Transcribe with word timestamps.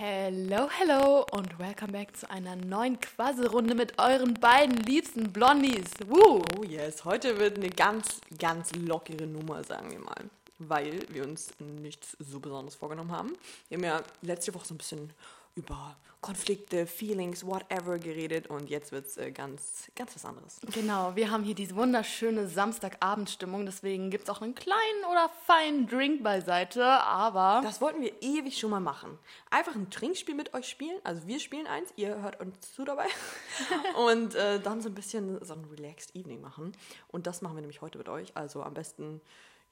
Hello, 0.00 0.68
hello 0.78 1.26
und 1.32 1.58
welcome 1.58 1.90
back 1.90 2.16
zu 2.16 2.30
einer 2.30 2.54
neuen 2.54 3.00
Quasselrunde 3.00 3.74
mit 3.74 3.98
euren 3.98 4.34
beiden 4.34 4.76
liebsten 4.76 5.32
Blondies. 5.32 5.90
Woo! 6.06 6.40
Oh 6.56 6.62
yes, 6.62 7.04
heute 7.04 7.36
wird 7.40 7.56
eine 7.56 7.68
ganz, 7.68 8.20
ganz 8.38 8.70
lockere 8.76 9.26
Nummer, 9.26 9.64
sagen 9.64 9.90
wir 9.90 9.98
mal. 9.98 10.30
Weil 10.60 11.00
wir 11.08 11.24
uns 11.24 11.50
nichts 11.58 12.16
so 12.20 12.38
Besonderes 12.38 12.76
vorgenommen 12.76 13.10
haben. 13.10 13.32
Wir 13.70 13.78
haben 13.78 13.84
ja 13.84 14.00
letzte 14.22 14.54
Woche 14.54 14.66
so 14.66 14.74
ein 14.74 14.78
bisschen 14.78 15.10
über 15.58 15.96
Konflikte, 16.20 16.86
Feelings, 16.86 17.46
whatever 17.46 17.98
geredet 17.98 18.48
und 18.48 18.68
jetzt 18.68 18.90
wird 18.90 19.06
es 19.06 19.16
äh, 19.18 19.30
ganz, 19.30 19.88
ganz 19.94 20.16
was 20.16 20.24
anderes. 20.24 20.58
Genau, 20.74 21.14
wir 21.14 21.30
haben 21.30 21.44
hier 21.44 21.54
diese 21.54 21.76
wunderschöne 21.76 22.48
Samstagabendstimmung, 22.48 23.64
deswegen 23.64 24.10
gibt 24.10 24.24
es 24.24 24.30
auch 24.30 24.42
einen 24.42 24.56
kleinen 24.56 25.04
oder 25.10 25.30
feinen 25.46 25.86
Drink 25.86 26.24
beiseite, 26.24 26.84
aber... 26.84 27.60
Das 27.62 27.80
wollten 27.80 28.02
wir 28.02 28.20
ewig 28.20 28.58
schon 28.58 28.70
mal 28.70 28.80
machen. 28.80 29.16
Einfach 29.50 29.76
ein 29.76 29.90
Trinkspiel 29.90 30.34
mit 30.34 30.54
euch 30.54 30.68
spielen, 30.68 30.98
also 31.04 31.24
wir 31.28 31.38
spielen 31.38 31.68
eins, 31.68 31.92
ihr 31.94 32.20
hört 32.20 32.40
uns 32.40 32.74
zu 32.74 32.84
dabei 32.84 33.06
und 34.06 34.34
äh, 34.34 34.58
dann 34.58 34.82
so 34.82 34.88
ein 34.88 34.94
bisschen 34.94 35.44
so 35.44 35.54
ein 35.54 35.64
relaxed 35.66 36.16
Evening 36.16 36.40
machen 36.40 36.72
und 37.08 37.28
das 37.28 37.42
machen 37.42 37.54
wir 37.56 37.60
nämlich 37.60 37.80
heute 37.80 37.96
mit 37.96 38.08
euch, 38.08 38.36
also 38.36 38.64
am 38.64 38.74
besten 38.74 39.20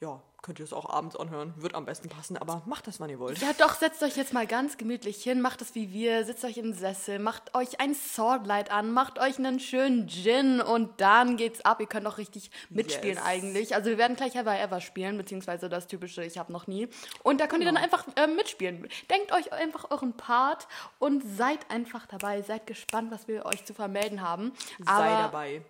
ja, 0.00 0.22
könnt 0.42 0.60
ihr 0.60 0.64
es 0.64 0.72
auch 0.72 0.88
abends 0.90 1.16
anhören, 1.16 1.54
wird 1.56 1.74
am 1.74 1.86
besten 1.86 2.08
passen, 2.08 2.36
aber 2.36 2.62
macht 2.66 2.86
das, 2.86 3.00
wann 3.00 3.08
ihr 3.08 3.18
wollt. 3.18 3.38
Ja, 3.38 3.52
doch, 3.58 3.74
setzt 3.74 4.02
euch 4.02 4.16
jetzt 4.16 4.32
mal 4.32 4.46
ganz 4.46 4.76
gemütlich 4.76 5.22
hin, 5.22 5.40
macht 5.40 5.62
es 5.62 5.74
wie 5.74 5.92
wir, 5.92 6.24
sitzt 6.24 6.44
euch 6.44 6.58
in 6.58 6.66
den 6.66 6.74
Sessel, 6.74 7.18
macht 7.18 7.54
euch 7.54 7.80
ein 7.80 7.94
Swordlight 7.94 8.70
an, 8.70 8.92
macht 8.92 9.18
euch 9.18 9.38
einen 9.38 9.58
schönen 9.58 10.06
Gin 10.08 10.60
und 10.60 11.00
dann 11.00 11.36
geht's 11.36 11.62
ab. 11.62 11.80
Ihr 11.80 11.86
könnt 11.86 12.06
auch 12.06 12.18
richtig 12.18 12.50
mitspielen 12.68 13.16
yes. 13.16 13.24
eigentlich. 13.24 13.74
Also 13.74 13.90
wir 13.90 13.98
werden 13.98 14.16
gleich 14.16 14.36
Ever 14.36 14.56
Ever 14.58 14.80
spielen, 14.80 15.16
beziehungsweise 15.16 15.68
das 15.68 15.86
typische 15.86 16.22
Ich 16.24 16.38
habe 16.38 16.52
noch 16.52 16.66
nie. 16.66 16.88
Und 17.22 17.40
da 17.40 17.46
könnt 17.46 17.64
ihr 17.64 17.72
dann 17.72 17.82
genau. 17.82 17.84
einfach 17.84 18.06
äh, 18.16 18.26
mitspielen. 18.26 18.88
Denkt 19.10 19.32
euch 19.32 19.52
einfach 19.52 19.90
euren 19.90 20.12
Part 20.12 20.68
und 20.98 21.24
seid 21.36 21.70
einfach 21.70 22.06
dabei, 22.06 22.42
seid 22.42 22.66
gespannt, 22.66 23.10
was 23.10 23.26
wir 23.26 23.46
euch 23.46 23.64
zu 23.64 23.74
vermelden 23.74 24.20
haben. 24.20 24.52
Sei 24.84 24.92
aber 24.92 25.22
dabei. 25.22 25.62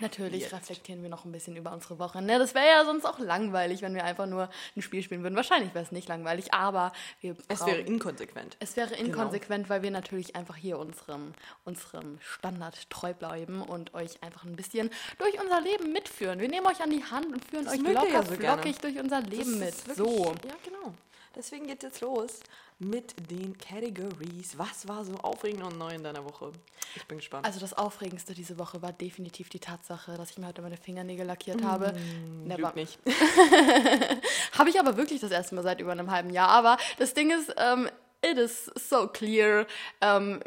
Natürlich 0.00 0.42
Jetzt. 0.42 0.52
reflektieren 0.52 1.02
wir 1.02 1.08
noch 1.08 1.24
ein 1.24 1.32
bisschen 1.32 1.56
über 1.56 1.72
unsere 1.72 1.98
Woche. 1.98 2.20
Ne? 2.22 2.38
Das 2.38 2.54
wäre 2.54 2.66
ja 2.66 2.84
sonst 2.84 3.04
auch 3.04 3.18
langweilig, 3.18 3.82
wenn 3.82 3.94
wir 3.94 4.04
einfach 4.04 4.26
nur 4.26 4.48
ein 4.76 4.82
Spiel 4.82 5.02
spielen 5.02 5.22
würden. 5.22 5.36
Wahrscheinlich 5.36 5.74
wäre 5.74 5.84
es 5.84 5.92
nicht 5.92 6.08
langweilig, 6.08 6.52
aber 6.52 6.92
wir 7.20 7.36
Es 7.48 7.64
wäre 7.64 7.78
inkonsequent. 7.78 8.56
Es 8.60 8.76
wäre 8.76 8.88
genau. 8.90 9.02
inkonsequent, 9.02 9.64
genau. 9.64 9.74
weil 9.74 9.82
wir 9.82 9.90
natürlich 9.90 10.36
einfach 10.36 10.56
hier 10.56 10.78
unserem, 10.78 11.32
unserem 11.64 12.18
Standard 12.20 12.88
treu 12.90 13.14
bleiben 13.14 13.62
und 13.62 13.94
euch 13.94 14.22
einfach 14.22 14.44
ein 14.44 14.56
bisschen 14.56 14.90
durch 15.18 15.40
unser 15.40 15.60
Leben 15.60 15.92
mitführen. 15.92 16.40
Wir 16.40 16.48
nehmen 16.48 16.66
euch 16.66 16.82
an 16.82 16.90
die 16.90 17.04
Hand 17.04 17.26
und 17.26 17.44
führen 17.44 17.64
das 17.64 17.74
euch 17.74 17.80
locker 17.80 18.08
ja 18.08 18.22
so 18.22 18.34
flockig 18.34 18.78
durch 18.78 18.98
unser 18.98 19.20
Leben 19.20 19.58
mit. 19.58 19.86
Wirklich, 19.86 19.96
so. 19.96 20.34
Ja, 20.46 20.54
genau. 20.64 20.94
Deswegen 21.36 21.66
geht 21.66 21.84
es 21.84 21.90
jetzt 21.90 22.00
los 22.00 22.40
mit 22.78 23.14
den 23.30 23.56
Categories. 23.58 24.56
Was 24.56 24.88
war 24.88 25.04
so 25.04 25.14
aufregend 25.16 25.64
und 25.64 25.78
neu 25.78 25.90
in 25.90 26.02
deiner 26.02 26.24
Woche? 26.24 26.52
Ich 26.94 27.04
bin 27.06 27.18
gespannt. 27.18 27.44
Also 27.44 27.60
das 27.60 27.74
Aufregendste 27.74 28.32
diese 28.32 28.58
Woche 28.58 28.80
war 28.80 28.92
definitiv 28.92 29.50
die 29.50 29.58
Tatsache, 29.58 30.16
dass 30.16 30.30
ich 30.30 30.38
mir 30.38 30.46
heute 30.46 30.62
meine 30.62 30.76
Fingernägel 30.76 31.26
lackiert 31.26 31.62
habe. 31.62 31.94
Never. 32.44 32.72
nicht. 32.74 32.98
habe 34.52 34.70
ich 34.70 34.80
aber 34.80 34.96
wirklich 34.96 35.20
das 35.20 35.30
erste 35.30 35.54
Mal 35.54 35.62
seit 35.62 35.80
über 35.80 35.92
einem 35.92 36.10
halben 36.10 36.30
Jahr. 36.30 36.48
Aber 36.48 36.78
das 36.98 37.12
Ding 37.12 37.30
ist, 37.30 37.54
ähm, 37.58 37.90
it 38.22 38.38
is 38.38 38.70
so 38.74 39.06
clear. 39.06 39.66
Ähm, 40.00 40.40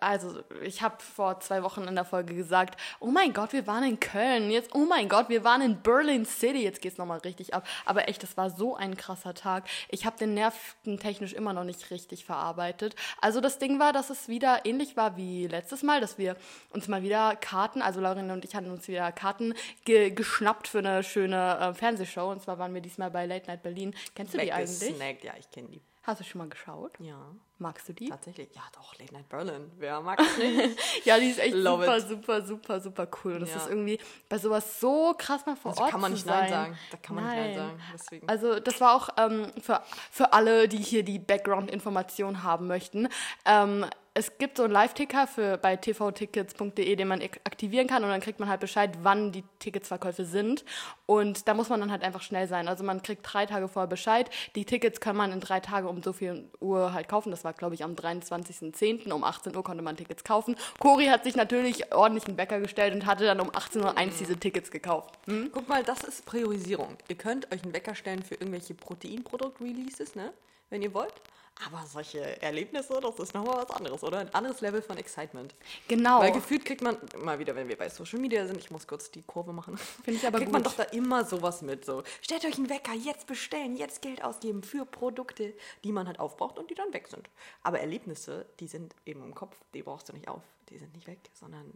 also 0.00 0.42
ich 0.62 0.82
habe 0.82 0.96
vor 1.02 1.40
zwei 1.40 1.62
Wochen 1.62 1.84
in 1.84 1.94
der 1.94 2.04
Folge 2.04 2.34
gesagt, 2.34 2.80
oh 3.00 3.10
mein 3.10 3.32
Gott, 3.32 3.52
wir 3.52 3.66
waren 3.66 3.84
in 3.84 4.00
Köln. 4.00 4.50
Jetzt, 4.50 4.74
oh 4.74 4.86
mein 4.86 5.08
Gott, 5.08 5.28
wir 5.28 5.44
waren 5.44 5.62
in 5.62 5.80
Berlin 5.82 6.24
City. 6.24 6.62
Jetzt 6.62 6.80
geht 6.80 6.92
es 6.92 6.98
nochmal 6.98 7.18
richtig 7.18 7.54
ab. 7.54 7.66
Aber 7.84 8.08
echt, 8.08 8.22
das 8.22 8.36
war 8.36 8.50
so 8.50 8.76
ein 8.76 8.96
krasser 8.96 9.34
Tag. 9.34 9.64
Ich 9.88 10.06
habe 10.06 10.16
den 10.18 10.34
Nerven 10.34 10.98
technisch 10.98 11.32
immer 11.32 11.52
noch 11.52 11.64
nicht 11.64 11.90
richtig 11.90 12.24
verarbeitet. 12.24 12.94
Also 13.20 13.40
das 13.40 13.58
Ding 13.58 13.78
war, 13.78 13.92
dass 13.92 14.10
es 14.10 14.28
wieder 14.28 14.64
ähnlich 14.64 14.96
war 14.96 15.16
wie 15.16 15.46
letztes 15.46 15.82
Mal, 15.82 16.00
dass 16.00 16.18
wir 16.18 16.36
uns 16.70 16.88
mal 16.88 17.02
wieder 17.02 17.36
Karten, 17.36 17.82
also 17.82 18.00
Laurin 18.00 18.30
und 18.30 18.44
ich 18.44 18.54
hatten 18.54 18.70
uns 18.70 18.88
wieder 18.88 19.12
Karten 19.12 19.54
ge 19.84 20.10
geschnappt 20.10 20.68
für 20.68 20.78
eine 20.78 21.02
schöne 21.02 21.58
äh, 21.58 21.74
Fernsehshow. 21.74 22.30
Und 22.30 22.42
zwar 22.42 22.58
waren 22.58 22.72
wir 22.74 22.80
diesmal 22.80 23.10
bei 23.10 23.26
Late 23.26 23.46
Night 23.48 23.62
Berlin. 23.62 23.94
Kennst 24.14 24.34
du 24.34 24.38
die 24.38 24.52
eigentlich? 24.52 24.98
Ja, 25.22 25.32
ich 25.38 25.50
kenne 25.50 25.68
die. 25.68 25.80
Hast 26.06 26.20
du 26.20 26.24
schon 26.24 26.38
mal 26.38 26.48
geschaut? 26.48 26.92
Ja. 27.00 27.34
Magst 27.58 27.88
du 27.88 27.92
die? 27.92 28.08
Tatsächlich. 28.08 28.54
Ja, 28.54 28.62
doch, 28.72 28.96
Late 28.96 29.12
Night 29.12 29.28
Berlin. 29.28 29.72
Wer 29.76 30.00
mag 30.00 30.20
es 30.20 30.38
nicht? 30.38 30.78
ja, 31.04 31.18
die 31.18 31.30
ist 31.30 31.40
echt 31.40 31.56
Love 31.56 31.82
super, 31.82 31.96
it. 31.96 32.08
super, 32.08 32.42
super, 32.42 32.80
super 32.80 33.08
cool. 33.24 33.32
Und 33.34 33.40
das 33.40 33.50
ja. 33.50 33.56
ist 33.56 33.68
irgendwie 33.68 33.98
bei 34.28 34.38
sowas 34.38 34.78
so 34.78 35.16
krass 35.18 35.44
mal 35.46 35.56
vor 35.56 35.72
also 35.72 35.82
Ort 35.82 35.90
kann 35.90 36.00
man 36.00 36.12
nicht. 36.12 36.24
Nein 36.24 36.48
sagen. 36.48 36.78
Da 36.92 36.96
kann 36.98 37.16
man 37.16 37.24
nein. 37.24 37.48
nicht 37.48 37.56
Nein 37.56 37.66
sagen. 37.66 37.82
Deswegen. 37.92 38.28
Also 38.28 38.60
das 38.60 38.80
war 38.80 38.94
auch 38.94 39.08
ähm, 39.16 39.50
für, 39.60 39.82
für 40.12 40.32
alle, 40.32 40.68
die 40.68 40.78
hier 40.78 41.02
die 41.02 41.18
Background-Informationen 41.18 42.44
haben 42.44 42.68
möchten. 42.68 43.08
Ähm, 43.44 43.84
es 44.16 44.38
gibt 44.38 44.56
so 44.56 44.62
einen 44.62 44.72
Live-Ticker 44.72 45.28
bei 45.60 45.76
tvtickets.de, 45.76 46.96
den 46.96 47.06
man 47.06 47.20
aktivieren 47.44 47.86
kann 47.86 48.02
und 48.02 48.08
dann 48.08 48.22
kriegt 48.22 48.40
man 48.40 48.48
halt 48.48 48.60
Bescheid, 48.60 48.90
wann 49.02 49.30
die 49.30 49.44
Ticketsverkäufe 49.58 50.24
sind. 50.24 50.64
Und 51.04 51.46
da 51.46 51.52
muss 51.52 51.68
man 51.68 51.80
dann 51.80 51.90
halt 51.90 52.02
einfach 52.02 52.22
schnell 52.22 52.48
sein. 52.48 52.66
Also 52.66 52.82
man 52.82 53.02
kriegt 53.02 53.20
drei 53.30 53.44
Tage 53.44 53.68
vorher 53.68 53.88
Bescheid. 53.88 54.30
Die 54.54 54.64
Tickets 54.64 55.00
kann 55.00 55.16
man 55.16 55.32
in 55.32 55.40
drei 55.40 55.60
Tagen 55.60 55.86
um 55.86 56.02
so 56.02 56.14
viel 56.14 56.48
Uhr 56.60 56.94
halt 56.94 57.08
kaufen. 57.08 57.30
Das 57.30 57.44
war, 57.44 57.52
glaube 57.52 57.74
ich, 57.74 57.84
am 57.84 57.92
23.10. 57.92 59.12
um 59.12 59.22
18 59.22 59.54
Uhr 59.54 59.62
konnte 59.62 59.82
man 59.82 59.98
Tickets 59.98 60.24
kaufen. 60.24 60.56
Cori 60.78 61.06
hat 61.06 61.24
sich 61.24 61.36
natürlich 61.36 61.92
ordentlich 61.92 62.26
einen 62.26 62.38
Wecker 62.38 62.58
gestellt 62.58 62.94
und 62.94 63.04
hatte 63.04 63.26
dann 63.26 63.40
um 63.40 63.50
18.01 63.50 63.84
Uhr 63.84 64.12
diese 64.18 64.36
Tickets 64.38 64.70
gekauft. 64.70 65.18
Hm? 65.26 65.50
Guck 65.52 65.68
mal, 65.68 65.82
das 65.82 66.04
ist 66.04 66.24
Priorisierung. 66.24 66.96
Ihr 67.08 67.16
könnt 67.16 67.52
euch 67.52 67.62
einen 67.62 67.74
Wecker 67.74 67.94
stellen 67.94 68.22
für 68.22 68.36
irgendwelche 68.36 68.72
Proteinprodukt-Releases, 68.72 70.14
ne? 70.14 70.32
wenn 70.70 70.80
ihr 70.80 70.94
wollt. 70.94 71.14
Aber 71.64 71.86
solche 71.86 72.42
Erlebnisse, 72.42 73.00
das 73.00 73.18
ist 73.18 73.34
nochmal 73.34 73.62
was 73.62 73.70
anderes, 73.70 74.02
oder? 74.04 74.18
Ein 74.18 74.34
anderes 74.34 74.60
Level 74.60 74.82
von 74.82 74.98
Excitement. 74.98 75.54
Genau. 75.88 76.20
Weil 76.20 76.32
gefühlt 76.32 76.64
kriegt 76.66 76.82
man, 76.82 76.98
mal 77.18 77.38
wieder, 77.38 77.56
wenn 77.56 77.66
wir 77.68 77.78
bei 77.78 77.88
Social 77.88 78.18
Media 78.18 78.46
sind, 78.46 78.58
ich 78.58 78.70
muss 78.70 78.86
kurz 78.86 79.10
die 79.10 79.22
Kurve 79.22 79.54
machen. 79.54 79.76
Finde 80.04 80.20
ich 80.20 80.26
aber 80.26 80.38
kriegt 80.38 80.52
gut. 80.52 80.52
man 80.52 80.62
doch 80.62 80.74
da 80.74 80.82
immer 80.82 81.24
sowas 81.24 81.62
mit. 81.62 81.84
So, 81.86 82.02
stellt 82.20 82.44
euch 82.44 82.56
einen 82.56 82.68
Wecker, 82.68 82.92
jetzt 82.92 83.26
bestellen, 83.26 83.76
jetzt 83.76 84.02
Geld 84.02 84.22
ausgeben 84.22 84.62
für 84.62 84.84
Produkte, 84.84 85.54
die 85.82 85.92
man 85.92 86.06
halt 86.06 86.20
aufbraucht 86.20 86.58
und 86.58 86.70
die 86.70 86.74
dann 86.74 86.92
weg 86.92 87.08
sind. 87.08 87.30
Aber 87.62 87.80
Erlebnisse, 87.80 88.46
die 88.60 88.66
sind 88.66 88.94
eben 89.06 89.22
im 89.22 89.34
Kopf, 89.34 89.56
die 89.72 89.82
brauchst 89.82 90.10
du 90.10 90.12
nicht 90.12 90.28
auf. 90.28 90.42
Die 90.68 90.76
sind 90.76 90.94
nicht 90.94 91.06
weg, 91.06 91.20
sondern 91.32 91.72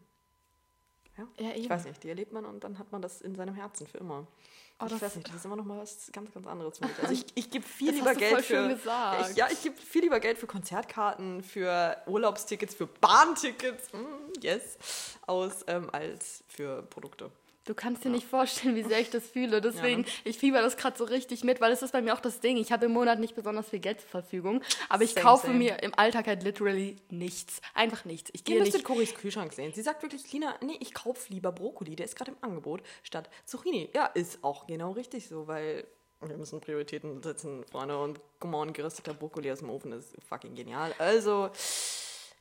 ja, 1.17 1.27
ja 1.39 1.55
ich 1.55 1.71
weiß 1.71 1.85
nicht, 1.85 2.03
die 2.03 2.09
erlebt 2.09 2.33
man 2.33 2.45
und 2.45 2.65
dann 2.65 2.79
hat 2.79 2.93
man 2.93 3.01
das 3.01 3.21
in 3.21 3.35
seinem 3.35 3.55
Herzen 3.55 3.87
für 3.87 3.99
immer. 3.99 4.27
Oh, 4.83 4.87
ich 4.87 5.03
weiß 5.03 5.17
nicht, 5.17 5.29
das 5.29 5.37
ist 5.37 5.45
immer 5.45 5.57
noch 5.57 5.65
mal 5.65 5.79
was 5.79 6.11
ganz, 6.11 6.33
ganz 6.33 6.47
anderes 6.47 6.79
für 6.79 6.87
mich. 6.87 6.99
Also 7.03 7.13
ich, 7.13 7.27
ich 7.35 7.51
gebe 7.51 7.67
viel 7.67 7.89
das 7.89 7.97
lieber 7.97 8.15
Geld 8.15 8.45
für. 8.45 8.79
Ich, 9.31 9.37
ja, 9.37 9.49
ich 9.51 9.63
gebe 9.63 9.77
viel 9.77 10.03
lieber 10.03 10.21
Geld 10.21 10.39
für 10.39 10.47
Konzertkarten, 10.47 11.43
für 11.43 11.97
Urlaubstickets, 12.07 12.75
für 12.75 12.87
Bahntickets, 12.87 13.93
mm, 13.93 14.41
yes, 14.41 14.79
aus 15.27 15.65
ähm, 15.67 15.91
als 15.93 16.43
für 16.49 16.83
Produkte. 16.85 17.31
Du 17.67 17.75
kannst 17.75 18.05
dir 18.05 18.09
ja. 18.09 18.15
nicht 18.15 18.27
vorstellen, 18.27 18.75
wie 18.75 18.83
sehr 18.83 19.01
ich 19.01 19.11
das 19.11 19.27
fühle. 19.27 19.61
Deswegen, 19.61 20.03
ja, 20.03 20.09
ne? 20.09 20.13
ich 20.25 20.39
fieber 20.39 20.63
das 20.63 20.77
gerade 20.77 20.97
so 20.97 21.05
richtig 21.05 21.45
mit, 21.45 21.61
weil 21.61 21.73
es 21.73 21.83
ist 21.83 21.93
bei 21.93 22.01
mir 22.01 22.15
auch 22.15 22.21
das 22.21 22.41
Ding. 22.41 22.57
Ich 22.57 22.73
habe 22.73 22.87
im 22.87 22.93
Monat 22.93 23.21
nicht 23.21 23.35
besonders 23.35 23.69
viel 23.69 23.81
Geld 23.81 24.01
zur 24.01 24.09
Verfügung, 24.09 24.63
aber 24.89 25.05
ich 25.05 25.13
same, 25.13 25.25
kaufe 25.25 25.47
same. 25.49 25.59
mir 25.59 25.83
im 25.83 25.95
Alltag 25.95 26.27
halt 26.27 26.43
literally 26.43 26.97
nichts. 27.11 27.61
Einfach 27.75 28.05
nichts. 28.05 28.31
Ich 28.33 28.45
gehe 28.45 28.57
Ihr 28.57 28.63
müsstet 28.63 28.85
Coris 28.85 29.15
Kühlschrank 29.15 29.53
sehen. 29.53 29.73
Sie 29.75 29.83
sagt 29.83 30.03
wirklich, 30.03 30.33
Lina, 30.33 30.55
nee, 30.63 30.79
ich 30.81 30.95
kaufe 30.95 31.33
lieber 31.33 31.53
Brokkoli, 31.53 31.97
der 31.97 32.07
ist 32.07 32.17
gerade 32.17 32.31
im 32.31 32.39
Angebot, 32.41 32.83
statt 33.03 33.29
Zucchini. 33.45 33.91
Ja, 33.95 34.07
ist 34.07 34.43
auch 34.43 34.67
genau 34.67 34.93
richtig 34.93 35.29
so, 35.29 35.47
weil 35.47 35.87
wir 36.23 36.37
müssen 36.37 36.61
Prioritäten 36.61 37.23
setzen, 37.23 37.65
Freunde. 37.71 37.99
Und 37.99 38.21
come 38.41 38.57
on, 38.57 38.73
gerösteter 38.73 39.15
Brokkoli 39.15 39.51
aus 39.53 39.59
dem 39.59 39.71
Ofen 39.71 39.93
ist 39.93 40.17
fucking 40.29 40.55
genial. 40.55 40.95
Also... 40.99 41.51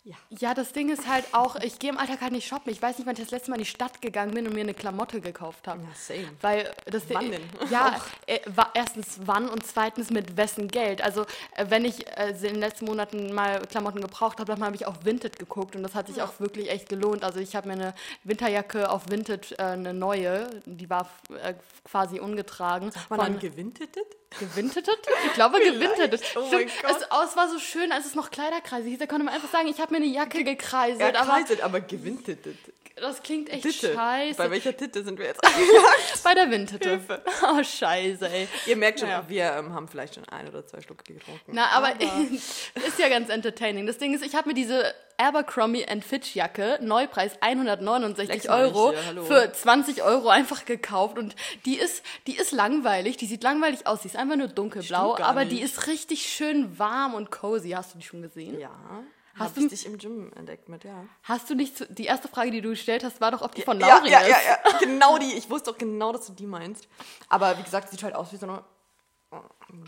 Ja. 0.04 0.16
ja, 0.30 0.54
das 0.54 0.72
Ding 0.72 0.90
ist 0.90 1.08
halt 1.08 1.26
auch, 1.34 1.58
ich 1.58 1.78
gehe 1.78 1.90
im 1.90 1.98
Alltag 1.98 2.22
halt 2.22 2.32
nicht 2.32 2.48
shoppen. 2.48 2.72
Ich 2.72 2.82
weiß 2.82 2.98
nicht, 2.98 3.06
wann 3.06 3.14
ich 3.14 3.20
das 3.22 3.32
letzte 3.32 3.52
Mal 3.52 3.58
in 3.58 3.64
die 3.64 3.70
Stadt 3.70 4.02
gegangen 4.02 4.34
bin 4.34 4.48
und 4.48 4.54
mir 4.54 4.62
eine 4.62 4.74
Klamotte 4.74 5.20
gekauft 5.20 5.68
habe. 5.68 5.82
Ja, 5.82 5.90
same. 5.94 6.32
Weil 6.42 6.74
das 6.86 7.04
wann 7.10 7.32
denn? 7.32 7.42
Ja, 7.70 8.00
äh, 8.26 8.40
erstens 8.74 9.20
wann 9.26 9.50
und 9.50 9.66
zweitens 9.68 10.10
mit 10.10 10.38
wessen 10.38 10.70
Geld. 10.70 11.02
Also 11.02 11.24
äh, 11.56 11.66
wenn 11.68 11.84
ich 11.84 12.08
äh, 12.18 12.30
in 12.30 12.42
den 12.42 12.56
letzten 12.56 12.86
Monaten 12.86 13.34
mal 13.34 13.60
Klamotten 13.68 14.02
gebraucht 14.02 14.40
habe, 14.40 14.54
dann 14.54 14.64
habe 14.64 14.76
ich 14.76 14.86
auch 14.86 15.04
Vinted 15.04 15.38
geguckt 15.38 15.76
und 15.76 15.84
das 15.84 15.96
hat 15.96 16.08
sich 16.08 16.18
ja. 16.18 16.26
auch 16.26 16.40
wirklich 16.40 16.72
echt 16.72 16.88
gelohnt. 16.88 17.26
Also 17.26 17.40
ich 17.40 17.56
habe 17.56 17.68
mir 17.68 17.74
eine 17.74 17.94
Winterjacke 18.24 18.90
auf 18.90 19.10
Vinted, 19.10 19.60
äh, 19.60 19.64
eine 19.64 19.94
neue, 19.94 20.50
die 20.66 20.90
war 20.90 21.10
äh, 21.44 21.56
quasi 21.84 22.20
ungetragen. 22.22 22.92
Sagt 22.92 23.10
man 23.10 23.20
dann 23.20 23.40
gewintetet? 23.40 24.08
Gewintetet? 24.38 25.00
Ich 25.26 25.34
glaube, 25.34 25.60
gewintetet. 25.60 26.22
Oh 26.36 26.46
Stimmt, 26.48 26.72
es, 26.84 26.98
es, 26.98 27.36
war 27.36 27.50
so 27.50 27.58
schön, 27.58 27.92
als 27.92 28.06
es 28.06 28.14
noch 28.14 28.30
Kleiderkreise 28.30 28.88
hieß. 28.88 29.00
Da 29.00 29.08
konnte 29.08 29.26
man 29.26 29.34
einfach 29.34 29.50
sagen, 29.50 29.68
ich 29.68 29.80
habe 29.80 29.92
mir 29.92 29.98
eine 29.98 30.06
Jacke 30.06 30.44
gekreiselt. 30.44 31.00
Ja, 31.02 31.12
kreiselt, 31.12 31.62
aber, 31.62 31.78
aber 31.78 31.82
gewintetet. 31.82 32.58
Das 33.02 33.22
klingt 33.24 33.50
echt 33.50 33.64
Titte. 33.64 33.94
scheiße. 33.94 34.38
Bei 34.38 34.52
welcher 34.52 34.76
Titte 34.76 35.04
sind 35.04 35.20
wir 35.20 35.26
jetzt 35.26 35.44
angelangt? 35.46 36.24
Bei 36.24 36.34
der 36.34 36.52
Windtitte. 36.52 37.00
Oh, 37.42 37.64
scheiße, 37.64 38.28
ey. 38.30 38.48
Ihr 38.68 38.76
merkt 38.76 39.00
schon, 39.00 39.10
ja. 39.10 39.24
wir 39.28 39.54
ähm, 39.54 39.74
haben 39.74 39.88
vielleicht 39.88 40.16
schon 40.16 40.26
ein 40.26 40.48
oder 40.48 40.66
zwei 40.66 40.82
Schluck 40.82 41.04
getrunken. 41.06 41.52
Na, 41.52 41.68
aber, 41.72 41.90
aber. 41.90 42.02
ist 42.88 43.00
ja 43.00 43.10
ganz 43.10 43.30
entertaining. 43.30 43.86
Das 43.88 43.98
Ding 43.98 44.14
ist, 44.14 44.24
ich 44.24 44.36
habe 44.36 44.50
mir 44.50 44.54
diese 44.54 44.94
Abercrombie 45.18 45.86
Fitch 46.02 46.36
Jacke, 46.36 46.80
Neupreis 46.82 47.34
169 47.42 48.26
Flex 48.30 48.48
mal 48.48 48.66
nicht 48.66 48.76
Euro, 48.76 48.94
hier, 48.94 49.24
für 49.24 49.52
20 49.52 50.04
Euro 50.04 50.30
einfach 50.30 50.66
gekauft 50.66 51.18
und 51.18 51.36
die 51.66 51.78
ist, 51.78 52.04
die 52.28 52.38
ist 52.38 52.52
langweilig, 52.52 53.18
die 53.18 53.26
sieht 53.26 53.44
langweilig 53.44 53.86
aus, 53.86 54.02
die 54.02 54.08
ist 54.08 54.16
einfach 54.16 54.38
nur 54.38 54.48
dunkelblau, 54.48 55.18
aber 55.18 55.46
die 55.46 55.56
nicht. 55.56 55.66
ist 55.66 55.88
richtig 55.88 56.24
schön 56.24 56.80
warm 56.80 57.14
und 57.14 57.32
cozy. 57.32 57.72
Hast 57.72 57.94
du 57.94 58.00
die 58.00 58.06
schon 58.06 58.22
gesehen? 58.22 58.60
Ja. 58.60 58.72
Hast 59.40 59.58
du- 59.58 59.68
dich 59.68 59.86
im 59.86 59.98
Gym 59.98 60.32
entdeckt 60.36 60.70
mit, 60.70 60.84
ja. 60.84 61.06
Hast 61.24 61.50
du 61.50 61.56
nicht, 61.56 61.78
zu, 61.78 61.86
die 61.92 62.06
erste 62.06 62.28
Frage, 62.28 62.52
die 62.52 62.62
du 62.62 62.70
gestellt 62.70 63.04
hast, 63.04 63.22
war 63.22 63.32
doch, 63.32 63.42
ob 63.42 63.56
die 63.56 63.62
von 63.62 63.80
ja, 63.80 63.88
Laurin 63.88 64.12
ja, 64.12 64.20
ist. 64.20 64.30
ja, 64.30 64.38
ja, 64.72 64.78
genau 64.80 65.18
die. 65.18 65.34
Ich 65.34 65.50
wusste 65.50 65.72
auch 65.72 65.78
genau, 65.78 66.12
dass 66.12 66.28
du 66.28 66.34
die 66.34 66.46
meinst. 66.48 66.88
Aber 67.30 67.58
wie 67.58 67.64
gesagt, 67.64 67.90
sieht 67.90 68.04
halt 68.04 68.16
aus 68.16 68.32
wie 68.34 68.38
so 68.38 68.48
eine 68.48 68.64
äh, 69.32 69.38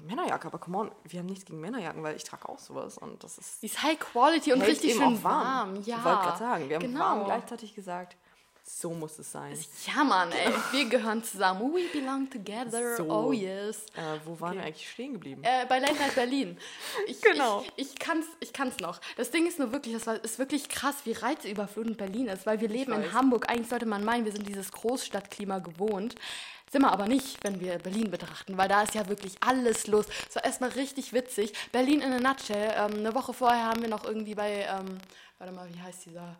Männerjacke. 0.05 0.47
Aber 0.47 0.59
come 0.59 0.77
on, 0.77 0.91
wir 1.03 1.19
haben 1.19 1.25
nichts 1.27 1.45
gegen 1.45 1.59
Männerjacken, 1.59 2.03
weil 2.03 2.15
ich 2.15 2.23
trage 2.23 2.47
auch 2.49 2.59
sowas. 2.59 2.97
Und 2.97 3.23
das 3.23 3.37
ist 3.37 3.61
Die 3.61 3.67
ist 3.67 3.81
High 3.81 3.99
Quality 3.99 4.53
und 4.53 4.61
richtig 4.61 4.93
schön 4.93 5.23
warm. 5.23 5.23
warm. 5.23 5.75
Ja, 5.83 5.97
Ich 5.97 6.03
wollte 6.05 6.19
gerade 6.21 6.37
sagen, 6.39 6.69
wir 6.69 6.75
haben 6.75 6.81
genau. 6.83 6.99
warm 6.99 7.25
gleichzeitig 7.25 7.73
gesagt. 7.75 8.17
So 8.63 8.91
muss 8.91 9.17
es 9.19 9.31
sein. 9.31 9.57
Ja, 9.85 10.03
Mann, 10.03 10.31
ey, 10.31 10.53
wir 10.71 10.85
gehören 10.85 11.23
zusammen. 11.23 11.73
We 11.73 11.87
belong 11.91 12.29
together. 12.29 12.95
So. 12.95 13.09
Oh 13.09 13.31
yes. 13.31 13.85
Äh, 13.95 14.19
wo 14.25 14.39
waren 14.39 14.55
wir 14.55 14.63
eigentlich 14.63 14.89
stehen 14.89 15.13
geblieben? 15.13 15.43
Äh, 15.43 15.65
bei 15.67 15.79
Late 15.79 15.95
Night 15.95 16.15
Berlin. 16.15 16.57
Ich, 17.07 17.21
Genau. 17.21 17.63
Ich, 17.75 17.91
ich, 17.91 17.99
kann's, 17.99 18.25
ich 18.39 18.53
kann's 18.53 18.77
noch. 18.79 18.99
Das 19.17 19.31
Ding 19.31 19.47
ist 19.47 19.59
nur 19.59 19.71
wirklich, 19.71 19.93
das 19.93 20.07
war, 20.07 20.23
ist 20.23 20.39
wirklich 20.39 20.69
krass, 20.69 20.95
wie 21.05 21.13
reizüberflutend 21.13 21.97
Berlin 21.97 22.27
ist, 22.27 22.45
weil 22.45 22.61
wir 22.61 22.69
leben 22.69 22.93
in. 22.93 23.13
Hamburg. 23.13 23.49
Eigentlich 23.49 23.69
sollte 23.69 23.85
man 23.85 24.03
meinen, 24.03 24.25
wir 24.25 24.31
sind 24.31 24.47
dieses 24.47 24.71
Großstadtklima 24.71 25.59
gewohnt. 25.59 26.15
Sind 26.71 26.83
wir 26.83 26.91
aber 26.91 27.07
nicht, 27.07 27.43
wenn 27.43 27.59
wir 27.59 27.79
Berlin 27.79 28.09
betrachten, 28.09 28.57
weil 28.57 28.69
da 28.69 28.83
ist 28.83 28.95
ja 28.95 29.09
wirklich 29.09 29.35
alles 29.41 29.87
los. 29.87 30.05
Es 30.29 30.35
war 30.35 30.45
erstmal 30.45 30.69
richtig 30.69 31.11
witzig. 31.11 31.53
Berlin 31.71 32.01
in 32.01 32.13
a 32.13 32.19
nutshell. 32.19 32.73
Ähm, 32.77 32.99
eine 32.99 33.13
Woche 33.13 33.33
vorher 33.33 33.65
haben 33.65 33.81
wir 33.81 33.89
noch 33.89 34.05
irgendwie 34.05 34.35
bei, 34.35 34.65
ähm, 34.69 34.97
warte 35.37 35.53
mal, 35.53 35.67
wie 35.73 35.81
heißt 35.81 36.05
dieser 36.05 36.37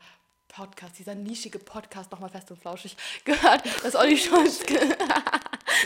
Podcast, 0.51 1.00
dieser 1.00 1.15
nischige 1.15 1.59
Podcast, 1.59 2.12
nochmal 2.12 2.30
fest 2.30 2.51
und 2.51 2.59
flauschig, 2.59 2.98
gehört, 3.25 3.63
dass 3.83 3.95
Olli 3.95 4.18
Schulz, 4.18 4.65
ge 4.65 4.77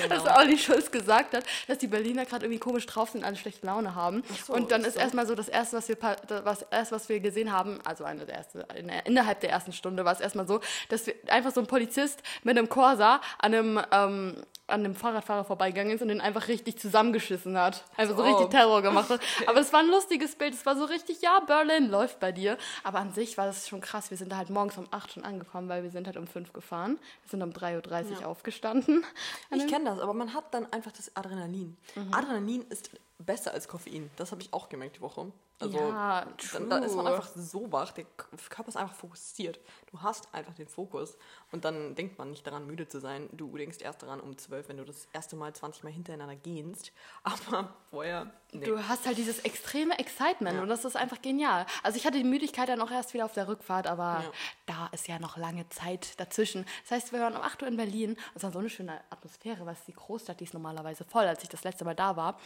Genau. 0.02 0.24
dass 0.24 0.38
Olli 0.38 0.58
Schulz 0.58 0.92
gesagt 0.92 1.36
hat, 1.36 1.46
dass 1.68 1.78
die 1.78 1.88
Berliner 1.88 2.26
gerade 2.26 2.46
irgendwie 2.46 2.60
komisch 2.60 2.86
drauf 2.86 3.12
sind 3.12 3.22
und 3.22 3.26
alle 3.28 3.36
schlechte 3.36 3.66
Laune 3.66 3.96
haben. 3.96 4.24
so, 4.46 4.54
und 4.54 4.72
dann 4.72 4.84
ist 4.84 4.96
so. 4.96 5.00
erstmal 5.00 5.28
so 5.28 5.36
das 5.36 5.48
erste, 5.48 5.78
was 5.78 5.88
wir 5.88 5.98
was 6.44 6.64
erst 6.64 6.92
was 6.92 7.08
wir 7.08 7.20
gesehen 7.20 7.52
haben, 7.52 7.80
also 7.86 8.04
eine 8.04 8.26
der 8.26 8.36
erste, 8.36 8.68
in 8.76 8.88
der, 8.88 9.06
innerhalb 9.06 9.40
der 9.42 9.52
ersten 9.52 9.74
Stunde 9.74 10.04
war 10.04 10.14
es 10.14 10.20
erstmal 10.20 10.48
so, 10.48 10.60
dass 10.90 11.06
wir 11.06 11.14
einfach 11.28 11.54
so 11.54 11.62
ein 11.62 11.68
Polizist 11.68 12.22
mit 12.44 12.58
einem 12.58 12.68
Corsa 12.68 13.22
an 13.38 13.54
einem 13.54 13.82
ähm, 13.92 14.44
an 14.68 14.80
einem 14.84 14.96
Fahrradfahrer 14.96 15.44
vorbeigegangen 15.44 15.94
ist 15.96 16.02
und 16.02 16.08
den 16.08 16.22
einfach 16.22 16.48
richtig 16.48 16.80
zusammengeschissen 16.80 17.58
hat. 17.58 17.84
Einfach 17.98 18.18
so 18.18 18.24
Oh. 18.24 18.26
richtig 18.28 18.50
Terror 18.50 18.82
gemacht 18.82 19.10
hat. 19.10 19.22
Aber 19.48 19.60
es 19.60 19.72
war 19.72 19.82
ein 19.82 19.88
lustiges 19.90 20.36
Bild. 20.36 20.54
Es 20.56 20.66
war 20.66 20.76
so 20.76 20.86
richtig, 20.86 21.22
ja, 21.22 21.40
Berlin 21.42 21.90
läuft 21.90 22.20
bei 22.20 22.32
dir. 22.32 22.58
Aber 22.84 23.00
an 23.00 23.14
sich 23.14 23.38
war 23.38 23.46
das 23.46 23.68
schon 23.70 23.80
krass. 23.82 24.10
Wir 24.10 24.18
sind 24.18 24.32
da 24.32 24.38
halt 24.38 24.50
morgens 24.50 24.78
um 24.78 24.88
8 24.90 25.14
schon 25.14 25.24
angekommen, 25.24 25.70
weil 25.70 25.84
wir 25.84 25.92
sind 25.92 26.08
halt 26.08 26.18
um 26.18 26.26
5 26.26 26.52
gefahren. 26.54 26.98
Wir 27.24 27.30
sind 27.30 27.44
um 27.44 27.52
3.30 27.52 28.22
Uhr 28.22 28.28
aufgestanden. 28.28 29.04
Ich 29.52 29.68
kenne 29.68 29.86
das, 29.92 30.00
aber 30.00 30.14
man 30.14 30.34
hat 30.34 30.54
dann 30.54 30.72
einfach 30.74 30.92
das 30.92 31.16
Adrenalin. 31.16 31.78
Mhm. 31.96 32.14
Adrenalin 32.14 32.66
ist 32.70 32.90
besser 33.18 33.54
als 33.54 33.68
Koffein. 33.68 34.10
Das 34.18 34.32
habe 34.32 34.42
ich 34.42 34.54
auch 34.54 34.70
gemerkt 34.70 34.98
die 34.98 35.02
Woche. 35.02 35.32
Also, 35.58 35.78
Ja, 35.80 36.28
dann, 36.52 36.70
dann 36.70 36.84
ist 36.84 36.96
man 36.98 37.06
true. 37.06 37.16
einfach 37.16 37.30
so 37.34 37.72
wach, 37.72 37.94
der 37.94 38.04
Körper 38.50 38.68
ist 38.68 38.76
einfach 38.76 38.94
fokussiert. 38.96 39.58
Du 39.90 40.02
hast 40.02 40.28
einfach 40.34 40.54
den 40.54 40.68
Fokus 40.68 41.18
und 41.54 41.64
dann 41.64 41.96
denkt 41.96 42.18
man 42.18 42.30
nicht 42.32 42.46
daran, 42.46 42.68
müde 42.68 42.90
zu 42.90 43.00
sein. 43.00 43.30
Du 43.32 43.56
denkst 43.56 43.78
erst 43.80 44.04
daran 44.04 44.20
um 44.20 44.38
12, 44.38 44.68
wenn 44.68 44.76
du 44.76 44.84
das 44.84 45.08
erste 45.14 45.38
Mal 45.38 45.54
20 45.54 45.86
Mal 45.86 45.94
hintereinander 45.94 46.36
gehst. 46.36 46.92
Aber 47.24 47.74
vorher, 47.90 48.30
nee. 48.52 48.66
Du 48.66 48.78
hast 48.86 49.06
halt 49.06 49.18
dieses 49.18 49.40
extreme 49.40 49.98
Excitement 49.98 50.60
und 50.60 50.68
das 50.68 50.84
ist 50.84 50.98
einfach 50.98 51.22
genial. 51.22 51.66
Also 51.84 51.98
ich 51.98 52.06
hatte 52.06 52.18
die 52.18 52.26
Müdigkeit 52.26 52.68
dann 52.68 52.82
auch 52.82 52.92
erst 52.92 53.14
wieder 53.14 53.24
auf 53.24 53.32
der 53.32 53.48
Rückfahrt, 53.48 53.88
aber 53.88 54.24
Ja. 54.26 54.32
da 54.66 54.88
ist 54.92 55.08
ja 55.08 55.20
noch 55.20 55.38
lange 55.38 55.70
Zeit 55.70 56.20
dazwischen. 56.20 56.66
Das 56.84 56.92
heißt, 56.92 57.14
wir 57.14 57.22
waren 57.22 57.34
um 57.34 57.42
8 57.42 57.62
Uhr 57.62 57.70
in 57.70 57.78
Berlin 57.78 58.18
es 58.34 58.44
war 58.44 58.52
so 58.52 58.60
eine 58.60 58.70
schöne 58.70 59.00
Atmosphäre, 59.10 59.66
was 59.66 59.86
die 59.86 59.94
Großstadt, 59.94 60.42
die 60.42 60.44
ist 60.44 60.54
normalerweise 60.54 61.06
voll. 61.06 61.24
Als 61.26 61.44
ich 61.44 61.50
das 61.50 61.64
letzte 61.64 61.86
Mal 61.86 61.96
da 61.96 62.18
war, 62.18 62.38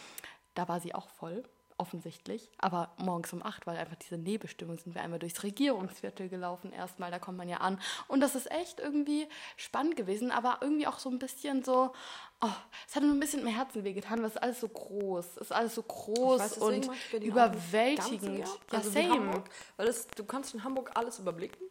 da 0.54 0.68
war 0.68 0.80
sie 0.80 0.94
auch 0.94 1.08
voll, 1.08 1.42
offensichtlich. 1.78 2.50
Aber 2.58 2.92
morgens 2.98 3.32
um 3.32 3.42
8, 3.42 3.66
weil 3.66 3.78
einfach 3.78 3.96
diese 3.96 4.18
Nebelstimmung, 4.18 4.76
sind 4.78 4.94
wir 4.94 5.00
einmal 5.02 5.18
durchs 5.18 5.42
Regierungsviertel 5.42 6.28
gelaufen 6.28 6.72
erstmal, 6.74 7.10
da 7.10 7.18
kommt 7.18 7.38
man 7.38 7.48
ja 7.48 7.56
an. 7.58 7.80
Und 8.06 8.20
das 8.20 8.34
ist 8.34 8.50
echt 8.50 8.80
irgendwie 8.80 9.26
spannend 9.56 9.96
gewesen, 9.96 10.30
aber 10.30 10.58
irgendwie 10.60 10.86
auch 10.86 10.98
so 10.98 11.08
ein 11.08 11.18
bisschen 11.18 11.64
so, 11.64 11.92
oh, 12.42 12.48
es 12.86 12.96
hat 12.96 13.02
nur 13.02 13.12
ein 13.12 13.20
bisschen 13.20 13.44
mehr 13.44 13.56
Herzen 13.56 13.82
wehgetan, 13.82 14.18
weil 14.18 14.26
es 14.26 14.34
ist 14.34 14.42
alles 14.42 14.60
so 14.60 14.68
groß, 14.68 15.24
es 15.24 15.36
ist 15.38 15.52
alles 15.52 15.74
so 15.74 15.82
groß 15.82 16.40
weiß, 16.40 16.58
und 16.58 16.90
überwältigend. 17.22 18.38
Ja, 18.38 18.76
Also 18.76 18.90
same. 18.90 19.08
Hamburg, 19.10 19.48
weil 19.78 19.86
das, 19.86 20.06
du 20.08 20.24
kannst 20.24 20.52
in 20.54 20.62
Hamburg 20.64 20.90
alles 20.94 21.18
überblicken, 21.18 21.62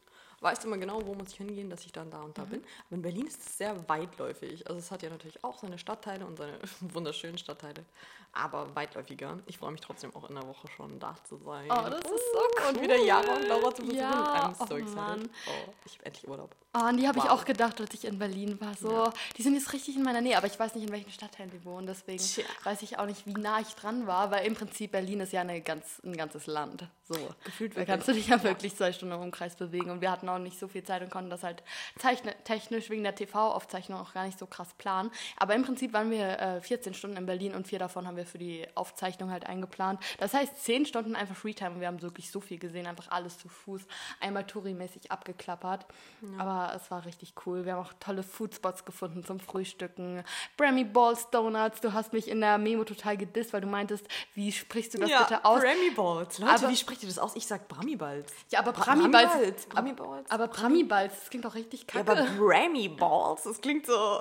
weißt 0.41 0.63
immer 0.65 0.77
genau, 0.77 1.05
wo 1.05 1.13
muss 1.13 1.29
ich 1.31 1.37
hingehen, 1.37 1.69
dass 1.69 1.85
ich 1.85 1.91
dann 1.91 2.09
da 2.09 2.21
und 2.21 2.29
Mhm. 2.29 2.33
da 2.41 2.43
bin. 2.45 2.63
Aber 2.87 2.95
in 2.95 3.01
Berlin 3.01 3.27
ist 3.27 3.41
es 3.45 3.57
sehr 3.57 3.87
weitläufig. 3.89 4.65
Also 4.67 4.79
es 4.79 4.89
hat 4.89 5.03
ja 5.03 5.09
natürlich 5.09 5.43
auch 5.43 5.57
seine 5.59 5.77
Stadtteile 5.77 6.25
und 6.25 6.37
seine 6.37 6.57
wunderschönen 6.79 7.37
Stadtteile, 7.37 7.85
aber 8.33 8.75
weitläufiger. 8.75 9.39
Ich 9.45 9.57
freue 9.57 9.71
mich 9.71 9.81
trotzdem 9.81 10.15
auch 10.15 10.29
in 10.29 10.35
der 10.35 10.47
Woche 10.47 10.67
schon 10.75 10.99
da 10.99 11.15
zu 11.23 11.37
sein. 11.37 11.67
Oh, 11.69 11.89
das 11.89 11.99
ist 11.99 12.31
so 12.33 12.39
cool. 12.39 12.69
Und 12.69 12.81
wieder 12.81 12.97
Jahre 12.97 13.31
und 13.35 13.47
Laura 13.47 13.73
zu 13.73 13.81
besuchen. 13.81 13.97
Ja, 13.99 14.53
I'm 14.53 14.67
so 14.67 14.75
oh. 14.75 14.95
Mann. 14.95 15.29
Oh, 15.47 15.71
ich 15.85 15.93
habe 15.93 16.05
endlich 16.05 16.27
Urlaub. 16.27 16.55
Oh, 16.75 16.79
an 16.79 16.97
die 16.97 17.07
habe 17.07 17.17
ich 17.17 17.23
Wow. 17.25 17.31
auch 17.31 17.45
gedacht, 17.45 17.81
als 17.81 17.93
ich 17.95 18.05
in 18.05 18.19
Berlin 18.19 18.61
war. 18.61 18.75
So, 18.75 19.11
die 19.37 19.41
sind 19.41 19.55
jetzt 19.55 19.73
richtig 19.73 19.95
in 19.95 20.03
meiner 20.03 20.21
Nähe, 20.21 20.37
aber 20.37 20.45
ich 20.45 20.59
weiß 20.59 20.75
nicht, 20.75 20.85
in 20.85 20.91
welchen 20.91 21.09
Stadtteilen 21.11 21.49
die 21.49 21.65
wohnen. 21.65 21.87
Deswegen 21.87 22.23
Tja. 22.23 22.43
weiß 22.63 22.83
ich 22.83 22.99
auch 22.99 23.07
nicht, 23.07 23.25
wie 23.25 23.33
nah 23.33 23.59
ich 23.59 23.73
dran 23.73 24.05
war, 24.05 24.29
weil 24.29 24.45
im 24.45 24.53
Prinzip 24.53 24.91
Berlin 24.91 25.21
ist 25.21 25.33
ja 25.33 25.41
eine 25.41 25.61
ganz, 25.61 25.99
ein 26.05 26.15
ganzes 26.15 26.45
Land. 26.45 26.87
So, 27.07 27.15
Gefühlt 27.43 27.75
da 27.75 27.85
kannst 27.85 28.07
du 28.07 28.13
dich 28.13 28.27
ja 28.27 28.43
wirklich 28.43 28.75
zwei 28.75 28.93
Stunden 28.93 29.15
im 29.15 29.21
Umkreis 29.21 29.55
bewegen. 29.55 29.89
Und 29.89 30.01
wir 30.01 30.11
hatten 30.11 30.29
auch 30.29 30.37
nicht 30.37 30.59
so 30.59 30.67
viel 30.67 30.83
Zeit 30.83 31.01
und 31.01 31.09
konnten 31.09 31.31
das 31.31 31.41
halt 31.41 31.63
zeichne 31.97 32.35
technisch 32.43 32.91
wegen 32.91 33.01
der 33.01 33.15
TV-Aufzeichnung 33.15 33.99
auch 33.99 34.13
gar 34.13 34.25
nicht 34.27 34.37
so 34.37 34.45
krass 34.45 34.75
planen. 34.77 35.09
Aber 35.37 35.55
im 35.55 35.63
Prinzip 35.63 35.91
waren 35.93 36.11
wir 36.11 36.39
äh, 36.39 36.61
14 36.61 36.93
Stunden 36.93 37.17
in 37.17 37.25
Berlin 37.25 37.55
und 37.55 37.67
vier 37.67 37.79
davon 37.79 38.05
haben 38.05 38.15
wir 38.15 38.19
für 38.25 38.38
die 38.38 38.66
Aufzeichnung 38.75 39.31
halt 39.31 39.45
eingeplant. 39.45 40.00
Das 40.18 40.33
heißt, 40.33 40.63
10 40.63 40.86
Stunden 40.86 41.16
einfach 41.16 41.36
Freetime 41.36 41.71
und 41.71 41.80
wir 41.81 41.88
haben 41.88 42.01
wirklich 42.01 42.31
so 42.31 42.39
viel 42.39 42.60
gesehen, 42.60 42.88
einfach 42.88 43.10
alles 43.12 43.38
zu 43.38 43.48
Fuß, 43.50 43.81
einmal 44.19 44.44
Touri-mäßig 44.44 45.12
abgeklappert. 45.12 45.86
Aber 46.38 46.74
es 46.75 46.89
war 46.92 47.06
richtig 47.06 47.33
cool. 47.45 47.66
Wir 47.66 47.74
haben 47.74 47.86
auch 47.86 47.94
tolle 48.00 48.24
Foodspots 48.24 48.86
gefunden 48.86 49.24
zum 49.24 49.39
Frühstücken. 49.39 50.24
Brammy 50.57 50.83
Balls 50.83 51.30
Donuts. 51.31 51.81
Du 51.81 51.94
hast 51.94 52.13
mich 52.13 52.27
in 52.27 52.42
der 52.42 52.57
Memo 52.57 52.83
total 52.83 53.18
gedisst, 53.18 53.54
weil 53.54 53.62
du 53.62 53.68
meintest, 53.68 54.07
wie 54.33 54.51
sprichst 54.51 54.94
du 54.94 54.98
das 55.00 55.10
bitte 55.10 55.45
aus? 55.45 55.62
Grammy 55.62 55.92
Balls. 55.95 56.39
Leute, 56.39 56.54
Aber- 56.54 56.69
wie 56.69 56.75
spricht 56.77 57.04
ihr 57.04 57.10
das 57.10 57.19
aus? 57.19 57.36
Ich 57.36 57.45
sag 57.48 57.68
Brammy 57.68 57.95
Balls. 57.95 58.31
Ja, 58.50 58.60
aber 58.60 58.72
Bra- 58.74 58.83
Brammy 58.95 59.07
Balls. 59.10 59.65
Brammy 59.68 59.94
Balls. 59.94 60.30
Aber 60.31 60.48
Brammy 60.48 60.83
Balls, 60.83 61.13
das 61.19 61.30
klingt 61.30 61.45
doch 61.45 61.56
richtig 61.56 61.81
Ja, 61.94 62.04
kacke. 62.04 62.12
aber 62.12 62.25
Grammy 62.38 62.89
Balls, 62.89 63.44
das 63.44 63.62
klingt 63.62 63.86
so, 63.86 64.19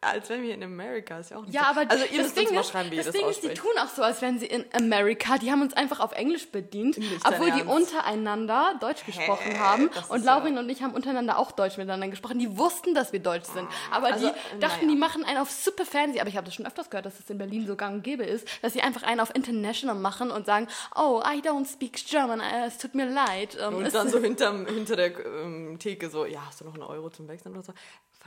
als 0.00 0.28
wenn 0.28 0.42
wir 0.42 0.54
in 0.54 0.62
Amerika, 0.62 1.18
ist 1.18 1.30
ja 1.32 1.38
auch 1.38 1.42
nicht 1.42 1.52
Ja, 1.54 1.72
so. 1.74 1.80
aber 1.80 1.90
also 1.90 2.04
ihr 2.12 2.22
das 2.22 2.34
Ding 2.34 2.54
mal 2.54 2.60
ist, 2.60 2.70
schreiben, 2.70 2.90
wie 2.92 2.96
das 2.96 3.06
das 3.06 3.14
Ding 3.16 3.28
ist, 3.28 3.42
die 3.42 3.48
tun 3.52 3.72
auch 3.82 3.88
so, 3.88 4.02
als 4.02 4.22
wären 4.22 4.38
sie 4.38 4.46
in 4.46 4.64
Amerika. 4.72 5.38
Die 5.38 5.50
haben 5.50 5.60
uns 5.60 5.74
einfach 5.74 5.98
auf 5.98 6.12
Englisch 6.12 6.48
bedient, 6.52 6.96
Nicht 6.98 7.26
obwohl 7.26 7.50
die 7.50 7.62
untereinander 7.62 8.74
Deutsch 8.80 9.04
gesprochen 9.04 9.58
haben. 9.58 9.90
Das 9.92 10.08
Und 10.08 10.18
ist 10.18 10.24
ja- 10.24 10.36
Laurin 10.36 10.58
und 10.58 10.68
ich 10.68 10.82
haben 10.82 10.94
untereinander 10.94 11.38
auch 11.38 11.50
Deutsch 11.50 11.76
miteinander 11.78 12.06
gesprochen. 12.08 12.38
Die 12.38 12.56
wussten, 12.56 12.94
dass 12.94 13.12
wir 13.12 13.18
Deutsch 13.20 13.46
sind. 13.46 13.66
Aber 13.90 14.12
Also, 14.12 14.28
die 14.28 14.58
dachten, 14.60 14.86
naja. 14.86 14.92
die 14.94 14.96
machen 14.96 15.24
einen 15.24 15.38
auf 15.38 15.50
super 15.50 15.84
fancy. 15.84 16.20
Aber 16.20 16.28
ich 16.28 16.36
habe 16.36 16.44
das 16.44 16.54
schon 16.54 16.66
öfters 16.66 16.88
gehört, 16.88 17.06
dass 17.06 17.18
es 17.18 17.28
in 17.28 17.38
Berlin 17.38 17.66
so 17.66 17.74
gang 17.74 17.94
und 17.96 18.02
gäbe 18.04 18.22
ist, 18.24 18.46
dass 18.62 18.72
sie 18.72 18.82
einfach 18.82 19.02
einen 19.02 19.18
auf 19.20 19.34
international 19.34 19.96
machen 19.96 20.30
und 20.30 20.46
sagen, 20.46 20.68
oh, 20.94 21.20
I 21.26 21.40
don't 21.40 21.66
speak 21.70 21.94
German, 22.06 22.38
äh, 22.40 22.66
es 22.66 22.78
tut 22.78 22.94
mir 22.94 23.06
leid. 23.06 23.58
Ähm, 23.60 23.74
Und 23.74 23.92
dann 23.94 24.08
so 24.08 24.20
hinterm, 24.20 24.66
hinter 24.66 24.94
der 24.94 25.12
ähm, 25.26 25.76
Theke 25.80 26.08
so, 26.08 26.24
ja, 26.24 26.40
hast 26.46 26.60
du 26.60 26.64
noch 26.66 26.74
einen 26.74 26.84
Euro 26.84 27.10
zum 27.10 27.26
Wechseln 27.26 27.52
oder 27.52 27.62
so? 27.64 27.72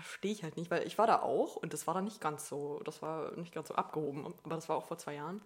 Verstehe 0.01 0.31
ich 0.31 0.43
halt 0.43 0.57
nicht, 0.57 0.71
weil 0.71 0.85
ich 0.85 0.97
war 0.97 1.07
da 1.07 1.21
auch 1.21 1.55
und 1.55 1.73
das 1.73 1.87
war 1.87 1.93
dann 1.93 2.05
nicht 2.05 2.21
ganz 2.21 2.47
so, 2.47 2.81
das 2.85 3.01
war 3.01 3.31
nicht 3.37 3.53
ganz 3.53 3.67
so 3.67 3.75
abgehoben. 3.75 4.33
Aber 4.43 4.55
das 4.55 4.69
war 4.69 4.77
auch 4.77 4.85
vor 4.85 4.97
zwei 4.97 5.15
Jahren, 5.15 5.41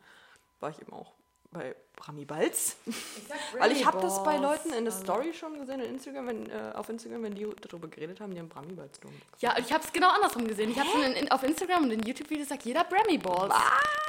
war 0.60 0.70
ich 0.70 0.80
eben 0.80 0.94
auch 0.94 1.14
bei 1.52 1.76
Brammy 1.96 2.26
Balz. 2.26 2.76
Weil 3.58 3.72
ich 3.72 3.86
habe 3.86 4.02
das 4.02 4.22
bei. 4.24 4.38
Leuten 4.38 4.74
in 4.74 4.84
der 4.84 4.92
Story 4.94 5.34
schon 5.34 5.58
gesehen, 5.60 5.80
in 5.80 5.92
Instagram, 5.96 6.28
wenn, 6.28 6.50
äh, 6.50 6.74
auf 6.74 6.90
Instagram, 6.90 7.24
wenn 7.24 7.36
die 7.36 7.48
darüber 7.62 7.88
geredet 7.88 8.20
haben, 8.20 8.34
die 8.34 8.40
haben 8.40 8.50
Balz 8.50 9.00
drum. 9.00 9.14
Ja, 9.40 9.56
ich 9.58 9.72
habe 9.72 9.84
es 9.84 9.94
genau 9.94 10.10
andersrum 10.10 10.48
gesehen. 10.48 10.70
Ich 10.72 10.80
habe 10.80 10.90
schon 10.90 11.04
in, 11.04 11.14
in, 11.14 11.32
auf 11.32 11.44
Instagram 11.44 11.84
und 11.84 11.92
in 11.92 12.02
YouTube-Videos 12.04 12.48
gesagt, 12.50 12.66
jeder 12.66 12.84
Brammy 12.84 13.18
Balls. 13.18 13.54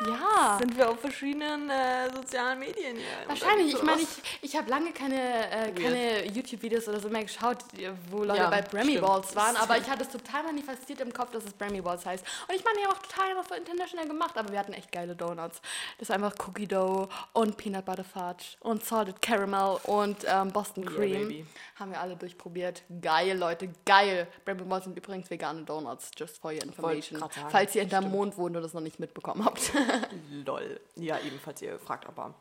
Ja. 0.09 0.59
Sind 0.59 0.76
wir 0.76 0.91
auf 0.91 0.99
verschiedenen 1.00 1.71
äh, 1.71 2.11
sozialen 2.12 2.59
Medien 2.59 2.97
hier? 2.97 3.05
Wahrscheinlich. 3.29 3.75
Ich 3.75 3.83
meine, 3.83 4.00
ich, 4.03 4.09
ich 4.43 4.57
habe 4.57 4.69
lange 4.69 4.91
keine, 4.93 5.50
äh, 5.50 5.73
keine 5.73 6.26
YouTube-Videos 6.26 6.88
oder 6.88 6.99
so 6.99 7.09
mehr 7.09 7.23
geschaut, 7.23 7.59
die- 7.76 7.88
wo 8.11 8.25
Leute 8.25 8.41
Ja, 8.41 8.50
bei. 8.50 8.62
Balls 8.62 9.37
waren, 9.37 9.57
aber 9.57 9.79
ich 9.79 9.88
hatte 9.88 10.03
es 10.03 10.09
total 10.09 10.43
manifestiert 10.45 11.00
im 11.00 11.12
Kopf, 11.12 11.31
dass 11.31 11.45
es 11.45 11.53
Brammy 11.53 11.81
Balls 11.81 12.05
heißt. 12.05 12.25
Und 12.49 12.55
ich 12.57 12.64
meine, 12.64 12.79
die 12.79 12.85
haben 12.87 12.93
auch 12.93 13.03
total 13.03 13.31
immer 13.31 13.45
für 13.45 13.55
international 13.55 14.09
gemacht, 14.09 14.37
aber 14.37 14.50
wir 14.50 14.59
hatten 14.59 14.73
echt 14.73 14.91
geile 14.91 15.14
Donuts. 15.14 15.61
Das 15.99 16.09
ist 16.09 16.11
einfach 16.11 16.35
Cookie 16.47 16.67
Dough 16.67 17.09
und 17.33 17.57
Peanut 17.57 17.74
Butter 17.83 18.04
Fudge 18.04 18.57
und 18.61 18.85
Salted 18.85 19.21
Caramel 19.23 19.78
und 19.85 20.19
ähm, 20.26 20.50
Boston 20.52 20.85
Yeah, 20.85 20.93
Cream. 20.95 21.28
baby. 21.28 21.47
haben 21.76 21.90
wir 21.93 22.00
alle 22.00 22.16
durchprobiert. 22.16 22.83
Geil, 23.00 23.37
Leute, 23.38 23.73
geil. 23.85 24.26
Brammy 24.45 24.62
Balls 24.62 24.85
sind 24.85 24.97
übrigens 24.97 25.31
vegane 25.31 25.62
Donuts, 25.64 26.11
just 26.16 26.38
for 26.38 26.52
your 26.52 26.62
information. 26.62 27.19
sagen, 27.19 27.33
Falls 27.50 27.75
ihr 27.75 27.83
hinterm. 27.83 28.11
Mond 28.11 28.37
wohnt 28.37 28.57
und 28.57 28.62
das 28.62 28.75
noch 28.75 28.81
nicht 28.81 28.99
mitbekommen 29.00 29.45
habt. 29.45 29.73
Lol. 30.47 30.81
Ja, 30.97 31.19
ebenfalls 31.21 31.61
ihr 31.62 31.78
fragt 31.78 32.07
aber. 32.07 32.35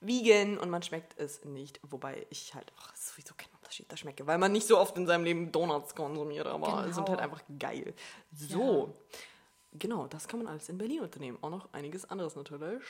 vegan 0.00 0.58
und 0.58 0.70
man 0.70 0.82
schmeckt 0.82 1.18
es 1.18 1.44
nicht. 1.44 1.80
Wobei 1.82 2.26
ich 2.30 2.54
halt 2.54 2.72
auch 2.78 2.94
sowieso 2.94 3.34
keinen 3.34 3.52
Unterschied 3.60 3.90
da 3.90 3.96
schmecke, 3.96 4.26
weil 4.26 4.38
man 4.38 4.52
nicht 4.52 4.66
so 4.66 4.78
oft 4.78 4.96
in 4.96 5.06
seinem 5.06 5.24
Leben 5.24 5.50
Donuts 5.52 5.94
konsumiert, 5.94 6.46
aber 6.46 6.82
Genau. 6.82 6.92
sind 6.92 7.08
halt 7.08 7.20
einfach 7.20 7.40
geil. 7.58 7.94
So, 8.34 8.94
genau, 9.72 10.06
das 10.06 10.28
kann 10.28 10.40
man 10.40 10.48
alles 10.48 10.68
in 10.68 10.76
Berlin 10.78 11.00
unternehmen. 11.00 11.38
Auch 11.40 11.50
noch 11.50 11.68
einiges 11.72 12.08
anderes 12.10 12.36
natürlich. 12.36 12.82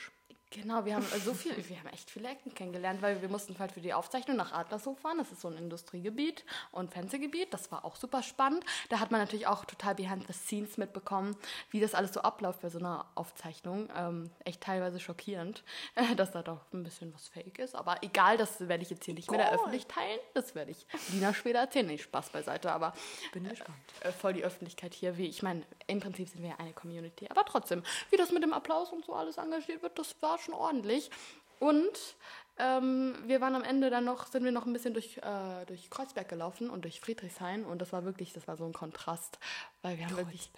Genau, 0.51 0.85
wir 0.85 0.95
haben 0.95 1.05
äh, 1.05 1.19
so 1.19 1.33
viel, 1.33 1.51
wir 1.67 1.79
haben 1.79 1.87
echt 1.87 2.09
viele 2.09 2.29
Ecken 2.29 2.53
kennengelernt, 2.53 3.01
weil 3.01 3.21
wir 3.21 3.27
mussten 3.29 3.57
halt 3.59 3.71
für 3.73 3.81
die 3.81 3.93
Aufzeichnung 3.93 4.37
nach 4.37 4.53
Adlershof 4.53 4.97
fahren. 4.99 5.17
Das 5.17 5.31
ist 5.31 5.41
so 5.41 5.49
ein 5.49 5.57
Industriegebiet 5.57 6.45
und 6.71 6.91
Fernsehgebiet. 6.91 7.53
Das 7.53 7.71
war 7.71 7.83
auch 7.83 7.95
super 7.95 8.23
spannend. 8.23 8.63
Da 8.89 8.99
hat 8.99 9.11
man 9.11 9.19
natürlich 9.19 9.47
auch 9.47 9.65
total 9.65 9.95
behind 9.95 10.25
the 10.27 10.33
scenes 10.33 10.77
mitbekommen, 10.77 11.35
wie 11.71 11.79
das 11.81 11.93
alles 11.93 12.13
so 12.13 12.21
abläuft 12.21 12.61
bei 12.61 12.69
so 12.69 12.79
einer 12.79 13.05
Aufzeichnung. 13.15 13.89
Ähm, 13.97 14.29
echt 14.45 14.61
teilweise 14.61 14.99
schockierend, 14.99 15.63
äh, 15.95 16.15
dass 16.15 16.31
da 16.31 16.41
doch 16.41 16.61
ein 16.73 16.83
bisschen 16.83 17.13
was 17.13 17.27
fake 17.27 17.59
ist. 17.59 17.75
Aber 17.75 18.01
egal, 18.03 18.37
das 18.37 18.61
werde 18.67 18.83
ich 18.83 18.89
jetzt 18.89 19.03
hier 19.03 19.13
nicht 19.13 19.29
Egal. 19.31 19.53
Öffentlichkeit 19.53 19.95
teilen. 19.95 20.19
Das 20.33 20.55
werde 20.55 20.71
ich 20.71 20.85
Lina 21.11 21.33
später 21.33 21.59
erzählen. 21.59 21.87
Nee, 21.87 21.97
Spaß 21.97 22.29
beiseite, 22.29 22.71
aber 22.71 22.93
Bin 23.33 23.47
gespannt. 23.47 23.77
äh, 24.01 24.11
voll 24.11 24.33
die 24.33 24.43
Öffentlichkeit 24.43 24.93
hier, 24.93 25.17
wie 25.17 25.27
ich 25.27 25.43
meine, 25.43 25.63
im 25.87 25.99
Prinzip 25.99 26.29
sind 26.29 26.41
wir 26.41 26.49
ja 26.49 26.55
eine 26.57 26.73
Community, 26.73 27.27
aber 27.29 27.45
trotzdem, 27.45 27.83
wie 28.09 28.17
das 28.17 28.31
mit 28.31 28.43
dem 28.43 28.53
Applaus 28.53 28.91
und 28.91 29.05
so 29.05 29.13
alles 29.13 29.37
engagiert 29.37 29.81
wird, 29.81 29.97
das 29.97 30.15
war 30.21 30.34
schon 30.39 30.53
ordentlich. 30.53 31.09
Und 31.59 32.15
ähm, 32.57 33.15
wir 33.25 33.41
waren 33.41 33.55
am 33.55 33.63
Ende 33.63 33.89
dann 33.89 34.05
noch, 34.05 34.27
sind 34.27 34.43
wir 34.43 34.51
noch 34.51 34.65
ein 34.65 34.73
bisschen 34.73 34.93
durch, 34.93 35.17
äh, 35.17 35.65
durch 35.67 35.89
Kreuzberg 35.89 36.29
gelaufen 36.29 36.69
und 36.69 36.83
durch 36.83 36.99
Friedrichshain 37.01 37.65
und 37.65 37.79
das 37.81 37.91
war 37.91 38.05
wirklich, 38.05 38.33
das 38.33 38.47
war 38.47 38.55
so 38.55 38.65
ein 38.65 38.73
Kontrast, 38.73 39.39
weil 39.81 39.97
wir 39.97 40.05
haben 40.05 40.15
wirklich, 40.17 40.49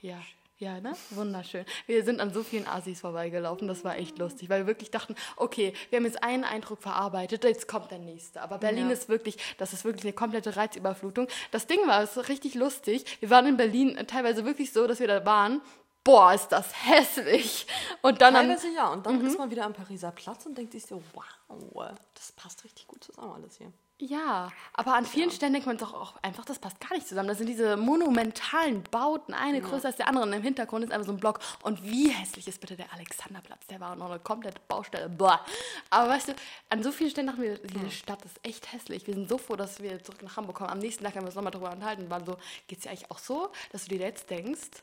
ja, 0.00 0.18
ja, 0.58 0.80
ne? 0.80 0.94
Wunderschön. 1.10 1.64
Wir 1.86 2.04
sind 2.04 2.20
an 2.20 2.32
so 2.32 2.44
vielen 2.44 2.68
Asis 2.68 3.00
vorbeigelaufen, 3.00 3.66
das 3.66 3.82
war 3.84 3.96
echt 3.96 4.16
lustig, 4.18 4.48
weil 4.48 4.60
wir 4.60 4.66
wirklich 4.68 4.92
dachten, 4.92 5.16
okay, 5.36 5.72
wir 5.90 5.96
haben 5.98 6.04
jetzt 6.06 6.22
einen 6.22 6.44
Eindruck 6.44 6.80
verarbeitet, 6.80 7.42
jetzt 7.42 7.66
kommt 7.66 7.90
der 7.90 7.98
nächste. 7.98 8.40
Aber 8.40 8.58
Berlin 8.58 8.86
Ja. 8.86 8.92
ist 8.92 9.08
wirklich, 9.08 9.36
das 9.58 9.72
ist 9.72 9.84
wirklich 9.84 10.04
eine 10.04 10.12
komplette 10.12 10.54
Reizüberflutung. 10.56 11.26
Das 11.50 11.66
Ding 11.66 11.80
war, 11.88 12.02
es 12.02 12.16
ist 12.16 12.28
richtig 12.28 12.54
lustig. 12.54 13.04
Wir 13.20 13.28
waren 13.28 13.46
in 13.46 13.56
Berlin 13.56 13.96
äh, 13.96 14.04
teilweise 14.04 14.44
wirklich 14.44 14.72
so, 14.72 14.86
dass 14.86 15.00
wir 15.00 15.08
da 15.08 15.24
waren. 15.26 15.60
Boah, 16.04 16.32
ist 16.34 16.48
das 16.48 16.66
hässlich. 16.86 17.66
Und 18.00 18.20
dann 18.20 18.34
am, 18.34 18.46
Teilweise 18.46 18.68
ja. 18.74 18.88
Und 18.92 18.98
Mhm. 19.00 19.02
dann 19.04 19.26
ist 19.26 19.38
man 19.38 19.50
wieder 19.50 19.64
am 19.64 19.72
Pariser 19.72 20.10
Platz 20.10 20.44
und 20.46 20.56
denkt 20.58 20.72
sich 20.72 20.84
so, 20.86 21.02
wow, 21.14 21.90
das 22.14 22.32
passt 22.32 22.64
richtig 22.64 22.86
gut 22.86 23.04
zusammen 23.04 23.32
alles 23.34 23.56
hier. 23.58 23.72
Ja, 23.98 24.50
aber 24.72 24.94
an 24.94 25.06
vielen 25.06 25.30
Stellen 25.30 25.52
denkt 25.52 25.68
man 25.68 25.76
doch 25.78 25.94
auch 25.94 26.14
einfach, 26.22 26.44
das 26.44 26.58
passt 26.58 26.80
gar 26.80 26.92
nicht 26.92 27.06
zusammen. 27.06 27.28
Das 27.28 27.38
sind 27.38 27.46
diese 27.46 27.76
monumentalen 27.76 28.82
Bauten, 28.90 29.32
eine 29.32 29.60
größer 29.60 29.86
als 29.86 29.96
der 29.96 30.08
andere. 30.08 30.24
Und 30.24 30.32
im 30.32 30.42
Hintergrund 30.42 30.84
ist 30.84 30.90
einfach 30.90 31.06
so 31.06 31.12
ein 31.12 31.18
Block. 31.20 31.38
Und 31.62 31.84
wie 31.84 32.08
hässlich 32.08 32.48
ist 32.48 32.60
bitte 32.60 32.74
der 32.74 32.92
Alexanderplatz? 32.92 33.64
Der 33.68 33.78
war 33.78 33.92
auch 33.92 33.96
noch 33.96 34.10
eine 34.10 34.18
komplette 34.18 34.60
Baustelle. 34.66 35.08
Boah. 35.08 35.44
Aber 35.90 36.08
weißt 36.08 36.28
du, 36.30 36.34
an 36.70 36.82
so 36.82 36.90
vielen 36.90 37.10
Stellen 37.10 37.28
dachten 37.28 37.42
wir, 37.42 37.58
diese 37.58 37.92
Stadt 37.92 38.24
ist 38.24 38.40
echt 38.44 38.72
hässlich. 38.72 39.06
Wir 39.06 39.14
sind 39.14 39.28
so 39.28 39.38
froh, 39.38 39.54
dass 39.54 39.80
wir 39.80 40.02
zurück 40.02 40.20
nach 40.24 40.36
Hamburg 40.36 40.56
kommen. 40.56 40.70
Am 40.70 40.80
nächsten 40.80 41.04
Tag 41.04 41.14
haben 41.14 41.22
wir 41.22 41.26
uns 41.26 41.36
nochmal 41.36 41.52
darüber 41.52 41.70
unterhalten. 41.70 42.10
Waren 42.10 42.26
so, 42.26 42.36
geht 42.66 42.78
es 42.78 42.82
dir 42.84 42.90
eigentlich 42.90 43.08
auch 43.08 43.18
so, 43.18 43.52
dass 43.70 43.84
du 43.84 43.90
dir 43.96 44.00
jetzt 44.04 44.28
denkst, 44.30 44.82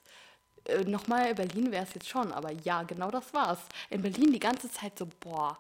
äh, 0.70 0.84
nochmal 0.86 1.34
Berlin 1.36 1.72
wäre 1.72 1.84
es 1.84 1.94
jetzt 1.94 2.08
schon, 2.08 2.32
aber 2.32 2.52
ja, 2.64 2.84
genau 2.84 3.12
das 3.12 3.34
war's. 3.34 3.60
In 3.90 4.02
Berlin 4.02 4.32
die 4.32 4.40
ganze 4.40 4.72
Zeit 4.72 4.98
so, 4.98 5.08
boah, 5.20 5.58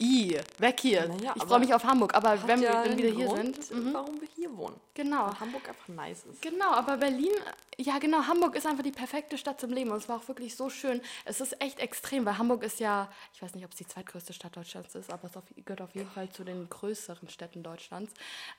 i, 0.00 0.38
weg 0.58 0.80
hier. 0.80 1.08
Naja, 1.08 1.32
ich 1.34 1.42
freue 1.44 1.60
mich 1.60 1.72
auf 1.72 1.84
Hamburg, 1.84 2.14
aber 2.14 2.36
wenn 2.46 2.60
ja 2.60 2.84
wir 2.84 2.90
wenn 2.90 2.98
wir 2.98 3.06
einen 3.06 3.14
wieder 3.14 3.16
hier 3.16 3.26
Grund, 3.26 3.64
sind. 3.64 3.84
Mhm. 3.84 3.94
warum 3.94 4.20
wir 4.20 4.28
hier 4.34 4.56
wohnen. 4.56 4.78
Genau. 4.94 5.26
Weil 5.26 5.40
Hamburg 5.40 5.68
einfach 5.68 5.88
nice 5.88 6.24
ist. 6.30 6.42
Genau, 6.42 6.70
aber 6.72 6.96
Berlin, 6.98 7.32
ja 7.78 7.98
genau, 7.98 8.26
Hamburg 8.26 8.56
ist 8.56 8.66
einfach 8.66 8.82
die 8.82 8.92
perfekte 8.92 9.36
Stadt 9.36 9.60
zum 9.60 9.70
Leben 9.70 9.90
und 9.90 9.98
es 9.98 10.08
war 10.08 10.16
auch 10.16 10.28
wirklich 10.28 10.56
so 10.56 10.70
schön. 10.70 11.00
Es 11.24 11.40
ist 11.40 11.60
echt 11.60 11.78
extrem, 11.78 12.24
weil 12.24 12.38
Hamburg 12.38 12.62
ist 12.62 12.80
ja, 12.80 13.10
ich 13.34 13.42
weiß 13.42 13.54
nicht, 13.54 13.64
ob 13.64 13.72
es 13.72 13.76
die 13.76 13.86
zweitgrößte 13.86 14.32
Stadt 14.32 14.56
Deutschlands 14.56 14.94
ist, 14.94 15.12
aber 15.12 15.28
es 15.28 15.36
auf, 15.36 15.44
gehört 15.64 15.82
auf 15.82 15.94
jeden 15.94 16.08
Fall 16.10 16.30
zu 16.30 16.44
den 16.44 16.68
größeren 16.70 17.28
Städten 17.28 17.62
Deutschlands. 17.62 18.12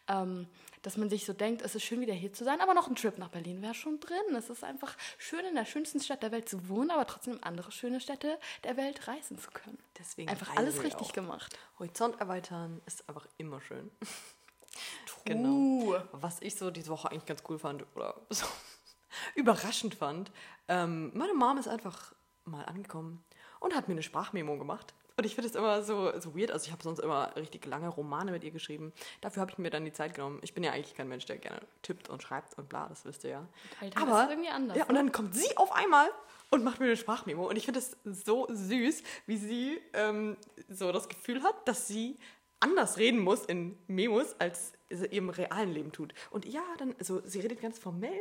Ähm, 0.07 0.47
dass 0.83 0.97
man 0.97 1.09
sich 1.09 1.25
so 1.25 1.33
denkt, 1.33 1.63
es 1.63 1.74
ist 1.74 1.83
schön 1.83 2.00
wieder 2.00 2.13
hier 2.13 2.31
zu 2.31 2.43
sein, 2.43 2.62
aber 2.62 2.74
noch 2.74 2.88
ein 2.88 2.95
Trip 2.95 3.17
nach 3.17 3.29
Berlin 3.29 3.62
wäre 3.62 3.74
schon 3.74 4.00
drin. 4.00 4.36
Es 4.36 4.50
ist 4.50 4.63
einfach 4.63 4.95
schön 5.17 5.43
in 5.45 5.55
der 5.55 5.65
schönsten 5.65 6.00
Stadt 6.00 6.21
der 6.21 6.31
Welt 6.31 6.47
zu 6.47 6.69
wohnen, 6.69 6.91
aber 6.91 7.07
trotzdem 7.07 7.33
in 7.33 7.43
andere 7.43 7.71
schöne 7.71 8.00
Städte 8.00 8.39
der 8.63 8.77
Welt 8.77 9.07
reisen 9.07 9.39
zu 9.39 9.50
können. 9.51 9.79
Deswegen 9.97 10.29
Einfach 10.29 10.55
alles 10.55 10.83
richtig 10.83 11.07
auch. 11.07 11.13
gemacht. 11.13 11.57
Horizont 11.79 12.19
erweitern 12.21 12.81
ist 12.86 13.07
einfach 13.09 13.27
immer 13.38 13.62
schön. 13.62 13.89
True. 15.07 16.07
Was 16.12 16.39
ich 16.41 16.55
so 16.55 16.69
diese 16.69 16.89
Woche 16.89 17.09
eigentlich 17.09 17.25
ganz 17.25 17.41
cool 17.50 17.57
fand 17.57 17.83
oder 17.95 18.15
so 18.29 18.45
überraschend 19.36 19.95
fand, 19.95 20.31
ähm, 20.67 21.12
meine 21.13 21.33
Mom 21.33 21.57
ist 21.57 21.67
einfach 21.67 22.13
mal 22.45 22.63
angekommen 22.65 23.24
und 23.59 23.75
hat 23.75 23.88
mir 23.88 23.93
eine 23.93 24.03
Sprachmemo 24.03 24.57
gemacht. 24.57 24.93
Und 25.19 25.25
ich 25.25 25.33
finde 25.33 25.50
es 25.50 25.55
immer 25.55 25.81
so, 25.81 26.12
so 26.19 26.38
weird. 26.38 26.51
Also 26.51 26.67
ich 26.67 26.71
habe 26.71 26.83
sonst 26.83 27.00
immer 27.00 27.36
richtig 27.36 27.65
lange 27.65 27.89
Romane 27.89 28.31
mit 28.31 28.43
ihr 28.43 28.51
geschrieben. 28.51 28.93
Dafür 29.19 29.41
habe 29.41 29.51
ich 29.51 29.57
mir 29.57 29.71
dann 29.71 29.83
die 29.83 29.91
Zeit 29.91 30.13
genommen. 30.13 30.38
Ich 30.43 30.53
bin 30.53 30.63
ja 30.63 30.71
eigentlich 30.71 30.93
kein 30.93 31.07
Mensch, 31.09 31.25
der 31.25 31.39
gerne 31.39 31.62
tippt 31.81 32.07
und 32.07 32.21
schreibt 32.21 32.55
und 32.55 32.69
bla, 32.69 32.88
das 32.88 33.03
wisst 33.03 33.24
ihr 33.24 33.31
ja. 33.31 33.47
Alter, 33.81 34.05
das 34.05 34.24
ist 34.24 34.29
irgendwie 34.29 34.50
anders, 34.50 34.77
Ja, 34.77 34.83
und 34.83 34.91
ne? 34.93 35.00
dann 35.00 35.12
kommt 35.12 35.33
sie 35.33 35.57
auf 35.57 35.71
einmal 35.71 36.07
und 36.51 36.63
macht 36.63 36.79
mir 36.79 36.86
eine 36.86 36.97
Sprachmemo. 36.97 37.50
Und 37.50 37.55
ich 37.55 37.65
finde 37.65 37.79
es 37.79 37.97
so 38.05 38.45
süß, 38.47 39.01
wie 39.25 39.38
sie 39.38 39.81
ähm, 39.93 40.38
so 40.69 40.91
das 40.91 41.09
Gefühl 41.09 41.41
hat, 41.41 41.67
dass 41.67 41.88
sie 41.88 42.19
anders 42.59 42.97
reden 42.97 43.19
muss 43.19 43.43
in 43.45 43.75
Memos, 43.88 44.36
als 44.39 44.74
sie 44.91 45.05
im 45.07 45.29
realen 45.29 45.71
Leben 45.74 45.91
tut. 45.91 46.13
Und 46.29 46.45
ja, 46.45 46.63
dann, 46.77 46.95
so, 47.00 47.21
sie 47.25 47.39
redet 47.39 47.59
ganz 47.62 47.79
formell, 47.79 48.19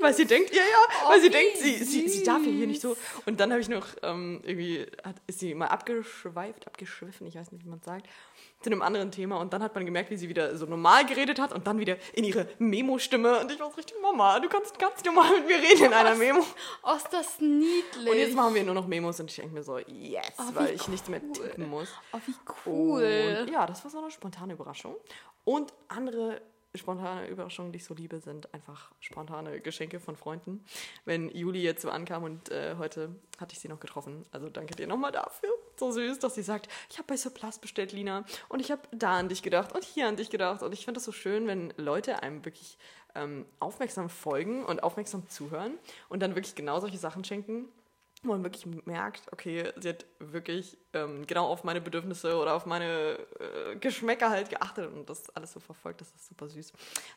weil 0.00 0.14
sie 0.14 0.24
denkt, 0.26 0.54
ja, 0.54 0.62
ja, 0.62 1.08
weil 1.10 1.20
sie 1.20 1.30
denkt, 1.30 1.58
sie, 1.58 1.76
sie, 1.84 2.08
sie 2.08 2.22
darf 2.24 2.44
ja 2.44 2.50
hier 2.50 2.66
nicht 2.66 2.80
so. 2.80 2.96
Und 3.26 3.40
dann 3.40 3.50
habe 3.50 3.60
ich 3.60 3.68
noch, 3.68 3.86
ähm, 4.02 4.40
irgendwie, 4.44 4.86
hat, 5.04 5.16
ist 5.26 5.40
sie 5.40 5.54
mal 5.54 5.66
abgeschweift, 5.66 6.66
abgeschwiffen, 6.66 7.26
ich 7.26 7.34
weiß 7.36 7.52
nicht, 7.52 7.64
wie 7.64 7.68
man 7.68 7.80
sagt, 7.80 8.06
zu 8.60 8.70
einem 8.70 8.82
anderen 8.82 9.10
Thema. 9.12 9.38
Und 9.40 9.52
dann 9.52 9.62
hat 9.62 9.74
man 9.74 9.84
gemerkt, 9.84 10.10
wie 10.10 10.16
sie 10.16 10.28
wieder 10.28 10.56
so 10.56 10.66
normal 10.66 11.06
geredet 11.06 11.38
hat 11.38 11.52
und 11.52 11.66
dann 11.66 11.78
wieder 11.78 11.96
in 12.12 12.24
ihre 12.24 12.48
Memo-Stimme. 12.58 13.40
Und 13.40 13.52
ich 13.52 13.60
war 13.60 13.70
so 13.70 13.76
richtig, 13.76 13.96
Mama, 14.02 14.40
du 14.40 14.48
kannst 14.48 14.78
ganz 14.78 15.04
normal 15.04 15.30
mit 15.38 15.46
mir 15.46 15.56
reden 15.58 15.84
in 15.86 15.92
einer 15.92 16.14
Memo. 16.16 16.44
Oh, 16.82 16.96
ist 16.96 17.12
das 17.12 17.40
niedlich. 17.40 18.10
Und 18.10 18.16
jetzt 18.16 18.34
machen 18.34 18.54
wir 18.54 18.64
nur 18.64 18.74
noch 18.74 18.86
Memos 18.86 19.20
und 19.20 19.30
ich 19.30 19.36
denke 19.36 19.54
mir 19.54 19.62
so, 19.62 19.78
yes, 19.78 20.32
Oh, 20.38 20.54
weil 20.54 20.74
ich 20.74 20.88
nichts 20.88 21.08
mehr 21.08 21.20
cool. 21.22 21.32
tippen 21.32 21.68
muss. 21.68 21.88
Oh, 22.12 22.18
wie 22.26 22.34
cool. 22.66 23.38
Und 23.42 23.50
ja, 23.52 23.64
das 23.66 23.84
war 23.84 23.90
so 23.90 23.98
eine 23.98 24.10
spontane 24.10 24.54
Überraschung. 24.54 24.96
Und 25.44 25.72
andere 25.88 26.40
spontane 26.74 27.28
Überraschungen, 27.28 27.72
die 27.72 27.78
ich 27.78 27.84
so 27.84 27.94
liebe, 27.94 28.20
sind 28.20 28.52
einfach 28.52 28.92
spontane 29.00 29.60
Geschenke 29.60 30.00
von 30.00 30.16
Freunden. 30.16 30.64
Wenn 31.04 31.30
Juli 31.30 31.62
jetzt 31.62 31.82
so 31.82 31.90
ankam 31.90 32.24
und 32.24 32.50
äh, 32.50 32.76
heute 32.78 33.14
hatte 33.38 33.54
ich 33.54 33.60
sie 33.60 33.68
noch 33.68 33.80
getroffen. 33.80 34.26
Also 34.32 34.48
danke 34.48 34.74
dir 34.74 34.86
nochmal 34.86 35.12
dafür. 35.12 35.50
So 35.76 35.90
süß, 35.90 36.18
dass 36.18 36.34
sie 36.34 36.42
sagt, 36.42 36.68
ich 36.90 36.98
habe 36.98 37.06
bei 37.06 37.16
Surplus 37.16 37.58
bestellt, 37.58 37.92
Lina. 37.92 38.24
Und 38.48 38.60
ich 38.60 38.70
habe 38.70 38.82
da 38.92 39.18
an 39.18 39.28
dich 39.28 39.42
gedacht 39.42 39.72
und 39.72 39.84
hier 39.84 40.08
an 40.08 40.16
dich 40.16 40.30
gedacht. 40.30 40.62
Und 40.62 40.72
ich 40.72 40.84
finde 40.84 40.98
das 40.98 41.04
so 41.04 41.12
schön, 41.12 41.46
wenn 41.46 41.72
Leute 41.76 42.22
einem 42.22 42.44
wirklich 42.44 42.78
ähm, 43.14 43.46
aufmerksam 43.60 44.10
folgen 44.10 44.64
und 44.64 44.82
aufmerksam 44.82 45.28
zuhören 45.28 45.78
und 46.08 46.20
dann 46.20 46.34
wirklich 46.34 46.54
genau 46.54 46.80
solche 46.80 46.98
Sachen 46.98 47.24
schenken 47.24 47.68
wo 48.24 48.32
man 48.32 48.42
wirklich 48.42 48.66
merkt, 48.84 49.22
okay, 49.30 49.72
sie 49.80 49.90
hat 49.90 50.04
wirklich 50.18 50.76
ähm, 50.92 51.24
genau 51.26 51.46
auf 51.46 51.62
meine 51.62 51.80
Bedürfnisse 51.80 52.36
oder 52.36 52.54
auf 52.54 52.66
meine 52.66 53.16
äh, 53.38 53.76
Geschmäcker 53.76 54.28
halt 54.30 54.50
geachtet 54.50 54.92
und 54.92 55.08
das 55.08 55.30
alles 55.36 55.52
so 55.52 55.60
verfolgt. 55.60 56.00
Das 56.00 56.08
ist 56.08 56.26
super 56.28 56.48
süß. 56.48 56.72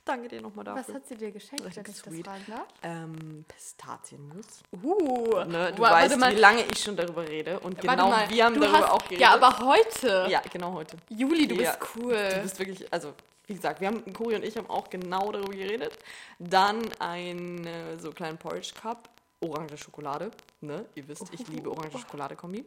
Danke 0.06 0.28
dir 0.28 0.42
nochmal 0.42 0.66
Was 0.68 0.76
dafür. 0.86 0.96
hat 0.96 1.08
sie 1.08 1.16
dir 1.16 1.32
geschenkt, 1.32 1.66
Richtig 1.66 1.86
wenn 1.88 1.92
ich 1.92 2.02
das 2.02 2.14
sweet. 2.14 2.26
fragen 2.28 2.46
darf? 2.48 2.68
Ähm, 2.84 3.46
Pistazienmus. 3.48 4.46
Uh, 4.84 5.44
Ne, 5.46 5.74
du 5.76 5.82
wa- 5.82 5.92
weißt, 5.92 6.18
mal, 6.18 6.36
wie 6.36 6.40
lange 6.40 6.64
ich 6.72 6.80
schon 6.84 6.96
darüber 6.96 7.28
rede 7.28 7.60
und 7.60 7.76
warte 7.78 7.88
genau 7.88 8.10
mal, 8.10 8.30
wir 8.30 8.46
haben 8.46 8.60
darüber 8.60 8.78
hast, 8.80 8.90
auch 8.92 9.04
geredet. 9.04 9.22
Ja, 9.22 9.34
aber 9.34 9.60
heute. 9.60 10.28
Ja, 10.30 10.42
genau 10.54 10.74
heute. 10.74 10.98
Juli, 11.10 11.48
du 11.48 11.56
Ja. 11.56 11.72
bist 11.76 11.96
cool. 11.96 12.14
Du 12.14 12.42
bist 12.44 12.60
wirklich, 12.60 12.94
also 12.94 13.14
wie 13.48 13.56
gesagt, 13.56 13.82
wir 13.82 13.88
haben, 13.88 14.14
Cori 14.14 14.36
und 14.36 14.46
ich 14.46 14.56
haben 14.56 14.70
auch 14.70 14.90
genau 14.90 15.32
darüber 15.32 15.52
geredet. 15.54 15.98
Dann 16.40 16.82
ein 17.00 17.66
äh, 17.66 17.98
so 17.98 18.12
kleinen 18.12 18.38
Porridge 18.38 18.72
Cup, 18.80 19.10
orange 19.42 19.78
Schokolade. 19.78 20.32
Ne? 20.62 20.86
Ihr 20.96 21.08
wisst, 21.08 21.34
ich 21.34 21.48
liebe 21.48 21.70
orange 21.72 21.98
Schokolade-Kombi. 22.00 22.66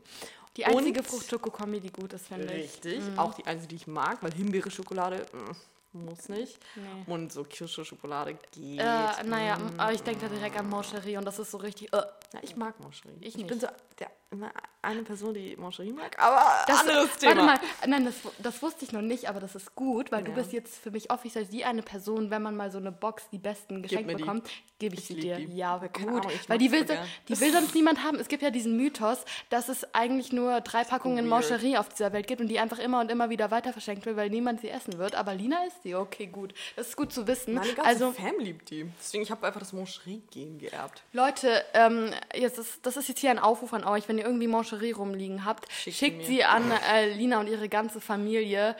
die 0.57 0.64
einzige 0.64 1.02
Frucht-Schoko-Kombi, 1.02 1.81
die 1.81 1.93
gut 1.93 2.12
ist, 2.12 2.26
finde 2.26 2.52
ich. 2.54 2.75
Richtig, 2.85 3.02
auch 3.16 3.35
die 3.35 3.47
einzige, 3.47 3.69
die 3.69 3.76
ich 3.76 3.87
mag, 3.87 4.23
weil 4.23 4.33
Himbeere-Schokolade 4.33 5.26
mm, 5.33 5.99
muss 6.04 6.28
nicht. 6.28 6.59
Nee. 6.75 7.12
Und 7.12 7.33
so 7.33 7.45
Kirsche-Schokolade 7.45 8.37
geht. 8.52 8.81
Äh, 8.81 9.25
naja, 9.25 9.59
aber 9.76 9.93
ich 9.93 10.02
denke 10.02 10.23
da 10.23 10.28
direkt 10.28 10.57
an 10.57 10.69
Moncherie 10.69 11.16
und 11.16 11.25
das 11.25 11.38
ist 11.38 11.50
so 11.50 11.59
richtig. 11.59 11.93
Äh, 11.93 12.02
Na, 12.33 12.43
ich 12.43 12.57
mag 12.57 12.78
Moncherie. 12.81 13.16
Ich 13.21 13.35
bin 13.35 13.47
nicht. 13.47 13.61
so 13.61 13.69
der, 13.99 14.11
immer 14.35 14.53
eine 14.83 15.03
Person, 15.03 15.33
die 15.33 15.57
Moncherie 15.57 15.93
mag, 15.93 16.19
aber 16.23 16.43
das, 16.67 16.81
anderes 16.81 17.17
Thema. 17.17 17.47
Warte 17.47 17.47
mal, 17.47 17.88
nein, 17.88 18.05
das, 18.05 18.14
das 18.38 18.61
wusste 18.62 18.85
ich 18.85 18.93
noch 18.93 19.00
nicht, 19.00 19.29
aber 19.31 19.41
das 19.41 19.55
ist 19.55 19.75
gut, 19.75 20.12
weil 20.12 20.23
du 20.23 20.31
Ja. 20.31 20.37
bist 20.37 20.53
jetzt 20.53 20.76
für 20.79 20.91
mich 20.91 21.11
offiziell 21.11 21.47
die 21.47 21.64
eine 21.64 21.83
Person, 21.83 22.29
wenn 22.31 22.43
man 22.43 22.55
mal 22.55 22.71
so 22.71 22.76
eine 22.76 22.93
Box, 22.93 23.25
die 23.33 23.38
besten 23.38 23.83
geschenkt 23.83 24.11
die. 24.11 24.17
bekommt, 24.17 24.47
gebe 24.79 24.95
ich, 24.95 25.00
Ich 25.00 25.07
sie 25.07 25.14
dir. 25.14 25.37
die. 25.37 25.57
Ja, 25.57 25.79
Keine 25.79 26.12
gut. 26.12 26.26
Ahnung, 26.26 26.38
weil 26.49 26.59
die 26.59 26.71
will, 26.71 26.87
so 26.87 26.93
die 27.29 27.41
will 27.41 27.50
sonst 27.53 27.75
niemand 27.75 28.05
haben. 28.05 28.19
Es 28.19 28.29
gibt 28.29 28.43
ja 28.43 28.50
diesen 28.50 28.76
Mythos, 28.76 29.25
dass 29.49 29.71
es 29.71 29.95
eigentlich 29.95 30.33
nur 30.33 30.61
drei 30.61 30.85
Packungen 30.85 31.31
weird. 31.31 31.49
Moncherie 31.50 31.79
auf 31.79 31.88
dieser 31.88 32.12
Welt 32.12 32.26
gibt 32.26 32.43
und 32.43 32.49
die 32.49 32.59
einfach 32.59 32.79
immer 32.79 33.00
und 33.00 33.11
immer 33.11 33.31
wieder 33.31 33.50
weiter 33.50 33.73
verschenkt 33.73 34.05
wird, 34.05 34.17
weil 34.19 34.29
niemand 34.29 34.61
sie 34.61 34.69
essen 34.69 34.99
wird. 34.99 35.14
Aber 35.14 35.35
Lina 35.35 35.64
ist 35.67 35.83
sie. 35.83 35.95
Okay, 35.95 36.26
gut. 36.26 36.53
Das 36.76 36.88
ist 36.88 36.97
gut 36.99 37.11
zu 37.11 37.26
wissen. 37.26 37.55
Meine 37.55 37.73
ganze 37.73 37.88
also, 37.88 38.12
Fam 38.12 38.38
liebt 38.38 38.69
die. 38.69 38.91
Deswegen, 39.00 39.23
ich 39.23 39.31
habe 39.31 39.47
einfach 39.47 39.61
das 39.61 39.73
Moncherie-Gen 39.73 40.59
geerbt. 40.59 41.03
Leute, 41.12 41.64
ähm, 41.73 42.11
jetzt 42.35 42.59
ist, 42.59 42.85
das 42.85 42.99
ist 42.99 43.09
jetzt 43.09 43.21
hier 43.21 43.31
ein 43.31 43.38
Aufruf 43.38 43.73
an 43.73 43.85
euch, 43.85 44.09
wenn 44.09 44.19
ihr 44.19 44.24
ihr 44.25 44.28
irgendwie 44.28 44.49
Mancherie 44.49 44.93
rumliegen 44.93 45.45
habt, 45.45 45.71
Schickt 45.71 45.97
schickt, 45.97 46.26
sie 46.26 46.45
an 46.45 46.71
äh, 46.71 47.12
Lina 47.14 47.40
und 47.40 47.47
ihre 47.47 47.69
ganze 47.69 48.00
Familie. 48.00 48.76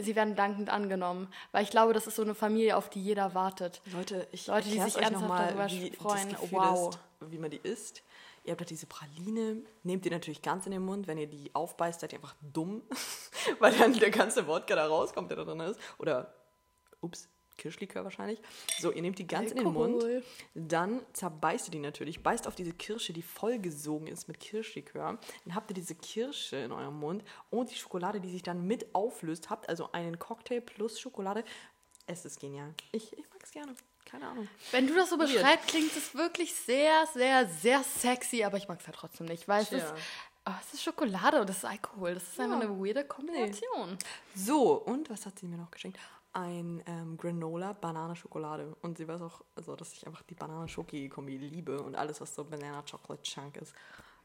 Sie 0.00 0.16
werden 0.16 0.36
dankend 0.36 0.68
angenommen, 0.68 1.28
weil 1.52 1.62
ich 1.62 1.70
glaube, 1.70 1.94
das 1.94 2.06
ist 2.06 2.16
so 2.16 2.22
eine 2.22 2.34
Familie, 2.34 2.76
auf 2.76 2.90
die 2.90 3.02
jeder 3.02 3.34
wartet. 3.34 3.80
Leute, 3.86 4.26
ich 4.32 4.46
Leute, 4.46 4.68
die 4.68 4.80
sich 4.80 4.96
euch 4.96 5.02
ernsthaft 5.02 5.28
mal, 5.28 5.46
darüber 5.46 5.70
wie 5.70 5.90
freuen. 5.92 6.36
Wow. 6.50 6.94
ist, 7.20 7.32
wie 7.32 7.38
man 7.38 7.50
die 7.50 7.60
isst. 7.62 8.02
Ihr 8.44 8.52
habt 8.52 8.60
halt 8.60 8.70
diese 8.70 8.86
Praline, 8.86 9.62
nehmt 9.82 10.04
ihr 10.06 10.12
natürlich 10.12 10.42
ganz 10.42 10.66
in 10.66 10.72
den 10.72 10.82
Mund. 10.82 11.06
Wenn 11.06 11.18
ihr 11.18 11.26
die 11.26 11.54
aufbeißt, 11.54 12.00
seid 12.00 12.12
ihr 12.12 12.18
einfach 12.18 12.34
dumm, 12.40 12.82
weil 13.58 13.76
dann 13.76 13.92
der 13.94 14.10
ganze 14.10 14.46
Wodka 14.46 14.74
da 14.74 14.86
rauskommt, 14.86 15.30
der 15.30 15.38
da 15.38 15.44
drin 15.44 15.60
ist. 15.60 15.80
Oder, 15.98 16.34
ups, 17.00 17.28
Kirschlikör 17.58 18.04
wahrscheinlich. 18.04 18.40
So, 18.78 18.90
ihr 18.90 19.02
nehmt 19.02 19.18
die 19.18 19.26
ganz 19.26 19.50
in 19.50 19.58
den 19.58 19.72
Mund, 19.72 20.02
Alkohol. 20.02 20.24
dann 20.54 21.02
zerbeißt 21.12 21.68
ihr 21.68 21.72
die 21.72 21.78
natürlich, 21.80 22.22
beißt 22.22 22.46
auf 22.46 22.54
diese 22.54 22.72
Kirsche, 22.72 23.12
die 23.12 23.22
vollgesogen 23.22 24.06
ist 24.08 24.28
mit 24.28 24.40
Kirschlikör. 24.40 25.18
Dann 25.44 25.54
habt 25.54 25.70
ihr 25.70 25.74
diese 25.74 25.94
Kirsche 25.94 26.56
in 26.56 26.72
eurem 26.72 26.98
Mund 26.98 27.24
und 27.50 27.70
die 27.70 27.74
Schokolade, 27.74 28.20
die 28.20 28.30
sich 28.30 28.42
dann 28.42 28.66
mit 28.66 28.94
auflöst. 28.94 29.50
Habt 29.50 29.68
also 29.68 29.92
einen 29.92 30.18
Cocktail 30.18 30.60
plus 30.60 30.98
Schokolade. 30.98 31.44
Es 32.06 32.24
ist 32.24 32.40
genial. 32.40 32.72
Ich, 32.92 33.12
ich 33.12 33.28
mag 33.30 33.42
es 33.42 33.50
gerne. 33.50 33.74
Keine 34.06 34.28
Ahnung. 34.28 34.48
Wenn 34.70 34.86
du 34.86 34.94
das 34.94 35.10
so 35.10 35.18
beschreibst, 35.18 35.68
klingt 35.68 35.94
es 35.94 36.14
wirklich 36.14 36.54
sehr, 36.54 37.06
sehr, 37.12 37.46
sehr 37.46 37.82
sexy, 37.82 38.42
aber 38.42 38.56
ich 38.56 38.66
mag 38.66 38.80
es 38.80 38.86
halt 38.86 38.96
trotzdem 38.96 39.26
nicht, 39.26 39.46
weil 39.48 39.62
es 39.62 39.72
ist, 39.72 39.92
oh, 40.46 40.52
es 40.66 40.74
ist 40.74 40.82
Schokolade 40.82 41.42
und 41.42 41.50
es 41.50 41.58
ist 41.58 41.64
Alkohol. 41.66 42.14
Das 42.14 42.22
ist 42.22 42.40
einfach 42.40 42.60
eine 42.60 42.70
weirde 42.70 43.04
Kombination. 43.04 43.98
So, 44.34 44.72
und 44.72 45.10
was 45.10 45.26
hat 45.26 45.38
sie 45.38 45.46
mir 45.46 45.58
noch 45.58 45.70
geschenkt? 45.70 45.98
Ein 46.32 46.82
ähm, 46.86 47.16
Granola 47.16 47.72
Banane 47.72 48.14
Schokolade. 48.14 48.76
Und 48.82 48.98
sie 48.98 49.08
weiß 49.08 49.22
auch, 49.22 49.42
also, 49.56 49.74
dass 49.76 49.92
ich 49.94 50.06
einfach 50.06 50.22
die 50.22 50.34
Banane-Schoki-Kombi 50.34 51.36
liebe 51.38 51.80
und 51.82 51.96
alles, 51.96 52.20
was 52.20 52.34
so 52.34 52.44
Banana 52.44 52.82
Chocolate 52.88 53.22
Chunk 53.22 53.56
ist. 53.56 53.74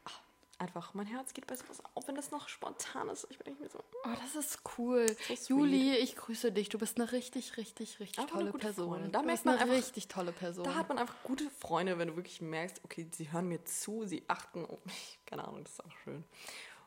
Ach, 0.04 0.20
einfach, 0.58 0.92
mein 0.94 1.06
Herz 1.06 1.32
geht 1.32 1.46
bei 1.46 1.56
sowas 1.56 1.82
auf, 1.94 2.06
wenn 2.06 2.14
das 2.14 2.30
noch 2.30 2.48
spontan 2.48 3.08
ist. 3.08 3.26
Ich 3.30 3.38
bin 3.38 3.58
mehr 3.58 3.70
so. 3.70 3.78
Oh, 4.04 4.10
das 4.22 4.36
ist 4.36 4.60
cool. 4.78 5.06
So. 5.34 5.54
Juli, 5.58 5.96
ich 5.96 6.14
grüße 6.14 6.52
dich. 6.52 6.68
Du 6.68 6.78
bist 6.78 7.00
eine 7.00 7.10
richtig, 7.10 7.56
richtig, 7.56 7.98
richtig 7.98 8.18
Einfach 8.18 8.36
tolle 8.38 8.52
Person. 8.52 8.88
Freundin. 8.90 9.10
Da 9.12 9.20
du 9.20 9.26
merkt 9.26 9.44
man 9.46 9.54
eine 9.54 9.62
einfach- 9.64 9.76
richtig 9.76 10.06
tolle 10.08 10.32
Person. 10.32 10.64
Da 10.64 10.74
hat 10.74 10.88
man 10.90 10.98
einfach 10.98 11.16
gute 11.24 11.48
Freunde, 11.50 11.98
wenn 11.98 12.08
du 12.08 12.16
wirklich 12.16 12.42
merkst, 12.42 12.80
okay, 12.84 13.08
sie 13.12 13.32
hören 13.32 13.48
mir 13.48 13.64
zu, 13.64 14.04
sie 14.04 14.22
achten 14.28 14.66
auf 14.66 14.84
mich. 14.84 15.18
Keine 15.26 15.48
Ahnung, 15.48 15.64
das 15.64 15.72
ist 15.72 15.80
einfach 15.84 15.98
schön. 16.04 16.22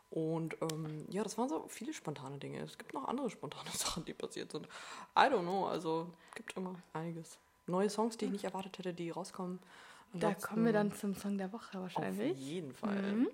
Und 0.10 0.56
ähm, 0.62 1.06
ja, 1.10 1.24
das 1.24 1.38
waren 1.38 1.50
so 1.50 1.66
viele 1.68 1.94
spontane 1.94 2.38
Dinge. 2.38 2.60
Es 2.62 2.78
gibt 2.78 2.94
noch 2.94 3.06
andere 3.06 3.30
spontane 3.30 3.70
Sachen, 3.74 4.06
die 4.06 4.14
passiert 4.14 4.52
sind. 4.52 4.66
I 5.18 5.22
don't 5.30 5.42
know, 5.42 5.68
also 5.68 6.10
gibt 6.36 6.56
immer 6.56 6.76
einiges. 6.94 7.38
Neue 7.66 7.90
Songs, 7.90 8.18
die 8.18 8.26
ich 8.26 8.32
nicht 8.32 8.46
erwartet 8.46 8.78
hätte, 8.80 8.94
die 8.94 9.10
rauskommen. 9.10 9.60
Da 10.14 10.34
kommen 10.34 10.66
wir 10.66 10.74
dann 10.74 10.94
zum 10.94 11.14
Song 11.16 11.38
der 11.38 11.52
Woche 11.54 11.78
Auf 11.78 11.84
wahrscheinlich. 11.84 12.38
jeden 12.38 12.74
Fall. 12.74 12.96
Mhm. 12.96 13.28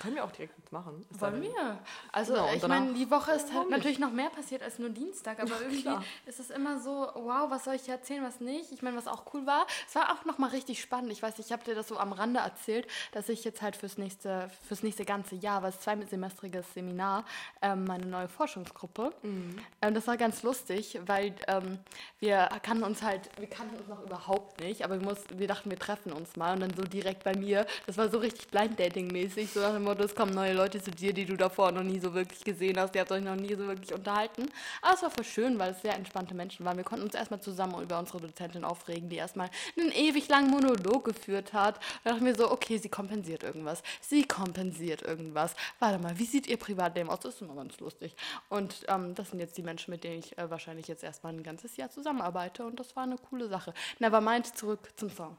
Können 0.00 0.16
wir 0.16 0.24
auch 0.24 0.30
direkt 0.32 0.70
machen. 0.72 1.06
Ist 1.10 1.20
Wollen 1.20 1.34
dann- 1.34 1.42
wir? 1.42 1.78
Also 2.12 2.34
Genau, 2.34 2.52
ich 2.52 2.66
meine, 2.66 2.92
die 2.92 3.10
Woche 3.10 3.32
ist 3.32 3.52
halt 3.54 3.70
natürlich 3.70 3.98
noch 3.98 4.12
mehr 4.12 4.28
passiert 4.30 4.62
als 4.62 4.78
nur 4.78 4.90
Dienstag, 4.90 5.40
aber 5.40 5.50
irgendwie 5.60 5.82
klar. 5.82 6.04
ist 6.26 6.40
es 6.40 6.50
immer 6.50 6.80
so, 6.80 7.08
wow, 7.14 7.50
was 7.50 7.64
soll 7.64 7.74
ich 7.74 7.88
erzählen, 7.88 8.22
was 8.24 8.40
nicht? 8.40 8.72
Ich 8.72 8.82
meine, 8.82 8.96
was 8.96 9.06
auch 9.08 9.32
cool 9.32 9.46
war, 9.46 9.66
es 9.86 9.94
war 9.94 10.12
auch 10.12 10.24
nochmal 10.24 10.50
richtig 10.50 10.80
spannend. 10.80 11.12
Ich 11.12 11.22
weiß, 11.22 11.38
ich 11.38 11.52
habe 11.52 11.64
dir 11.64 11.74
das 11.74 11.88
so 11.88 11.98
am 11.98 12.12
Rande 12.12 12.40
erzählt, 12.40 12.86
dass 13.12 13.28
ich 13.28 13.44
jetzt 13.44 13.62
halt 13.62 13.76
fürs 13.76 13.96
nächste, 13.96 14.50
fürs 14.66 14.82
nächste 14.82 15.04
ganze 15.04 15.34
Jahr, 15.36 15.62
es 15.64 15.80
zweisemestriges 15.80 16.74
Seminar, 16.74 17.24
ähm, 17.62 17.84
meine 17.84 18.06
neue 18.06 18.28
Forschungsgruppe. 18.28 19.12
Mhm. 19.22 19.56
Ähm, 19.82 19.94
das 19.94 20.06
war 20.06 20.16
ganz 20.16 20.42
lustig, 20.42 20.98
weil 21.06 21.34
ähm, 21.46 21.78
wir 22.18 22.48
kannten 22.62 22.84
uns 22.84 23.02
halt, 23.02 23.30
wir 23.38 23.48
kannten 23.48 23.76
uns 23.76 23.88
noch 23.88 24.02
überhaupt 24.02 24.60
nicht, 24.60 24.84
aber 24.84 24.98
wir, 25.00 25.06
mussten, 25.06 25.38
wir 25.38 25.46
dachten, 25.48 25.70
wir 25.70 25.78
treffen 25.78 26.07
uns 26.12 26.36
mal 26.36 26.54
und 26.54 26.60
dann 26.60 26.74
so 26.74 26.82
direkt 26.82 27.24
bei 27.24 27.36
mir. 27.36 27.66
Das 27.86 27.96
war 27.96 28.08
so 28.08 28.18
richtig 28.18 28.48
Blind 28.48 28.78
Dating 28.78 29.08
mäßig, 29.08 29.50
so 29.52 29.60
nach 29.60 29.72
dem 29.72 29.84
Motto, 29.84 30.04
es 30.04 30.14
kommen 30.14 30.34
neue 30.34 30.52
Leute 30.52 30.82
zu 30.82 30.90
dir, 30.90 31.12
die 31.12 31.24
du 31.24 31.36
davor 31.36 31.72
noch 31.72 31.82
nie 31.82 31.98
so 31.98 32.14
wirklich 32.14 32.44
gesehen 32.44 32.78
hast, 32.78 32.94
die 32.94 33.00
habt 33.00 33.12
euch 33.12 33.22
noch 33.22 33.36
nie 33.36 33.54
so 33.54 33.66
wirklich 33.66 33.92
unterhalten. 33.92 34.48
Aber 34.82 34.94
es 34.94 35.02
war 35.02 35.10
voll 35.10 35.24
schön, 35.24 35.58
weil 35.58 35.72
es 35.72 35.82
sehr 35.82 35.94
entspannte 35.94 36.34
Menschen 36.34 36.64
waren. 36.64 36.76
Wir 36.76 36.84
konnten 36.84 37.04
uns 37.04 37.14
erstmal 37.14 37.40
zusammen 37.40 37.82
über 37.82 37.98
unsere 37.98 38.20
Dozentin 38.20 38.64
aufregen, 38.64 39.08
die 39.08 39.16
erstmal 39.16 39.50
einen 39.78 39.92
ewig 39.92 40.28
langen 40.28 40.50
Monolog 40.50 41.04
geführt 41.04 41.52
hat. 41.52 41.80
Da 42.04 42.10
dachten 42.10 42.24
wir 42.24 42.34
so, 42.34 42.50
okay, 42.50 42.78
sie 42.78 42.88
kompensiert 42.88 43.42
irgendwas. 43.42 43.82
Sie 44.00 44.24
kompensiert 44.24 45.02
irgendwas. 45.02 45.54
Warte 45.78 45.98
mal, 45.98 46.18
wie 46.18 46.24
sieht 46.24 46.46
ihr 46.46 46.56
Privatleben 46.56 47.10
aus? 47.10 47.20
Das 47.20 47.34
ist 47.34 47.42
immer 47.42 47.54
ganz 47.54 47.78
lustig. 47.80 48.14
Und 48.48 48.84
ähm, 48.88 49.14
das 49.14 49.30
sind 49.30 49.40
jetzt 49.40 49.56
die 49.56 49.62
Menschen, 49.62 49.90
mit 49.90 50.04
denen 50.04 50.18
ich 50.18 50.36
äh, 50.38 50.50
wahrscheinlich 50.50 50.88
jetzt 50.88 51.02
erstmal 51.02 51.32
ein 51.32 51.42
ganzes 51.42 51.76
Jahr 51.76 51.90
zusammenarbeite. 51.90 52.64
Und 52.64 52.78
das 52.78 52.94
war 52.96 53.04
eine 53.04 53.16
coole 53.18 53.48
Sache. 53.48 53.74
Nevermind, 53.98 54.56
zurück 54.56 54.90
zum 54.96 55.10
Song. 55.10 55.36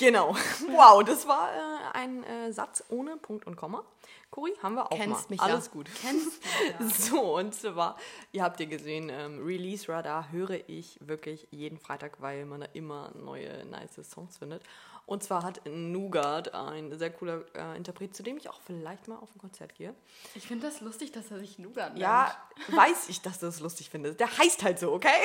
Genau. 0.00 0.34
Wow, 0.70 1.04
das 1.04 1.28
war 1.28 1.50
äh, 1.52 1.98
ein 1.98 2.24
äh, 2.24 2.52
Satz 2.52 2.82
ohne 2.88 3.18
Punkt 3.18 3.46
und 3.46 3.56
Komma. 3.56 3.84
Cori, 4.30 4.52
haben 4.62 4.76
wir 4.76 4.90
auch 4.90 4.96
Kennst 4.96 5.28
mal. 5.28 5.34
mich 5.34 5.40
Alles 5.40 5.66
ja. 5.66 5.72
gut. 5.72 5.90
Kennst 6.00 6.42
du 6.42 6.84
ja. 6.84 6.90
So, 7.10 7.36
und 7.36 7.54
zwar, 7.54 7.96
ihr 8.32 8.42
habt 8.42 8.60
ja 8.60 8.66
gesehen, 8.66 9.10
ähm, 9.10 9.44
Release 9.44 9.88
Radar 9.92 10.32
höre 10.32 10.68
ich 10.68 10.98
wirklich 11.06 11.48
jeden 11.50 11.78
Freitag, 11.78 12.20
weil 12.20 12.46
man 12.46 12.60
da 12.60 12.68
immer 12.72 13.12
neue, 13.14 13.66
nice 13.66 14.00
Songs 14.08 14.38
findet. 14.38 14.62
Und 15.10 15.24
zwar 15.24 15.42
hat 15.42 15.60
Nougat 15.66 16.54
ein 16.54 16.96
sehr 16.96 17.10
cooler 17.10 17.42
äh, 17.56 17.76
Interpret, 17.76 18.14
zu 18.14 18.22
dem 18.22 18.36
ich 18.36 18.48
auch 18.48 18.60
vielleicht 18.64 19.08
mal 19.08 19.16
auf 19.16 19.34
ein 19.34 19.40
Konzert 19.40 19.74
gehe. 19.74 19.92
Ich 20.36 20.46
finde 20.46 20.68
das 20.68 20.80
lustig, 20.80 21.10
dass 21.10 21.32
er 21.32 21.40
sich 21.40 21.58
Nougat 21.58 21.94
nennt. 21.94 21.98
Ja, 21.98 22.32
weiß 22.68 23.08
ich, 23.08 23.20
dass 23.20 23.40
du 23.40 23.46
es 23.46 23.58
lustig 23.58 23.90
findest. 23.90 24.20
Der 24.20 24.38
heißt 24.38 24.62
halt 24.62 24.78
so, 24.78 24.92
okay? 24.92 25.20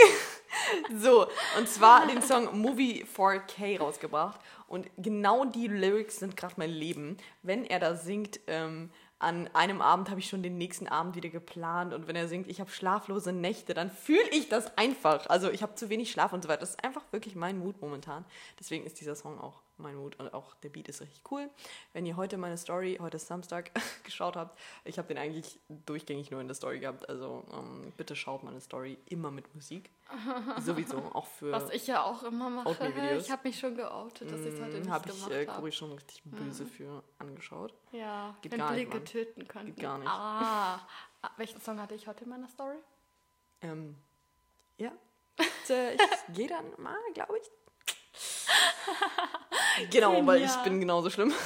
So, 0.97 1.27
und 1.59 1.69
zwar 1.69 2.07
den 2.07 2.23
Song 2.23 2.59
Movie 2.59 3.05
4K 3.05 3.77
rausgebracht. 3.77 4.39
Und 4.67 4.89
genau 4.97 5.45
die 5.45 5.67
Lyrics 5.67 6.19
sind 6.19 6.36
gerade 6.36 6.56
mein 6.58 6.71
Leben. 6.71 7.17
Wenn 7.43 7.65
er 7.65 7.80
da 7.80 7.95
singt, 7.95 8.39
ähm, 8.47 8.89
an 9.17 9.49
einem 9.54 9.82
Abend 9.82 10.10
habe 10.10 10.19
ich 10.19 10.28
schon 10.28 10.43
den 10.43 10.58
nächsten 10.58 10.88
Abend 10.88 11.15
wieder 11.15 11.30
geplant. 11.30 11.93
Und 11.93 12.08
wenn 12.08 12.15
er 12.15 12.28
singt, 12.28 12.47
ich 12.47 12.60
habe 12.60 12.69
schlaflose 12.69 13.32
Nächte, 13.32 13.73
dann 13.73 13.89
fühle 13.89 14.30
ich 14.32 14.49
das 14.49 14.78
einfach. 14.78 15.28
Also 15.28 15.49
ich 15.49 15.63
habe 15.63 15.75
zu 15.75 15.89
wenig 15.89 16.12
Schlaf 16.12 16.34
und 16.34 16.43
so 16.43 16.49
weiter. 16.49 16.62
Das 16.62 16.71
ist 16.71 16.84
einfach 16.84 17.04
wirklich 17.12 17.36
mein 17.36 17.58
Mut 17.58 17.82
momentan. 17.82 18.25
Deswegen 18.60 18.86
ist 18.86 18.99
dieser 18.99 19.15
Song 19.15 19.39
auch 19.39 19.62
mein 19.77 19.95
Mut 19.95 20.17
und 20.19 20.33
auch 20.33 20.55
der 20.55 20.69
Beat 20.69 20.88
ist 20.89 21.01
richtig 21.01 21.21
cool. 21.31 21.49
Wenn 21.93 22.05
ihr 22.05 22.15
heute 22.15 22.38
meine 22.38 22.57
Story, 22.57 22.97
heute 23.01 23.17
ist 23.17 23.27
Samstag, 23.27 23.71
geschaut 24.03 24.35
habt, 24.35 24.57
ich 24.83 24.97
habe 24.97 25.07
den 25.07 25.17
eigentlich 25.17 25.59
durchgängig 25.85 26.31
nur 26.31 26.41
in 26.41 26.47
der 26.47 26.55
Story 26.55 26.79
gehabt. 26.79 27.07
Also 27.09 27.43
ähm, 27.53 27.93
bitte 27.97 28.15
schaut 28.15 28.43
meine 28.43 28.61
Story 28.61 28.97
immer 29.07 29.31
mit 29.31 29.53
Musik. 29.55 29.89
Sowieso, 30.59 30.97
auch 31.13 31.25
für 31.25 31.51
Was 31.51 31.69
ich 31.71 31.88
ja 31.88 32.03
auch 32.03 32.23
immer 32.23 32.49
mache. 32.49 32.93
Ich 33.17 33.31
habe 33.31 33.47
mich 33.47 33.59
schon 33.59 33.75
geoutet, 33.75 34.31
dass 34.31 34.41
ich 34.41 34.53
es 34.53 34.61
heute 34.61 34.79
nicht 34.79 34.89
habe 34.89 35.09
ich 35.09 35.15
gemacht 35.15 35.31
äh, 35.31 35.47
habe. 35.47 35.59
Cori 35.59 35.71
schon 35.71 35.91
richtig 35.93 36.21
böse 36.23 36.65
für 36.65 37.03
angeschaut. 37.19 37.73
Ja, 37.91 38.35
Geht 38.41 38.51
wenn 38.51 38.59
gar 38.59 38.71
nicht, 38.71 38.89
Blicke 38.89 39.03
töten 39.03 39.47
könnten. 39.47 39.75
Geht 39.75 39.83
gar 39.83 39.97
nicht. 39.97 40.07
Ah. 40.07 40.79
ah, 41.21 41.31
welchen 41.38 41.59
Song 41.61 41.81
hatte 41.81 41.95
ich 41.95 42.07
heute 42.07 42.23
in 42.23 42.29
meiner 42.29 42.47
Story? 42.47 42.77
Ähm, 43.61 43.95
ja. 44.77 44.91
Und, 45.38 45.69
äh, 45.69 45.93
ich 45.95 46.01
gehe 46.33 46.47
dann 46.47 46.65
mal, 46.77 46.97
glaube 47.13 47.38
ich. 47.39 47.49
genau, 49.91 50.25
weil 50.25 50.43
ich 50.43 50.56
bin 50.58 50.80
genauso 50.80 51.10
schlimm. 51.10 51.34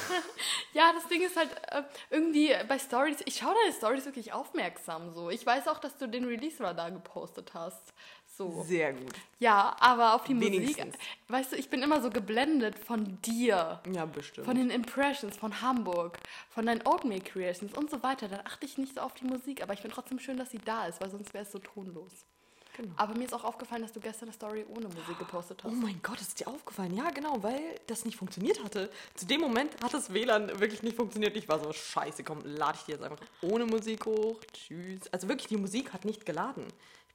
Ja, 0.72 0.92
das 0.92 1.08
Ding 1.08 1.20
ist 1.20 1.36
halt 1.36 1.50
äh, 1.72 1.82
irgendwie 2.10 2.54
bei 2.68 2.78
Stories, 2.78 3.18
ich 3.24 3.38
schaue 3.38 3.54
deine 3.60 3.72
Stories 3.72 4.04
wirklich 4.04 4.32
aufmerksam 4.32 5.12
so. 5.12 5.28
Ich 5.28 5.44
weiß 5.44 5.66
auch, 5.66 5.78
dass 5.78 5.96
du 5.96 6.06
den 6.06 6.24
Release-Radar 6.24 6.92
gepostet 6.92 7.54
hast. 7.54 7.92
So. 8.36 8.62
Sehr 8.62 8.92
gut. 8.92 9.12
Ja, 9.40 9.76
aber 9.80 10.14
auf 10.14 10.24
die 10.24 10.34
Musik, 10.34 10.52
Wenigstens. 10.52 10.94
weißt 11.26 11.52
du, 11.52 11.56
ich 11.56 11.70
bin 11.70 11.82
immer 11.82 12.00
so 12.00 12.08
geblendet 12.08 12.78
von 12.78 13.20
dir. 13.22 13.80
Ja, 13.92 14.04
bestimmt. 14.06 14.46
Von 14.46 14.56
den 14.56 14.70
Impressions 14.70 15.36
von 15.36 15.60
Hamburg, 15.60 16.18
von 16.50 16.66
deinen 16.66 16.86
Oatmeal 16.86 17.20
Creations 17.20 17.76
und 17.76 17.90
so 17.90 18.02
weiter. 18.04 18.28
Dann 18.28 18.46
achte 18.46 18.64
ich 18.64 18.78
nicht 18.78 18.94
so 18.94 19.00
auf 19.00 19.14
die 19.14 19.24
Musik, 19.24 19.62
aber 19.62 19.72
ich 19.72 19.80
finde 19.80 19.96
trotzdem 19.96 20.20
schön, 20.20 20.36
dass 20.36 20.50
sie 20.50 20.58
da 20.58 20.86
ist, 20.86 21.00
weil 21.00 21.10
sonst 21.10 21.34
wäre 21.34 21.44
es 21.44 21.50
so 21.50 21.58
tonlos. 21.58 22.24
Genau. 22.80 22.92
Aber 22.96 23.14
mir 23.14 23.24
ist 23.24 23.34
auch 23.34 23.44
aufgefallen, 23.44 23.82
dass 23.82 23.92
du 23.92 24.00
gestern 24.00 24.28
eine 24.28 24.34
Story 24.34 24.64
ohne 24.68 24.86
Musik 24.88 25.18
gepostet 25.18 25.60
Oh 25.64 25.68
hast. 25.68 25.76
mein 25.76 26.00
Gott, 26.02 26.20
ist 26.20 26.40
dir 26.40 26.48
aufgefallen? 26.48 26.96
Ja, 26.96 27.10
genau, 27.10 27.42
weil 27.42 27.60
das 27.86 28.04
nicht 28.04 28.16
funktioniert 28.16 28.62
hatte. 28.64 28.90
Zu 29.14 29.26
dem 29.26 29.40
Moment 29.40 29.72
hat 29.82 29.92
das 29.92 30.12
WLAN 30.14 30.58
wirklich 30.60 30.82
nicht 30.82 30.96
funktioniert. 30.96 31.36
Ich 31.36 31.48
war 31.48 31.62
so, 31.62 31.72
scheiße, 31.72 32.24
komm, 32.24 32.40
lade 32.44 32.78
ich 32.78 32.84
die 32.86 32.92
jetzt 32.92 33.02
einfach 33.04 33.18
ohne 33.42 33.66
Musik 33.66 34.06
hoch. 34.06 34.40
Tschüss. 34.52 35.00
Also 35.12 35.28
wirklich, 35.28 35.48
die 35.48 35.56
Musik 35.58 35.92
hat 35.92 36.04
nicht 36.04 36.24
geladen. 36.24 36.64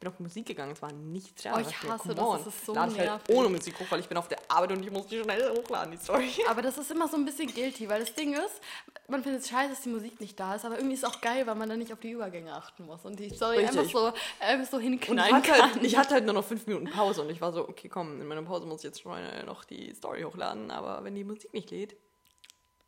Bin 0.06 0.14
auf 0.14 0.20
Musik 0.20 0.46
gegangen, 0.46 0.72
es 0.74 0.82
war 0.84 0.92
nichts 0.92 1.42
da. 1.42 1.56
Oh, 1.56 1.60
ich 1.60 1.82
hasse 1.82 1.98
come 1.98 2.14
das, 2.14 2.26
on, 2.26 2.38
das 2.38 2.48
ist 2.48 2.66
so 2.66 2.76
lade 2.76 2.92
ich 2.92 3.00
halt 3.00 3.22
ohne 3.30 3.50
Musik 3.50 3.80
hoch, 3.80 3.86
weil 3.90 4.00
ich 4.02 4.08
bin 4.08 4.18
auf 4.18 4.28
der 4.28 4.38
Arbeit 4.48 4.72
und 4.74 4.84
ich 4.84 4.92
muss 4.92 5.08
die 5.08 5.20
schnell 5.20 5.52
hochladen, 5.58 5.92
die 5.92 5.98
Story. 5.98 6.30
Aber 6.48 6.62
das 6.62 6.78
ist 6.78 6.92
immer 6.92 7.08
so 7.08 7.18
ein 7.18 7.26
bisschen 7.26 7.52
guilty, 7.52 7.90
weil 7.90 8.02
das 8.02 8.14
Ding 8.14 8.34
ist, 8.34 8.62
man 9.08 9.24
findet 9.24 9.42
es 9.42 9.50
scheiße, 9.50 9.72
dass 9.72 9.82
die 9.82 9.90
Musik 9.90 10.22
nicht 10.22 10.40
da 10.40 10.54
ist, 10.56 10.64
aber 10.64 10.78
irgendwie 10.78 10.94
ist 10.94 11.04
es 11.04 11.10
auch 11.10 11.22
geil, 11.22 11.48
weil 11.48 11.56
man 11.56 11.70
dann 11.70 11.80
nicht 11.80 11.92
auf 11.92 12.00
die 12.00 12.12
Übergänge 12.12 12.54
achten 12.54 12.86
muss 12.86 13.04
und 13.04 13.20
die 13.20 13.30
Story 13.30 13.58
Richtig. 13.58 13.80
einfach 13.80 13.92
so, 13.92 14.14
einfach 14.40 14.72
so 14.72 14.78
Und 14.78 14.94
ich 14.94 15.10
hatte, 15.10 15.52
kann. 15.52 15.62
halt, 15.62 15.84
ich 15.84 15.98
hatte 15.98 16.14
halt 16.14 16.26
nur 16.26 16.34
noch 16.34 16.46
fünf 16.46 16.68
Minuten 16.68 16.90
Pause 16.90 17.22
und 17.22 17.30
ich 17.32 17.42
war 17.42 17.52
so, 17.52 17.68
okay, 17.68 17.90
komm, 17.90 18.22
in 18.22 18.28
meiner 18.28 18.44
Pause 18.44 18.68
muss 18.68 18.80
ich 18.80 18.86
jetzt 18.86 19.02
schon 19.02 19.18
noch 19.46 19.64
die 19.64 19.94
Story 19.96 20.22
hochladen, 20.22 20.70
aber 20.70 21.04
wenn 21.04 21.16
die 21.16 21.24
Musik 21.24 21.52
nicht 21.54 21.72
lädt, 21.72 21.96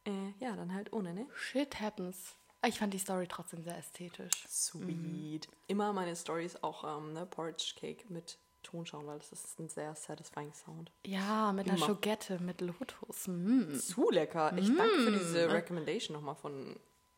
äh, 0.06 0.34
ja, 0.39 0.56
dann 0.56 0.73
halt 0.73 0.93
ohne, 0.93 1.13
ne? 1.13 1.25
Shit 1.36 1.80
happens. 1.80 2.36
Ich 2.65 2.79
fand 2.79 2.93
die 2.93 2.99
Story 2.99 3.27
trotzdem 3.27 3.63
sehr 3.63 3.77
ästhetisch. 3.77 4.31
Sweet. 4.47 5.47
Immer 5.67 5.93
meine 5.93 6.15
Stories 6.15 6.61
auch 6.63 6.83
ähm, 6.97 7.13
ne, 7.13 7.25
Porridge 7.25 7.73
Cake 7.79 8.05
mit 8.09 8.37
Ton 8.63 8.85
schauen, 8.85 9.05
weil 9.07 9.19
das 9.19 9.31
ist 9.31 9.59
ein 9.59 9.69
sehr 9.69 9.95
satisfying 9.95 10.53
Sound. 10.53 10.91
Ja, 11.05 11.53
mit 11.53 11.67
einer 11.67 11.77
Immer. 11.77 11.85
Schogette, 11.85 12.39
mit 12.39 12.59
Lotus. 12.61 13.27
Mm. 13.27 13.75
Zu 13.75 14.09
lecker. 14.09 14.51
Ich 14.57 14.75
danke 14.75 14.99
für 15.03 15.11
diese 15.11 15.51
Recommendation 15.51 16.15
nochmal 16.15 16.35
von 16.35 16.77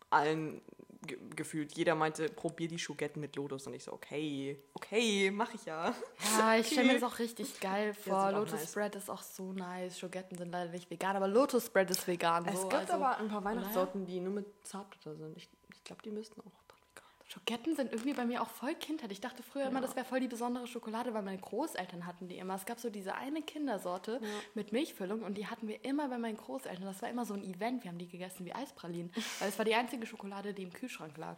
allen 0.09 0.61
ge 1.01 1.17
gefühlt. 1.35 1.75
Jeder 1.75 1.95
meinte, 1.95 2.29
probier 2.29 2.67
die 2.67 2.79
Schogetten 2.79 3.21
mit 3.21 3.35
Lotus. 3.35 3.67
Und 3.67 3.73
ich 3.73 3.83
so, 3.83 3.93
okay, 3.93 4.61
okay, 4.73 5.31
mach 5.31 5.53
ich 5.53 5.65
ja. 5.65 5.93
Ja, 6.37 6.55
ich 6.55 6.67
stelle 6.67 6.87
mir 6.87 6.99
das 6.99 7.03
auch 7.03 7.19
richtig 7.19 7.59
geil 7.59 7.93
vor. 7.93 8.31
Lotus 8.31 8.53
nice. 8.53 8.69
Spread 8.71 8.95
ist 8.95 9.09
auch 9.09 9.21
so 9.21 9.53
nice. 9.53 9.99
Schogetten 9.99 10.37
sind 10.37 10.51
leider 10.51 10.71
nicht 10.71 10.89
vegan, 10.89 11.15
aber 11.15 11.27
Lotus 11.27 11.67
Spread 11.67 11.89
ist 11.89 12.07
vegan. 12.07 12.45
Es 12.47 12.61
so, 12.61 12.69
gibt 12.69 12.81
also, 12.81 12.93
aber 12.93 13.17
ein 13.17 13.29
paar 13.29 13.43
Weihnachtssorten, 13.43 14.05
die 14.05 14.19
nur 14.19 14.33
mit 14.33 14.45
Zartbitter 14.65 15.15
sind. 15.15 15.37
Ich, 15.37 15.49
ich 15.73 15.83
glaube, 15.83 16.01
die 16.03 16.11
müssten 16.11 16.41
auch 16.41 16.68
Schogetten 17.29 17.75
sind 17.75 17.91
irgendwie 17.91 18.13
bei 18.13 18.25
mir 18.25 18.41
auch 18.41 18.49
voll 18.49 18.73
Kindheit. 18.73 19.11
Ich 19.11 19.21
dachte 19.21 19.43
früher 19.43 19.67
immer, 19.67 19.81
das 19.81 19.95
wäre 19.95 20.03
voll 20.03 20.19
die 20.19 20.27
besondere 20.27 20.65
Schokolade, 20.65 21.13
weil 21.13 21.21
meine 21.21 21.37
Großeltern 21.37 22.07
hatten 22.07 22.27
die 22.27 22.39
immer. 22.39 22.55
Es 22.55 22.65
gab 22.65 22.79
so 22.79 22.89
diese 22.89 23.13
eine 23.13 23.43
Kindersorte 23.43 24.19
mit 24.55 24.71
Milchfüllung 24.71 25.21
und 25.21 25.37
die 25.37 25.45
hatten 25.45 25.67
wir 25.67 25.85
immer 25.85 26.09
bei 26.09 26.17
meinen 26.17 26.37
Großeltern. 26.37 26.85
Das 26.85 27.03
war 27.03 27.09
immer 27.09 27.25
so 27.25 27.35
ein 27.35 27.43
Event. 27.43 27.83
Wir 27.83 27.91
haben 27.91 27.99
die 27.99 28.07
gegessen 28.07 28.45
wie 28.45 28.53
Eispralinen, 28.53 29.11
weil 29.37 29.49
es 29.49 29.59
war 29.59 29.65
die 29.65 29.75
einzige 29.75 30.07
Schokolade, 30.07 30.55
die 30.55 30.63
im 30.63 30.73
Kühlschrank 30.73 31.17
lag. 31.17 31.37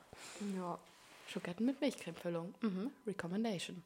Ja. 0.56 0.80
Schogetten 1.28 1.66
mit 1.66 1.82
Milchcremefüllung. 1.82 2.56
Mhm. 2.62 2.92
Recommendation. 3.06 3.84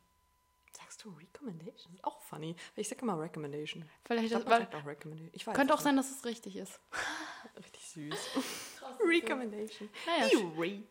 Sagst 0.73 1.03
du 1.03 1.09
Recommendation? 1.09 1.93
Das 1.93 1.99
ist 1.99 2.05
auch 2.05 2.21
funny. 2.21 2.55
Ich 2.75 2.87
sage 2.87 3.01
immer 3.01 3.19
Recommendation. 3.19 3.89
Vielleicht, 4.03 4.25
Ich 4.25 4.31
glaub, 4.31 4.45
das, 4.45 4.73
auch 4.73 4.85
Recommendation. 4.85 5.31
Ich 5.33 5.47
weiß 5.47 5.55
könnte 5.55 5.73
auch 5.73 5.81
sein, 5.81 5.95
dass 5.95 6.11
es 6.11 6.23
richtig 6.25 6.55
ist. 6.55 6.79
Richtig 7.57 7.87
süß. 7.87 8.29
Recommendation. 9.07 9.89
Naja, 10.05 10.27
Re 10.57 10.83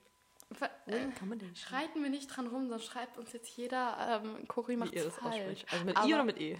Ver- 0.52 0.70
äh, 0.86 0.94
Recommendation. 0.94 1.56
Schreiten 1.56 2.02
wir 2.02 2.10
nicht 2.10 2.26
dran 2.28 2.46
rum, 2.46 2.68
sonst 2.68 2.84
schreibt 2.84 3.18
uns 3.18 3.32
jetzt 3.32 3.56
jeder, 3.56 4.22
ähm, 4.24 4.46
Cori 4.48 4.76
macht 4.76 4.94
das 4.96 5.14
falsch. 5.16 5.64
Also 5.70 5.84
mit 5.84 5.96
Aber- 5.96 6.06
I 6.06 6.14
oder 6.14 6.24
mit 6.24 6.38
E? 6.40 6.58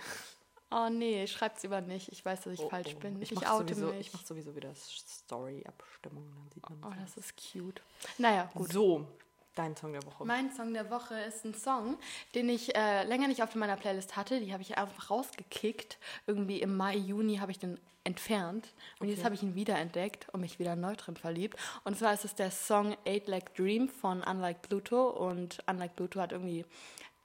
Oh 0.71 0.89
nee, 0.91 1.27
schreibt's 1.29 1.63
lieber 1.63 1.81
nicht. 1.81 2.09
Ich 2.11 2.25
weiß, 2.25 2.41
dass 2.43 2.53
ich 2.55 2.61
Oh, 2.61 2.69
falsch 2.69 2.95
oh. 2.97 2.99
bin. 2.99 3.23
Ich, 3.23 3.31
Ich, 3.31 3.41
mach 3.41 3.51
oute 3.53 3.75
sowieso, 3.75 3.93
mich. 3.93 4.07
ich 4.09 4.13
mach 4.13 4.25
sowieso 4.25 4.57
wieder 4.57 4.75
Story-Abstimmung. 4.75 6.31
Dann 6.35 6.51
sieht 6.53 6.69
man 6.69 6.83
oh, 6.85 6.91
das. 7.01 7.15
das 7.15 7.27
ist 7.27 7.35
cute. 7.53 7.81
Naja, 8.19 8.51
gut. 8.55 8.73
So, 8.73 9.07
dein 9.55 9.77
Song 9.77 9.93
der 9.93 10.05
Woche. 10.05 10.25
Mein 10.25 10.53
Song 10.53 10.73
der 10.75 10.91
Woche 10.91 11.15
ist 11.21 11.45
ein 11.45 11.55
Song, 11.55 11.99
den 12.35 12.49
ich 12.49 12.75
äh, 12.75 13.05
länger 13.05 13.29
nicht 13.29 13.43
auf 13.43 13.55
meiner 13.55 13.77
Playlist 13.77 14.17
hatte. 14.17 14.41
Die 14.41 14.53
habe 14.53 14.63
ich 14.63 14.77
einfach 14.79 15.11
rausgekickt. 15.11 15.99
Irgendwie 16.27 16.61
im 16.61 16.77
Mai, 16.77 16.97
Juni 16.97 17.37
habe 17.37 17.53
ich 17.53 17.59
den 17.59 17.79
entfernt. 18.05 18.75
Und 19.01 19.09
jetzt 19.09 19.25
habe 19.25 19.35
ich 19.35 19.43
ihn 19.43 19.55
wiederentdeckt 19.55 20.29
und 20.31 20.41
mich 20.43 20.59
wieder 20.59 20.77
neu 20.77 20.95
drin 20.95 21.17
verliebt. 21.17 21.59
Und 21.85 21.99
zwar 21.99 22.13
ist 22.13 22.25
es 22.25 22.35
der 22.35 22.51
Song 22.51 22.97
Eight 23.07 23.27
Leg 23.29 23.55
Dream 23.55 23.89
von 23.89 24.23
Unlike 24.23 24.61
Pluto. 24.69 25.09
Und 25.09 25.63
Unlike 25.67 25.95
Pluto 25.95 26.21
hat 26.21 26.33
irgendwie. 26.33 26.65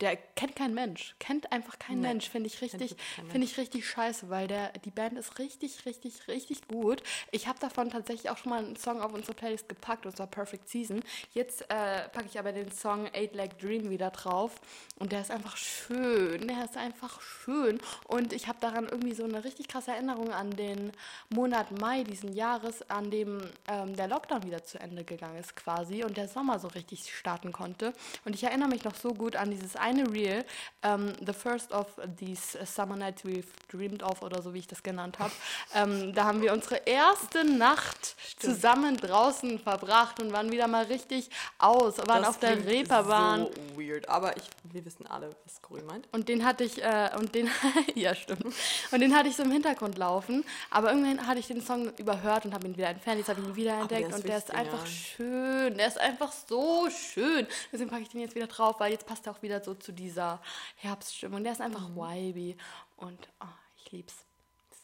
Der 0.02 0.16
kennt 0.16 0.56
kein 0.56 0.74
Mensch, 0.74 1.16
kennt 1.20 1.52
einfach 1.52 1.78
kein 1.78 2.00
Nee, 2.00 2.08
Mensch, 2.08 2.30
finde 2.30 2.48
ich 2.48 2.62
richtig, 2.62 2.96
finde 3.30 3.46
ich 3.46 3.58
richtig 3.58 3.88
scheiße, 3.88 4.30
weil 4.30 4.48
der 4.48 4.72
die 4.80 4.92
Band 4.92 5.18
ist 5.18 5.40
richtig, 5.40 5.86
richtig, 5.86 6.28
richtig 6.28 6.68
gut. 6.68 7.04
Ich 7.32 7.48
habe 7.48 7.60
davon 7.60 7.90
tatsächlich 7.90 8.30
auch 8.30 8.38
schon 8.38 8.52
mal 8.52 8.64
einen 8.64 8.76
Song 8.76 9.02
auf 9.02 9.14
unsere 9.14 9.34
Playlist 9.34 9.68
gepackt, 9.68 10.06
und 10.06 10.16
zwar 10.16 10.28
Perfect 10.28 10.70
Season. 10.70 11.02
Jetzt 11.34 11.64
äh, 11.64 12.08
packe 12.10 12.28
ich 12.28 12.40
aber 12.40 12.52
den 12.52 12.72
Song 12.72 13.08
Eight 13.14 13.36
Leg 13.36 13.58
Dream 13.60 13.90
wieder 13.90 14.12
drauf 14.12 14.56
und 15.00 15.12
der 15.12 15.22
ist 15.22 15.32
einfach 15.32 15.58
schön, 15.58 16.48
der 16.48 16.66
ist 16.66 16.78
einfach 16.78 17.22
schön 17.22 17.80
und 18.08 18.34
ich 18.34 18.48
habe 18.48 18.60
daran 18.62 18.88
irgendwie 18.88 19.14
so 19.14 19.24
eine 19.24 19.44
richtig 19.44 19.68
krasse 19.68 19.92
Erinnerung 19.92 20.32
an 20.32 20.52
den 20.52 20.92
Monat 21.30 21.80
Mai 21.80 22.04
diesen 22.04 22.34
Jahres, 22.34 22.90
an 22.90 23.12
dem 23.12 23.42
ähm, 23.68 23.96
der 23.96 24.08
Lockdown 24.08 24.44
wieder 24.44 24.64
zu 24.64 24.80
Ende 24.80 25.04
gegangen 25.04 25.38
ist 25.38 25.56
quasi 25.56 26.04
und 26.04 26.18
der 26.18 26.28
Sommer 26.28 26.60
so 26.60 26.68
richtig 26.70 27.14
starten 27.16 27.52
konnte. 27.52 27.94
Und 28.26 28.36
ich 28.36 28.44
erinnere 28.44 28.70
mich 28.70 28.84
noch 28.84 28.96
so 28.96 29.14
gut 29.14 29.36
an 29.36 29.52
dieses 29.52 29.76
eine 29.89 30.12
Reel, 30.12 30.45
ähm, 30.84 31.13
The 31.25 31.34
First 31.34 31.71
of 31.71 31.88
These 32.17 32.65
Summer 32.65 32.95
Nights 32.95 33.23
We've 33.23 33.45
Dreamed 33.71 34.04
of 34.04 34.21
oder 34.21 34.41
so 34.41 34.54
wie 34.54 34.60
ich 34.60 34.67
das 34.67 34.84
genannt 34.84 35.19
habe. 35.19 35.32
ähm, 35.75 36.13
da 36.13 36.25
haben 36.25 36.41
wir 36.41 36.54
unsere 36.54 36.78
erste 36.86 37.43
Nacht 37.43 38.15
zusammen 38.38 38.97
draußen 38.97 39.60
verbracht 39.60 40.21
und 40.21 40.32
waren 40.32 40.52
wieder 40.52 40.67
mal 40.67 40.86
richtig 40.86 41.30
aus, 41.58 41.97
waren 41.99 42.21
Das 42.21 42.30
auf 42.30 42.39
der 42.39 42.65
Reeperbahn. 42.65 43.47
So 43.47 43.80
weird. 43.80 44.08
Aber 44.08 44.36
ich, 44.38 44.43
wir 44.63 44.86
wissen 44.86 45.08
alle, 45.08 45.30
was 45.43 45.62
Cory 45.62 45.82
meint. 45.84 46.08
Und 46.12 46.30
den 46.30 46.45
hatte 46.45 46.63
ich, 46.63 46.82
äh, 46.82 47.10
und 47.17 47.36
den, 47.36 47.49
ja 47.95 48.15
stimmt, 48.15 48.45
und 48.91 48.99
den 48.99 49.15
hatte 49.15 49.30
ich 49.30 49.36
so 49.36 49.43
im 49.43 49.52
Hintergrund 49.52 49.97
laufen, 49.97 50.45
aber 50.69 50.91
irgendwann 50.91 51.28
hatte 51.28 51.39
ich 51.39 51.47
den 51.47 51.62
Song 51.62 51.89
überhört 51.97 52.45
und 52.45 52.54
habe 52.54 52.67
ihn 52.67 52.78
wieder 52.78 52.89
entfernt, 52.89 53.19
jetzt 53.19 53.30
habe 53.30 53.41
ich 53.41 53.47
ihn 53.47 53.56
wieder 53.56 53.71
der 53.71 53.82
entdeckt 53.82 54.13
und 54.13 54.28
der 54.28 54.38
ist 54.38 54.54
einfach 54.54 54.86
schön, 54.86 55.78
der 55.78 55.88
ist 55.88 55.99
einfach 55.99 56.32
so 56.32 56.89
schön. 56.89 57.47
Deswegen 57.71 57.89
packe 57.89 58.04
ich 58.04 58.10
den 58.10 58.21
jetzt 58.21 58.36
wieder 58.36 58.47
drauf, 58.47 58.80
weil 58.80 58.91
jetzt 58.91 59.06
passt 59.06 59.28
er 59.28 59.34
auch 59.34 59.41
wieder 59.41 59.63
so 59.63 59.73
zu 59.80 59.92
dieser 59.94 60.42
Herbststimmung. 60.76 61.44
Der 61.44 61.54
ist 61.54 61.62
einfach 61.62 61.89
Mhm. 61.89 61.96
vibey 61.96 62.58
und 62.98 63.30
oh, 63.42 63.46
ich 63.78 63.92
lieb's. 63.92 64.26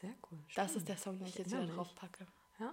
Sehr 0.01 0.13
cool. 0.31 0.39
Das 0.55 0.71
schön. 0.71 0.77
ist 0.77 0.89
der 0.89 0.97
Song, 0.97 1.17
den 1.19 1.27
ich 1.27 1.37
jetzt 1.37 1.51
wieder 1.51 1.65
drauf 1.67 1.93
packe. 1.95 2.27
Ja? 2.59 2.71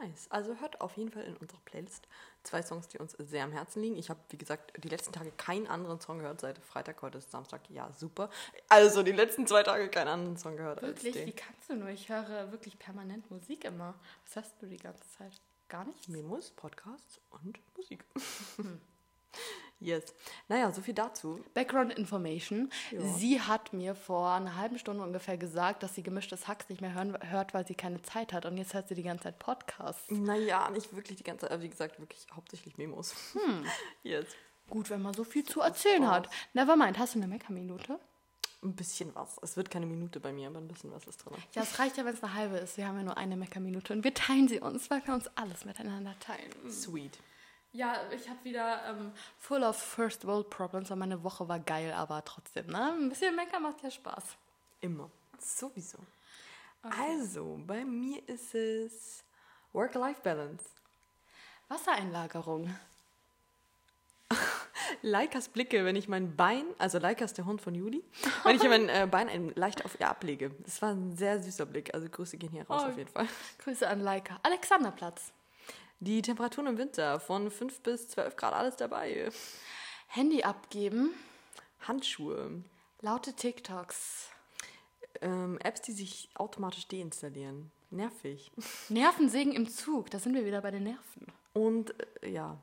Nice. 0.00 0.26
Also 0.30 0.54
hört 0.60 0.80
auf 0.80 0.96
jeden 0.96 1.10
Fall 1.10 1.22
in 1.24 1.36
unsere 1.36 1.60
Playlist 1.62 2.08
zwei 2.42 2.62
Songs, 2.62 2.88
die 2.88 2.98
uns 2.98 3.12
sehr 3.12 3.44
am 3.44 3.52
Herzen 3.52 3.82
liegen. 3.82 3.96
Ich 3.96 4.08
habe, 4.10 4.18
wie 4.30 4.38
gesagt, 4.38 4.72
die 4.82 4.88
letzten 4.88 5.12
Tage 5.12 5.30
keinen 5.32 5.66
anderen 5.66 6.00
Song 6.00 6.18
gehört, 6.18 6.40
seit 6.40 6.58
Freitag, 6.58 7.00
heute 7.02 7.18
ist 7.18 7.30
Samstag. 7.30 7.60
Ja, 7.70 7.92
super. 7.92 8.30
Also 8.68 9.02
die 9.02 9.12
letzten 9.12 9.46
zwei 9.46 9.62
Tage 9.62 9.88
keinen 9.88 10.08
anderen 10.08 10.36
Song 10.38 10.56
gehört 10.56 10.82
Wirklich, 10.82 11.14
wie 11.26 11.32
kannst 11.32 11.68
du 11.70 11.76
nur? 11.76 11.88
Ich 11.90 12.08
höre 12.08 12.50
wirklich 12.52 12.78
permanent 12.78 13.30
Musik 13.30 13.64
immer. 13.64 13.94
Was 14.24 14.36
hörst 14.36 14.54
du 14.60 14.66
die 14.66 14.78
ganze 14.78 15.08
Zeit? 15.18 15.40
Gar 15.68 15.84
nichts? 15.84 16.08
Memos, 16.08 16.50
Podcasts 16.50 17.20
und 17.30 17.58
Musik. 17.76 18.04
yes. 19.82 20.14
Naja, 20.48 20.70
so 20.72 20.80
viel 20.80 20.94
dazu. 20.94 21.40
Background 21.54 21.92
Information. 21.94 22.70
Ja. 22.90 23.00
Sie 23.00 23.40
hat 23.40 23.72
mir 23.72 23.94
vor 23.94 24.30
einer 24.30 24.56
halben 24.56 24.78
Stunde 24.78 25.02
ungefähr 25.02 25.36
gesagt, 25.36 25.82
dass 25.82 25.94
sie 25.94 26.02
gemischtes 26.02 26.48
Hacks 26.48 26.68
nicht 26.68 26.80
mehr 26.80 26.94
hören, 26.94 27.16
hört, 27.30 27.54
weil 27.54 27.66
sie 27.66 27.74
keine 27.74 28.02
Zeit 28.02 28.32
hat. 28.32 28.46
Und 28.46 28.56
jetzt 28.56 28.74
hört 28.74 28.88
sie 28.88 28.94
die 28.94 29.02
ganze 29.02 29.24
Zeit 29.24 29.38
Podcasts. 29.38 30.10
Naja, 30.10 30.70
nicht 30.70 30.94
wirklich 30.94 31.18
die 31.18 31.24
ganze 31.24 31.42
Zeit, 31.46 31.52
aber 31.52 31.62
wie 31.62 31.68
gesagt, 31.68 31.98
wirklich 31.98 32.26
hauptsächlich 32.34 32.76
Memos. 32.78 33.14
Yes. 34.02 34.26
Gut, 34.68 34.90
wenn 34.90 35.02
man 35.02 35.14
so 35.14 35.24
viel 35.24 35.44
zu 35.44 35.60
erzählen 35.60 36.10
hat. 36.10 36.28
Nevermind, 36.54 36.98
hast 36.98 37.14
du 37.14 37.18
eine 37.18 37.28
Meckerminute? 37.28 37.98
Ein 38.62 38.74
bisschen 38.76 39.12
was. 39.14 39.38
Es 39.42 39.56
wird 39.56 39.70
keine 39.70 39.86
Minute 39.86 40.20
bei 40.20 40.32
mir, 40.32 40.48
aber 40.48 40.58
ein 40.58 40.68
bisschen 40.68 40.92
was 40.92 41.04
ist 41.06 41.24
drin. 41.24 41.34
Ja, 41.52 41.62
es 41.62 41.78
reicht 41.80 41.96
ja, 41.96 42.04
wenn 42.04 42.14
es 42.14 42.22
eine 42.22 42.34
halbe 42.34 42.56
ist. 42.58 42.76
Wir 42.76 42.86
haben 42.86 42.96
ja 42.96 43.02
nur 43.02 43.16
eine 43.16 43.36
Meckerminute 43.36 43.92
und 43.92 44.04
wir 44.04 44.14
teilen 44.14 44.46
sie 44.46 44.60
uns, 44.60 44.88
weil 44.88 45.04
wir 45.04 45.14
uns 45.14 45.28
alles 45.34 45.64
miteinander 45.64 46.14
teilen. 46.20 46.52
Sweet. 46.70 47.18
Ja, 47.72 47.96
ich 48.10 48.28
habe 48.28 48.44
wieder 48.44 48.84
ähm, 48.86 49.12
full 49.38 49.62
of 49.62 49.76
First 49.76 50.26
World 50.26 50.50
Problems 50.50 50.90
und 50.90 50.98
meine 50.98 51.22
Woche 51.24 51.48
war 51.48 51.58
geil, 51.58 51.92
aber 51.92 52.22
trotzdem, 52.24 52.66
ne? 52.66 52.92
Ein 52.92 53.08
bisschen 53.08 53.34
meckern 53.34 53.62
macht 53.62 53.82
ja 53.82 53.90
Spaß. 53.90 54.22
Immer. 54.82 55.10
Sowieso. 55.38 55.98
Also, 56.82 57.60
bei 57.66 57.84
mir 57.84 58.28
ist 58.28 58.54
es 58.54 59.24
Work-Life-Balance. 59.72 60.64
Wassereinlagerung. 61.68 62.74
Leikas 65.02 65.48
Blicke, 65.48 65.84
wenn 65.84 65.96
ich 65.96 66.08
mein 66.08 66.36
Bein, 66.36 66.64
also 66.78 66.98
Leika 66.98 67.24
ist 67.24 67.38
der 67.38 67.46
Hund 67.46 67.62
von 67.62 67.74
Juli, 67.74 68.02
wenn 68.44 68.56
ich 68.56 68.62
mein 68.64 68.88
äh, 68.88 69.08
Bein 69.10 69.28
ein, 69.28 69.52
leicht 69.54 69.84
auf 69.84 69.98
ihr 69.98 70.08
ablege. 70.08 70.50
Das 70.64 70.82
war 70.82 70.90
ein 70.90 71.16
sehr 71.16 71.40
süßer 71.42 71.64
Blick. 71.66 71.94
Also 71.94 72.08
Grüße 72.08 72.36
gehen 72.36 72.50
hier 72.50 72.66
raus 72.68 72.82
Oh. 72.84 72.88
auf 72.90 72.98
jeden 72.98 73.10
Fall. 73.10 73.26
Grüße 73.64 73.88
an 73.88 74.00
Leika. 74.00 74.38
Alexanderplatz. 74.42 75.32
Die 76.02 76.20
Temperaturen 76.20 76.66
im 76.66 76.78
Winter 76.78 77.20
von 77.20 77.48
5 77.48 77.80
bis 77.82 78.08
12 78.08 78.34
Grad, 78.34 78.54
alles 78.54 78.74
dabei. 78.74 79.30
Handy 80.08 80.42
abgeben. 80.42 81.14
Handschuhe. 81.78 82.64
Laute 83.02 83.34
TikToks. 83.34 84.28
Ähm, 85.20 85.60
Apps, 85.60 85.80
die 85.82 85.92
sich 85.92 86.28
automatisch 86.34 86.88
deinstallieren. 86.88 87.70
Nervig. 87.90 88.50
Nervensägen 88.88 89.52
im 89.52 89.68
Zug. 89.68 90.10
Da 90.10 90.18
sind 90.18 90.34
wir 90.34 90.44
wieder 90.44 90.60
bei 90.60 90.72
den 90.72 90.82
Nerven. 90.82 91.24
Und 91.52 91.94
äh, 92.24 92.30
ja, 92.30 92.58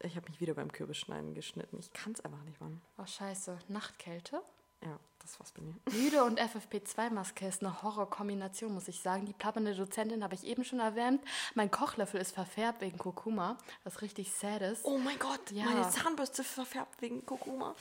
ich 0.00 0.16
habe 0.16 0.28
mich 0.28 0.40
wieder 0.40 0.54
beim 0.54 0.72
Kürbisschneiden 0.72 1.32
geschnitten. 1.32 1.78
Ich 1.78 1.92
kann 1.92 2.14
es 2.14 2.24
einfach 2.24 2.42
nicht, 2.42 2.60
Mann. 2.60 2.82
Oh, 2.98 3.06
scheiße. 3.06 3.56
Nachtkälte. 3.68 4.42
Ja, 4.82 4.98
das 5.20 5.38
war's 5.38 5.52
bei 5.52 5.62
mir. 5.62 5.74
Müde 5.92 6.24
und 6.24 6.40
FFP2-Maske 6.40 7.46
ist 7.46 7.62
eine 7.62 7.82
Horrorkombination, 7.82 8.72
muss 8.72 8.88
ich 8.88 9.00
sagen. 9.00 9.26
Die 9.26 9.32
plappernde 9.32 9.74
Dozentin 9.74 10.24
habe 10.24 10.34
ich 10.34 10.44
eben 10.44 10.64
schon 10.64 10.80
erwähnt. 10.80 11.22
Mein 11.54 11.70
Kochlöffel 11.70 12.20
ist 12.20 12.32
verfärbt 12.34 12.80
wegen 12.80 12.96
Kurkuma, 12.98 13.58
was 13.84 14.00
richtig 14.02 14.32
sad 14.32 14.62
ist. 14.62 14.84
Oh 14.84 14.98
mein 14.98 15.18
Gott, 15.18 15.50
Ja. 15.50 15.64
meine 15.64 15.88
Zahnbürste 15.90 16.42
verfärbt 16.44 17.00
wegen 17.02 17.24
Kurkuma. 17.26 17.74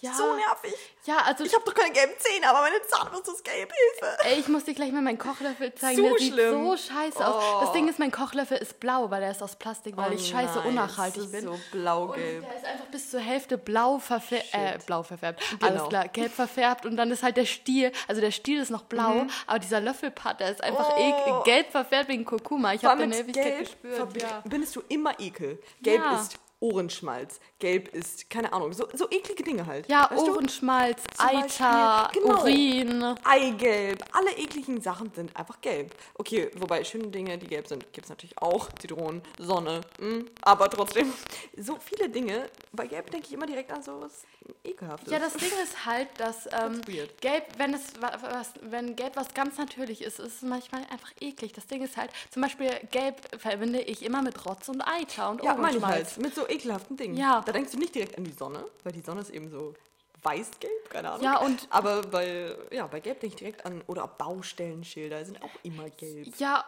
Ja. 0.00 0.12
So 0.14 0.34
nervig. 0.34 0.74
Ja, 1.04 1.18
also 1.24 1.44
Ich 1.44 1.54
habe 1.54 1.64
doch 1.64 1.74
keine 1.74 1.92
gelben 1.92 2.12
Zähne, 2.18 2.48
aber 2.48 2.60
meine 2.60 2.80
Zahnbürste 2.82 3.30
ist 3.30 3.44
gelb. 3.44 3.72
Hilfe. 3.72 4.18
Ey, 4.24 4.40
ich 4.40 4.48
muss 4.48 4.64
dir 4.64 4.74
gleich 4.74 4.92
mal 4.92 5.00
meinen 5.02 5.18
Kochlöffel 5.18 5.74
zeigen. 5.74 5.96
Zu 5.96 6.02
der 6.02 6.18
sieht 6.18 6.32
schlimm. 6.34 6.64
so 6.66 6.76
scheiße 6.76 7.26
aus. 7.26 7.42
Oh. 7.42 7.60
Das 7.62 7.72
Ding 7.72 7.88
ist, 7.88 7.98
mein 7.98 8.10
Kochlöffel 8.10 8.58
ist 8.58 8.78
blau, 8.80 9.10
weil 9.10 9.22
er 9.22 9.30
ist 9.30 9.42
aus 9.42 9.56
Plastik, 9.56 9.96
weil 9.96 10.10
Oh 10.10 10.14
ich 10.14 10.28
scheiße 10.28 10.58
nein, 10.58 10.66
unnachhaltig 10.68 11.30
bin. 11.32 11.44
so 11.44 11.58
blau-gelb. 11.72 12.44
der 12.46 12.56
ist 12.56 12.64
einfach 12.64 12.86
bis 12.86 13.10
zur 13.10 13.20
Hälfte 13.20 13.56
blau, 13.58 13.98
verfär 13.98 14.42
äh, 14.52 14.78
blau 14.84 15.02
verfärbt. 15.02 15.40
Genau. 15.60 15.66
Alles 15.66 15.88
klar, 15.88 16.08
gelb 16.08 16.32
verfärbt 16.32 16.84
und 16.86 16.96
dann 16.96 17.10
ist 17.10 17.22
halt 17.22 17.36
der 17.36 17.46
Stiel, 17.46 17.92
also 18.08 18.20
der 18.20 18.30
Stiel 18.32 18.60
ist 18.60 18.70
noch 18.70 18.82
blau, 18.82 19.26
aber 19.46 19.58
dieser 19.58 19.80
Löffelpart, 19.80 20.40
der 20.40 20.50
ist 20.50 20.62
einfach 20.62 20.96
Mhm. 20.96 21.12
Oh. 21.28 21.42
gelb 21.42 21.70
verfärbt 21.70 22.08
wegen 22.08 22.24
Kurkuma. 22.24 22.72
Ich 22.74 22.84
habe 22.84 23.00
den 23.02 23.12
Ewigkeit 23.12 23.44
gelb 23.44 23.58
gespürt. 23.60 24.22
Ja. 24.22 24.42
du 24.44 24.82
immer 24.88 25.18
Ekel. 25.20 25.60
Gelb 25.82 26.02
Ja. 26.02 26.20
ist 26.20 26.36
Ohrenschmalz, 26.60 27.38
gelb 27.58 27.88
ist, 27.94 28.30
keine 28.30 28.52
Ahnung, 28.52 28.72
so, 28.72 28.88
so 28.94 29.06
eklige 29.10 29.42
Dinge 29.42 29.66
halt. 29.66 29.88
Ja, 29.88 30.08
weißt? 30.10 30.22
Ohrenschmalz, 30.22 31.02
Eiter, 31.18 32.08
Beispiel- 32.10 32.22
genau. 32.22 32.40
Urin. 32.40 33.14
Eigelb, 33.24 34.02
alle 34.12 34.32
ekligen 34.36 34.80
Sachen 34.80 35.12
sind 35.14 35.36
einfach 35.36 35.60
gelb. 35.60 35.94
Okay, 36.14 36.50
wobei 36.56 36.82
schöne 36.84 37.08
Dinge, 37.08 37.36
die 37.38 37.46
gelb 37.46 37.68
sind, 37.68 37.92
gibt 37.92 38.06
es 38.06 38.10
natürlich 38.10 38.38
auch. 38.38 38.68
Zitronen, 38.78 39.22
Sonne, 39.38 39.82
mm, 40.00 40.20
aber 40.42 40.70
trotzdem, 40.70 41.12
so 41.56 41.76
viele 41.78 42.08
Dinge. 42.08 42.48
Bei 42.72 42.86
gelb 42.86 43.10
denke 43.10 43.26
ich 43.26 43.32
immer 43.34 43.46
direkt 43.46 43.70
an 43.70 43.82
so 43.82 44.00
was 44.00 44.24
Ekelhaftes. 44.64 45.12
Ja, 45.12 45.18
das 45.18 45.34
Ding 45.34 45.50
ist 45.62 45.84
halt, 45.84 46.08
dass 46.18 46.46
ähm. 46.52 46.80
Gelb, 47.20 47.44
wenn 47.58 47.74
es 47.74 48.00
wa- 48.00 48.16
was, 48.32 48.52
wenn 48.62 48.96
Gelb 48.96 49.16
was 49.16 49.32
ganz 49.34 49.58
natürlich 49.58 50.00
ist, 50.02 50.18
ist 50.20 50.36
es 50.36 50.42
manchmal 50.42 50.82
einfach 50.90 51.10
eklig. 51.20 51.52
Das 51.52 51.66
Ding 51.66 51.82
ist 51.82 51.96
halt, 51.96 52.10
zum 52.30 52.42
Beispiel 52.42 52.70
Gelb 52.90 53.16
verbinde 53.40 53.80
ich 53.80 54.02
immer 54.02 54.22
mit 54.22 54.46
Rotz 54.46 54.68
und 54.68 54.80
Eiter 54.82 55.30
und 55.30 55.42
Ja, 55.42 55.54
Ohrenschmalz. 55.58 56.12
halt. 56.12 56.18
Mit 56.18 56.34
so 56.34 56.45
ekelhaften 56.48 56.96
Dingen. 56.96 57.16
Ja. 57.16 57.42
Da 57.44 57.52
denkst 57.52 57.72
du 57.72 57.78
nicht 57.78 57.94
direkt 57.94 58.16
an 58.18 58.24
die 58.24 58.32
Sonne, 58.32 58.64
weil 58.84 58.92
die 58.92 59.00
Sonne 59.02 59.20
ist 59.20 59.30
eben 59.30 59.50
so 59.50 59.74
weiß-gelb, 60.22 60.90
keine 60.90 61.10
Ahnung. 61.10 61.22
Ja, 61.24 61.38
und- 61.38 61.68
Aber 61.70 62.02
bei, 62.02 62.56
ja, 62.72 62.86
bei 62.88 62.98
Gelb 62.98 63.20
denke 63.20 63.34
ich 63.34 63.38
direkt 63.38 63.64
an, 63.64 63.80
oder 63.86 64.08
Baustellenschilder 64.08 65.24
sind 65.24 65.40
auch 65.40 65.50
immer 65.62 65.88
gelb. 65.90 66.34
Ja, 66.38 66.64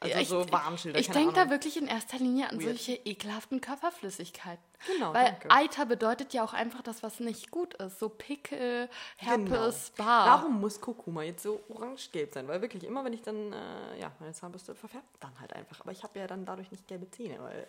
Also 0.00 0.18
ich, 0.18 0.28
so 0.28 0.50
Warnschilder, 0.50 0.98
Ich 0.98 1.10
denke 1.10 1.34
da 1.34 1.50
wirklich 1.50 1.76
in 1.76 1.88
erster 1.88 2.16
Linie 2.18 2.48
an 2.48 2.56
Weird. 2.58 2.70
solche 2.70 2.94
ekelhaften 3.04 3.60
Körperflüssigkeiten. 3.60 4.64
Genau, 4.86 5.12
Weil 5.12 5.26
danke. 5.26 5.50
Eiter 5.50 5.84
bedeutet 5.86 6.32
ja 6.32 6.42
auch 6.42 6.54
einfach 6.54 6.80
das, 6.82 7.02
was 7.02 7.20
nicht 7.20 7.50
gut 7.50 7.74
ist. 7.74 7.98
So 7.98 8.08
Pickel, 8.08 8.88
Herpes, 9.16 9.92
Genau. 9.96 10.08
Bar. 10.08 10.26
Warum 10.40 10.60
muss 10.60 10.80
Kurkuma 10.80 11.22
jetzt 11.22 11.42
so 11.42 11.60
orange-gelb 11.68 12.32
sein? 12.32 12.48
Weil 12.48 12.62
wirklich 12.62 12.82
immer, 12.84 13.04
wenn 13.04 13.12
ich 13.12 13.22
dann, 13.22 13.52
äh, 13.52 14.00
ja, 14.00 14.10
meine 14.20 14.32
Zahnbürste 14.32 14.74
verfärbt, 14.74 15.06
dann 15.20 15.38
halt 15.38 15.52
einfach. 15.52 15.80
Aber 15.80 15.92
ich 15.92 16.02
habe 16.02 16.18
ja 16.18 16.26
dann 16.26 16.46
dadurch 16.46 16.70
nicht 16.70 16.88
gelbe 16.88 17.10
Zähne, 17.10 17.40
weil 17.42 17.66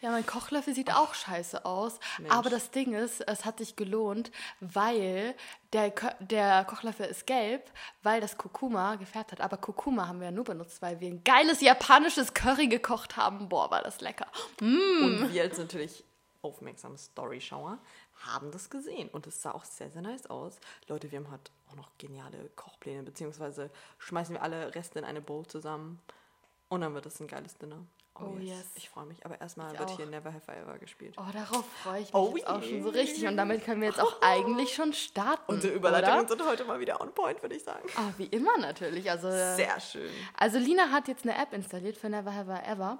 Ja, 0.00 0.10
mein 0.10 0.26
Kochlöffel 0.26 0.74
sieht 0.74 0.92
auch 0.92 1.14
scheiße 1.14 1.64
aus. 1.64 1.98
Mensch. 2.18 2.32
Aber 2.32 2.50
das 2.50 2.70
Ding 2.70 2.92
ist, 2.92 3.22
es 3.22 3.44
hat 3.46 3.58
sich 3.58 3.76
gelohnt, 3.76 4.30
weil 4.60 5.34
der, 5.72 5.90
Ko 5.90 6.08
der 6.20 6.64
Kochlöffel 6.64 7.06
ist 7.06 7.26
gelb, 7.26 7.70
weil 8.02 8.20
das 8.20 8.36
Kurkuma 8.36 8.96
gefärbt 8.96 9.32
hat. 9.32 9.40
Aber 9.40 9.56
Kurkuma 9.56 10.06
haben 10.06 10.20
wir 10.20 10.26
ja 10.26 10.32
nur 10.32 10.44
benutzt, 10.44 10.82
weil 10.82 11.00
wir 11.00 11.08
ein 11.08 11.24
geiles 11.24 11.62
japanisches 11.62 12.34
Curry 12.34 12.66
gekocht 12.66 13.16
haben. 13.16 13.48
Boah, 13.48 13.70
war 13.70 13.82
das 13.82 14.02
lecker. 14.02 14.26
Und 14.60 15.32
wir 15.32 15.42
als 15.42 15.56
natürlich 15.58 16.04
aufmerksame 16.42 16.98
Storyschauer 16.98 17.78
haben 18.20 18.50
das 18.50 18.70
gesehen. 18.70 19.08
Und 19.08 19.26
es 19.26 19.40
sah 19.40 19.52
auch 19.52 19.64
sehr, 19.64 19.90
sehr 19.90 20.02
nice 20.02 20.26
aus. 20.26 20.58
Leute, 20.88 21.10
wir 21.10 21.18
haben 21.18 21.30
halt 21.30 21.50
auch 21.70 21.74
noch 21.74 21.90
geniale 21.98 22.50
Kochpläne, 22.54 23.02
beziehungsweise 23.02 23.70
schmeißen 23.98 24.34
wir 24.34 24.42
alle 24.42 24.74
Reste 24.74 24.98
in 24.98 25.04
eine 25.04 25.20
Bowl 25.20 25.46
zusammen. 25.46 26.00
Und 26.68 26.82
dann 26.82 26.94
wird 26.94 27.06
das 27.06 27.20
ein 27.20 27.28
geiles 27.28 27.56
Dinner. 27.56 27.78
Oh, 28.20 28.38
yes. 28.40 28.64
Ich 28.74 28.88
freue 28.88 29.06
mich. 29.06 29.24
Aber 29.26 29.40
erstmal 29.40 29.72
Ich 29.72 29.78
wird 29.78 29.90
auch. 29.90 29.96
hier 29.96 30.06
Never 30.06 30.32
Have 30.32 30.50
I 30.50 30.56
Ever 30.62 30.78
gespielt. 30.78 31.14
Oh, 31.18 31.22
darauf 31.32 31.64
freue 31.82 32.00
ich 32.00 32.06
mich 32.06 32.14
Oh 32.14 32.32
jetzt 32.36 32.46
auch 32.46 32.62
schon 32.62 32.82
so 32.82 32.88
richtig. 32.90 33.26
Und 33.26 33.36
damit 33.36 33.64
können 33.64 33.80
wir 33.80 33.88
jetzt 33.88 34.00
auch 34.00 34.16
eigentlich 34.22 34.74
schon 34.74 34.92
starten. 34.92 35.42
Unsere 35.52 35.74
Überleitungen 35.74 36.20
oder? 36.20 36.28
sind 36.28 36.44
heute 36.46 36.64
mal 36.64 36.80
wieder 36.80 37.00
on 37.00 37.12
point, 37.12 37.42
würde 37.42 37.54
ich 37.56 37.62
sagen. 37.64 37.86
Ah, 37.96 38.10
wie 38.16 38.24
immer 38.26 38.56
natürlich. 38.58 39.10
Also, 39.10 39.30
Sehr 39.30 39.78
schön. 39.80 40.10
Also 40.38 40.58
Lina 40.58 40.90
hat 40.90 41.08
jetzt 41.08 41.24
eine 41.24 41.36
App 41.36 41.52
installiert 41.52 41.96
für 41.96 42.08
Never 42.08 42.34
Have 42.34 42.50
I 42.52 42.70
Ever. 42.72 42.98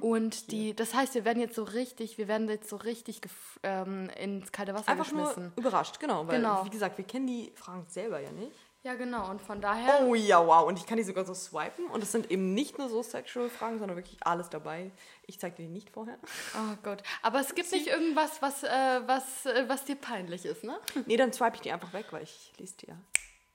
Und 0.00 0.50
die, 0.50 0.74
das 0.74 0.94
heißt, 0.94 1.14
wir 1.14 1.24
werden 1.24 1.40
jetzt 1.40 1.56
so 1.56 1.64
richtig, 1.64 2.16
wir 2.18 2.28
werden 2.28 2.48
jetzt 2.48 2.68
so 2.68 2.76
richtig 2.76 3.20
ähm, 3.62 4.08
ins 4.18 4.50
kalte 4.52 4.74
Wasser 4.74 4.88
Einfach 4.88 5.12
nur 5.12 5.26
geschmissen. 5.28 5.52
überrascht, 5.56 6.00
genau. 6.00 6.26
Weil, 6.26 6.36
Genau. 6.38 6.64
wie 6.64 6.70
gesagt, 6.70 6.96
wir 6.98 7.04
kennen 7.04 7.26
die 7.26 7.52
Fragen 7.54 7.84
selber 7.88 8.20
ja 8.20 8.30
nicht. 8.32 8.52
Ja, 8.84 8.94
genau. 8.96 9.30
Und 9.30 9.40
von 9.40 9.62
daher. 9.62 10.02
Oh 10.02 10.14
ja, 10.14 10.46
wow. 10.46 10.68
Und 10.68 10.78
ich 10.78 10.84
kann 10.84 10.98
die 10.98 11.04
sogar 11.04 11.24
so 11.24 11.32
swipen. 11.32 11.86
Und 11.86 12.02
es 12.02 12.12
sind 12.12 12.30
eben 12.30 12.52
nicht 12.52 12.76
nur 12.76 12.90
so 12.90 13.02
sexual 13.02 13.48
Fragen, 13.48 13.78
sondern 13.78 13.96
wirklich 13.96 14.18
alles 14.20 14.50
dabei. 14.50 14.90
Ich 15.26 15.40
zeig 15.40 15.56
dir 15.56 15.62
die 15.62 15.68
nicht 15.70 15.88
vorher. 15.88 16.18
Oh 16.54 16.76
Gott. 16.82 17.02
Aber 17.22 17.40
es 17.40 17.54
gibt 17.54 17.72
nicht 17.72 17.86
irgendwas, 17.86 18.42
was, 18.42 18.62
äh, 18.62 18.68
was, 19.06 19.46
äh, 19.46 19.64
was 19.68 19.86
dir 19.86 19.96
peinlich 19.96 20.44
ist, 20.44 20.64
ne? 20.64 20.78
Nee, 21.06 21.16
dann 21.16 21.32
swipe 21.32 21.54
ich 21.54 21.62
die 21.62 21.72
einfach 21.72 21.94
weg, 21.94 22.08
weil 22.10 22.24
ich 22.24 22.52
lese 22.58 22.74
die 22.76 22.88
ja. 22.88 22.96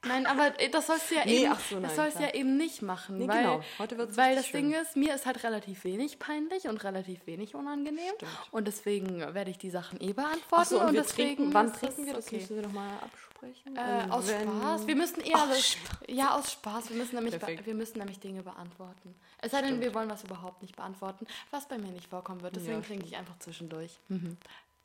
Nein, 0.06 0.26
aber 0.26 0.60
äh, 0.60 0.70
das 0.70 0.88
sollst 0.88 1.12
du 1.12 1.16
ja 1.16 1.26
Nee, 1.26 1.44
eben, 1.44 1.52
ach 1.52 1.60
so, 1.60 1.76
nein, 1.76 1.84
das 1.84 1.96
sollst 1.96 2.18
klar. 2.18 2.30
ja 2.30 2.36
eben 2.36 2.56
nicht 2.56 2.82
machen. 2.82 3.18
Nee, 3.18 3.28
weil, 3.28 3.42
genau. 3.42 3.64
Heute 3.80 3.98
wird's 3.98 4.16
Weil 4.16 4.36
das 4.36 4.46
richtig 4.46 4.62
Ding 4.62 4.74
ist, 4.74 4.96
mir 4.96 5.14
ist 5.14 5.26
halt 5.26 5.44
relativ 5.44 5.84
wenig 5.84 6.20
peinlich 6.20 6.68
und 6.68 6.84
relativ 6.84 7.28
wenig 7.28 7.54
unangenehm. 7.54 8.14
Stimmt. 8.16 8.32
Und 8.52 8.68
deswegen 8.68 9.20
werde 9.34 9.52
ich 9.52 9.58
die 9.58 9.70
Sachen 9.70 10.00
eh 10.02 10.14
beantworten. 10.14 10.62
Achso, 10.62 10.80
und, 10.80 10.88
und 10.88 10.94
deswegen 10.96 11.36
trinken. 11.36 11.54
Wann 11.54 11.74
trinken 11.74 12.06
wir? 12.06 12.14
Das 12.14 12.28
okay. 12.28 12.38
müssen 12.38 12.56
wir 12.56 12.64
nochmal 12.64 12.90
absprechen. 13.02 13.76
Äh, 13.76 14.10
aus 14.10 14.30
Spaß. 14.30 14.88
Wir 14.88 14.96
müssen 14.96 15.22
eher 15.22 15.42
alles, 15.42 15.78
ja 16.08 16.36
aus 16.36 16.54
Spaß. 16.54 16.90
Wir 16.90 16.98
müssen 16.98 17.16
nämlich 17.16 17.36
wir 17.66 17.76
müssen 17.76 17.98
nämlich 17.98 18.20
Dinge 18.20 18.42
beantworten. 18.42 19.16
Es 19.42 19.52
sei 19.52 19.62
denn, 19.62 19.82
wir 19.82 19.94
wollen 19.94 20.10
was 20.10 20.24
überhaupt 20.24 20.62
nicht 20.62 20.76
beantworten, 20.76 21.28
was 21.52 21.68
bei 21.68 21.78
mir 21.78 21.92
nicht 21.92 22.08
vorkommen 22.08 22.42
wird. 22.42 22.56
Deswegen 22.56 22.76
Ja, 22.76 22.82
trinke 22.82 23.06
ich 23.06 23.18
einfach 23.18 23.38
zwischendurch. 23.40 24.00
Mhm. 24.08 24.38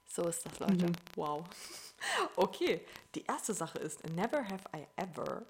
So 0.06 0.22
ist 0.28 0.44
das, 0.46 0.58
Leute. 0.58 0.92
Wow. 1.16 1.44
Okay, 2.36 2.82
die 3.14 3.24
erste 3.24 3.54
Sache 3.54 3.78
ist, 3.78 4.06
never 4.10 4.44
have 4.44 4.64
I 4.76 4.86
ever. 4.96 5.42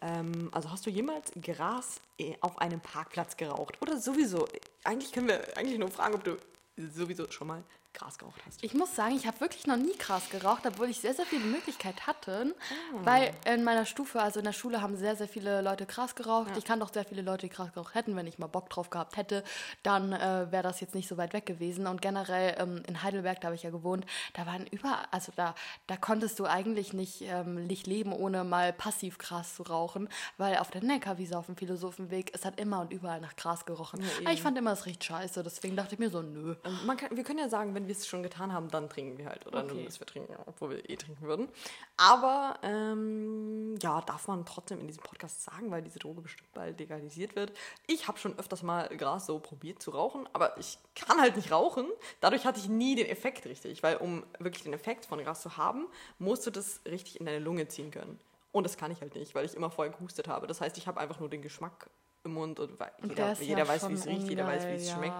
Ähm, 0.00 0.48
also 0.52 0.70
hast 0.70 0.86
du 0.86 0.90
jemals 0.90 1.32
Gras 1.42 2.00
eh, 2.16 2.36
auf 2.40 2.58
einem 2.58 2.80
Parkplatz 2.80 3.36
geraucht? 3.36 3.76
Oder 3.82 3.98
sowieso? 3.98 4.46
Eigentlich 4.84 5.10
können 5.10 5.26
wir 5.26 5.56
eigentlich 5.56 5.80
nur 5.80 5.90
fragen, 5.90 6.14
ob 6.14 6.22
du 6.22 6.36
sowieso 6.76 7.28
schon 7.30 7.48
mal 7.48 7.64
Gras 7.92 8.18
geraucht 8.18 8.40
hast. 8.46 8.62
Ich 8.62 8.74
muss 8.74 8.94
sagen, 8.94 9.16
ich 9.16 9.26
habe 9.26 9.40
wirklich 9.40 9.66
noch 9.66 9.76
nie 9.76 9.96
Gras 9.98 10.30
geraucht, 10.30 10.66
obwohl 10.66 10.88
ich 10.88 11.00
sehr, 11.00 11.14
sehr 11.14 11.26
viele 11.26 11.44
Möglichkeiten 11.44 12.06
hatte. 12.06 12.54
Ah. 12.58 12.98
Weil 13.04 13.32
in 13.44 13.64
meiner 13.64 13.86
Stufe, 13.86 14.20
also 14.20 14.38
in 14.40 14.44
der 14.44 14.52
Schule, 14.52 14.82
haben 14.82 14.96
sehr, 14.96 15.16
sehr 15.16 15.28
viele 15.28 15.60
Leute 15.60 15.86
Gras 15.86 16.14
geraucht. 16.14 16.56
Ich 16.56 16.64
kann 16.64 16.80
doch 16.80 16.92
sehr 16.92 17.04
viele 17.04 17.22
Leute, 17.22 17.46
die 17.46 17.52
Gras 17.52 17.72
geraucht 17.72 17.94
hätten. 17.94 18.16
Wenn 18.16 18.26
ich 18.26 18.38
mal 18.38 18.46
Bock 18.46 18.70
drauf 18.70 18.90
gehabt 18.90 19.16
hätte, 19.16 19.44
dann 19.82 20.12
äh, 20.12 20.50
wäre 20.50 20.62
das 20.62 20.80
jetzt 20.80 20.94
nicht 20.94 21.08
so 21.08 21.16
weit 21.16 21.32
weg 21.32 21.46
gewesen. 21.46 21.86
Und 21.86 22.02
generell 22.02 22.56
ähm, 22.58 22.82
in 22.86 23.02
Heidelberg, 23.02 23.40
da 23.40 23.46
habe 23.46 23.56
ich 23.56 23.62
ja 23.62 23.70
gewohnt, 23.70 24.06
da 24.34 24.46
waren 24.46 24.66
überall, 24.66 25.06
also 25.10 25.32
da, 25.34 25.54
da 25.86 25.96
konntest 25.96 26.38
du 26.38 26.46
eigentlich 26.46 26.92
nicht, 26.92 27.22
ähm, 27.22 27.66
nicht 27.66 27.86
leben, 27.86 28.12
ohne 28.12 28.44
mal 28.44 28.72
passiv 28.72 29.18
Gras 29.18 29.56
zu 29.56 29.62
rauchen. 29.62 30.08
Weil 30.38 30.58
auf 30.58 30.70
der 30.70 30.82
Neckarwiese, 30.82 31.36
auf 31.36 31.46
dem 31.46 31.56
Philosophenweg, 31.56 32.30
es 32.34 32.44
hat 32.44 32.60
immer 32.60 32.80
und 32.80 32.92
überall 32.92 33.20
nach 33.20 33.36
Gras 33.36 33.66
gerochen. 33.66 34.04
Aber 34.20 34.32
ich 34.32 34.42
fand 34.42 34.56
immer, 34.58 34.72
es 34.72 34.86
riecht 34.86 35.04
scheiße. 35.04 35.42
Deswegen 35.42 35.76
dachte 35.76 35.94
ich 35.94 35.98
mir 35.98 36.10
so, 36.10 36.22
nö. 36.22 36.56
Ähm, 36.64 36.96
kann, 36.96 37.16
wir 37.16 37.24
können 37.24 37.38
ja 37.38 37.48
sagen, 37.48 37.74
wenn 37.74 37.79
wir 37.86 37.92
es 37.94 38.06
schon 38.06 38.22
getan 38.22 38.52
haben, 38.52 38.68
dann 38.70 38.88
trinken 38.88 39.18
wir 39.18 39.26
halt. 39.26 39.46
Oder 39.46 39.64
Okay. 39.64 39.74
nur, 39.74 39.84
dass 39.84 40.00
wir 40.00 40.06
trinken, 40.06 40.34
obwohl 40.46 40.70
wir 40.70 40.88
eh 40.90 40.96
trinken 40.96 41.26
würden. 41.26 41.48
Aber 41.96 42.58
ähm, 42.62 43.76
ja, 43.82 44.00
darf 44.02 44.28
man 44.28 44.44
trotzdem 44.46 44.80
in 44.80 44.86
diesem 44.86 45.02
Podcast 45.02 45.42
sagen, 45.44 45.70
weil 45.70 45.82
diese 45.82 45.98
Droge 45.98 46.20
bestimmt 46.20 46.52
bald 46.52 46.78
legalisiert 46.78 47.36
wird. 47.36 47.52
Ich 47.86 48.08
habe 48.08 48.18
schon 48.18 48.38
öfters 48.38 48.62
mal 48.62 48.88
Gras 48.96 49.26
so 49.26 49.38
probiert 49.38 49.82
zu 49.82 49.90
rauchen, 49.90 50.28
aber 50.32 50.56
ich 50.58 50.78
kann 50.94 51.20
halt 51.20 51.36
nicht 51.36 51.50
rauchen. 51.52 51.86
Dadurch 52.20 52.46
hatte 52.46 52.58
ich 52.60 52.68
nie 52.68 52.94
den 52.94 53.06
Effekt 53.06 53.44
richtig, 53.46 53.82
weil 53.82 53.96
um 53.96 54.24
wirklich 54.38 54.62
den 54.64 54.72
Effekt 54.72 55.06
von 55.06 55.18
Gras 55.22 55.42
zu 55.42 55.56
haben, 55.56 55.86
musst 56.18 56.46
du 56.46 56.50
das 56.50 56.80
richtig 56.86 57.20
in 57.20 57.26
deine 57.26 57.38
Lunge 57.38 57.68
ziehen 57.68 57.90
können. 57.90 58.18
Und 58.52 58.64
das 58.64 58.76
kann 58.76 58.90
ich 58.90 59.00
halt 59.00 59.14
nicht, 59.14 59.34
weil 59.34 59.44
ich 59.44 59.54
immer 59.54 59.70
vorher 59.70 59.94
gehustet 59.94 60.26
habe. 60.26 60.46
Das 60.46 60.60
heißt, 60.60 60.76
ich 60.76 60.86
habe 60.88 60.98
einfach 60.98 61.20
nur 61.20 61.28
den 61.28 61.42
Geschmack 61.42 61.88
im 62.24 62.34
Mund 62.34 62.60
und 62.60 62.72
jeder, 63.02 63.32
jeder 63.34 63.58
ja 63.60 63.68
weiß, 63.68 63.88
wie 63.88 63.94
es 63.94 64.06
riecht, 64.06 64.28
jeder 64.28 64.46
weiß, 64.46 64.68
wie 64.68 64.74
es 64.74 64.88
ungeil, 64.92 64.96
schmeckt. 65.10 65.16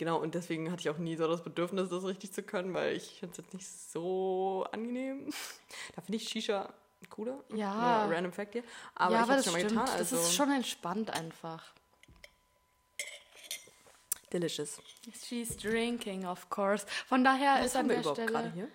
Genau, 0.00 0.16
und 0.16 0.34
deswegen 0.34 0.72
hatte 0.72 0.80
ich 0.80 0.88
auch 0.88 0.96
nie 0.96 1.14
so 1.14 1.28
das 1.28 1.44
Bedürfnis, 1.44 1.90
das 1.90 2.04
richtig 2.04 2.32
zu 2.32 2.42
können, 2.42 2.72
weil 2.72 2.96
ich 2.96 3.20
finde 3.20 3.32
es 3.32 3.36
jetzt 3.36 3.52
nicht 3.52 3.68
so 3.68 4.66
angenehm. 4.72 5.28
Da 5.94 6.00
finde 6.00 6.16
ich 6.16 6.26
Shisha 6.26 6.72
cooler. 7.10 7.44
Ja. 7.54 8.06
Nur 8.06 8.16
Random 8.16 8.32
Fact 8.32 8.54
hier. 8.54 8.64
Aber 8.94 9.12
ja, 9.12 9.18
ich 9.18 9.28
habe 9.28 9.36
das 9.36 9.44
schon 9.44 9.52
mal 9.52 9.58
stimmt. 9.60 9.78
getan. 9.78 9.98
Also 9.98 10.16
Das 10.16 10.24
ist 10.24 10.34
schon 10.34 10.50
entspannt 10.52 11.10
einfach. 11.10 11.74
delicious. 14.32 14.80
She's 15.22 15.54
drinking, 15.54 16.24
of 16.24 16.48
course. 16.48 16.86
Von 17.06 17.22
daher 17.22 17.56
Was 17.58 17.66
ist 17.66 17.76
an 17.76 17.88
der 17.88 18.00
überhaupt 18.00 18.22
Stelle. 18.22 18.52
hier? 18.54 18.68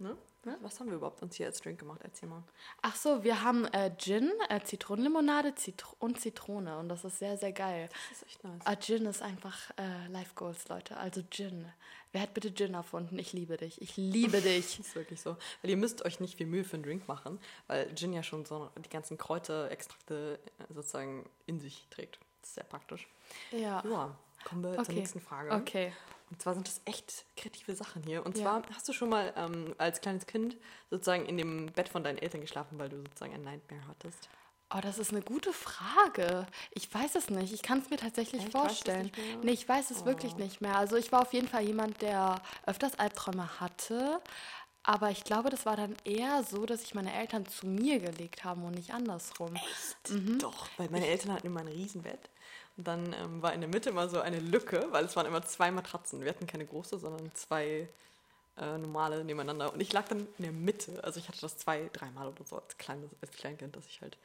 Ne? 0.00 0.18
Was 0.62 0.80
haben 0.80 0.88
wir 0.88 0.96
überhaupt 0.96 1.22
uns 1.22 1.36
hier 1.36 1.46
als 1.46 1.60
Drink 1.60 1.78
gemacht? 1.78 2.00
Erzähl 2.02 2.28
mal. 2.28 2.42
Ach 2.80 2.96
so, 2.96 3.22
wir 3.24 3.42
haben 3.42 3.66
äh, 3.66 3.94
Gin, 3.98 4.32
äh, 4.48 4.60
Zitronenlimonade 4.62 5.54
Zitro 5.54 5.94
und 5.98 6.18
Zitrone 6.18 6.78
und 6.78 6.88
das 6.88 7.04
ist 7.04 7.18
sehr, 7.18 7.36
sehr 7.36 7.52
geil. 7.52 7.90
Das 8.08 8.22
ist 8.22 8.26
echt 8.26 8.44
nice. 8.44 8.62
Ah, 8.64 8.76
Gin 8.76 9.04
ist 9.04 9.20
einfach 9.20 9.70
äh, 9.76 10.06
Life 10.08 10.34
Goals, 10.34 10.68
Leute. 10.68 10.96
Also 10.96 11.22
Gin. 11.28 11.66
Wer 12.12 12.22
hat 12.22 12.32
bitte 12.34 12.54
Gin 12.54 12.72
erfunden? 12.72 13.18
Ich 13.18 13.34
liebe 13.34 13.58
dich. 13.58 13.82
Ich 13.82 13.96
liebe 13.98 14.40
dich. 14.40 14.78
Das 14.78 14.86
ist 14.86 14.94
wirklich 14.94 15.20
so. 15.20 15.36
Weil 15.60 15.70
ihr 15.70 15.76
müsst 15.76 16.04
euch 16.06 16.20
nicht 16.20 16.38
viel 16.38 16.46
Mühe 16.46 16.64
für 16.64 16.74
einen 16.74 16.84
Drink 16.84 17.06
machen, 17.06 17.38
weil 17.66 17.94
Gin 17.94 18.14
ja 18.14 18.22
schon 18.22 18.46
so 18.46 18.70
die 18.82 18.88
ganzen 18.88 19.18
Kräuterextrakte 19.18 20.40
äh, 20.58 20.72
sozusagen 20.72 21.28
in 21.46 21.60
sich 21.60 21.86
trägt. 21.90 22.18
Das 22.40 22.50
ist 22.50 22.54
sehr 22.54 22.64
praktisch. 22.64 23.06
Ja. 23.52 23.82
Ja, 23.84 24.16
kommen 24.44 24.62
wir 24.62 24.72
zur 24.74 24.80
Okay. 24.82 24.94
nächsten 24.94 25.20
Frage. 25.20 25.52
Okay. 25.52 25.92
Und 26.30 26.40
zwar 26.40 26.54
sind 26.54 26.66
das 26.68 26.80
echt 26.84 27.24
kreative 27.36 27.74
Sachen 27.74 28.02
hier. 28.04 28.24
Und 28.24 28.36
Ja. 28.38 28.44
zwar 28.44 28.62
hast 28.74 28.88
du 28.88 28.92
schon 28.92 29.08
mal 29.08 29.32
ähm, 29.36 29.74
als 29.78 30.00
kleines 30.00 30.26
Kind 30.26 30.56
sozusagen 30.88 31.26
in 31.26 31.36
dem 31.36 31.66
Bett 31.66 31.88
von 31.88 32.04
deinen 32.04 32.18
Eltern 32.18 32.40
geschlafen, 32.40 32.78
weil 32.78 32.88
du 32.88 32.98
sozusagen 32.98 33.34
ein 33.34 33.42
Nightmare 33.42 33.82
hattest. 33.88 34.28
Oh, 34.72 34.78
das 34.80 34.98
ist 34.98 35.10
eine 35.10 35.22
gute 35.22 35.52
Frage. 35.52 36.46
Ich 36.70 36.92
weiß 36.94 37.16
es 37.16 37.28
nicht. 37.28 37.52
Ich 37.52 37.62
kann 37.62 37.80
es 37.80 37.90
mir 37.90 37.96
tatsächlich 37.96 38.42
Echt? 38.42 38.52
Vorstellen. 38.52 39.10
Nee, 39.42 39.50
ich 39.50 39.68
weiß 39.68 39.90
es 39.90 40.04
wirklich 40.04 40.36
nicht 40.36 40.60
mehr. 40.60 40.76
Also 40.76 40.94
ich 40.94 41.10
war 41.10 41.22
auf 41.22 41.32
jeden 41.32 41.48
Fall 41.48 41.62
jemand, 41.64 42.00
der 42.02 42.40
öfters 42.66 42.96
Albträume 42.96 43.58
hatte. 43.58 44.20
Aber 44.84 45.10
ich 45.10 45.24
glaube, 45.24 45.50
das 45.50 45.66
war 45.66 45.74
dann 45.76 45.96
eher 46.04 46.44
so, 46.44 46.64
dass 46.66 46.82
sich 46.82 46.94
meine 46.94 47.12
Eltern 47.12 47.46
zu 47.46 47.66
mir 47.66 47.98
gelegt 47.98 48.44
haben 48.44 48.64
und 48.64 48.76
nicht 48.76 48.94
andersrum. 48.94 49.54
Doch, 50.38 50.68
weil 50.76 50.88
meine 50.88 51.06
Eltern 51.08 51.32
hatten 51.32 51.48
immer 51.48 51.60
ein 51.60 51.68
Riesenbett. 51.68 52.30
Dann 52.84 53.12
ähm, 53.12 53.42
war 53.42 53.52
in 53.52 53.60
der 53.60 53.68
Mitte 53.68 53.90
immer 53.90 54.08
so 54.08 54.20
eine 54.20 54.38
Lücke, 54.40 54.86
weil 54.90 55.04
es 55.04 55.16
waren 55.16 55.26
immer 55.26 55.42
zwei 55.42 55.70
Matratzen. 55.70 56.20
Wir 56.22 56.28
hatten 56.30 56.46
keine 56.46 56.66
große, 56.66 56.98
sondern 56.98 57.30
zwei 57.34 57.88
äh, 58.56 58.78
normale 58.78 59.24
nebeneinander. 59.24 59.72
Und 59.72 59.80
ich 59.80 59.92
lag 59.92 60.06
dann 60.08 60.20
in 60.38 60.42
der 60.44 60.52
Mitte. 60.52 61.02
Also 61.04 61.18
ich 61.20 61.28
hatte 61.28 61.40
das 61.40 61.56
zwei, 61.56 61.88
dreimal 61.92 62.28
oder 62.28 62.44
so 62.44 62.56
als, 62.56 62.76
kleines, 62.78 63.10
als 63.20 63.30
Kleinkind, 63.32 63.76
dass 63.76 63.86
ich 63.86 64.00
halt 64.00 64.16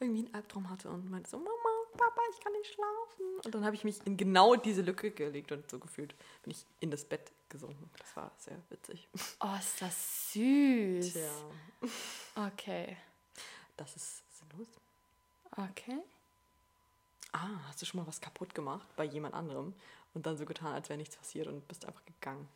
irgendwie 0.00 0.24
einen 0.26 0.34
Albtraum 0.34 0.68
hatte 0.70 0.88
und 0.90 1.10
meinte 1.10 1.30
so, 1.30 1.38
Mama, 1.38 1.50
Papa, 1.96 2.20
ich 2.36 2.42
kann 2.42 2.52
nicht 2.54 2.72
schlafen. 2.74 3.40
Und 3.44 3.54
dann 3.54 3.64
habe 3.64 3.76
ich 3.76 3.84
mich 3.84 4.04
in 4.06 4.16
genau 4.16 4.56
diese 4.56 4.82
Lücke 4.82 5.10
gelegt 5.12 5.52
und 5.52 5.70
so 5.70 5.78
gefühlt 5.78 6.14
bin 6.42 6.50
ich 6.50 6.64
in 6.80 6.90
das 6.90 7.04
Bett 7.04 7.30
gesunken. 7.48 7.88
Das 7.98 8.16
war 8.16 8.32
sehr 8.38 8.56
witzig. 8.70 9.06
Oh, 9.40 9.56
ist 9.58 9.80
das 9.80 10.32
süß. 10.32 11.12
Tja, 11.12 11.30
Okay. 12.34 12.96
das 13.76 13.94
ist 13.94 14.22
sinnlos. 14.38 14.66
Okay. 15.52 16.00
Ah, 17.36 17.48
hast 17.68 17.82
du 17.82 17.86
schon 17.86 18.00
mal 18.00 18.06
was 18.06 18.20
kaputt 18.20 18.54
gemacht 18.54 18.86
bei 18.96 19.02
jemand 19.04 19.34
anderem 19.34 19.74
und 20.14 20.24
dann 20.24 20.36
so 20.36 20.44
getan, 20.44 20.72
als 20.72 20.88
wäre 20.88 20.96
nichts 20.98 21.16
passiert 21.16 21.48
und 21.48 21.66
bist 21.66 21.84
einfach 21.84 22.04
gegangen? 22.04 22.48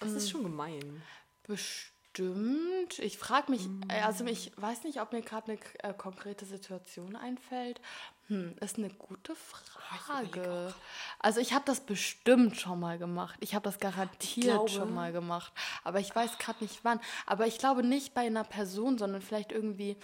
Das 0.00 0.10
ist 0.12 0.30
schon 0.30 0.42
gemein. 0.42 1.02
Bestimmt. 1.44 2.98
Ich 2.98 3.16
frage 3.16 3.50
mich, 3.50 3.68
äh, 3.88 4.00
also 4.02 4.26
ich 4.26 4.52
weiß 4.56 4.84
nicht, 4.84 5.00
ob 5.00 5.12
mir 5.12 5.22
gerade 5.22 5.52
eine 5.52 5.60
äh, 5.82 5.94
konkrete 5.96 6.44
Situation 6.44 7.16
einfällt. 7.16 7.80
Hm, 8.26 8.54
ist 8.60 8.76
eine 8.76 8.90
gute 8.90 9.34
Frage. 9.34 10.74
Also 11.18 11.40
ich 11.40 11.54
habe 11.54 11.64
das 11.64 11.80
bestimmt 11.80 12.56
schon 12.60 12.80
mal 12.80 12.98
gemacht. 12.98 13.36
Ich 13.40 13.54
habe 13.54 13.64
das 13.64 13.78
garantiert 13.78 14.44
glaube- 14.46 14.68
schon 14.68 14.94
mal 14.94 15.12
gemacht. 15.12 15.52
Aber 15.84 16.00
ich 16.00 16.14
weiß 16.14 16.36
gerade 16.38 16.62
nicht 16.62 16.80
wann. 16.84 17.00
Aber 17.26 17.46
ich 17.46 17.58
glaube 17.58 17.82
nicht 17.82 18.12
bei 18.12 18.22
einer 18.26 18.44
Person, 18.44 18.98
sondern 18.98 19.22
vielleicht 19.22 19.52
irgendwie 19.52 19.96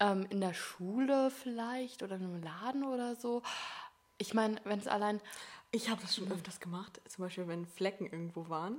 ähm, 0.00 0.26
in 0.30 0.40
der 0.40 0.54
Schule 0.54 1.30
vielleicht 1.30 2.02
oder 2.02 2.16
in 2.16 2.22
einem 2.22 2.42
Laden 2.42 2.84
oder 2.84 3.16
so. 3.16 3.42
Ich 4.18 4.34
meine, 4.34 4.60
wenn 4.64 4.78
es 4.78 4.86
allein... 4.86 5.20
Ich 5.70 5.90
habe 5.90 6.00
das 6.02 6.14
schon 6.14 6.30
öfters 6.30 6.60
gemacht. 6.60 7.00
Zum 7.08 7.24
Beispiel, 7.24 7.48
wenn 7.48 7.66
Flecken 7.66 8.06
irgendwo 8.06 8.48
waren 8.48 8.76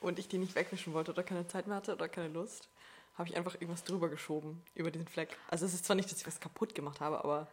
und 0.00 0.18
ich 0.18 0.26
die 0.28 0.38
nicht 0.38 0.56
wegwischen 0.56 0.92
wollte 0.94 1.12
oder 1.12 1.22
keine 1.22 1.46
Zeit 1.46 1.68
mehr 1.68 1.76
hatte 1.76 1.94
oder 1.94 2.08
keine 2.08 2.28
Lust, 2.28 2.68
habe 3.16 3.28
ich 3.28 3.36
einfach 3.36 3.54
irgendwas 3.54 3.84
drüber 3.84 4.08
geschoben 4.08 4.62
über 4.74 4.90
diesen 4.90 5.06
Fleck. 5.06 5.36
Also 5.48 5.64
es 5.64 5.74
ist 5.74 5.84
zwar 5.84 5.96
nicht, 5.96 6.10
dass 6.10 6.18
ich 6.18 6.26
was 6.26 6.40
kaputt 6.40 6.74
gemacht 6.74 7.00
habe, 7.00 7.22
aber 7.22 7.46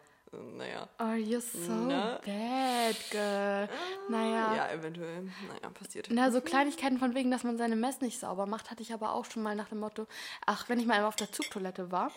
naja. 0.56 0.88
Are 0.98 1.16
you 1.16 1.40
so 1.40 1.58
Ne? 1.72 2.20
bad, 2.24 2.96
girl? 3.10 3.68
Naja. 4.08 4.54
Ja, 4.56 4.70
eventuell. 4.72 5.22
Naja, 5.22 5.70
passiert. 5.72 6.08
Na, 6.10 6.30
so 6.30 6.40
Kleinigkeiten 6.40 6.98
von 6.98 7.14
wegen, 7.14 7.30
dass 7.30 7.44
man 7.44 7.56
seine 7.58 7.76
Mess 7.76 8.00
nicht 8.00 8.18
sauber 8.20 8.46
macht, 8.46 8.70
hatte 8.70 8.82
ich 8.82 8.92
aber 8.92 9.12
auch 9.14 9.24
schon 9.24 9.42
mal 9.42 9.54
nach 9.56 9.68
dem 9.68 9.80
Motto, 9.80 10.06
ach, 10.46 10.68
wenn 10.68 10.78
ich 10.78 10.86
mal 10.86 11.04
auf 11.04 11.16
der 11.16 11.30
Zugtoilette 11.32 11.90
war 11.92 12.10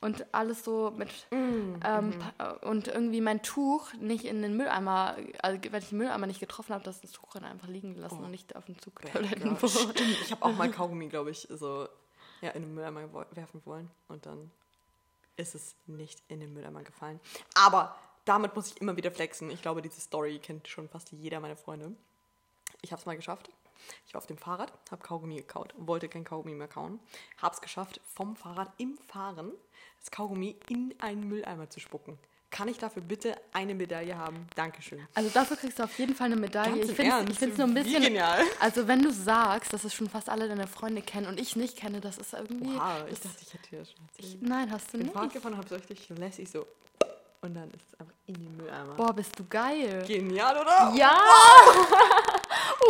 und 0.00 0.26
alles 0.32 0.64
so 0.64 0.92
mit 0.96 1.08
ähm, 1.30 1.82
pa- 2.18 2.50
und 2.68 2.88
irgendwie 2.88 3.20
mein 3.20 3.42
Tuch 3.42 3.92
nicht 3.94 4.24
in 4.24 4.42
den 4.42 4.56
Mülleimer, 4.56 5.16
also 5.42 5.58
wenn 5.70 5.82
ich 5.82 5.88
den 5.90 5.98
Mülleimer 5.98 6.26
nicht 6.26 6.40
getroffen 6.40 6.74
habe, 6.74 6.84
dass 6.84 7.00
das 7.00 7.12
Tuch 7.12 7.32
dann 7.34 7.44
einfach 7.44 7.68
liegen 7.68 7.94
gelassen 7.94 8.22
und 8.24 8.30
nicht 8.30 8.54
auf 8.56 8.64
dem 8.66 8.74
Ja, 8.76 8.80
Zugtoilettenboden. 8.82 9.68
stimmt. 9.68 10.00
Ich 10.22 10.30
habe 10.32 10.44
auch 10.44 10.52
mal 10.52 10.70
Kaugummi, 10.70 11.08
glaube 11.08 11.30
ich, 11.30 11.46
so 11.50 11.88
ja, 12.40 12.50
in 12.50 12.62
den 12.62 12.74
Mülleimer 12.74 13.00
werfen 13.32 13.60
wollen. 13.64 13.90
Und 14.06 14.24
dann 14.26 14.50
ist 15.38 15.54
es 15.54 15.74
nicht 15.86 16.22
in 16.28 16.40
den 16.40 16.52
Mülleimer 16.52 16.82
gefallen. 16.82 17.20
Aber 17.54 17.96
damit 18.24 18.54
muss 18.54 18.72
ich 18.72 18.80
immer 18.80 18.96
wieder 18.96 19.10
flexen. 19.10 19.50
Ich 19.50 19.62
glaube, 19.62 19.80
diese 19.80 20.00
Story 20.00 20.38
kennt 20.38 20.68
schon 20.68 20.88
fast 20.88 21.12
jeder 21.12 21.40
meiner 21.40 21.56
Freunde. 21.56 21.94
Ich 22.82 22.92
habe 22.92 23.00
es 23.00 23.06
mal 23.06 23.16
geschafft. 23.16 23.50
Ich 24.06 24.12
war 24.12 24.18
auf 24.18 24.26
dem 24.26 24.36
Fahrrad, 24.36 24.72
habe 24.90 25.02
Kaugummi 25.02 25.36
gekaut, 25.36 25.72
wollte 25.78 26.08
kein 26.08 26.24
Kaugummi 26.24 26.54
mehr 26.54 26.68
kauen. 26.68 27.00
Habe 27.40 27.54
es 27.54 27.60
geschafft, 27.60 28.00
vom 28.04 28.36
Fahrrad 28.36 28.72
im 28.76 28.98
Fahren 28.98 29.52
das 30.00 30.10
Kaugummi 30.10 30.56
in 30.68 30.94
einen 30.98 31.28
Mülleimer 31.28 31.70
zu 31.70 31.80
spucken. 31.80 32.18
Kann 32.50 32.68
ich 32.68 32.78
dafür 32.78 33.02
bitte 33.02 33.34
eine 33.52 33.74
Medaille 33.74 34.16
haben? 34.16 34.46
Dankeschön. 34.54 35.06
Also 35.14 35.28
dafür 35.30 35.56
kriegst 35.56 35.78
du 35.78 35.82
auf 35.84 35.98
jeden 35.98 36.14
Fall 36.14 36.26
eine 36.26 36.36
Medaille. 36.36 36.78
Ganz 36.78 36.90
ich 36.90 36.96
finde 36.96 37.52
es 37.52 37.58
nur 37.58 37.66
ein 37.66 37.74
Wie 37.76 37.82
bisschen. 37.82 38.02
genial. 38.02 38.42
Also 38.60 38.88
wenn 38.88 39.02
du 39.02 39.10
sagst, 39.12 39.72
dass 39.72 39.84
es 39.84 39.92
schon 39.94 40.08
fast 40.08 40.28
alle 40.28 40.48
deine 40.48 40.66
Freunde 40.66 41.02
kennen 41.02 41.26
und 41.26 41.38
ich 41.38 41.56
nicht 41.56 41.76
kenne, 41.76 42.00
das 42.00 42.16
ist 42.18 42.32
irgendwie. 42.32 42.74
Wow, 42.74 43.04
ich 43.10 43.20
dachte, 43.20 43.36
ich 43.42 43.52
hätte 43.54 43.68
dir 43.70 43.78
das 43.80 43.92
schon 43.92 44.00
erzählt. 44.06 44.42
nein, 44.42 44.72
hast 44.72 44.88
du 44.88 44.92
bin 44.92 45.02
nicht. 45.02 45.12
Fahrrad 45.12 45.32
gefahren 45.32 45.52
und 45.52 45.58
habe 45.58 45.68
so 45.68 45.74
richtig 45.74 46.08
lässig 46.10 46.50
so 46.50 46.66
und 47.40 47.54
dann 47.54 47.70
ist 47.70 47.84
es 47.92 48.00
einfach 48.00 48.14
in 48.26 48.34
den 48.34 48.56
Mülleimer. 48.56 48.94
Boah, 48.94 49.12
bist 49.12 49.38
du 49.38 49.44
geil. 49.44 50.04
Genial, 50.06 50.56
oder? 50.56 50.92
Ja! 50.96 51.16
wow! 51.16 51.88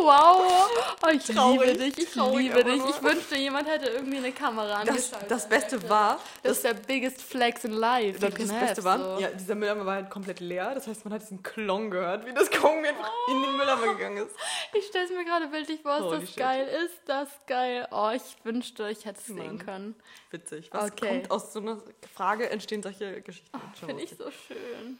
Oh, 0.00 1.08
ich 1.12 1.24
Traurig, 1.24 1.60
liebe 1.72 1.78
dich, 1.78 1.98
ich 1.98 2.14
liebe 2.14 2.64
dich. 2.64 2.78
nur. 2.78 2.88
Ich 2.90 3.02
wünschte, 3.02 3.36
jemand 3.36 3.68
hätte 3.68 3.86
irgendwie 3.90 4.18
eine 4.18 4.32
Kamera 4.32 4.84
Das, 4.84 5.10
das 5.28 5.48
Beste 5.48 5.88
war, 5.88 6.18
das 6.42 6.58
ist 6.58 6.64
der 6.64 6.74
biggest 6.74 7.20
flex 7.22 7.64
in 7.64 7.72
life. 7.72 8.18
das, 8.18 8.34
das 8.34 8.48
Beste 8.48 8.84
war, 8.84 8.98
so. 9.16 9.20
ja, 9.20 9.28
dieser 9.30 9.54
Mülleimer 9.54 9.84
war 9.86 9.94
halt 9.96 10.10
komplett 10.10 10.40
leer. 10.40 10.74
Das 10.74 10.86
heißt, 10.86 11.04
man 11.04 11.14
hat 11.14 11.22
diesen 11.22 11.42
Klong 11.42 11.90
gehört, 11.90 12.26
wie 12.26 12.32
das 12.32 12.50
Kaugummi 12.50 12.88
einfach 12.88 13.10
in 13.28 13.42
den 13.42 13.56
Mülleimer 13.56 13.94
gegangen 13.94 14.26
ist. 14.26 14.34
Ich 14.72 14.86
stelle 14.86 15.04
es 15.06 15.10
mir 15.10 15.24
gerade 15.24 15.48
bildlich 15.48 15.80
vor, 15.82 15.96
ist 15.96 16.02
Holy 16.04 16.20
das 16.20 16.28
shit. 16.28 16.36
geil? 16.38 16.68
Ist 16.86 17.00
das 17.06 17.28
geil? 17.46 17.88
Oh, 17.90 18.10
ich 18.14 18.22
wünschte, 18.44 18.88
ich 18.90 19.04
hätte 19.04 19.18
es 19.20 19.26
sehen 19.26 19.58
können. 19.58 19.94
Witzig. 20.30 20.68
Was 20.72 20.92
Okay. 20.92 21.08
kommt 21.08 21.30
aus 21.30 21.52
so 21.52 21.60
einer 21.60 21.82
Frage, 22.14 22.48
entstehen 22.50 22.82
solche 22.82 23.20
Geschichten. 23.22 23.58
Schon 23.78 23.88
Finde 23.88 24.02
ich 24.04 24.10
so 24.10 24.30
schön. 24.30 24.98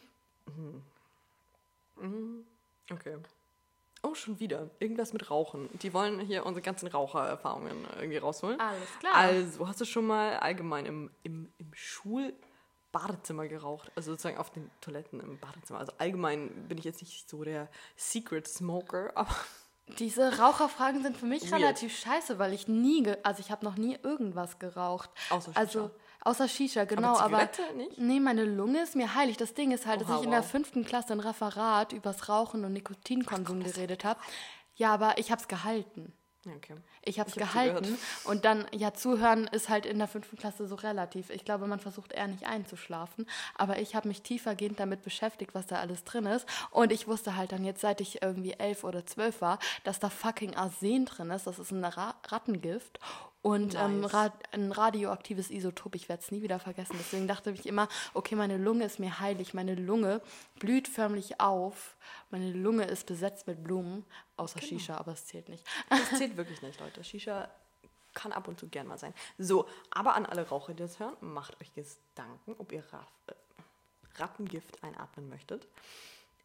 Okay. 2.91 3.17
Oh, 4.01 4.13
schon 4.13 4.39
wieder. 4.39 4.69
Irgendwas 4.79 5.11
mit 5.13 5.29
Rauchen. 5.29 5.69
Die 5.81 5.93
wollen 5.93 6.19
hier 6.21 6.45
unsere 6.45 6.61
ganzen 6.61 6.87
Rauchererfahrungen 6.87 7.85
irgendwie 7.97 8.17
rausholen. 8.17 8.59
Alles 8.59 8.87
klar. 8.99 9.13
Also, 9.15 9.67
hast 9.67 9.81
du 9.81 9.85
schon 9.85 10.07
mal 10.07 10.37
allgemein 10.37 10.85
im, 10.85 11.11
im, 11.23 11.51
im 11.57 11.71
Schulbadezimmer 11.73 13.47
geraucht? 13.47 13.91
Also 13.95 14.11
sozusagen 14.11 14.37
auf 14.37 14.51
den 14.51 14.69
Toiletten 14.81 15.19
im 15.19 15.37
Badezimmer. 15.39 15.79
Also 15.79 15.91
allgemein 15.97 16.67
bin 16.67 16.77
ich 16.77 16.85
jetzt 16.85 17.01
nicht 17.01 17.29
so 17.29 17.43
der 17.43 17.67
Secret 17.95 18.47
Smoker, 18.47 19.11
aber 19.15 19.35
Diese 19.97 20.37
Raucherfragen 20.39 21.01
sind 21.03 21.17
für 21.17 21.25
mich 21.25 21.43
Weird. 21.51 21.61
relativ 21.61 21.97
scheiße, 21.97 22.39
weil 22.39 22.53
ich 22.53 22.67
nie, 22.67 23.11
also 23.23 23.41
ich 23.41 23.51
habe 23.51 23.65
noch 23.65 23.75
nie 23.75 23.97
irgendwas 24.01 24.59
geraucht. 24.59 25.09
Außer 25.29 25.51
Shisha. 25.51 25.59
Also 25.59 25.91
außer 26.21 26.47
Shisha, 26.47 26.85
genau. 26.85 27.17
Aber, 27.17 27.51
Zigarette 27.51 27.77
nicht? 27.77 27.97
nee, 27.97 28.19
meine 28.19 28.45
Lunge 28.45 28.81
ist 28.81 28.95
mir 28.95 29.15
heilig. 29.15 29.37
Das 29.37 29.53
Ding 29.53 29.71
ist 29.71 29.85
halt, 29.85 30.01
Oha, 30.01 30.07
dass 30.07 30.19
ich 30.19 30.25
in 30.25 30.31
der 30.31 30.41
wow. 30.41 30.49
fünften 30.49 30.85
Klasse 30.85 31.13
ein 31.13 31.19
Referat 31.19 31.93
übers 31.93 32.29
Rauchen 32.29 32.65
und 32.65 32.73
Nikotinkonsum 32.73 33.63
geredet 33.63 34.03
habe. 34.03 34.19
Ja, 34.75 34.93
aber 34.93 35.17
ich 35.17 35.31
habe 35.31 35.41
es 35.41 35.47
gehalten. 35.47 36.13
Okay. 36.45 36.75
Ich 37.03 37.19
habe 37.19 37.29
es 37.29 37.35
gehalten 37.35 37.97
und 38.23 38.45
dann, 38.45 38.65
ja, 38.71 38.93
zuhören 38.93 39.47
ist 39.47 39.67
halt 39.67 39.85
in 39.85 39.97
der 39.97 40.07
fünften 40.07 40.37
Klasse 40.37 40.67
so 40.67 40.75
relativ. 40.75 41.29
Ich 41.31 41.43
glaube, 41.43 41.67
man 41.67 41.81
versucht 41.81 42.13
eher 42.13 42.27
nicht 42.27 42.45
einzuschlafen, 42.45 43.27
aber 43.55 43.79
ich 43.79 43.93
habe 43.93 44.07
mich 44.07 44.21
tiefergehend 44.21 44.79
damit 44.79 45.03
beschäftigt, 45.03 45.53
was 45.53 45.67
da 45.67 45.79
alles 45.79 46.05
drin 46.05 46.25
ist 46.25 46.47
und 46.71 46.93
ich 46.93 47.07
wusste 47.07 47.35
halt 47.35 47.51
dann 47.51 47.65
jetzt, 47.65 47.81
seit 47.81 47.99
ich 47.99 48.21
irgendwie 48.21 48.53
elf 48.53 48.85
oder 48.85 49.05
zwölf 49.05 49.41
war, 49.41 49.59
dass 49.83 49.99
da 49.99 50.09
fucking 50.09 50.55
Arsen 50.55 51.05
drin 51.05 51.29
ist, 51.31 51.45
das 51.45 51.59
ist 51.59 51.71
ein 51.71 51.83
Ra 51.83 52.15
Rattengift 52.27 52.99
und 53.41 53.75
ähm, 53.75 54.01
Nice. 54.01 54.13
Ra 54.13 54.33
ein 54.51 54.71
radioaktives 54.71 55.49
Isotop, 55.49 55.95
ich 55.95 56.09
werde 56.09 56.21
es 56.21 56.31
nie 56.31 56.41
wieder 56.41 56.59
vergessen. 56.59 56.95
Deswegen 56.99 57.27
dachte 57.27 57.51
ich 57.51 57.65
immer, 57.65 57.87
okay, 58.13 58.35
meine 58.35 58.57
Lunge 58.57 58.85
ist 58.85 58.99
mir 58.99 59.19
heilig, 59.19 59.53
meine 59.53 59.75
Lunge 59.75 60.21
blüht 60.59 60.87
förmlich 60.87 61.39
auf, 61.39 61.95
meine 62.31 62.51
Lunge 62.51 62.83
ist 62.83 63.05
besetzt 63.05 63.47
mit 63.47 63.63
Blumen, 63.63 64.05
außer 64.35 64.61
Shisha, 64.61 64.97
aber 64.97 65.13
es 65.13 65.25
zählt 65.25 65.47
nicht. 65.47 65.65
Das 65.89 66.09
zählt 66.17 66.35
wirklich 66.35 66.61
nicht, 66.61 66.79
Leute. 66.79 67.03
Shisha 67.03 67.49
kann 68.13 68.33
ab 68.33 68.47
und 68.47 68.59
zu 68.59 68.67
gern 68.67 68.87
mal 68.87 68.97
sein. 68.97 69.13
So, 69.37 69.67
aber 69.91 70.15
an 70.15 70.25
alle 70.25 70.47
Raucher, 70.47 70.73
die 70.73 70.83
das 70.83 70.99
hören, 70.99 71.15
macht 71.21 71.59
euch 71.61 71.73
Gedanken, 71.73 72.55
ob 72.57 72.71
ihr 72.71 72.83
äh, 73.27 73.33
Rattengift 74.19 74.83
einatmen 74.83 75.29
möchtet. 75.29 75.67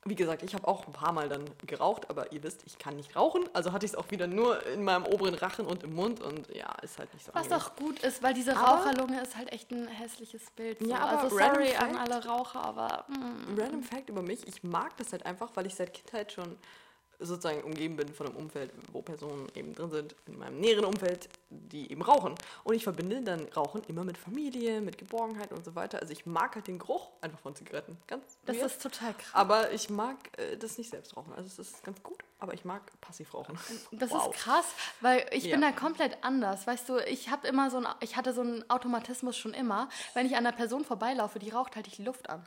Wie 0.06 0.14
gesagt, 0.14 0.42
ich 0.42 0.54
habe 0.54 0.68
auch 0.68 0.86
ein 0.86 0.92
paar 0.92 1.12
Mal 1.12 1.28
dann 1.30 1.44
geraucht, 1.66 2.10
aber 2.10 2.30
ihr 2.32 2.42
wisst, 2.42 2.62
ich 2.66 2.76
kann 2.78 2.96
nicht 2.96 3.16
rauchen. 3.16 3.48
Also 3.54 3.72
hatte 3.72 3.86
ich 3.86 3.92
es 3.92 3.96
auch 3.98 4.10
wieder 4.10 4.26
nur 4.26 4.64
in 4.66 4.84
meinem 4.84 5.06
oberen 5.06 5.34
Rachen 5.34 5.64
und 5.66 5.82
im 5.82 5.94
Mund 5.94 6.20
und 6.20 6.46
ja, 6.54 6.74
ist 6.82 6.98
halt 6.98 7.12
nicht 7.14 7.24
so 7.24 7.32
Was 7.34 7.44
angenehm. 7.44 7.62
auch 7.62 7.76
gut 7.76 7.98
ist, 8.00 8.22
weil 8.22 8.34
diese 8.34 8.54
Aber- 8.56 8.82
Raucherlunge 8.84 9.20
ist 9.22 9.34
halt 9.36 9.50
echt 9.52 9.70
ein 9.70 9.88
hässliches 9.88 10.50
Bild. 10.50 10.78
So. 10.80 10.86
Ja, 10.90 10.98
aber 10.98 11.22
also 11.22 11.36
sorry 11.38 11.74
an 11.74 11.94
fact- 11.94 11.98
alle 12.12 12.24
Raucher, 12.26 12.62
aber 12.62 13.06
mm, 13.08 13.58
Random 13.58 13.82
Fact 13.82 14.10
über 14.10 14.20
mich, 14.22 14.46
ich 14.46 14.62
mag 14.62 14.94
das 14.98 15.12
halt 15.12 15.24
einfach, 15.24 15.50
weil 15.54 15.66
ich 15.66 15.74
seit 15.74 15.94
Kindheit 15.94 16.32
schon 16.32 16.58
sozusagen 17.26 17.62
umgeben 17.62 17.96
bin 17.96 18.08
von 18.12 18.26
einem 18.26 18.36
Umfeld, 18.36 18.70
wo 18.92 19.02
Personen 19.02 19.48
eben 19.54 19.74
drin 19.74 19.90
sind, 19.90 20.14
in 20.26 20.38
meinem 20.38 20.60
näheren 20.60 20.84
Umfeld, 20.84 21.28
die 21.50 21.90
eben 21.90 22.02
rauchen. 22.02 22.34
Und 22.64 22.74
ich 22.74 22.84
verbinde 22.84 23.22
dann 23.22 23.46
Rauchen 23.56 23.82
immer 23.84 24.04
mit 24.04 24.18
Familie, 24.18 24.80
mit 24.80 24.98
Geborgenheit 24.98 25.52
und 25.52 25.64
so 25.64 25.74
weiter. 25.74 26.00
Also 26.00 26.12
ich 26.12 26.26
mag 26.26 26.54
halt 26.54 26.66
den 26.66 26.78
Geruch 26.78 27.10
einfach 27.20 27.38
von 27.38 27.54
Zigaretten. 27.54 27.96
Ganz 28.06 28.38
das 28.46 28.56
weird. 28.56 28.66
ist 28.66 28.82
total 28.82 29.14
krass. 29.14 29.34
aber 29.34 29.72
ich 29.72 29.90
mag 29.90 30.16
äh, 30.38 30.56
das 30.56 30.78
nicht 30.78 30.90
selbst 30.90 31.16
rauchen. 31.16 31.32
Also 31.34 31.46
es 31.46 31.58
ist 31.58 31.84
ganz 31.84 32.02
gut, 32.02 32.18
aber 32.38 32.54
ich 32.54 32.64
mag 32.64 32.82
passiv 33.00 33.32
rauchen. 33.34 33.58
Das 33.92 34.10
Wow. 34.14 34.34
ist 34.34 34.40
krass, 34.42 34.66
weil 35.00 35.26
ich 35.32 35.44
Ja. 35.44 35.52
bin 35.52 35.60
da 35.62 35.72
komplett 35.72 36.22
anders. 36.22 36.66
Weißt 36.66 36.88
du, 36.88 36.98
ich 36.98 37.30
habe 37.30 37.46
immer 37.48 37.70
so 37.70 37.78
ein, 37.78 37.86
ich 38.00 38.16
hatte 38.16 38.32
so 38.32 38.40
einen 38.40 38.68
Automatismus 38.70 39.36
schon 39.36 39.54
immer. 39.54 39.88
Wenn 40.14 40.26
ich 40.26 40.32
an 40.36 40.46
einer 40.46 40.54
Person 40.56 40.84
vorbeilaufe, 40.84 41.38
die 41.38 41.50
raucht, 41.50 41.76
halte 41.76 41.88
ich 41.88 41.96
die 41.96 42.04
Luft 42.04 42.28
an. 42.30 42.44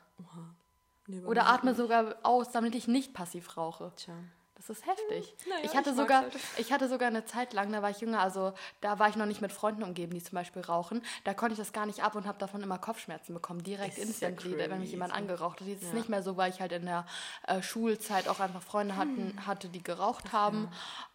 Nee, 1.10 1.22
bei 1.22 1.28
Oder 1.28 1.48
atme 1.48 1.74
sogar 1.74 2.16
aus, 2.24 2.52
damit 2.52 2.76
ich 2.76 2.88
nicht 2.90 3.14
passiv 3.14 3.56
rauche. 3.56 3.94
Tja. 3.96 4.14
Das 4.58 4.72
ist 4.72 4.88
heftig. 4.88 5.36
Hm, 5.44 5.50
naja, 5.52 5.62
ich, 5.66 5.76
hatte 5.78 5.92
ich 5.92 5.96
sogar, 5.96 6.22
halt. 6.24 6.36
ich 6.58 6.72
hatte 6.74 6.90
sogar 6.90 7.08
eine 7.10 7.24
Zeit 7.26 7.54
lang, 7.54 7.72
da 7.72 7.84
war 7.84 7.92
ich 7.92 8.02
jünger, 8.02 8.22
also 8.22 8.54
da 8.82 8.98
war 8.98 9.08
ich 9.08 9.16
noch 9.16 9.28
nicht 9.28 9.40
mit 9.40 9.52
Freunden 9.52 9.84
umgeben, 9.84 10.14
die 10.14 10.22
zum 10.24 10.34
Beispiel 10.36 10.64
rauchen. 10.64 11.04
Da 11.26 11.36
konnte 11.36 11.54
ich 11.54 11.60
das 11.60 11.74
gar 11.74 11.86
nicht 11.86 12.02
ab 12.04 12.16
und 12.16 12.26
habe 12.26 12.40
davon 12.40 12.64
immer 12.64 12.80
Kopfschmerzen 12.80 13.36
bekommen, 13.36 13.62
direkt 13.64 14.00
Ist 14.00 14.20
ja 14.22 14.30
instantly, 14.30 14.58
wenn 14.58 14.80
mich 14.80 14.92
jemand 14.92 15.14
angeraucht 15.14 15.62
hat. 15.62 15.68
Das 15.68 15.76
ist 15.76 15.84
Ja. 15.84 15.94
nicht 15.94 16.10
mehr 16.10 16.24
so, 16.24 16.38
weil 16.38 16.52
ich 16.52 16.60
halt 16.60 16.72
in 16.72 16.86
der 16.86 17.06
äh, 17.48 17.62
Schulzeit 17.62 18.28
auch 18.28 18.40
einfach 18.40 18.64
Freunde 18.64 18.96
hatten, 18.98 19.34
hatte, 19.46 19.70
die 19.70 19.84
geraucht 19.84 20.34
haben, 20.34 20.68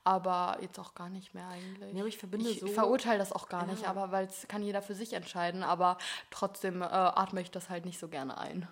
aber 0.05 0.59
jetzt 0.61 0.78
auch 0.78 0.95
gar 0.95 1.09
nicht 1.09 1.34
mehr 1.34 1.49
eigentlich. 1.49 1.93
Ja, 1.95 1.99
aber 2.01 2.09
ich 2.09 2.18
verbinde 2.18 2.49
ich 2.49 2.61
so- 2.61 2.68
verurteile 2.68 3.18
das 3.18 3.32
auch 3.32 3.49
gar 3.49 3.66
nicht, 3.66 3.86
aber 3.88 4.12
weil 4.12 4.26
es 4.26 4.47
kann 4.47 4.62
jeder 4.62 4.82
für 4.82 4.95
sich 4.95 5.14
entscheiden, 5.14 5.64
aber 5.64 5.99
trotzdem 6.30 6.80
äh, 6.80 6.84
atme 6.84 7.40
ich 7.40 7.51
das 7.51 7.68
halt 7.70 7.84
nicht 7.86 7.99
so 7.99 8.07
gerne 8.09 8.38
ein. 8.38 8.68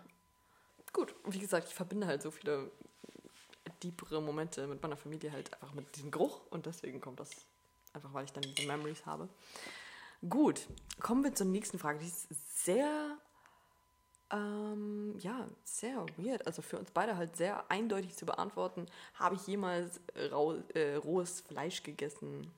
Gut, 0.93 1.15
wie 1.25 1.39
gesagt, 1.41 1.67
ich 1.69 1.75
verbinde 1.75 2.07
halt 2.07 2.23
so 2.23 2.31
viele 2.31 2.71
deepere 3.83 4.21
Momente 4.21 4.67
mit 4.67 4.83
meiner 4.83 4.97
Familie 4.97 5.33
halt 5.33 5.53
einfach 5.55 5.75
mit 5.75 5.97
diesem 5.97 6.11
Geruch 6.11 6.41
und 6.51 6.67
deswegen 6.67 7.01
kommt 7.01 7.21
das 7.21 7.31
einfach, 7.93 8.13
weil 8.13 8.25
ich 8.25 8.33
dann 8.33 8.43
diese 8.43 8.67
Memories 8.67 9.07
habe. 9.07 9.29
Gut, 10.29 10.67
kommen 11.01 11.25
wir 11.25 11.35
zur 11.35 11.47
nächsten 11.47 11.79
Frage. 11.79 11.99
Die 11.99 12.07
ist 12.07 12.65
sehr, 12.65 13.17
ähm, 14.31 15.15
ja, 15.19 15.49
sehr 15.65 16.05
weird. 16.19 16.47
Also 16.47 16.61
für 16.61 16.79
uns 16.79 16.91
beide 16.91 17.17
halt 17.17 17.37
sehr 17.37 17.71
eindeutig 17.71 18.17
zu 18.17 18.27
beantworten. 18.27 18.87
Habe 19.15 19.37
ich 19.37 19.47
jemals 19.47 20.01
rau, 20.31 20.57
äh, 20.75 20.97
rohes 20.97 21.41
Fleisch 21.41 21.83
gegessen? 21.83 22.53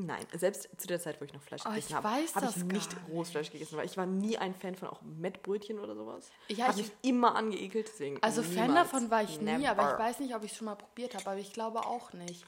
Nein, 0.00 0.24
selbst 0.32 0.68
zu 0.80 0.86
der 0.86 1.00
Zeit, 1.00 1.20
wo 1.20 1.24
ich 1.24 1.32
noch 1.34 1.42
Fleisch 1.42 1.62
Oh, 1.66 1.70
gegessen 1.70 1.88
ich 1.88 1.94
habe, 1.94 2.06
weiß 2.08 2.36
habe 2.36 2.46
ich 2.46 2.52
das 2.54 2.62
nicht 2.62 2.94
gar 2.94 3.04
rohes 3.08 3.30
Fleisch 3.30 3.50
gegessen, 3.50 3.76
weil 3.76 3.84
ich 3.84 3.96
war 3.96 4.06
nie 4.06 4.38
ein 4.38 4.54
Fan 4.54 4.76
von 4.76 4.86
auch 4.88 5.02
Mettbrötchen 5.02 5.80
oder 5.80 5.96
sowas. 5.96 6.30
Ja, 6.48 6.68
Hat 6.68 6.76
ich- 6.78 6.84
mich 6.84 6.92
immer 7.02 7.34
angeekelt, 7.34 7.88
deswegen 7.88 8.22
Also 8.22 8.42
Fan 8.44 8.68
niemals. 8.68 8.90
davon 8.90 9.10
war 9.10 9.24
ich 9.24 9.40
nie, 9.40 9.50
aber 9.66 9.82
ich 9.82 9.88
Never. 9.88 9.98
weiß 9.98 10.20
nicht, 10.20 10.34
ob 10.36 10.44
ich 10.44 10.52
es 10.52 10.56
schon 10.56 10.66
mal 10.66 10.76
probiert 10.76 11.14
habe, 11.16 11.26
aber 11.28 11.40
ich 11.40 11.52
glaube 11.52 11.80
auch 11.84 12.12
nicht. 12.12 12.44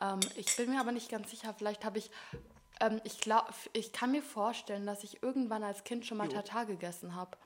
Ähm, 0.00 0.18
ich 0.34 0.56
bin 0.56 0.70
mir 0.70 0.80
aber 0.80 0.90
nicht 0.90 1.08
ganz 1.10 1.30
sicher, 1.30 1.54
vielleicht 1.56 1.84
habe 1.84 1.98
ich, 1.98 2.10
ähm, 2.80 3.00
ich 3.04 3.20
glaube, 3.20 3.46
ich 3.72 3.92
kann 3.92 4.10
mir 4.10 4.22
vorstellen, 4.22 4.84
dass 4.84 5.04
ich 5.04 5.22
irgendwann 5.22 5.62
als 5.62 5.84
Kind 5.84 6.06
schon 6.06 6.18
mal 6.18 6.26
Jo. 6.26 6.32
Tatar 6.32 6.66
gegessen 6.66 7.14
habe. 7.14 7.36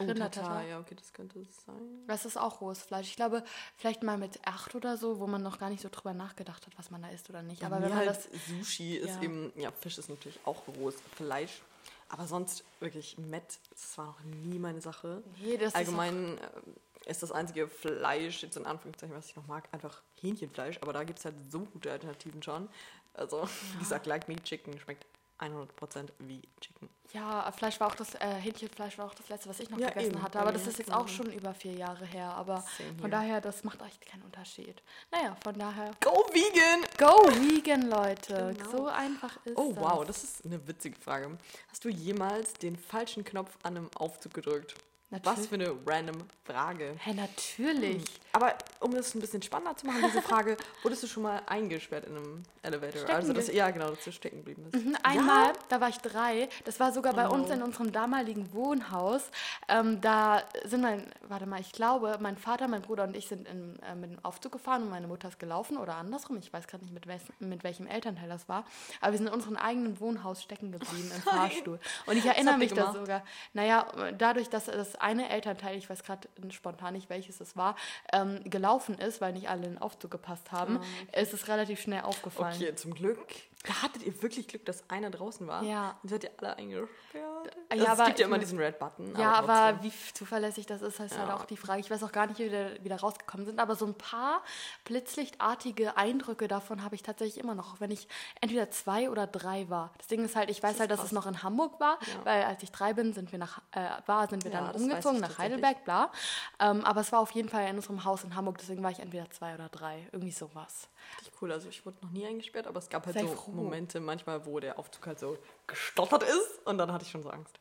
Oh, 0.00 0.04
Rindertatar. 0.04 0.42
Tatar, 0.48 0.66
ja, 0.66 0.78
okay, 0.78 0.94
das 0.94 1.12
könnte 1.12 1.40
es 1.40 1.64
sein. 1.64 2.04
Das 2.06 2.24
ist 2.24 2.36
auch 2.36 2.60
rohes 2.60 2.82
Fleisch. 2.82 3.08
Ich 3.08 3.16
glaube, 3.16 3.42
vielleicht 3.76 4.02
mal 4.02 4.16
mit 4.16 4.38
acht 4.46 4.74
oder 4.74 4.96
so, 4.96 5.18
wo 5.18 5.26
man 5.26 5.42
noch 5.42 5.58
gar 5.58 5.70
nicht 5.70 5.82
so 5.82 5.88
drüber 5.90 6.14
nachgedacht 6.14 6.66
hat, 6.66 6.78
was 6.78 6.90
man 6.90 7.02
da 7.02 7.08
isst 7.08 7.28
oder 7.30 7.42
nicht. 7.42 7.64
aber 7.64 7.82
wenn 7.82 7.88
man 7.88 7.98
halt 7.98 8.08
das. 8.08 8.28
Sushi 8.48 8.96
ist 8.96 9.16
Ja. 9.16 9.22
eben, 9.22 9.52
ja, 9.56 9.72
Fisch 9.72 9.98
ist 9.98 10.08
natürlich 10.08 10.38
auch 10.44 10.62
rohes 10.68 10.96
Fleisch. 11.16 11.62
Aber 12.10 12.26
sonst 12.26 12.64
wirklich 12.80 13.18
Met, 13.18 13.58
das 13.70 13.98
war 13.98 14.06
noch 14.06 14.20
nie 14.20 14.58
meine 14.58 14.80
Sache. 14.80 15.22
Nee, 15.42 15.56
das 15.58 15.68
ist 15.68 15.74
Allgemein 15.74 16.38
äh, 16.38 17.10
ist 17.10 17.22
das 17.22 17.32
einzige 17.32 17.68
Fleisch, 17.68 18.42
jetzt 18.42 18.56
in 18.56 18.66
Anführungszeichen, 18.66 19.14
was 19.16 19.26
ich 19.26 19.36
noch 19.36 19.46
mag, 19.46 19.68
einfach 19.72 20.02
Hähnchenfleisch. 20.20 20.78
Aber 20.80 20.92
da 20.92 21.04
gibt 21.04 21.18
es 21.18 21.24
halt 21.24 21.34
so 21.50 21.60
gute 21.60 21.90
Alternativen 21.90 22.42
schon. 22.42 22.68
Also, 23.14 23.42
wie 23.74 23.78
gesagt, 23.80 24.06
like 24.06 24.28
me, 24.28 24.36
Chicken 24.36 24.78
schmeckt 24.78 25.04
100% 25.38 26.08
wie 26.18 26.42
Chicken. 26.60 26.88
Ja, 27.12 27.50
Fleisch 27.52 27.80
war 27.80 27.86
auch 27.86 27.94
das, 27.94 28.14
äh, 28.16 28.34
Hähnchenfleisch 28.34 28.98
war 28.98 29.06
auch 29.06 29.14
das 29.14 29.28
letzte, 29.30 29.48
was 29.48 29.60
ich 29.60 29.70
noch 29.70 29.78
Ja, 29.78 29.88
gegessen 29.88 30.12
eben, 30.12 30.22
hatte. 30.22 30.38
Aber 30.40 30.48
mir 30.52 30.58
das 30.58 30.66
ist 30.66 30.78
jetzt 30.78 30.88
genauso. 30.88 31.04
auch 31.04 31.08
schon 31.08 31.32
über 31.32 31.54
vier 31.54 31.72
Jahre 31.72 32.04
her. 32.04 32.34
Aber 32.34 32.62
von 33.00 33.10
daher, 33.10 33.40
das 33.40 33.64
macht 33.64 33.80
echt 33.80 34.04
keinen 34.04 34.22
Unterschied. 34.24 34.82
Naja, 35.10 35.34
von 35.42 35.58
daher. 35.58 35.92
Go 36.02 36.10
vegan! 36.32 36.84
Go 36.98 37.30
vegan, 37.40 37.88
Leute. 37.88 38.54
Genau. 38.58 38.70
So 38.70 38.86
einfach 38.88 39.38
ist 39.46 39.56
Oh 39.56 39.72
das. 39.72 39.82
wow, 39.82 40.04
das 40.04 40.22
ist 40.24 40.44
eine 40.44 40.66
witzige 40.68 40.98
Frage. 41.00 41.38
Hast 41.70 41.82
du 41.84 41.88
jemals 41.88 42.52
den 42.54 42.76
falschen 42.76 43.24
Knopf 43.24 43.56
an 43.62 43.76
einem 43.78 43.90
Aufzug 43.94 44.34
gedrückt? 44.34 44.74
Was 45.10 45.46
für 45.46 45.54
eine 45.54 45.74
random 45.86 46.16
Frage. 46.44 46.94
Hä, 46.98 47.14
natürlich. 47.14 48.04
Aber 48.32 48.54
um 48.80 48.92
das 48.92 49.14
ein 49.14 49.20
bisschen 49.20 49.40
spannender 49.40 49.74
zu 49.74 49.86
machen, 49.86 50.02
diese 50.06 50.20
Frage, 50.20 50.56
wurdest 50.82 51.02
du 51.02 51.06
schon 51.06 51.22
mal 51.22 51.40
eingesperrt 51.46 52.04
in 52.04 52.16
einem 52.16 52.42
Elevator? 52.62 53.00
Stecken 53.00 53.14
also, 53.14 53.32
dass, 53.32 53.48
ja, 53.48 53.70
genau, 53.70 53.90
dass 53.90 54.04
du 54.04 54.12
stecken 54.12 54.38
geblieben 54.38 54.68
bist. 54.70 54.84
Mhm, 54.84 54.96
Einmal, 55.02 55.54
da 55.70 55.80
war 55.80 55.88
ich 55.88 55.96
drei, 55.98 56.50
das 56.66 56.78
war 56.78 56.92
sogar 56.92 57.14
bei 57.14 57.26
Oh 57.26 57.32
uns 57.32 57.48
in 57.50 57.62
unserem 57.62 57.90
damaligen 57.90 58.52
Wohnhaus. 58.52 59.30
Ähm, 59.68 60.00
da 60.02 60.42
sind 60.64 60.82
mein, 60.82 61.10
warte 61.22 61.46
mal, 61.46 61.60
ich 61.60 61.72
glaube, 61.72 62.18
mein 62.20 62.36
Vater, 62.36 62.68
mein 62.68 62.82
Bruder 62.82 63.04
und 63.04 63.16
ich 63.16 63.28
sind 63.28 63.48
in, 63.48 63.78
äh, 63.82 63.94
mit 63.94 64.10
dem 64.10 64.24
Aufzug 64.24 64.52
gefahren 64.52 64.82
und 64.82 64.90
meine 64.90 65.06
Mutter 65.06 65.28
ist 65.28 65.38
gelaufen 65.38 65.78
oder 65.78 65.96
andersrum. 65.96 66.36
Ich 66.36 66.52
weiß 66.52 66.66
gerade 66.66 66.84
nicht, 66.84 66.92
mit, 66.92 67.06
wes, 67.06 67.22
mit 67.38 67.64
welchem 67.64 67.86
Elternteil 67.86 68.28
das 68.28 68.46
war. 68.48 68.64
Aber 69.00 69.12
wir 69.12 69.18
sind 69.18 69.28
in 69.28 69.32
unserem 69.32 69.56
eigenen 69.56 69.98
Wohnhaus 70.00 70.42
stecken 70.42 70.70
geblieben 70.70 71.10
im 71.14 71.22
Fahrstuhl. 71.22 71.80
Und 72.04 72.16
ich 72.16 72.26
erinnere 72.26 72.58
mich 72.58 72.74
da 72.74 72.92
sogar. 72.92 73.22
Naja, 73.54 73.86
dadurch, 74.16 74.50
dass 74.50 74.66
das 74.66 74.97
eine 75.00 75.28
Elternteil, 75.30 75.76
ich 75.76 75.88
weiß 75.88 76.02
gerade 76.02 76.28
spontan 76.50 76.94
nicht, 76.94 77.10
welches 77.10 77.40
es 77.40 77.56
war, 77.56 77.76
ähm, 78.12 78.40
gelaufen 78.44 78.98
ist, 78.98 79.20
weil 79.20 79.32
nicht 79.32 79.48
alle 79.48 79.64
in 79.64 79.72
den 79.74 79.78
Aufzug 79.78 80.10
gepasst 80.10 80.52
haben, 80.52 80.80
ist 81.12 81.32
es 81.32 81.48
relativ 81.48 81.80
schnell 81.80 82.02
aufgefallen. 82.02 82.56
Okay, 82.56 82.74
zum 82.74 82.94
Glück. 82.94 83.18
Da 83.64 83.82
hattet 83.82 84.02
ihr 84.04 84.22
wirklich 84.22 84.46
Glück, 84.48 84.64
dass 84.66 84.88
einer 84.88 85.10
draußen 85.10 85.46
war. 85.46 85.62
Ja. 85.64 85.98
Und 86.02 86.08
seid 86.08 86.24
ihr 86.24 86.30
alle 86.38 86.56
eingesperrt. 86.56 86.94
Ja, 87.14 87.50
Also, 87.70 87.86
aber 87.88 88.02
es 88.02 88.06
gibt 88.08 88.18
ja 88.20 88.26
immer 88.26 88.38
diesen 88.38 88.58
Red 88.58 88.78
Button. 88.78 89.18
Ja, 89.18 89.32
aber, 89.32 89.52
aber 89.52 89.82
wie 89.82 89.92
zuverlässig 90.14 90.64
das 90.66 90.80
ist, 90.80 91.00
ist 91.00 91.18
halt 91.18 91.28
Ja. 91.28 91.34
auch 91.36 91.44
die 91.44 91.56
Frage. 91.56 91.80
Ich 91.80 91.90
weiß 91.90 92.02
auch 92.04 92.12
gar 92.12 92.26
nicht, 92.28 92.38
wie 92.38 92.50
wir 92.52 92.82
wieder, 92.84 92.96
rausgekommen 93.00 93.44
sind, 93.46 93.58
aber 93.58 93.74
so 93.74 93.84
ein 93.84 93.94
paar 93.94 94.42
blitzlichtartige 94.84 95.96
Eindrücke 95.96 96.48
davon 96.48 96.82
habe 96.84 96.94
ich 96.94 97.02
tatsächlich 97.02 97.42
immer 97.42 97.54
noch, 97.54 97.74
auch 97.74 97.80
wenn 97.80 97.90
ich 97.90 98.08
entweder 98.40 98.70
zwei 98.70 99.10
oder 99.10 99.26
drei 99.26 99.68
war. 99.68 99.92
Das 99.98 100.06
Ding 100.06 100.24
ist 100.24 100.36
halt, 100.36 100.50
ich 100.50 100.62
weiß 100.62 100.74
ist 100.74 100.80
halt, 100.80 100.90
dass 100.90 100.98
krass. 101.00 101.06
es 101.08 101.12
noch 101.12 101.26
in 101.26 101.42
Hamburg 101.42 101.80
war, 101.80 101.98
Ja. 102.02 102.24
weil 102.24 102.42
als 102.44 102.62
ich 102.62 102.70
drei 102.70 102.92
bin, 102.94 103.12
sind 103.12 103.32
wir 103.32 103.38
nach, 103.38 103.60
äh, 103.72 103.80
war, 104.06 104.28
sind 104.28 104.44
wir 104.44 104.50
Ja, 104.52 104.60
dann 104.62 104.72
das 104.72 104.82
umgezogen 104.82 105.20
nach. 105.20 105.38
Heidelberg, 105.38 105.84
bla. 105.84 106.12
Ähm, 106.60 106.84
aber 106.84 107.00
es 107.00 107.10
war 107.12 107.20
auf 107.20 107.30
jeden 107.32 107.48
Fall 107.48 107.66
in 107.68 107.76
unserem 107.76 108.04
Haus 108.04 108.24
in 108.24 108.34
Hamburg, 108.34 108.58
deswegen 108.58 108.82
war 108.82 108.90
ich 108.90 109.00
entweder 109.00 109.28
zwei 109.30 109.54
oder 109.54 109.68
drei. 109.68 110.06
Irgendwie 110.12 110.32
sowas. 110.32 110.88
Richtig 111.18 111.32
cool. 111.40 111.52
Also 111.52 111.68
ich 111.68 111.86
wurde 111.86 111.96
noch 112.02 112.10
nie 112.10 112.26
eingesperrt, 112.26 112.66
aber 112.66 112.78
es 112.78 112.88
gab 112.88 113.06
halt 113.06 113.14
Sei 113.14 113.22
so 113.22 113.28
froh. 113.28 113.47
Momente 113.54 114.00
manchmal, 114.00 114.46
wo 114.46 114.60
der 114.60 114.78
Aufzug 114.78 115.06
halt 115.06 115.18
so 115.18 115.38
gestottert 115.66 116.22
ist 116.22 116.66
und 116.66 116.78
dann 116.78 116.92
hatte 116.92 117.04
ich 117.04 117.10
schon 117.10 117.22
so 117.22 117.30
Angst. 117.30 117.58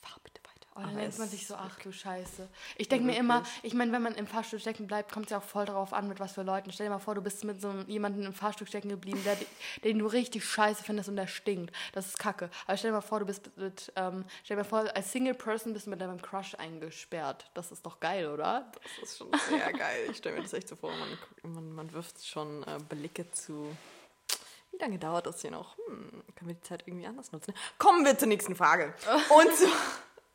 Fahr 0.00 0.18
bitte 0.24 0.40
weiter. 0.44 0.50
Oh, 0.76 0.80
dann 0.80 0.96
denkt 0.96 1.12
es 1.12 1.18
man 1.18 1.28
sich 1.28 1.46
so, 1.46 1.54
ach 1.54 1.78
du 1.80 1.92
Scheiße. 1.92 2.48
Ich 2.76 2.88
denke 2.88 3.04
mir 3.04 3.16
immer, 3.16 3.42
ich 3.62 3.74
meine, 3.74 3.92
wenn 3.92 4.02
man 4.02 4.14
im 4.14 4.26
Fahrstuhl 4.26 4.58
stecken 4.58 4.86
bleibt, 4.86 5.12
kommt 5.12 5.26
es 5.26 5.30
ja 5.30 5.38
auch 5.38 5.42
voll 5.42 5.66
darauf 5.66 5.92
an, 5.92 6.08
mit 6.08 6.20
was 6.20 6.32
für 6.32 6.42
Leuten. 6.42 6.72
Stell 6.72 6.86
dir 6.86 6.90
mal 6.90 6.98
vor, 6.98 7.14
du 7.14 7.20
bist 7.20 7.44
mit 7.44 7.60
so 7.60 7.72
jemandem 7.86 8.24
im 8.24 8.32
Fahrstuhl 8.32 8.66
stecken 8.66 8.88
geblieben, 8.88 9.20
der, 9.24 9.36
den 9.84 9.98
du 9.98 10.06
richtig 10.06 10.44
scheiße 10.44 10.82
findest 10.84 11.08
und 11.08 11.16
der 11.16 11.26
stinkt. 11.26 11.74
Das 11.92 12.06
ist 12.06 12.18
kacke. 12.18 12.50
Aber 12.66 12.76
stell 12.76 12.90
dir 12.90 12.96
mal 12.96 13.00
vor, 13.02 13.20
du 13.20 13.26
bist 13.26 13.56
mit, 13.56 13.92
ähm, 13.96 14.24
stell 14.44 14.56
dir 14.56 14.62
mal 14.62 14.68
vor, 14.68 14.96
als 14.96 15.12
Single 15.12 15.34
Person 15.34 15.72
bist 15.72 15.86
du 15.86 15.90
mit 15.90 16.00
deinem 16.00 16.22
Crush 16.22 16.54
eingesperrt. 16.54 17.50
Das 17.54 17.72
ist 17.72 17.84
doch 17.84 18.00
geil, 18.00 18.28
oder? 18.28 18.70
Das 18.72 19.10
ist 19.10 19.18
schon 19.18 19.28
sehr 19.48 19.72
geil. 19.72 20.08
Ich 20.10 20.18
stelle 20.18 20.36
mir 20.36 20.42
das 20.42 20.52
echt 20.52 20.68
so 20.68 20.76
vor. 20.76 20.92
Man, 21.42 21.54
man, 21.54 21.72
man 21.72 21.92
wirft 21.92 22.24
schon 22.24 22.62
äh, 22.62 22.78
Blicke 22.88 23.30
zu. 23.32 23.76
Wie 24.72 24.78
lange 24.78 24.98
dauert 24.98 25.26
das 25.26 25.40
hier 25.40 25.50
noch? 25.50 25.76
Hm, 25.76 26.22
können 26.34 26.48
wir 26.48 26.54
die 26.54 26.62
Zeit 26.62 26.84
irgendwie 26.86 27.06
anders 27.06 27.32
nutzen? 27.32 27.54
Kommen 27.78 28.04
wir 28.04 28.16
zur 28.16 28.28
nächsten 28.28 28.54
Frage. 28.54 28.94
Und 29.30 29.54
zwar, 29.54 29.72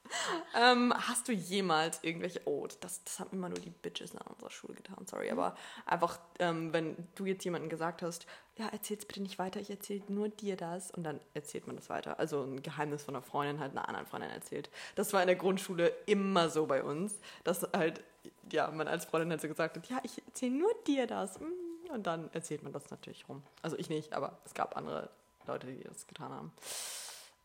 ähm, 0.56 0.94
hast 0.96 1.28
du 1.28 1.32
jemals 1.32 2.04
irgendwelche. 2.04 2.42
Oh, 2.46 2.68
das, 2.80 3.04
das 3.04 3.20
haben 3.20 3.32
immer 3.32 3.50
nur 3.50 3.60
die 3.60 3.70
Bitches 3.70 4.16
an 4.16 4.28
unserer 4.28 4.52
Schule 4.52 4.76
getan, 4.76 5.06
sorry. 5.08 5.32
Aber 5.32 5.56
einfach, 5.86 6.20
ähm, 6.40 6.74
wenn 6.74 6.96
du 7.16 7.26
jetzt 7.26 7.44
jemandem 7.44 7.70
gesagt 7.70 8.02
hast, 8.02 8.26
ja, 8.58 8.68
erzähl's 8.68 9.06
bitte 9.06 9.22
nicht 9.22 9.40
weiter, 9.40 9.60
ich 9.60 9.70
erzähle 9.70 10.04
nur 10.08 10.30
dir 10.30 10.56
das. 10.56 10.92
Und 10.92 11.04
dann 11.04 11.20
erzählt 11.34 11.68
man 11.68 11.76
das 11.76 11.90
weiter. 11.90 12.20
Also 12.20 12.44
ein 12.44 12.62
Geheimnis 12.62 13.04
von 13.04 13.16
einer 13.16 13.24
Freundin 13.24 13.60
halt 13.60 13.72
einer 13.72 13.88
anderen 13.88 14.08
Freundin 14.08 14.32
erzählt. 14.32 14.70
Das 14.96 15.14
war 15.14 15.22
in 15.22 15.28
der 15.28 15.36
Grundschule 15.36 15.94
immer 16.06 16.50
so 16.50 16.66
bei 16.66 16.84
uns, 16.84 17.20
dass 17.44 17.68
halt, 17.74 18.04
ja, 18.52 18.70
man 18.72 18.88
als 18.88 19.06
Freundin 19.06 19.32
halt 19.32 19.42
so 19.42 19.48
gesagt 19.48 19.78
hat, 19.78 19.88
ja, 19.90 20.00
ich 20.04 20.22
erzähle 20.26 20.56
nur 20.56 20.72
dir 20.86 21.08
das. 21.08 21.40
Mm. 21.40 21.65
Und 21.92 22.08
dann 22.08 22.30
erzählt 22.34 22.64
man 22.64 22.74
das 22.74 22.90
natürlich 22.90 23.28
rum. 23.30 23.44
Also 23.62 23.78
ich 23.78 23.90
nicht, 23.90 24.14
aber 24.14 24.38
es 24.46 24.54
gab 24.54 24.76
andere 24.78 25.10
Leute, 25.48 25.68
die 25.68 25.84
das 25.84 26.08
getan 26.08 26.32
haben. 26.32 26.52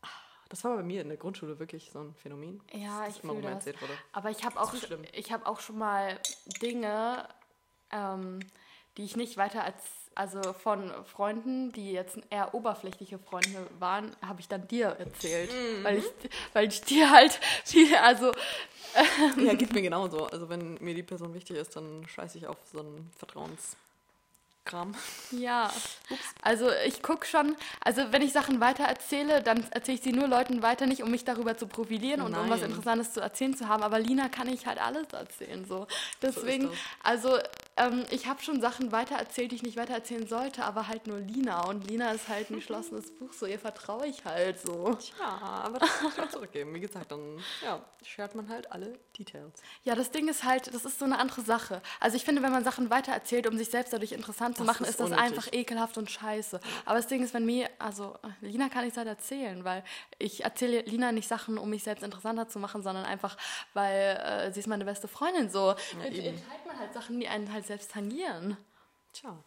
Ah, 0.01 0.07
Das 0.49 0.63
war 0.63 0.75
bei 0.75 0.83
mir 0.83 1.01
in 1.01 1.07
der 1.09 1.17
Grundschule 1.17 1.59
wirklich 1.59 1.91
so 1.91 1.99
ein 1.99 2.15
Phänomen. 2.15 2.61
Ja, 2.73 3.05
dass 3.05 3.17
ich 3.17 3.23
immer 3.23 3.35
das. 3.41 3.51
erzählt 3.51 3.81
wurde. 3.81 3.93
Aber 4.13 4.29
ich 4.29 4.43
habe 4.43 4.59
auch, 4.59 4.73
ich 5.13 5.31
hab 5.31 5.45
auch 5.47 5.59
schon 5.59 5.77
mal 5.77 6.19
Dinge, 6.61 7.27
ähm, 7.91 8.39
die 8.97 9.03
ich 9.03 9.15
nicht 9.15 9.37
weiter 9.37 9.63
als, 9.63 9.83
also 10.15 10.41
von 10.53 10.91
Freunden, 11.05 11.71
die 11.71 11.93
jetzt 11.93 12.19
eher 12.29 12.53
oberflächliche 12.53 13.17
Freunde 13.19 13.65
waren, 13.79 14.13
habe 14.21 14.41
ich 14.41 14.47
dann 14.49 14.67
dir 14.67 14.87
erzählt. 14.87 15.49
Mhm. 15.51 15.83
Weil, 15.83 15.97
ich, 15.99 16.05
weil 16.53 16.67
ich 16.67 16.81
dir 16.81 17.09
halt, 17.11 17.39
die, 17.71 17.95
also 17.95 18.31
Ja, 19.37 19.53
geht 19.53 19.71
mir 19.73 19.81
genauso. 19.81 20.25
Also 20.25 20.49
wenn 20.49 20.73
mir 20.81 20.93
die 20.93 21.03
Person 21.03 21.33
wichtig 21.33 21.55
ist, 21.57 21.75
dann 21.77 22.05
scheiße 22.07 22.37
ich 22.39 22.47
auf 22.47 22.57
so 22.65 22.79
ein 22.79 23.09
Vertrauens... 23.17 23.77
Kram. 24.63 24.93
Ja, 25.31 25.71
also 26.41 26.69
ich 26.85 27.01
gucke 27.01 27.25
schon, 27.25 27.55
also 27.83 28.11
wenn 28.11 28.21
ich 28.21 28.31
Sachen 28.31 28.59
weiter 28.59 28.83
erzähle, 28.83 29.41
dann 29.41 29.65
erzähle 29.71 29.97
ich 29.97 30.03
sie 30.03 30.11
nur 30.11 30.27
Leuten 30.27 30.61
weiter, 30.61 30.85
nicht 30.85 31.01
um 31.01 31.09
mich 31.09 31.25
darüber 31.25 31.57
zu 31.57 31.65
profilieren 31.65 32.21
und 32.21 32.35
um 32.35 32.49
was 32.49 32.61
Nein. 32.61 32.69
Interessantes 32.69 33.13
zu 33.13 33.21
erzählen 33.21 33.55
zu 33.55 33.67
haben, 33.67 33.81
aber 33.81 33.99
Lina 33.99 34.29
kann 34.29 34.47
ich 34.47 34.67
halt 34.67 34.79
alles 34.79 35.07
erzählen, 35.13 35.65
so. 35.65 35.87
Deswegen, 36.21 36.69
das. 36.69 36.77
also 37.03 37.37
ähm, 37.77 38.03
ich 38.11 38.27
habe 38.27 38.41
schon 38.41 38.61
Sachen 38.61 38.91
weiter 38.91 39.15
erzählt, 39.15 39.51
die 39.51 39.55
ich 39.55 39.63
nicht 39.63 39.77
weiter 39.77 39.93
erzählen 39.93 40.27
sollte, 40.27 40.63
aber 40.63 40.87
halt 40.87 41.07
nur 41.07 41.19
Lina 41.19 41.65
und 41.65 41.87
Lina 41.87 42.11
ist 42.11 42.27
halt 42.27 42.51
ein 42.51 42.55
geschlossenes 42.59 43.11
Buch, 43.11 43.33
so 43.33 43.45
ihr 43.45 43.59
vertraue 43.59 44.05
ich 44.07 44.25
halt 44.25 44.59
so. 44.59 44.97
Ja, 45.19 45.39
aber 45.63 45.79
das 45.79 46.01
muss 46.01 46.13
ich 46.13 46.23
auch 46.23 46.29
zurückgeben. 46.29 46.73
Wie 46.75 46.79
gesagt, 46.79 47.11
dann 47.11 47.39
ja, 47.63 47.81
shared 48.03 48.35
man 48.35 48.49
halt 48.49 48.71
alle 48.71 48.99
Details. 49.17 49.53
Ja, 49.83 49.95
das 49.95 50.11
Ding 50.11 50.27
ist 50.27 50.43
halt, 50.43 50.73
das 50.73 50.85
ist 50.85 50.99
so 50.99 51.05
eine 51.05 51.17
andere 51.17 51.41
Sache. 51.41 51.81
Also 51.99 52.17
ich 52.17 52.25
finde, 52.25 52.41
wenn 52.43 52.51
man 52.51 52.63
Sachen 52.63 52.89
weiter 52.89 53.13
erzählt, 53.13 53.47
um 53.47 53.57
sich 53.57 53.69
selbst 53.69 53.93
dadurch 53.93 54.11
interessant 54.11 54.57
zu 54.61 54.65
machen, 54.67 54.83
ist 54.83 54.91
ist 54.91 54.99
das 54.99 55.09
unnötig. 55.11 55.25
einfach 55.25 55.47
ekelhaft 55.51 55.97
und 55.97 56.09
scheiße. 56.09 56.59
Aber 56.85 56.95
das 56.95 57.07
Ding 57.07 57.23
ist, 57.23 57.33
wenn 57.33 57.45
mir, 57.45 57.69
also 57.79 58.17
Lina 58.41 58.69
kann 58.69 58.87
ich 58.87 58.95
halt 58.95 59.07
erzählen, 59.07 59.63
weil 59.63 59.83
ich 60.19 60.43
erzähle 60.43 60.81
Lina 60.81 61.11
nicht 61.11 61.27
Sachen, 61.27 61.57
um 61.57 61.69
mich 61.69 61.83
selbst 61.83 62.03
interessanter 62.03 62.47
zu 62.47 62.59
machen, 62.59 62.83
sondern 62.83 63.05
einfach, 63.05 63.37
weil 63.73 64.17
äh, 64.17 64.51
sie 64.51 64.59
ist 64.59 64.67
meine 64.67 64.85
beste 64.85 65.07
Freundin. 65.07 65.49
So 65.49 65.75
eben. 66.03 66.23
teilt 66.23 66.65
man 66.65 66.79
halt 66.79 66.93
Sachen, 66.93 67.19
die 67.19 67.27
einen 67.27 67.51
halt 67.51 67.65
selbst 67.65 67.91
tangieren. 67.91 68.57
Tja. 69.13 69.37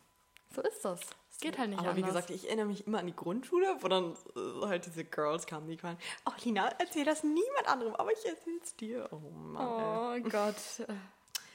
So 0.54 0.62
ist 0.62 0.84
das. 0.84 1.00
Es 1.30 1.40
geht 1.40 1.58
halt 1.58 1.70
nicht 1.70 1.80
Aber 1.80 1.90
anders. 1.90 2.04
wie 2.04 2.06
gesagt, 2.06 2.30
ich 2.30 2.46
erinnere 2.46 2.66
mich 2.66 2.86
immer 2.86 3.00
an 3.00 3.06
die 3.06 3.16
Grundschule, 3.16 3.76
wo 3.80 3.88
dann 3.88 4.14
äh, 4.36 4.66
halt 4.66 4.86
diese 4.86 5.04
Girls 5.04 5.46
kamen, 5.46 5.66
die 5.68 5.76
kamen, 5.76 5.98
oh 6.26 6.32
Lina, 6.44 6.68
erzähl 6.78 7.04
das 7.04 7.24
niemand 7.24 7.66
anderem, 7.66 7.94
aber 7.96 8.12
ich 8.12 8.24
erzähl's 8.24 8.76
dir. 8.76 9.08
Oh 9.10 9.30
Mann. 9.30 10.14
ey. 10.14 10.22
oh 10.24 10.30
Gott. 10.30 10.54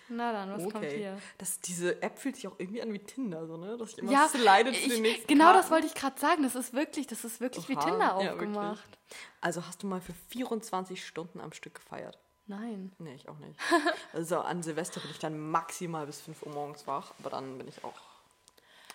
Na 0.09 0.31
dann, 0.31 0.51
was 0.51 0.63
kommt 0.63 0.77
Okay. 0.85 0.97
hier? 0.97 1.17
Das, 1.37 1.59
diese 1.59 2.01
App 2.01 2.17
fühlt 2.19 2.35
sich 2.35 2.47
auch 2.47 2.55
irgendwie 2.57 2.81
an 2.81 2.91
wie 2.93 2.99
Tinder, 2.99 3.45
so, 3.47 3.57
ne? 3.57 3.77
Dass 3.77 3.91
ich 3.91 3.99
immer 3.99 4.11
Ja, 4.11 4.27
slide 4.27 4.73
zu 4.73 4.87
den 4.89 5.01
nächsten 5.03 5.27
genau 5.27 5.53
das 5.53 5.61
Karten. 5.67 5.71
wollte 5.71 5.87
ich 5.87 5.93
gerade 5.95 6.19
sagen. 6.19 6.43
Das 6.43 6.55
ist 6.55 6.73
wirklich, 6.73 7.07
das 7.07 7.23
ist 7.23 7.39
wirklich 7.41 7.67
wie 7.69 7.75
Oha, 7.75 7.83
Tinder 7.83 8.05
ja, 8.21 8.31
aufgemacht. 8.33 8.77
wirklich. 8.89 8.99
Also 9.41 9.65
hast 9.65 9.83
du 9.83 9.87
mal 9.87 10.01
für 10.01 10.13
24 10.29 11.05
Stunden 11.05 11.39
am 11.39 11.51
Stück 11.53 11.75
gefeiert? 11.75 12.17
Nein. 12.47 12.91
Nee, 12.97 13.13
ich 13.15 13.29
auch 13.29 13.37
nicht. 13.37 13.59
Also 14.13 14.39
an 14.39 14.63
Silvester 14.63 14.99
bin 15.01 15.11
ich 15.11 15.19
dann 15.19 15.37
maximal 15.51 16.05
bis 16.07 16.19
5 16.21 16.41
Uhr 16.43 16.51
morgens 16.51 16.87
wach, 16.87 17.13
aber 17.19 17.29
dann 17.29 17.57
bin 17.59 17.67
ich 17.67 17.83
auch 17.83 17.93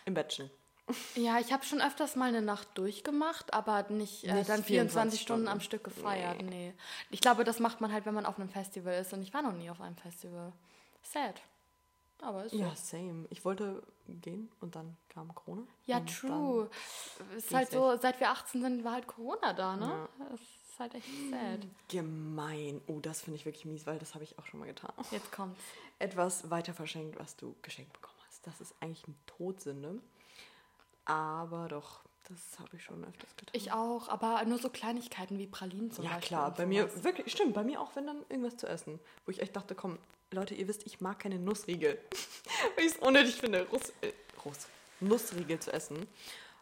im 0.04 0.14
Bett 0.14 0.28
chillen. 0.30 0.50
Ja, 1.14 1.38
ich 1.38 1.50
habe 1.52 1.64
schon 1.64 1.80
öfters 1.80 2.14
mal 2.14 2.28
eine 2.28 2.42
Nacht 2.42 2.68
durchgemacht, 2.76 3.54
aber 3.54 3.86
nicht, 3.88 4.24
äh, 4.24 4.34
Nicht 4.34 4.50
dann 4.50 4.62
24 4.62 4.66
24 4.66 5.20
Stunden 5.20 5.42
Stunden. 5.44 5.48
am 5.48 5.60
Stück 5.60 5.84
gefeiert. 5.84 6.42
Nee. 6.42 6.74
Ich 7.10 7.20
glaube, 7.22 7.44
das 7.44 7.58
macht 7.58 7.80
man 7.80 7.90
halt, 7.92 8.04
wenn 8.04 8.12
man 8.14 8.26
auf 8.26 8.38
einem 8.38 8.50
Festival 8.50 8.92
ist. 9.00 9.12
Und 9.14 9.22
ich 9.22 9.32
war 9.32 9.40
noch 9.40 9.52
nie 9.54 9.70
auf 9.70 9.80
einem 9.80 9.96
Festival. 9.96 10.52
Sad. 11.04 11.40
Aber 12.20 12.44
ist 12.44 12.52
so. 12.52 12.58
Ja, 12.58 12.74
same. 12.74 13.26
Ich 13.30 13.44
wollte 13.44 13.82
gehen 14.08 14.50
und 14.60 14.74
dann 14.76 14.96
kam 15.08 15.34
Corona. 15.34 15.62
Ja, 15.86 16.00
true. 16.00 16.70
Ist 17.36 17.52
halt 17.52 17.70
so, 17.70 17.96
seit 17.96 18.20
wir 18.20 18.30
18 18.30 18.62
sind, 18.62 18.84
war 18.84 18.92
halt 18.92 19.06
Corona 19.06 19.52
da, 19.52 19.76
ne? 19.76 19.86
Ja. 19.86 20.08
Das 20.30 20.40
ist 20.40 20.78
halt 20.78 20.94
echt 20.94 21.08
sad. 21.30 21.66
Gemein. 21.88 22.80
Oh, 22.86 23.00
das 23.00 23.22
finde 23.22 23.36
ich 23.36 23.44
wirklich 23.44 23.64
mies, 23.64 23.86
weil 23.86 23.98
das 23.98 24.14
habe 24.14 24.24
ich 24.24 24.38
auch 24.38 24.46
schon 24.46 24.60
mal 24.60 24.66
getan. 24.66 24.92
Jetzt 25.10 25.30
kommt's. 25.32 25.60
Etwas 25.98 26.50
weiter 26.50 26.74
verschenkt, 26.74 27.18
was 27.18 27.36
du 27.36 27.54
geschenkt 27.62 27.92
bekommen 27.92 28.18
hast. 28.26 28.46
Das 28.46 28.60
ist 28.60 28.74
eigentlich 28.80 29.04
eine 29.06 29.16
Todsünde. 29.26 30.00
Aber 31.04 31.68
doch, 31.68 32.00
das 32.28 32.58
habe 32.58 32.76
ich 32.76 32.82
schon 32.82 33.04
öfters 33.04 33.36
getan. 33.36 33.52
Ich 33.52 33.72
auch, 33.72 34.08
aber 34.08 34.42
nur 34.46 34.58
so 34.58 34.70
Kleinigkeiten 34.70 35.38
wie 35.38 35.46
Pralinen 35.46 35.90
zum 35.90 36.04
ja, 36.04 36.12
Beispiel. 36.12 36.28
klar, 36.28 36.48
und 36.48 36.56
bei 36.56 36.66
mir, 36.66 37.04
wirklich, 37.04 37.30
stimmt, 37.30 37.54
bei 37.54 37.62
mir 37.62 37.80
auch, 37.80 37.94
wenn 37.96 38.06
dann 38.06 38.24
irgendwas 38.28 38.56
zu 38.56 38.66
essen. 38.66 38.98
Wo 39.26 39.30
ich 39.30 39.40
echt 39.40 39.54
dachte, 39.54 39.74
komm, 39.74 39.98
Leute, 40.34 40.54
ihr 40.54 40.68
wisst, 40.68 40.86
ich 40.86 41.00
mag 41.00 41.18
keine 41.18 41.38
Nussriegel. 41.38 41.98
Weil 42.76 42.84
ich 42.84 42.92
es 42.92 42.98
unnötig 42.98 43.36
finde, 43.36 43.66
Russ, 43.68 43.92
äh, 44.00 44.12
Russ, 44.44 44.66
Nussriegel 45.00 45.58
zu 45.58 45.72
essen. 45.72 46.06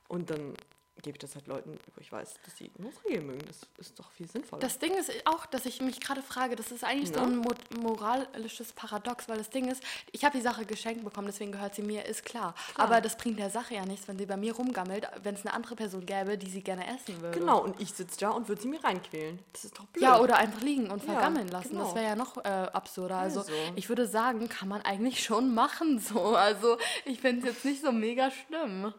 Und 0.08 0.30
dann 0.30 0.54
gebe 1.02 1.16
ich 1.16 1.20
das 1.20 1.34
halt 1.34 1.48
Leuten, 1.48 1.78
wo 1.94 2.00
ich 2.00 2.12
weiß, 2.12 2.34
dass 2.44 2.56
sie 2.56 2.70
Nussriegel 2.78 3.22
mögen. 3.22 3.42
Das 3.46 3.58
ist 3.78 3.98
doch 3.98 4.10
viel 4.12 4.28
sinnvoller. 4.30 4.60
Das 4.60 4.78
Ding 4.78 4.94
ist 4.96 5.10
auch, 5.26 5.46
dass 5.46 5.66
ich 5.66 5.80
mich 5.80 6.00
gerade 6.00 6.22
frage, 6.22 6.54
das 6.54 6.70
ist 6.70 6.84
eigentlich 6.84 7.08
so 7.08 7.16
Ja. 7.16 7.22
ein 7.24 7.36
mo 7.36 7.50
moralisches 7.80 8.72
Paradox, 8.72 9.28
weil 9.28 9.38
das 9.38 9.50
Ding 9.50 9.68
ist, 9.70 9.82
ich 10.12 10.24
habe 10.24 10.36
die 10.36 10.42
Sache 10.42 10.64
geschenkt 10.64 11.04
bekommen, 11.04 11.26
deswegen 11.26 11.52
gehört 11.52 11.74
sie 11.74 11.82
mir, 11.82 12.04
ist 12.06 12.24
klar. 12.24 12.54
Aber 12.76 13.00
das 13.00 13.16
bringt 13.16 13.38
der 13.38 13.50
Sache 13.50 13.74
ja 13.74 13.84
nichts, 13.84 14.06
wenn 14.08 14.18
sie 14.18 14.26
bei 14.26 14.36
mir 14.36 14.54
rumgammelt, 14.54 15.08
wenn 15.22 15.34
es 15.34 15.44
eine 15.44 15.54
andere 15.54 15.74
Person 15.76 16.06
gäbe, 16.06 16.38
die 16.38 16.48
sie 16.50 16.62
gerne 16.62 16.86
essen 16.86 17.20
würde. 17.20 17.38
genau, 17.38 17.62
und 17.62 17.80
ich 17.80 17.92
sitze 17.92 18.20
da 18.20 18.30
und 18.30 18.48
würde 18.48 18.62
sie 18.62 18.68
mir 18.68 18.82
reinquälen. 18.82 19.38
Das 19.52 19.64
ist 19.64 19.78
doch 19.78 19.86
blöd. 19.86 20.02
Ja, 20.04 20.20
oder 20.20 20.36
einfach 20.36 20.60
liegen 20.62 20.90
und 20.90 21.04
Ja, 21.04 21.12
vergammeln 21.14 21.48
lassen. 21.48 21.70
genau. 21.70 21.84
Das 21.84 21.94
wäre 21.94 22.04
ja 22.06 22.14
noch 22.16 22.36
äh, 22.44 22.48
absurder. 22.48 23.16
Also, 23.16 23.40
Also. 23.40 23.52
ich 23.76 23.88
würde 23.88 24.06
sagen, 24.06 24.48
kann 24.48 24.68
man 24.68 24.82
eigentlich 24.82 25.22
schon 25.24 25.52
machen 25.62 25.98
so. 25.98 26.36
Also 26.36 26.78
ich 27.04 27.20
finde 27.20 27.40
es 27.48 27.54
jetzt 27.54 27.64
nicht 27.64 27.82
so 27.82 27.90
mega 27.92 28.30
schlimm. 28.30 28.94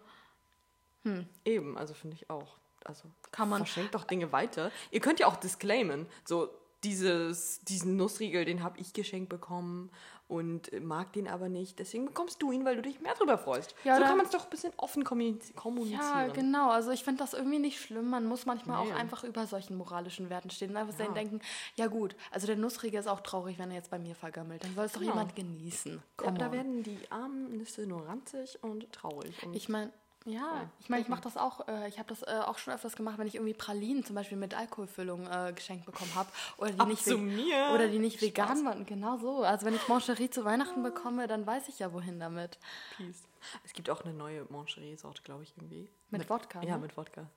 Eben, 1.46 1.78
also 1.78 1.94
finde 1.94 2.16
ich 2.16 2.30
auch. 2.30 2.58
Also 2.86 3.04
Kann 3.32 3.50
man- 3.50 3.60
verschenkt 3.66 3.96
doch 3.96 4.04
Dinge 4.04 4.32
weiter. 4.32 4.72
Ihr 4.92 5.00
könnt 5.00 5.20
ja 5.20 5.28
auch 5.28 5.38
disclaimen. 5.38 6.06
So, 6.26 6.50
dieses, 6.84 7.62
diesen 7.64 7.96
Nussriegel, 7.96 8.44
den 8.44 8.62
habe 8.62 8.78
ich 8.80 8.92
geschenkt 8.92 9.30
bekommen 9.30 9.90
und 10.28 10.70
mag 10.84 11.14
den 11.14 11.30
aber 11.30 11.48
nicht. 11.48 11.80
Deswegen 11.80 12.06
bekommst 12.06 12.42
du 12.42 12.52
ihn, 12.52 12.66
weil 12.66 12.76
du 12.76 12.82
dich 12.82 13.00
mehr 13.00 13.14
darüber 13.14 13.38
freust. 13.38 13.74
Ja, 13.86 13.98
so 13.98 14.04
kann 14.04 14.18
man 14.18 14.26
es 14.26 14.32
doch 14.34 14.44
ein 14.44 14.50
bisschen 14.50 14.74
offen 14.76 15.06
kommuniz- 15.06 15.54
kommunizieren. 15.56 16.02
Ja, 16.02 16.28
genau. 16.28 16.72
Also 16.72 16.92
ich 16.92 17.06
finde 17.06 17.24
das 17.24 17.34
irgendwie 17.34 17.60
nicht 17.60 17.80
schlimm. 17.80 18.10
Man 18.10 18.26
muss 18.26 18.46
manchmal 18.46 18.84
Nee. 18.86 18.92
auch 18.92 18.96
einfach 18.98 19.24
über 19.24 19.48
solchen 19.48 19.78
moralischen 19.78 20.30
Werten 20.30 20.50
stehen 20.50 20.72
und 20.72 20.78
einfach 20.78 20.98
dann 20.98 21.14
denken, 21.14 21.40
ja 21.76 21.88
gut, 21.88 22.18
also 22.32 22.48
der 22.48 22.58
Nussriegel 22.58 23.00
ist 23.00 23.08
auch 23.08 23.22
traurig, 23.22 23.58
wenn 23.60 23.70
er 23.72 23.78
jetzt 23.78 23.90
bei 23.92 24.00
mir 24.00 24.16
vergammelt. 24.16 24.66
Dann 24.66 24.76
soll 24.76 24.86
es 24.86 24.92
doch 24.92 25.00
Genau. 25.00 25.14
jemand 25.14 25.36
genießen. 25.38 26.04
Ja, 26.22 26.32
da 26.32 26.52
werden 26.52 26.84
die 26.84 27.00
armen 27.10 27.56
Nüsse 27.58 27.88
nur 27.88 28.06
ranzig 28.08 28.62
und 28.62 28.92
traurig. 28.92 29.42
Und 29.46 29.56
Ich 29.56 29.70
meine, 29.70 29.92
ja, 30.26 30.70
ich 30.80 30.90
meine, 30.90 31.02
ich 31.02 31.10
mache 31.10 31.22
das 31.22 31.36
auch, 31.38 31.68
äh, 31.68 31.88
ich 31.90 32.00
habe 32.00 32.08
das 32.10 32.22
äh, 32.24 32.40
auch 32.46 32.58
schon 32.58 32.74
öfters 32.74 32.96
gemacht, 32.96 33.18
wenn 33.18 33.28
ich 33.28 33.36
irgendwie 33.36 33.54
Pralinen 33.54 34.06
zum 34.06 34.16
Beispiel 34.16 34.38
mit 34.38 34.54
Alkoholfüllung 34.54 35.28
äh, 35.28 35.52
geschenkt 35.54 35.86
bekommen 35.86 36.14
habe 36.16 36.30
oder 36.58 36.72
die 36.72 36.86
nicht 36.86 37.04
zu 37.04 37.12
ve- 37.18 37.18
mir? 37.18 37.72
oder 37.74 37.88
die 37.90 38.00
nicht 38.00 38.18
Spaß. 38.18 38.28
vegan 38.30 38.66
waren, 38.66 38.86
genau 38.86 39.18
so. 39.18 39.44
Also 39.44 39.66
wenn 39.66 39.76
ich 39.76 39.88
Mancherie 39.88 40.30
zu 40.30 40.46
Weihnachten 40.46 40.82
bekomme, 40.84 41.28
dann 41.28 41.46
weiß 41.46 41.68
ich 41.68 41.80
ja 41.80 41.92
wohin 41.94 42.20
damit. 42.20 42.58
Peace. 42.98 43.24
Es 43.66 43.74
gibt 43.74 43.90
auch 43.90 44.02
eine 44.04 44.14
neue 44.14 44.46
Mancherie-Sorte, 44.50 45.22
glaube 45.24 45.44
ich, 45.44 45.54
irgendwie. 45.58 45.90
Mit 46.10 46.30
Wodka, 46.30 46.62
Ja, 46.64 46.76
ne? 46.76 46.82
mit 46.84 46.96
Wodka. 46.96 47.28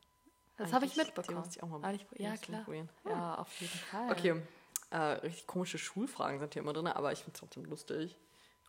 Das 0.56 0.72
habe 0.72 0.86
ich 0.86 0.92
die 0.94 1.00
mitbekommen. 1.00 1.38
muss 1.38 1.56
ich 1.56 1.62
auch 1.62 1.68
mal- 1.68 1.94
ich, 1.94 2.06
die 2.16 2.22
ja 2.22 2.36
klar, 2.36 2.62
probieren. 2.62 2.88
ja 3.04 3.34
auf 3.34 3.60
jeden 3.60 3.78
Fall. 3.78 4.10
Okay, 4.12 4.42
äh, 4.90 4.96
richtig 4.96 5.46
komische 5.46 5.78
Schulfragen 5.78 6.38
sind 6.38 6.54
hier 6.54 6.62
immer 6.62 6.72
drin, 6.72 6.86
aber 6.86 7.10
ich 7.12 7.18
finde 7.18 7.32
es 7.34 7.40
trotzdem 7.40 7.64
lustig. 7.64 8.16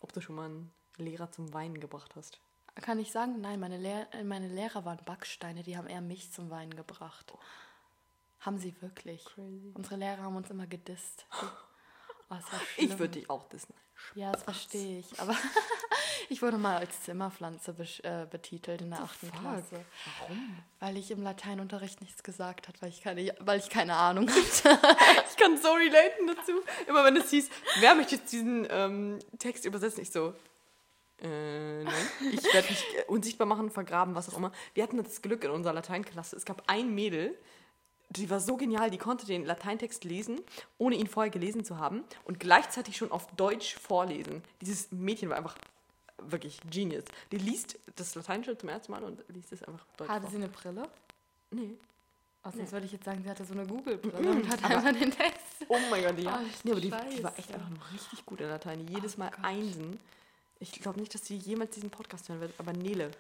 Ob 0.01 0.11
du 0.13 0.19
schon 0.21 0.35
mal 0.35 0.45
einen 0.45 0.73
Lehrer 0.97 1.31
zum 1.31 1.53
Weinen 1.53 1.79
gebracht 1.79 2.15
hast. 2.15 2.39
Kann 2.81 2.99
ich 2.99 3.11
sagen, 3.11 3.41
nein, 3.41 3.59
meine, 3.59 3.77
Lehr 3.77 4.07
äh, 4.13 4.23
meine 4.23 4.47
Lehrer 4.47 4.85
waren 4.85 4.99
Backsteine, 5.05 5.63
die 5.63 5.77
haben 5.77 5.87
eher 5.87 6.01
mich 6.01 6.31
zum 6.31 6.49
Weinen 6.49 6.75
gebracht. 6.75 7.33
Haben 8.39 8.57
sie 8.59 8.75
wirklich. 8.81 9.25
Crazy. 9.25 9.71
Unsere 9.73 9.95
Lehrer 9.95 10.21
haben 10.23 10.35
uns 10.35 10.49
immer 10.49 10.67
gedisst. 10.67 11.25
Oh, 12.29 12.35
Ich 12.75 12.89
würde 12.99 13.13
dich 13.19 13.29
auch 13.29 13.47
dissen. 13.47 13.73
Ja, 14.13 14.33
das 14.33 14.43
verstehe 14.43 14.99
ich. 14.99 15.17
Aber 15.21 15.33
ich 16.29 16.41
wurde 16.41 16.57
mal 16.57 16.75
als 16.75 17.03
Zimmerpflanze 17.03 17.71
besch- 17.71 18.03
äh, 18.03 18.25
betitelt 18.25 18.81
in 18.81 18.89
der 18.89 18.99
achten? 19.01 19.31
Klasse. 19.31 19.85
Warum? 20.19 20.57
Weil 20.81 20.97
ich 20.97 21.09
im 21.09 21.23
Lateinunterricht 21.23 22.01
nichts 22.01 22.23
gesagt 22.23 22.67
habe, 22.67 22.81
weil 22.81 22.89
ich 22.89 23.01
keine, 23.01 23.33
weil 23.39 23.59
ich 23.61 23.69
keine 23.69 23.95
Ahnung 23.95 24.27
hatte. 24.29 24.77
Ich 25.31 25.37
kann 25.37 25.57
so 25.57 25.71
relaten 25.71 26.27
dazu. 26.27 26.51
Immer 26.85 27.05
wenn 27.05 27.15
es 27.15 27.29
hieß, 27.29 27.49
wer 27.79 27.95
möchte 27.95 28.15
jetzt 28.15 28.29
diesen 28.33 28.67
ähm, 28.71 29.19
Text 29.39 29.63
übersetzen? 29.63 30.01
Ich 30.01 30.11
so, 30.11 30.33
äh, 31.21 31.83
nein. 31.83 31.93
Ich 32.33 32.43
werde 32.53 32.69
mich 32.69 32.83
unsichtbar 33.07 33.47
machen, 33.47 33.69
vergraben, 33.71 34.15
was 34.15 34.29
auch 34.29 34.37
immer. 34.37 34.51
Wir 34.73 34.83
hatten 34.83 34.97
das 35.01 35.21
Glück 35.21 35.43
in 35.43 35.51
unserer 35.51 35.73
Lateinklasse. 35.73 36.35
Es 36.35 36.45
gab 36.45 36.63
ein 36.67 36.93
Mädel, 36.93 37.37
die 38.09 38.29
war 38.29 38.39
so 38.39 38.55
genial, 38.55 38.89
die 38.89 38.97
konnte 38.97 39.25
den 39.25 39.45
Lateintext 39.45 40.03
lesen, 40.03 40.39
ohne 40.77 40.95
ihn 40.95 41.07
vorher 41.07 41.29
gelesen 41.31 41.65
zu 41.65 41.77
haben 41.77 42.03
und 42.25 42.39
gleichzeitig 42.39 42.95
schon 42.97 43.11
auf 43.11 43.27
Deutsch 43.35 43.75
vorlesen. 43.75 44.43
Dieses 44.61 44.91
Mädchen 44.91 45.29
war 45.29 45.37
einfach 45.37 45.57
wirklich 46.19 46.59
genius. 46.69 47.03
Die 47.31 47.37
liest 47.37 47.77
das 47.95 48.15
Lateinische 48.15 48.57
zum 48.57 48.69
ersten 48.69 48.91
Mal 48.91 49.03
und 49.03 49.23
liest 49.29 49.51
es 49.51 49.63
einfach 49.63 49.85
Deutsch 49.97 50.09
Hatte 50.09 50.21
vor. 50.21 50.29
sie 50.29 50.37
eine 50.37 50.47
Brille? 50.49 50.83
Nee. 51.51 51.75
Oh, 52.43 52.49
sonst 52.55 52.71
würde 52.71 52.85
ich 52.85 52.93
jetzt 52.93 53.03
sagen, 53.05 53.21
sie 53.23 53.29
hatte 53.29 53.43
so 53.43 53.53
eine 53.53 53.65
Google-Brille 53.67 54.29
und 54.31 54.47
hat 54.49 54.63
einfach 54.63 54.93
den 54.93 55.11
Text. 55.11 55.41
Oh 55.67 55.77
mein 55.91 56.03
Gott, 56.03 56.17
ja. 56.19 56.39
Ach, 56.41 56.63
nee, 56.63 56.71
aber 56.71 56.79
die, 56.81 56.91
die 57.17 57.23
war 57.23 57.37
echt 57.37 57.53
einfach 57.53 57.69
nur 57.69 57.79
richtig 57.93 58.25
gut 58.25 58.39
in 58.39 58.47
Latein. 58.47 58.87
Jedes 58.87 59.15
Oh 59.15 59.19
Mal 59.19 59.31
Gott. 59.31 59.43
Einsen. 59.43 59.99
Ich 60.59 60.71
glaube 60.73 60.99
nicht, 60.99 61.13
dass 61.13 61.25
sie 61.25 61.37
jemals 61.37 61.71
diesen 61.71 61.89
Podcast 61.89 62.29
hören 62.29 62.41
wird, 62.41 62.53
aber 62.57 62.73
Nele, 62.73 63.11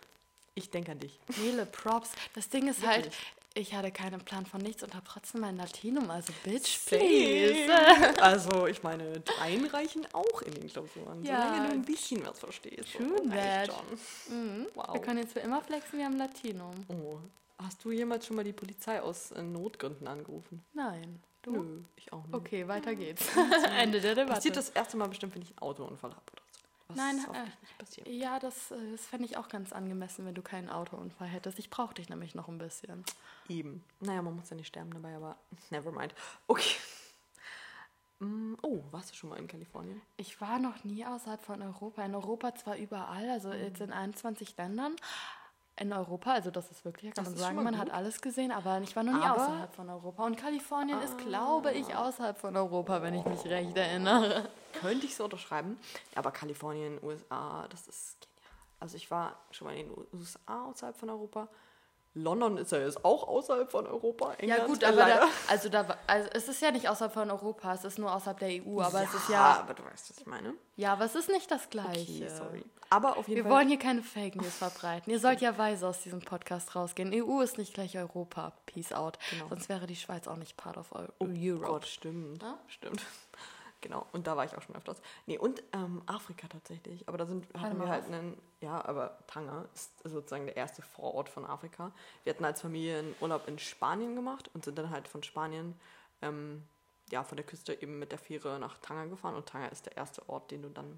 ich 0.55 0.69
denke 0.69 0.91
an 0.91 0.99
dich. 0.99 1.19
Nele, 1.41 1.65
Props. 1.65 2.11
Das 2.33 2.49
Ding 2.49 2.67
ist 2.67 2.81
Wirklich? 2.81 3.05
halt, 3.05 3.13
ich 3.53 3.73
hatte 3.73 3.91
keinen 3.91 4.19
Plan 4.21 4.45
von 4.45 4.61
nichts 4.61 4.83
und 4.83 4.93
habe 4.93 5.05
trotzdem 5.07 5.41
mein 5.41 5.57
Latinum, 5.57 6.09
also 6.09 6.31
Bitch, 6.43 6.79
please. 6.87 7.67
Also, 8.21 8.67
ich 8.67 8.81
meine, 8.83 9.19
Dreien 9.21 9.65
reichen 9.67 10.05
auch 10.13 10.41
in 10.41 10.53
den 10.53 10.67
Klausuren. 10.67 11.23
Ja. 11.25 11.41
Solange 11.47 11.67
du 11.69 11.73
ein 11.75 11.85
bisschen 11.85 12.25
was 12.25 12.39
verstehst. 12.39 12.93
True 12.93 13.17
So, 13.23 13.29
reicht 13.29 13.69
that. 13.71 13.75
schon. 13.77 14.65
Wir 14.65 14.67
Wow. 14.75 15.01
können 15.01 15.19
jetzt 15.19 15.33
für 15.33 15.39
immer 15.39 15.61
flexen, 15.61 15.99
wir 15.99 16.05
haben 16.05 16.17
Latinum. 16.17 16.73
Oh. 16.89 17.17
Hast 17.63 17.83
du 17.83 17.91
jemals 17.91 18.25
schon 18.27 18.35
mal 18.35 18.43
die 18.45 18.53
Polizei 18.53 19.01
aus 19.01 19.31
äh, 19.31 19.41
Notgründen 19.41 20.07
angerufen? 20.07 20.63
Nein. 20.73 21.19
Du? 21.41 21.51
Nö, 21.53 21.79
ich 21.95 22.11
auch 22.13 22.23
nicht. 22.25 22.35
Okay, 22.35 22.67
weiter 22.67 22.93
geht's. 22.93 23.25
Ende 23.79 23.99
der 24.01 24.13
Debatte. 24.13 24.35
Passiert 24.35 24.57
das 24.57 24.69
erste 24.69 24.97
Mal 24.97 25.07
bestimmt, 25.07 25.33
wenn 25.33 25.41
ich 25.41 25.49
einen 25.49 25.59
Autounfall 25.59 26.11
habe 26.11 26.21
oder 26.31 26.41
so. 26.45 26.46
Was 26.89 26.97
Nein, 26.97 27.17
äh, 27.33 27.43
nicht 27.61 27.77
passiert. 27.77 28.07
Ja, 28.07 28.39
das, 28.39 28.71
äh, 28.71 28.91
das 28.91 29.05
fände 29.05 29.25
ich 29.25 29.35
auch 29.37 29.49
ganz 29.49 29.73
angemessen, 29.73 30.25
wenn 30.25 30.35
du 30.35 30.41
keinen 30.41 30.69
Autounfall 30.69 31.27
hättest. 31.27 31.59
Ich 31.59 31.69
brauche 31.69 31.93
dich 31.93 32.07
nämlich 32.09 32.33
noch 32.35 32.47
ein 32.47 32.57
bisschen. 32.57 33.03
Eben. 33.49 33.83
Naja, 33.99 34.21
man 34.21 34.35
muss 34.35 34.49
ja 34.49 34.55
nicht 34.55 34.67
sterben 34.67 34.91
dabei, 34.91 35.15
aber 35.15 35.37
never 35.69 35.91
mind. 35.91 36.13
Okay. 36.47 36.75
Mm, 38.19 38.55
Oh, 38.63 38.83
warst 38.91 39.11
du 39.11 39.15
schon 39.15 39.29
mal 39.29 39.37
in 39.37 39.47
Kalifornien? 39.47 40.01
Ich 40.17 40.39
war 40.41 40.59
noch 40.59 40.83
nie 40.83 41.05
außerhalb 41.05 41.41
von 41.43 41.61
Europa. 41.61 42.03
In 42.03 42.15
Europa 42.15 42.55
zwar 42.55 42.75
überall, 42.77 43.29
also 43.29 43.49
Mhm. 43.49 43.59
jetzt 43.61 43.81
in 43.81 43.91
21 43.91 44.55
Ländern. 44.57 44.95
In 45.79 45.93
Europa, 45.93 46.31
also 46.33 46.49
das 46.49 46.71
ist 46.71 46.83
wirklich, 46.85 47.13
kann 47.13 47.23
Das 47.23 47.33
man 47.33 47.37
sagen, 47.39 47.63
man 47.63 47.77
hat 47.77 47.91
alles 47.91 48.19
gesehen, 48.19 48.51
aber 48.51 48.81
ich 48.81 48.95
war 48.95 49.03
noch 49.03 49.13
nie 49.13 49.21
Aber- 49.23 49.43
außerhalb 49.43 49.73
von 49.75 49.89
Europa. 49.89 50.25
Und 50.25 50.35
Kalifornien 50.35 50.99
ist, 51.01 51.17
glaube 51.19 51.71
ich, 51.71 51.93
Ah. 51.93 52.07
außerhalb 52.07 52.35
von 52.37 52.55
Europa, 52.57 53.01
wenn 53.03 53.13
ich 53.13 53.23
mich 53.25 53.45
recht 53.45 53.77
erinnere. 53.77 54.49
Könnte 54.81 55.05
ich 55.05 55.15
so 55.15 55.25
unterschreiben. 55.25 55.79
Aber 56.15 56.31
Kalifornien, 56.31 56.97
USA, 57.03 57.67
das 57.69 57.87
ist 57.87 58.17
genial. 58.21 58.27
Also 58.79 58.97
ich 58.97 59.11
war 59.11 59.35
schon 59.51 59.67
mal 59.67 59.75
in 59.75 59.87
den 59.89 60.07
USA 60.13 60.65
außerhalb 60.65 60.97
von 60.97 61.09
Europa. 61.11 61.47
London 62.21 62.57
ist 62.57 62.71
ja 62.71 62.79
jetzt 62.79 63.03
auch 63.05 63.27
außerhalb 63.27 63.69
von 63.71 63.87
Europa. 63.87 64.31
Ja 64.41 64.55
England, 64.55 64.67
gut, 64.67 64.83
äh, 64.83 64.87
aber 64.87 65.05
da, 65.05 65.27
also 65.47 65.69
da, 65.69 65.97
also 66.07 66.29
es 66.33 66.47
ist 66.47 66.61
ja 66.61 66.71
nicht 66.71 66.87
außerhalb 66.89 67.13
von 67.13 67.29
Europa, 67.31 67.73
es 67.73 67.83
ist 67.85 67.97
nur 67.99 68.13
außerhalb 68.13 68.39
der 68.39 68.49
EU, 68.49 68.81
aber 68.81 69.03
es 69.03 69.13
ist 69.13 69.29
ja, 69.29 69.35
ja, 69.35 69.59
aber 69.59 69.73
du 69.73 69.83
weißt, 69.83 70.09
was 70.09 70.17
ich 70.19 70.25
meine. 70.25 70.53
ja, 70.75 70.93
aber 70.93 71.05
es 71.05 71.15
ist 71.15 71.29
nicht 71.29 71.49
das 71.51 71.69
Gleiche. 71.69 71.99
Okay, 72.25 72.29
sorry. 72.29 72.65
Aber 72.89 73.17
auf 73.17 73.27
jeden 73.27 73.39
Wir 73.39 73.43
Fall. 73.43 73.51
wollen 73.51 73.67
hier 73.67 73.79
keine 73.79 74.01
Fake 74.01 74.37
News 74.37 74.55
verbreiten. 74.55 75.11
Ihr 75.11 75.19
sollt 75.19 75.41
ja 75.41 75.57
weise 75.57 75.85
aus 75.87 75.99
diesem 76.03 76.21
Podcast 76.21 76.73
rausgehen. 76.73 77.11
EU 77.13 77.41
ist 77.41 77.57
nicht 77.57 77.73
gleich 77.73 77.97
Europa. 77.97 78.53
Peace 78.65 78.93
out. 78.93 79.19
Genau. 79.29 79.49
Sonst 79.49 79.67
wäre 79.67 79.87
die 79.87 79.97
Schweiz 79.97 80.25
auch 80.25 80.37
nicht 80.37 80.55
part 80.55 80.77
of 80.77 80.93
Oh 80.93 81.25
Europe. 81.27 81.65
Gott, 81.65 81.85
stimmt. 81.85 82.41
Ja? 82.41 82.57
Stimmt. 82.67 83.01
Genau, 83.81 84.07
und 84.11 84.25
da 84.25 84.35
war 84.35 84.43
ich 84.43 84.57
auch 84.57 84.61
schon 84.61 84.75
öfters. 84.75 85.01
Nee, 85.27 85.37
und 85.37 85.61
ähm, 85.71 86.01
Afrika 86.07 86.47
tatsächlich. 86.47 87.07
Aber 87.07 87.17
da 87.17 87.27
sind, 87.27 87.45
hatten 87.53 87.77
mal 87.77 87.85
wir 87.85 87.91
halt 87.91 88.05
auf. 88.05 88.11
einen, 88.11 88.37
ja, 88.59 88.83
aber 88.83 89.19
Tanga 89.27 89.65
ist 89.73 89.91
sozusagen 90.03 90.47
der 90.47 90.57
erste 90.57 90.81
Vorort 90.81 91.29
von 91.29 91.45
Afrika. 91.45 91.91
Wir 92.23 92.33
hatten 92.33 92.45
als 92.45 92.61
Familie 92.61 92.99
einen 92.99 93.15
Urlaub 93.21 93.47
in 93.47 93.59
Spanien 93.59 94.15
gemacht 94.15 94.49
und 94.53 94.65
sind 94.65 94.77
dann 94.79 94.89
halt 94.89 95.07
von 95.07 95.21
Spanien, 95.21 95.75
ähm, 96.23 96.63
ja, 97.11 97.23
von 97.23 97.35
der 97.35 97.45
Küste 97.45 97.79
eben 97.79 97.99
mit 97.99 98.11
der 98.11 98.19
Fähre 98.19 98.59
nach 98.59 98.79
Tanga 98.79 99.05
gefahren. 99.05 99.35
Und 99.35 99.47
Tanga 99.47 99.67
ist 99.67 99.85
der 99.85 99.95
erste 99.95 100.27
Ort, 100.27 100.49
den 100.49 100.63
du 100.63 100.69
dann 100.69 100.97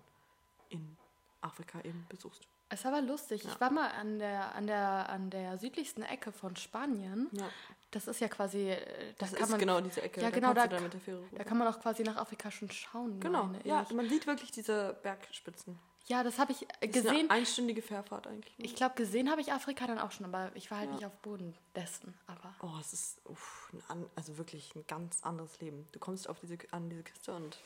in 0.70 0.96
Afrika 1.42 1.80
eben 1.82 2.06
besuchst. 2.08 2.48
Es 2.70 2.86
war 2.86 2.94
aber 2.94 3.02
lustig. 3.02 3.44
Ja. 3.44 3.50
Ich 3.50 3.60
war 3.60 3.72
mal 3.72 3.90
an 3.92 4.20
der, 4.20 4.56
an, 4.56 4.68
der, 4.68 5.10
an 5.10 5.30
der 5.32 5.58
südlichsten 5.58 6.04
Ecke 6.04 6.32
von 6.32 6.56
Spanien. 6.56 7.28
Ja, 7.32 7.50
Das 7.92 8.08
ist 8.08 8.20
ja 8.22 8.28
quasi, 8.28 8.70
äh, 8.70 8.78
da 9.18 9.26
das 9.26 9.34
kann 9.34 9.44
ist 9.44 9.50
man, 9.50 9.60
genau 9.60 9.82
diese 9.82 10.02
Ecke. 10.04 10.22
Ja, 10.22 10.30
da 10.30 10.36
genau, 10.36 10.54
da 10.54 10.68
da 10.68 10.78
rüber. 10.78 11.44
kann 11.44 11.58
man 11.58 11.68
auch 11.68 11.80
quasi 11.80 12.04
nach 12.04 12.18
Afrika 12.18 12.52
schon 12.52 12.70
schauen. 12.70 13.20
Genau, 13.20 13.46
meine 13.46 13.66
ja, 13.66 13.82
ich. 13.82 13.90
man 13.96 14.08
sieht 14.08 14.28
wirklich 14.28 14.52
diese 14.52 14.96
Bergspitzen. 15.02 15.80
ja, 16.06 16.24
das 16.24 16.38
habe 16.38 16.52
ich 16.52 16.62
äh, 16.64 16.68
Das 16.82 16.90
ist 16.90 17.04
gesehen. 17.04 17.30
eine 17.32 17.32
einstündige 17.32 17.82
Fährfahrt 17.82 18.28
eigentlich. 18.28 18.56
nur. 18.60 18.66
Ich 18.66 18.76
glaube, 18.76 18.94
gesehen 18.96 19.32
habe 19.32 19.42
ich 19.42 19.52
Afrika 19.54 19.88
dann 19.88 19.98
auch 19.98 20.12
schon, 20.12 20.28
aber 20.28 20.52
ich 20.56 20.70
war 20.70 20.78
halt 20.78 20.90
Ja. 20.90 20.96
nicht 20.98 21.06
auf 21.06 21.16
Boden 21.24 21.56
dessen. 21.76 22.14
Aber 22.28 22.54
Oh, 22.62 22.78
es 22.80 22.94
ist 22.94 23.22
uff, 23.26 23.72
ein 23.90 24.06
also 24.16 24.38
wirklich 24.38 24.76
ein 24.76 24.86
ganz 24.86 25.24
anderes 25.24 25.60
Leben. 25.60 25.88
Du 25.92 25.98
kommst 25.98 26.30
auf 26.30 26.40
diese, 26.40 26.58
an 26.70 26.90
diese 26.92 27.02
Küste 27.04 27.34
und 27.34 27.58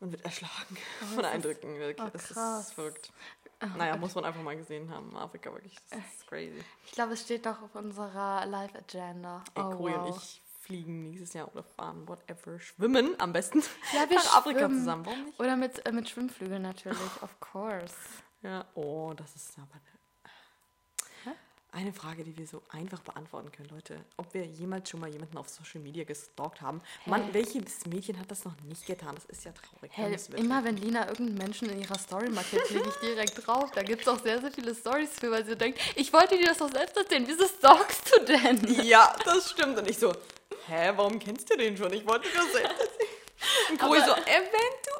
man 0.00 0.12
wird 0.12 0.24
erschlagen 0.24 0.76
Oh, 1.02 1.06
von 1.16 1.24
ist- 1.24 1.30
Eindrücken. 1.30 1.76
Wirklich. 1.78 2.06
oh, 2.06 2.10
krass. 2.18 2.66
ist 2.68 2.72
verrückt. 2.74 3.12
Naja, 3.76 3.96
muss 3.96 4.14
man 4.14 4.24
einfach 4.24 4.42
mal 4.42 4.56
gesehen 4.56 4.90
haben. 4.90 5.16
Afrika 5.16 5.52
wirklich, 5.52 5.76
das 5.90 5.98
ist 5.98 6.26
crazy. 6.26 6.62
ich 6.84 6.92
glaube, 6.92 7.12
es 7.14 7.22
steht 7.22 7.46
doch 7.46 7.62
auf 7.62 7.74
unserer 7.74 8.44
Live-Agenda. 8.46 9.42
Ey, 9.54 9.62
Oh, 9.62 9.70
Cory 9.70 9.92
wow. 9.94 10.06
und 10.14 10.16
ich 10.16 10.42
fliegen 10.60 11.02
nächstes 11.02 11.34
Jahr 11.34 11.50
oder 11.52 11.62
fahren, 11.62 12.06
whatever. 12.08 12.58
Schwimmen 12.58 13.14
am 13.20 13.32
besten 13.32 13.60
Ja, 13.92 14.04
wir 14.08 14.16
nach 14.16 14.36
Afrika 14.38 14.60
schwimmen. 14.60 14.78
zusammen. 14.78 15.06
Warum 15.06 15.24
nicht? 15.24 15.40
Oder 15.40 15.56
mit, 15.56 15.86
äh, 15.86 15.92
mit 15.92 16.08
Schwimmflügeln 16.08 16.62
natürlich, 16.62 16.98
of 17.22 17.38
course. 17.40 17.94
Ja, 18.42 18.64
oh, 18.74 19.12
das 19.16 19.34
ist 19.36 19.56
aber 19.58 19.72
eine, 19.74 19.82
eine 21.74 21.92
Frage, 21.92 22.24
die 22.24 22.36
wir 22.38 22.46
so 22.46 22.62
einfach 22.70 23.00
beantworten 23.00 23.50
können, 23.52 23.68
Leute. 23.70 23.96
Ob 24.16 24.32
wir 24.32 24.44
jemals 24.44 24.88
schon 24.88 25.00
mal 25.00 25.10
jemanden 25.10 25.36
auf 25.36 25.48
Social 25.48 25.80
Media 25.80 26.04
gestalkt 26.04 26.60
haben. 26.60 26.80
Mann, 27.06 27.32
welches 27.34 27.84
Mädchen 27.86 28.18
hat 28.18 28.30
das 28.30 28.44
noch 28.44 28.54
nicht 28.62 28.86
getan? 28.86 29.14
Das 29.14 29.24
ist 29.26 29.44
ja 29.44 29.52
traurig. 29.52 29.90
Hey, 29.94 30.16
immer 30.36 30.62
wenn 30.64 30.76
Lina 30.76 31.08
irgendeinen 31.08 31.38
Menschen 31.38 31.68
in 31.70 31.80
ihrer 31.80 31.98
Story 31.98 32.30
markiert, 32.30 32.64
klicke 32.64 32.88
ich 32.88 32.96
direkt 32.96 33.46
drauf. 33.46 33.70
Da 33.72 33.82
gibt 33.82 34.02
es 34.02 34.08
auch 34.08 34.20
sehr, 34.22 34.40
sehr 34.40 34.52
viele 34.52 34.74
Stories 34.74 35.10
für, 35.18 35.30
weil 35.30 35.44
sie 35.44 35.56
denkt, 35.56 35.80
ich 35.96 36.12
wollte 36.12 36.36
dir 36.38 36.46
das 36.46 36.58
doch 36.58 36.70
selbst 36.70 36.96
erzählen. 36.96 37.24
Wieso 37.26 37.46
stalkst 37.48 38.14
du 38.16 38.24
denn? 38.24 38.84
Ja, 38.84 39.14
das 39.24 39.50
stimmt. 39.50 39.76
Und 39.78 39.88
ich 39.90 39.98
so, 39.98 40.12
hä, 40.66 40.92
warum 40.96 41.18
kennst 41.18 41.50
du 41.50 41.56
den 41.56 41.76
schon? 41.76 41.92
Ich 41.92 42.06
wollte 42.06 42.28
das 42.34 42.52
selbst 42.52 42.80
erzählen. 42.80 43.08
Und 43.70 43.78
Chloe 43.78 43.96
Aber- 44.02 44.06
so, 44.06 44.12
eventuell. 44.22 44.93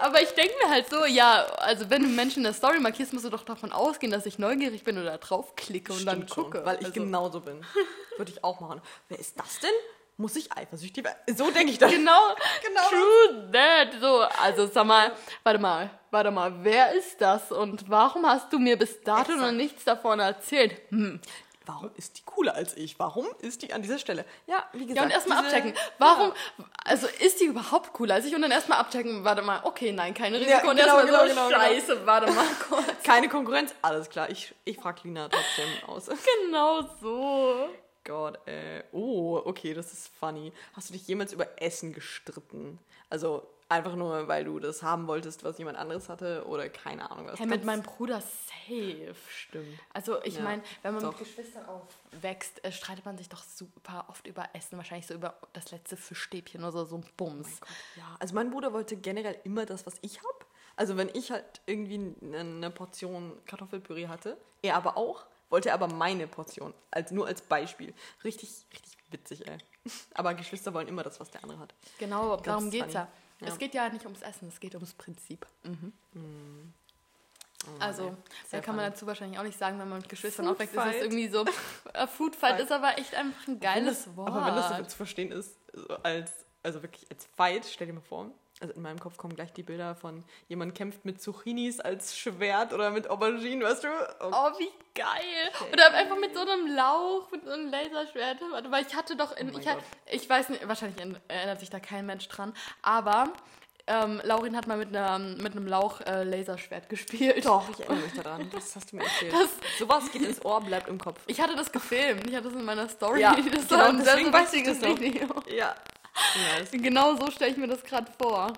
Aber 0.00 0.22
ich 0.22 0.30
denke 0.30 0.54
mir 0.62 0.70
halt 0.70 0.88
so, 0.88 1.04
ja, 1.06 1.44
also 1.56 1.90
wenn 1.90 2.02
du 2.02 2.08
Menschen 2.08 2.38
in 2.38 2.44
der 2.44 2.52
Story 2.52 2.78
markierst, 2.78 3.12
musst 3.12 3.24
du 3.24 3.30
doch 3.30 3.42
davon 3.42 3.72
ausgehen, 3.72 4.12
dass 4.12 4.26
ich 4.26 4.38
neugierig 4.38 4.84
bin 4.84 4.96
oder 4.96 5.18
draufklicke 5.18 5.92
und 5.92 6.06
dann 6.06 6.18
Stimmt 6.18 6.34
schon, 6.34 6.44
gucke. 6.44 6.64
Weil 6.64 6.76
ich 6.78 6.86
also, 6.86 7.00
genauso 7.00 7.40
bin. 7.40 7.60
Würde 8.16 8.30
ich 8.30 8.44
auch 8.44 8.60
machen. 8.60 8.80
Wer 9.08 9.18
ist 9.18 9.38
das 9.38 9.58
denn? 9.58 9.72
Muss 10.16 10.36
ich 10.36 10.52
eifersüchtig 10.52 11.04
werden? 11.04 11.36
So 11.36 11.50
denke 11.50 11.72
ich 11.72 11.78
dann. 11.78 11.90
Genau, 11.90 12.34
Genau 12.64 12.88
true 12.88 13.50
that. 13.52 14.00
So, 14.00 14.20
also 14.40 14.68
sag 14.68 14.86
mal, 14.86 15.12
warte 15.42 15.58
mal, 15.58 15.90
warte 16.12 16.30
mal, 16.30 16.52
wer 16.62 16.92
ist 16.92 17.20
das 17.20 17.50
und 17.50 17.90
warum 17.90 18.24
hast 18.24 18.52
du 18.52 18.60
mir 18.60 18.78
bis 18.78 19.02
dato 19.02 19.32
noch 19.32 19.38
Exakt. 19.38 19.56
nichts 19.56 19.84
davon 19.84 20.20
erzählt? 20.20 20.80
Hm. 20.90 21.20
Warum 21.68 21.90
ist 21.96 22.16
die 22.16 22.22
cooler 22.24 22.54
als 22.54 22.74
ich? 22.78 22.98
Warum 22.98 23.26
ist 23.40 23.60
die 23.60 23.74
an 23.74 23.82
dieser 23.82 23.98
Stelle? 23.98 24.24
Ja, 24.46 24.64
wie 24.72 24.86
gesagt. 24.86 24.96
Ja, 24.96 25.02
und 25.02 25.10
erstmal 25.10 25.44
abchecken. 25.44 25.74
Warum, 25.98 26.32
also 26.82 27.06
ist 27.06 27.40
die 27.40 27.44
überhaupt 27.44 27.92
cooler 27.92 28.14
als 28.14 28.24
ich? 28.24 28.34
Und 28.34 28.40
dann 28.40 28.50
erstmal 28.50 28.78
abchecken, 28.78 29.22
warte 29.22 29.42
mal, 29.42 29.60
okay, 29.64 29.92
nein, 29.92 30.14
keine 30.14 30.40
Risiko. 30.40 30.50
Ja, 30.50 30.70
und 30.70 30.76
genau, 30.78 30.98
erstmal 30.98 31.06
genau, 31.06 31.18
so, 31.18 31.28
genau, 31.28 31.48
genau. 31.48 31.60
scheiße, 31.60 32.06
warte 32.06 32.32
mal 32.32 32.46
kurz. 32.70 33.02
Keine 33.04 33.28
Konkurrenz, 33.28 33.74
alles 33.82 34.08
klar. 34.08 34.30
Ich, 34.30 34.54
ich 34.64 34.78
frage 34.78 35.00
Lina 35.04 35.28
trotzdem 35.28 35.68
aus. 35.86 36.06
genau 36.46 36.88
so. 37.02 37.68
Gott, 38.02 38.38
äh. 38.48 38.84
Oh, 38.92 39.42
okay, 39.44 39.74
das 39.74 39.92
ist 39.92 40.10
funny. 40.18 40.54
Hast 40.72 40.88
du 40.88 40.94
dich 40.94 41.06
jemals 41.06 41.34
über 41.34 41.60
Essen 41.60 41.92
gestritten? 41.92 42.78
Also 43.10 43.46
einfach 43.68 43.94
nur, 43.96 44.28
weil 44.28 44.44
du 44.44 44.58
das 44.58 44.82
haben 44.82 45.06
wolltest, 45.06 45.44
was 45.44 45.58
jemand 45.58 45.76
anderes 45.78 46.08
hatte 46.08 46.46
oder 46.46 46.68
keine 46.68 47.10
Ahnung 47.10 47.26
was. 47.26 47.38
Hey, 47.38 47.46
mit 47.46 47.64
meinem 47.64 47.82
Bruder 47.82 48.20
safe. 48.20 49.14
Stimmt. 49.28 49.78
Also 49.92 50.22
ich 50.24 50.36
Ja, 50.36 50.42
meine, 50.42 50.62
wenn 50.82 50.94
man 50.94 51.02
doch. 51.02 51.10
mit 51.18 51.20
Geschwistern 51.28 51.64
aufwächst, 51.66 52.64
äh, 52.64 52.72
streitet 52.72 53.04
man 53.04 53.18
sich 53.18 53.28
doch 53.28 53.42
super 53.42 54.06
oft 54.08 54.26
über 54.26 54.48
Essen. 54.54 54.76
Wahrscheinlich 54.78 55.06
so 55.06 55.14
über 55.14 55.34
das 55.52 55.70
letzte 55.70 55.96
Fischstäbchen 55.96 56.62
oder 56.62 56.72
so, 56.72 56.84
so 56.84 56.96
ein 56.96 57.06
Bums. 57.16 57.60
Ja, 57.96 58.16
also 58.18 58.34
mein 58.34 58.50
Bruder 58.50 58.72
wollte 58.72 58.96
generell 58.96 59.38
immer 59.44 59.66
das, 59.66 59.86
was 59.86 59.94
ich 60.00 60.18
habe. 60.18 60.46
Also 60.76 60.96
wenn 60.96 61.08
ich 61.12 61.30
halt 61.30 61.60
irgendwie 61.66 62.14
eine, 62.34 62.70
Portion 62.70 63.32
Kartoffelpüree 63.46 64.06
hatte, 64.08 64.38
er 64.62 64.76
aber 64.76 64.96
auch, 64.96 65.26
wollte 65.50 65.70
er 65.70 65.74
aber 65.74 65.88
meine 65.88 66.26
Portion. 66.26 66.72
Als, 66.90 67.10
nur 67.10 67.26
als 67.26 67.42
Beispiel. 67.42 67.92
Richtig, 68.22 68.66
richtig 68.72 68.96
witzig, 69.10 69.48
ey. 69.48 69.58
Aber 70.14 70.34
Geschwister 70.34 70.74
wollen 70.74 70.86
immer 70.86 71.02
das, 71.02 71.18
was 71.18 71.30
der 71.30 71.42
andere 71.42 71.58
hat. 71.60 71.74
Genau, 71.98 72.36
darum 72.36 72.64
funny. 72.64 72.80
geht's 72.80 72.92
ja. 72.94 73.08
Ja. 73.40 73.48
Es 73.48 73.58
geht 73.58 73.74
ja 73.74 73.88
nicht 73.88 74.04
ums 74.04 74.22
Essen, 74.22 74.48
es 74.48 74.58
geht 74.58 74.74
ums 74.74 74.94
Prinzip. 74.94 75.46
Mhm. 75.62 75.92
Oh, 77.66 77.80
Also, 77.80 78.16
da 78.50 78.60
kann 78.60 78.76
man 78.76 78.90
dazu 78.90 79.06
wahrscheinlich 79.06 79.38
auch 79.38 79.44
nicht 79.44 79.58
sagen, 79.58 79.78
wenn 79.78 79.88
man 79.88 79.98
mit 79.98 80.08
Geschwistern 80.08 80.46
Food 80.46 80.54
aufwächst, 80.54 80.74
ist 80.74 80.86
es 80.86 81.02
irgendwie 81.02 81.28
so. 81.28 81.44
Äh, 81.92 82.06
Food 82.06 82.36
Fight 82.36 82.52
Fight. 82.52 82.60
ist 82.60 82.72
aber 82.72 82.98
echt 82.98 83.14
einfach 83.14 83.46
ein 83.48 83.60
geiles 83.60 84.04
das, 84.04 84.16
Wort. 84.16 84.28
Aber 84.28 84.46
wenn 84.46 84.54
das 84.54 84.76
so 84.76 84.84
zu 84.84 84.96
verstehen 84.96 85.32
ist, 85.32 85.56
als, 86.02 86.32
also 86.62 86.82
wirklich 86.82 87.06
als 87.10 87.26
Fight, 87.36 87.66
stell 87.66 87.86
dir 87.86 87.92
mal 87.92 88.00
vor, 88.00 88.30
also 88.60 88.74
in 88.74 88.82
meinem 88.82 88.98
Kopf 88.98 89.16
kommen 89.16 89.34
gleich 89.34 89.52
die 89.52 89.62
Bilder 89.62 89.94
von 89.94 90.24
jemand 90.48 90.74
kämpft 90.74 91.04
mit 91.04 91.22
Zucchinis 91.22 91.80
als 91.80 92.16
Schwert 92.16 92.72
oder 92.72 92.90
mit 92.90 93.08
Auberginen, 93.08 93.62
weißt 93.62 93.84
du? 93.84 93.88
Oh, 94.20 94.30
Oh, 94.32 94.50
wie 94.58 94.70
geil. 94.94 95.50
Oder 95.72 95.92
einfach 95.94 96.18
mit 96.18 96.34
so 96.34 96.40
einem 96.40 96.66
Lauch, 96.74 97.30
mit 97.30 97.44
so 97.44 97.50
einem 97.50 97.70
Laserschwert. 97.70 98.38
Mal, 98.68 98.82
ich 98.86 98.94
hatte 98.94 99.16
doch 99.16 99.36
in. 99.36 99.54
Oh 99.54 99.58
ich, 99.58 99.68
hat, 99.68 99.78
ich 100.10 100.28
weiß 100.28 100.48
nicht, 100.48 100.66
wahrscheinlich 100.66 101.00
erinnert 101.28 101.60
sich 101.60 101.70
da 101.70 101.78
kein 101.78 102.06
Mensch 102.06 102.26
dran, 102.28 102.52
aber 102.82 103.32
ähm, 103.86 104.20
Laurin 104.24 104.56
hat 104.56 104.66
mal 104.66 104.76
mit, 104.76 104.88
einer, 104.94 105.18
mit 105.18 105.52
einem 105.52 105.66
Lauch 105.66 106.00
äh, 106.02 106.22
Laserschwert 106.24 106.88
gespielt. 106.90 107.44
Doch, 107.46 107.68
ich 107.70 107.80
erinnere 107.80 108.04
mich 108.04 108.12
daran. 108.14 108.50
Das 108.52 108.76
hast 108.76 108.92
du 108.92 108.96
mir 108.96 109.04
erzählt. 109.04 109.34
Sowas 109.78 110.10
geht 110.12 110.22
ins 110.22 110.44
Ohr, 110.44 110.60
bleibt 110.60 110.88
im 110.88 110.98
Kopf. 110.98 111.20
Ich 111.26 111.40
hatte 111.40 111.56
das 111.56 111.72
gefilmt. 111.72 112.28
Ich 112.28 112.34
hatte 112.34 112.48
das 112.48 112.54
in 112.54 112.64
meiner 112.64 112.88
Story. 112.88 113.20
Ja, 113.20 113.34
das 113.54 113.68
genau, 113.68 113.92
deswegen 113.92 114.32
weiß 114.32 114.52
ich 114.52 114.64
das 114.64 114.80
noch. 114.80 114.98
Video. 115.00 115.28
Ja. 115.56 115.74
Nice. 116.58 116.70
Genau 116.72 117.16
so 117.16 117.30
stelle 117.30 117.50
ich 117.52 117.56
mir 117.56 117.66
das 117.68 117.82
gerade 117.82 118.10
vor. 118.20 118.52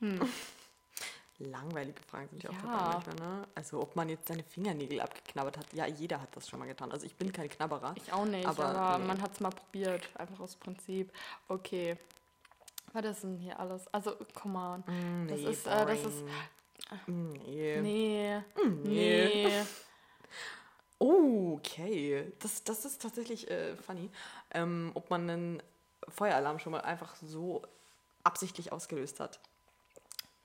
Langweilige 1.40 2.02
Fragen 2.02 2.28
sind 2.30 2.42
ja 2.42 2.50
auch 2.50 2.54
dabei 2.56 2.94
manchmal, 3.06 3.14
ne? 3.38 3.48
Also 3.54 3.80
ob 3.80 3.94
man 3.94 4.08
jetzt 4.08 4.26
seine 4.26 4.42
Fingernägel 4.42 5.00
abgeknabbert 5.00 5.56
hat. 5.58 5.66
Ja, 5.72 5.86
jeder 5.86 6.20
hat 6.20 6.34
das 6.34 6.48
schon 6.48 6.58
mal 6.58 6.66
getan. 6.66 6.90
Also 6.90 7.06
ich 7.06 7.14
bin 7.14 7.32
kein 7.32 7.48
Knabberer. 7.48 7.94
Ich 7.96 8.12
auch 8.12 8.24
nicht, 8.24 8.44
Aber 8.44 8.64
aber, 8.66 8.98
nee. 8.98 9.04
man 9.06 9.22
hat 9.22 9.32
es 9.34 9.40
mal 9.40 9.50
probiert. 9.50 10.08
Einfach 10.16 10.40
aus 10.40 10.56
Prinzip. 10.56 11.12
Okay. 11.46 11.96
Was 12.92 13.04
ist 13.04 13.22
denn 13.22 13.36
hier 13.36 13.58
alles? 13.60 13.86
Also, 13.94 14.16
come 14.34 14.58
on. 14.58 14.80
Mm, 14.86 15.28
Das 15.28 15.38
nee, 15.40 15.50
ist, 15.50 15.66
äh, 15.66 15.86
das 15.86 16.04
ist- 16.04 16.24
boring. 17.06 17.06
Mm, 17.06 17.32
Nee. 17.44 17.80
Nee. 17.82 18.42
nee. 18.82 19.44
Nee. 19.46 19.62
Oh, 20.98 21.54
okay. 21.58 22.32
Das, 22.40 22.64
das 22.64 22.84
ist 22.84 23.00
tatsächlich 23.00 23.48
äh, 23.48 23.76
funny. 23.76 24.10
Ähm, 24.52 24.90
ob 24.94 25.08
man 25.10 25.30
einen 25.30 25.62
Feueralarm 26.10 26.58
schon 26.58 26.72
mal 26.72 26.80
einfach 26.80 27.16
so 27.16 27.62
absichtlich 28.24 28.72
ausgelöst 28.72 29.20
hat. 29.20 29.40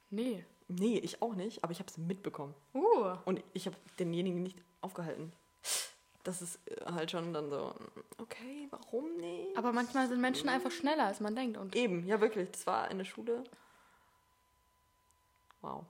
Nee. 0.09 0.45
Nee, 0.67 0.97
ich 0.99 1.21
auch 1.21 1.35
nicht, 1.35 1.63
aber 1.63 1.71
ich 1.71 1.79
habe 1.79 1.89
es 1.89 1.97
mitbekommen. 1.97 2.53
Uh. 2.73 3.15
Und 3.25 3.43
ich 3.53 3.65
habe 3.65 3.75
denjenigen 3.99 4.41
nicht 4.43 4.57
aufgehalten. 4.81 5.33
Das 6.23 6.41
ist 6.41 6.59
äh, 6.67 6.85
halt 6.85 7.11
schon 7.11 7.33
dann 7.33 7.49
so, 7.49 7.75
okay, 8.17 8.67
warum 8.69 9.17
nicht? 9.17 9.57
Aber 9.57 9.73
manchmal 9.73 10.07
sind 10.07 10.21
Menschen 10.21 10.47
einfach 10.49 10.71
schneller, 10.71 11.05
als 11.05 11.19
man 11.19 11.35
denkt. 11.35 11.57
Und 11.57 11.75
Eben, 11.75 12.05
ja 12.07 12.21
wirklich. 12.21 12.49
Das 12.51 12.65
war 12.65 12.89
in 12.89 12.97
der 12.97 13.05
Schule. 13.05 13.43
Wow. 15.61 15.83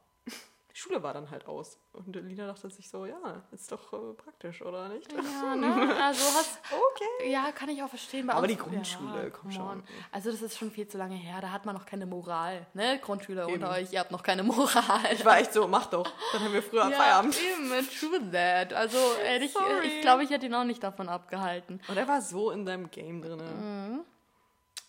Die 0.76 0.80
Schule 0.80 1.04
war 1.04 1.14
dann 1.14 1.30
halt 1.30 1.46
aus. 1.46 1.78
Und 1.92 2.16
Lina 2.16 2.48
dachte 2.48 2.68
sich 2.68 2.90
so, 2.90 3.06
ja, 3.06 3.44
ist 3.52 3.72
doch 3.72 3.94
äh, 3.94 4.14
praktisch, 4.16 4.64
oder 4.64 4.90
nicht? 4.90 5.12
ja, 5.14 5.56
ne? 5.56 5.96
Also 6.04 6.24
hast. 6.36 6.58
Okay. 6.72 7.30
Ja, 7.32 7.52
kann 7.52 7.70
ich 7.70 7.84
auch 7.84 7.90
verstehen. 7.90 8.26
Bei 8.26 8.34
Aber 8.34 8.42
uns- 8.42 8.52
die 8.54 8.58
Grundschule, 8.58 9.30
komm 9.30 9.42
come 9.42 9.54
schon. 9.54 9.68
on. 9.68 9.84
Also 10.12 10.32
das 10.32 10.42
ist 10.42 10.58
schon 10.58 10.72
viel 10.72 10.88
zu 10.88 10.98
lange 10.98 11.14
her. 11.16 11.42
Da 11.42 11.52
hat 11.52 11.66
man 11.68 11.76
noch 11.76 11.86
keine 11.86 12.08
Moral. 12.08 12.66
Ne? 12.74 12.98
Grundschüler 13.00 13.44
Eben. 13.44 13.54
unter 13.54 13.70
euch, 13.70 13.94
ihr 13.94 14.00
habt 14.00 14.10
noch 14.10 14.24
keine 14.24 14.42
Moral. 14.44 14.74
Ich 15.14 15.24
war 15.24 15.38
echt 15.38 15.54
so, 15.54 15.68
mach 15.68 15.86
doch. 15.86 16.12
Dann 16.32 16.42
haben 16.44 16.54
wir 16.54 16.64
früher 16.64 16.90
ja, 16.90 16.98
Feierabend. 16.98 17.38
eben, 17.40 17.88
true 18.00 18.32
that. 18.32 18.74
Also 18.74 18.98
ehrlich, 19.24 19.54
Sorry. 19.54 19.86
ich 19.88 20.02
glaube, 20.02 20.24
ich 20.24 20.32
hätte 20.32 20.48
ihn 20.48 20.56
auch 20.56 20.64
nicht 20.64 20.82
davon 20.82 21.08
abgehalten. 21.08 21.82
Und 21.88 21.98
er 21.98 22.08
war 22.08 22.20
so 22.24 22.50
in 22.50 22.66
seinem 22.66 22.90
Game 22.90 23.22
drin. 23.22 23.38
Mhm. 23.38 24.00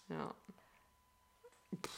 Ja. 0.09 0.35
Pff, 1.83 1.91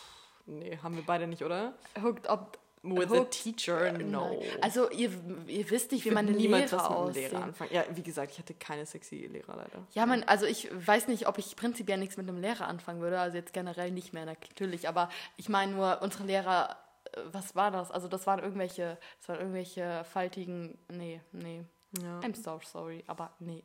nee, 0.47 0.77
haben 0.83 0.97
wir 0.97 1.05
beide 1.07 1.29
nicht, 1.29 1.43
oder? 1.45 1.75
Hooked 2.03 2.27
up. 2.27 2.59
With 2.87 3.11
hooked, 3.11 3.21
a 3.21 3.25
teacher, 3.25 3.87
äh, 3.87 4.03
no. 4.03 4.43
Also 4.61 4.91
ihr, 4.91 5.11
ihr 5.47 5.71
wisst 5.71 5.93
nicht, 5.93 6.05
wie 6.05 6.11
meine 6.11 6.29
würde 6.29 6.41
niemals 6.41 6.71
Lehrer 6.71 6.91
aussehen. 6.91 7.31
Lehrer 7.31 7.45
anfangen. 7.45 7.71
Ja, 7.73 7.85
wie 7.91 8.03
gesagt, 8.03 8.33
ich 8.33 8.39
hatte 8.39 8.55
keine 8.55 8.87
sexy 8.87 9.27
Lehrer 9.27 9.57
leider. 9.57 9.87
Ja, 9.93 10.07
man, 10.07 10.23
also 10.25 10.47
ich 10.47 10.69
weiß 10.73 11.09
nicht, 11.09 11.27
ob 11.27 11.39
ich 11.39 11.57
prinzipiell 11.57 11.99
nichts 11.99 12.17
mit 12.17 12.29
einem 12.29 12.41
Lehrer 12.41 12.69
anfangen 12.69 13.01
würde. 13.01 13.19
Also 13.19 13.37
jetzt 13.37 13.53
generell 13.53 13.91
nicht 13.91 14.13
mehr 14.13 14.25
natürlich. 14.25 14.89
Aber 14.89 15.09
ich 15.37 15.49
meine 15.49 15.73
nur, 15.73 16.01
unsere 16.03 16.25
Lehrer, 16.25 16.77
äh, 17.13 17.21
was 17.33 17.57
war 17.57 17.71
das? 17.71 17.91
Also 17.91 18.09
das 18.09 18.27
waren 18.27 18.39
irgendwelche, 18.39 18.99
das 19.19 19.29
waren 19.29 19.41
irgendwelche 19.41 20.05
faltigen. 20.05 20.79
Nee, 20.89 21.21
nee. 21.33 21.65
Ja, 22.03 22.21
I'm 22.21 22.35
so 22.35 22.61
sorry, 22.65 23.05
aber 23.07 23.31
nee. 23.39 23.63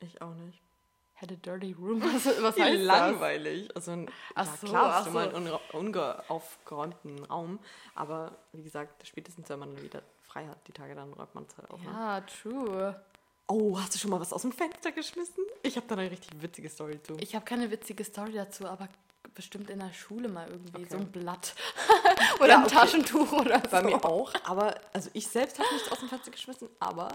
ich 0.00 0.20
auch 0.20 0.34
nicht. 0.34 0.60
Had 1.22 1.30
a 1.32 1.36
dirty 1.36 1.72
room. 1.78 2.02
Was, 2.14 2.26
was 2.42 2.58
heißt 2.58 2.78
das? 2.78 2.82
langweilig. 2.84 3.68
Also, 3.76 3.92
ein- 3.92 4.10
Ach 4.34 4.44
ja, 4.44 4.52
so, 4.60 4.66
klar 4.66 4.94
hast 4.96 5.06
du 5.06 5.10
mal 5.12 5.30
so. 5.30 5.36
einen 5.36 5.46
unge- 5.48 5.60
ungeaufgeräumten 5.72 7.24
Raum, 7.26 7.58
aber 7.94 8.32
wie 8.52 8.62
gesagt, 8.62 9.06
spätestens 9.06 9.48
wenn 9.48 9.58
man 9.60 9.80
wieder 9.82 10.02
frei 10.22 10.46
hat, 10.46 10.58
die 10.66 10.72
Tage, 10.72 10.94
dann 10.94 11.12
räumt 11.12 11.34
man 11.34 11.44
es 11.48 11.56
halt 11.56 11.70
auf. 11.70 11.80
Ne? 11.80 11.90
Ja, 11.90 12.20
true. 12.22 13.00
Oh, 13.46 13.78
hast 13.78 13.94
du 13.94 13.98
schon 13.98 14.10
mal 14.10 14.18
was 14.20 14.32
aus 14.32 14.42
dem 14.42 14.52
Fenster 14.52 14.92
geschmissen? 14.92 15.44
Ich 15.62 15.76
habe 15.76 15.86
da 15.86 15.96
eine 15.96 16.10
richtig 16.10 16.30
witzige 16.42 16.68
Story 16.68 17.00
zu. 17.02 17.16
Ich 17.20 17.34
habe 17.34 17.44
keine 17.44 17.70
witzige 17.70 18.02
Story 18.04 18.32
dazu, 18.32 18.66
aber 18.66 18.88
bestimmt 19.34 19.70
in 19.70 19.78
der 19.78 19.92
Schule 19.92 20.28
mal 20.28 20.48
irgendwie 20.48 20.76
Okay. 20.82 20.86
so 20.90 20.96
ein 20.96 21.10
Blatt. 21.12 21.54
oder 22.40 22.48
Ja, 22.48 22.58
ein 22.58 22.64
okay. 22.64 22.74
Taschentuch 22.74 23.30
oder 23.32 23.60
so. 23.60 23.68
Bei 23.70 23.82
mir 23.82 24.04
auch, 24.04 24.32
aber 24.44 24.74
also 24.92 25.10
ich 25.12 25.26
selbst 25.28 25.58
habe 25.58 25.72
nichts 25.72 25.90
aus 25.92 25.98
dem 26.00 26.08
Fenster 26.08 26.30
geschmissen, 26.30 26.68
aber 26.80 27.14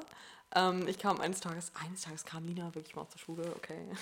ähm, 0.55 0.87
ich 0.87 0.99
kam 0.99 1.19
eines 1.19 1.39
Tages, 1.39 1.71
eines 1.83 2.01
Tages 2.01 2.25
kam 2.25 2.45
Lina 2.45 2.73
wirklich 2.75 2.95
mal 2.95 3.05
der 3.13 3.19
Schule, 3.19 3.43
okay. 3.55 3.87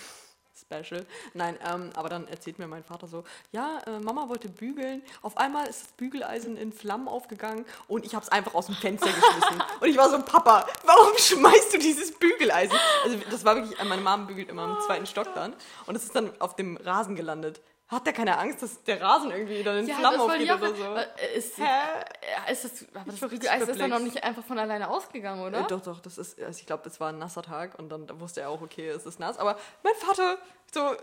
Special. 0.57 1.05
Nein, 1.33 1.57
ähm, 1.69 1.89
aber 1.95 2.07
dann 2.07 2.29
erzählt 2.29 2.59
mir 2.59 2.67
mein 2.67 2.83
Vater 2.83 3.07
so, 3.07 3.25
ja, 3.51 3.79
äh, 3.85 3.99
Mama 3.99 4.29
wollte 4.29 4.47
bügeln, 4.47 5.01
auf 5.21 5.35
einmal 5.37 5.67
ist 5.67 5.83
das 5.83 5.91
Bügeleisen 5.93 6.55
in 6.55 6.71
Flammen 6.71 7.09
aufgegangen 7.09 7.65
und 7.89 8.05
ich 8.05 8.15
habe 8.15 8.23
es 8.23 8.31
einfach 8.31 8.53
aus 8.53 8.67
dem 8.67 8.75
Fenster 8.75 9.07
geschmissen. 9.07 9.61
und 9.81 9.87
ich 9.87 9.97
war 9.97 10.09
so, 10.09 10.21
Papa, 10.21 10.65
warum 10.85 11.17
schmeißt 11.17 11.73
du 11.73 11.77
dieses 11.77 12.17
Bügeleisen? 12.17 12.77
Also 13.03 13.17
das 13.29 13.43
war 13.43 13.55
wirklich, 13.55 13.77
meine 13.83 14.01
Mom 14.01 14.27
bügelt 14.27 14.49
immer 14.49 14.63
im 14.63 14.79
zweiten 14.85 15.05
Stock 15.05 15.33
dann 15.35 15.53
und 15.87 15.95
es 15.95 16.05
ist 16.05 16.15
dann 16.15 16.31
auf 16.39 16.55
dem 16.55 16.77
Rasen 16.77 17.15
gelandet. 17.17 17.61
Hat 17.87 18.05
der 18.07 18.13
keine 18.13 18.37
Angst, 18.39 18.63
dass 18.63 18.81
der 18.83 18.99
Rasen 18.99 19.29
irgendwie 19.29 19.61
dann 19.61 19.77
in 19.77 19.87
ja, 19.87 19.95
Flammen 19.95 20.19
aufgeht 20.19 20.51
oder 20.51 20.75
so? 20.75 20.95
Ist, 21.35 21.57
Hä? 21.59 21.63
ja, 21.63 22.51
ist 22.51 22.63
das, 22.63 22.85
aber 22.95 23.11
das 23.11 23.21
richtig 23.21 23.29
Bügeleis 23.41 23.67
ist 23.67 23.79
dann 23.79 23.91
noch 23.91 23.99
nicht 23.99 24.23
einfach 24.23 24.43
von 24.43 24.57
alleine 24.57 24.89
ausgegangen, 24.89 25.43
oder? 25.43 25.59
Äh, 25.59 25.67
doch, 25.67 25.81
doch, 25.81 25.99
das 25.99 26.17
ist, 26.17 26.41
also 26.41 26.59
ich 26.59 26.65
glaube, 26.65 26.89
es 26.89 26.99
war 26.99 27.09
ein 27.09 27.19
nasser 27.19 27.43
Tag 27.43 27.77
und 27.77 27.89
dann 27.89 28.19
wusste 28.19 28.41
er 28.41 28.49
auch, 28.49 28.61
okay, 28.61 28.87
es 28.87 29.05
ist 29.05 29.19
nass. 29.19 29.37
Aber 29.37 29.55
mein 29.83 29.93
Vater, 29.93 30.39
so, 30.73 30.95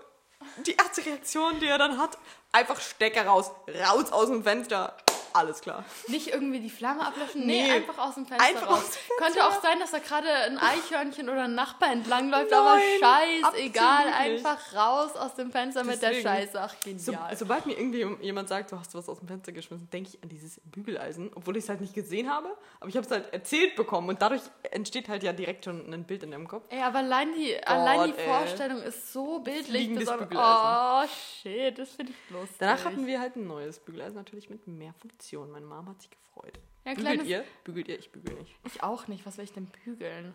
die 0.66 0.74
erste 0.74 1.06
Reaktion, 1.06 1.60
die 1.60 1.66
er 1.66 1.78
dann 1.78 1.98
hat, 1.98 2.18
einfach 2.50 2.80
Stecker 2.80 3.26
raus, 3.26 3.52
raus 3.88 4.10
aus 4.10 4.26
dem 4.26 4.42
Fenster. 4.42 4.96
Alles 5.34 5.60
klar. 5.60 5.84
Nicht 6.08 6.28
irgendwie 6.28 6.60
die 6.60 6.70
Flamme 6.70 7.06
ablöschen, 7.06 7.46
nee, 7.46 7.62
Nee. 7.62 7.70
einfach 7.72 7.98
aus 7.98 8.14
dem 8.14 8.26
Fenster 8.26 8.46
Einfach 8.46 8.68
raus. 8.68 8.78
aus 8.78 8.84
dem 8.84 8.92
Fenster 8.92 9.14
Könnte 9.24 9.44
auch 9.46 9.62
sein, 9.62 9.78
dass 9.80 9.90
da 9.92 9.98
gerade 9.98 10.28
ein 10.28 10.58
Eichhörnchen 10.58 11.28
oder 11.28 11.44
ein 11.44 11.54
Nachbar 11.54 11.92
entlangläuft, 11.92 12.50
Nein, 12.50 12.60
aber 12.60 12.78
scheiß, 13.00 13.54
egal, 13.64 13.84
absolut 14.08 14.30
nicht. 14.32 14.46
einfach 14.46 14.74
raus 14.74 15.16
aus 15.16 15.34
dem 15.34 15.50
Fenster 15.52 15.84
mit 15.84 16.02
der 16.02 16.10
Deswegen. 16.10 16.28
Scheiße. 16.28 16.60
Ach, 16.60 16.74
So, 16.98 17.12
genial. 17.12 17.36
sobald 17.36 17.66
mir 17.66 17.78
irgendwie 17.78 18.06
jemand 18.24 18.48
sagt, 18.48 18.72
du 18.72 18.78
hast 18.78 18.94
was 18.94 19.08
aus 19.08 19.18
dem 19.18 19.28
Fenster 19.28 19.52
geschmissen, 19.52 19.88
denke 19.90 20.10
ich 20.12 20.22
an 20.22 20.28
dieses 20.28 20.60
Bügeleisen, 20.64 21.30
obwohl 21.34 21.56
ich 21.56 21.64
es 21.64 21.68
halt 21.68 21.80
nicht 21.80 21.94
gesehen 21.94 22.30
habe, 22.30 22.56
aber 22.80 22.88
ich 22.88 22.96
habe 22.96 23.06
es 23.06 23.10
halt 23.12 23.32
erzählt 23.32 23.76
bekommen 23.76 24.08
und 24.08 24.20
dadurch 24.22 24.42
entsteht 24.70 25.08
halt 25.08 25.22
ja 25.22 25.32
direkt 25.32 25.64
schon 25.64 25.92
ein 25.92 26.04
Bild 26.04 26.22
in 26.22 26.30
deinem 26.32 26.48
Kopf. 26.48 26.64
Ey, 26.70 26.80
aber 26.82 26.98
allein 26.98 27.32
die, 27.34 27.62
allein 27.66 28.12
die 28.12 28.18
ey. 28.18 28.26
Vorstellung 28.26 28.82
ist 28.82 29.12
so 29.12 29.38
bildlich. 29.40 29.66
Fliegendes 29.68 30.10
Bügeleisen. 30.10 30.38
Oh, 30.40 31.08
shit, 31.42 31.78
das 31.78 31.90
finde 31.90 32.12
ich 32.12 32.30
lustig. 32.30 32.56
Danach 32.58 32.84
hatten 32.84 33.06
wir 33.06 33.20
halt 33.20 33.36
ein 33.36 33.46
neues 33.46 33.78
Bügeleisen, 33.78 34.16
natürlich 34.16 34.50
mit 34.50 34.66
mehr 34.66 34.92
Funktion. 34.94 35.21
Meine 35.30 35.66
Mom 35.66 35.88
hat 35.88 36.00
sich 36.00 36.10
gefreut. 36.10 36.58
Ja, 36.84 36.94
Bügelt 36.94 37.24
ihr? 37.24 37.44
Bügelt 37.64 37.88
ihr? 37.88 37.98
Ich 37.98 38.10
bügel 38.10 38.34
nicht. 38.34 38.54
Ich 38.64 38.82
auch 38.82 39.08
nicht. 39.08 39.24
Was 39.24 39.36
will 39.38 39.44
ich 39.44 39.52
denn 39.52 39.66
bügeln? 39.84 40.34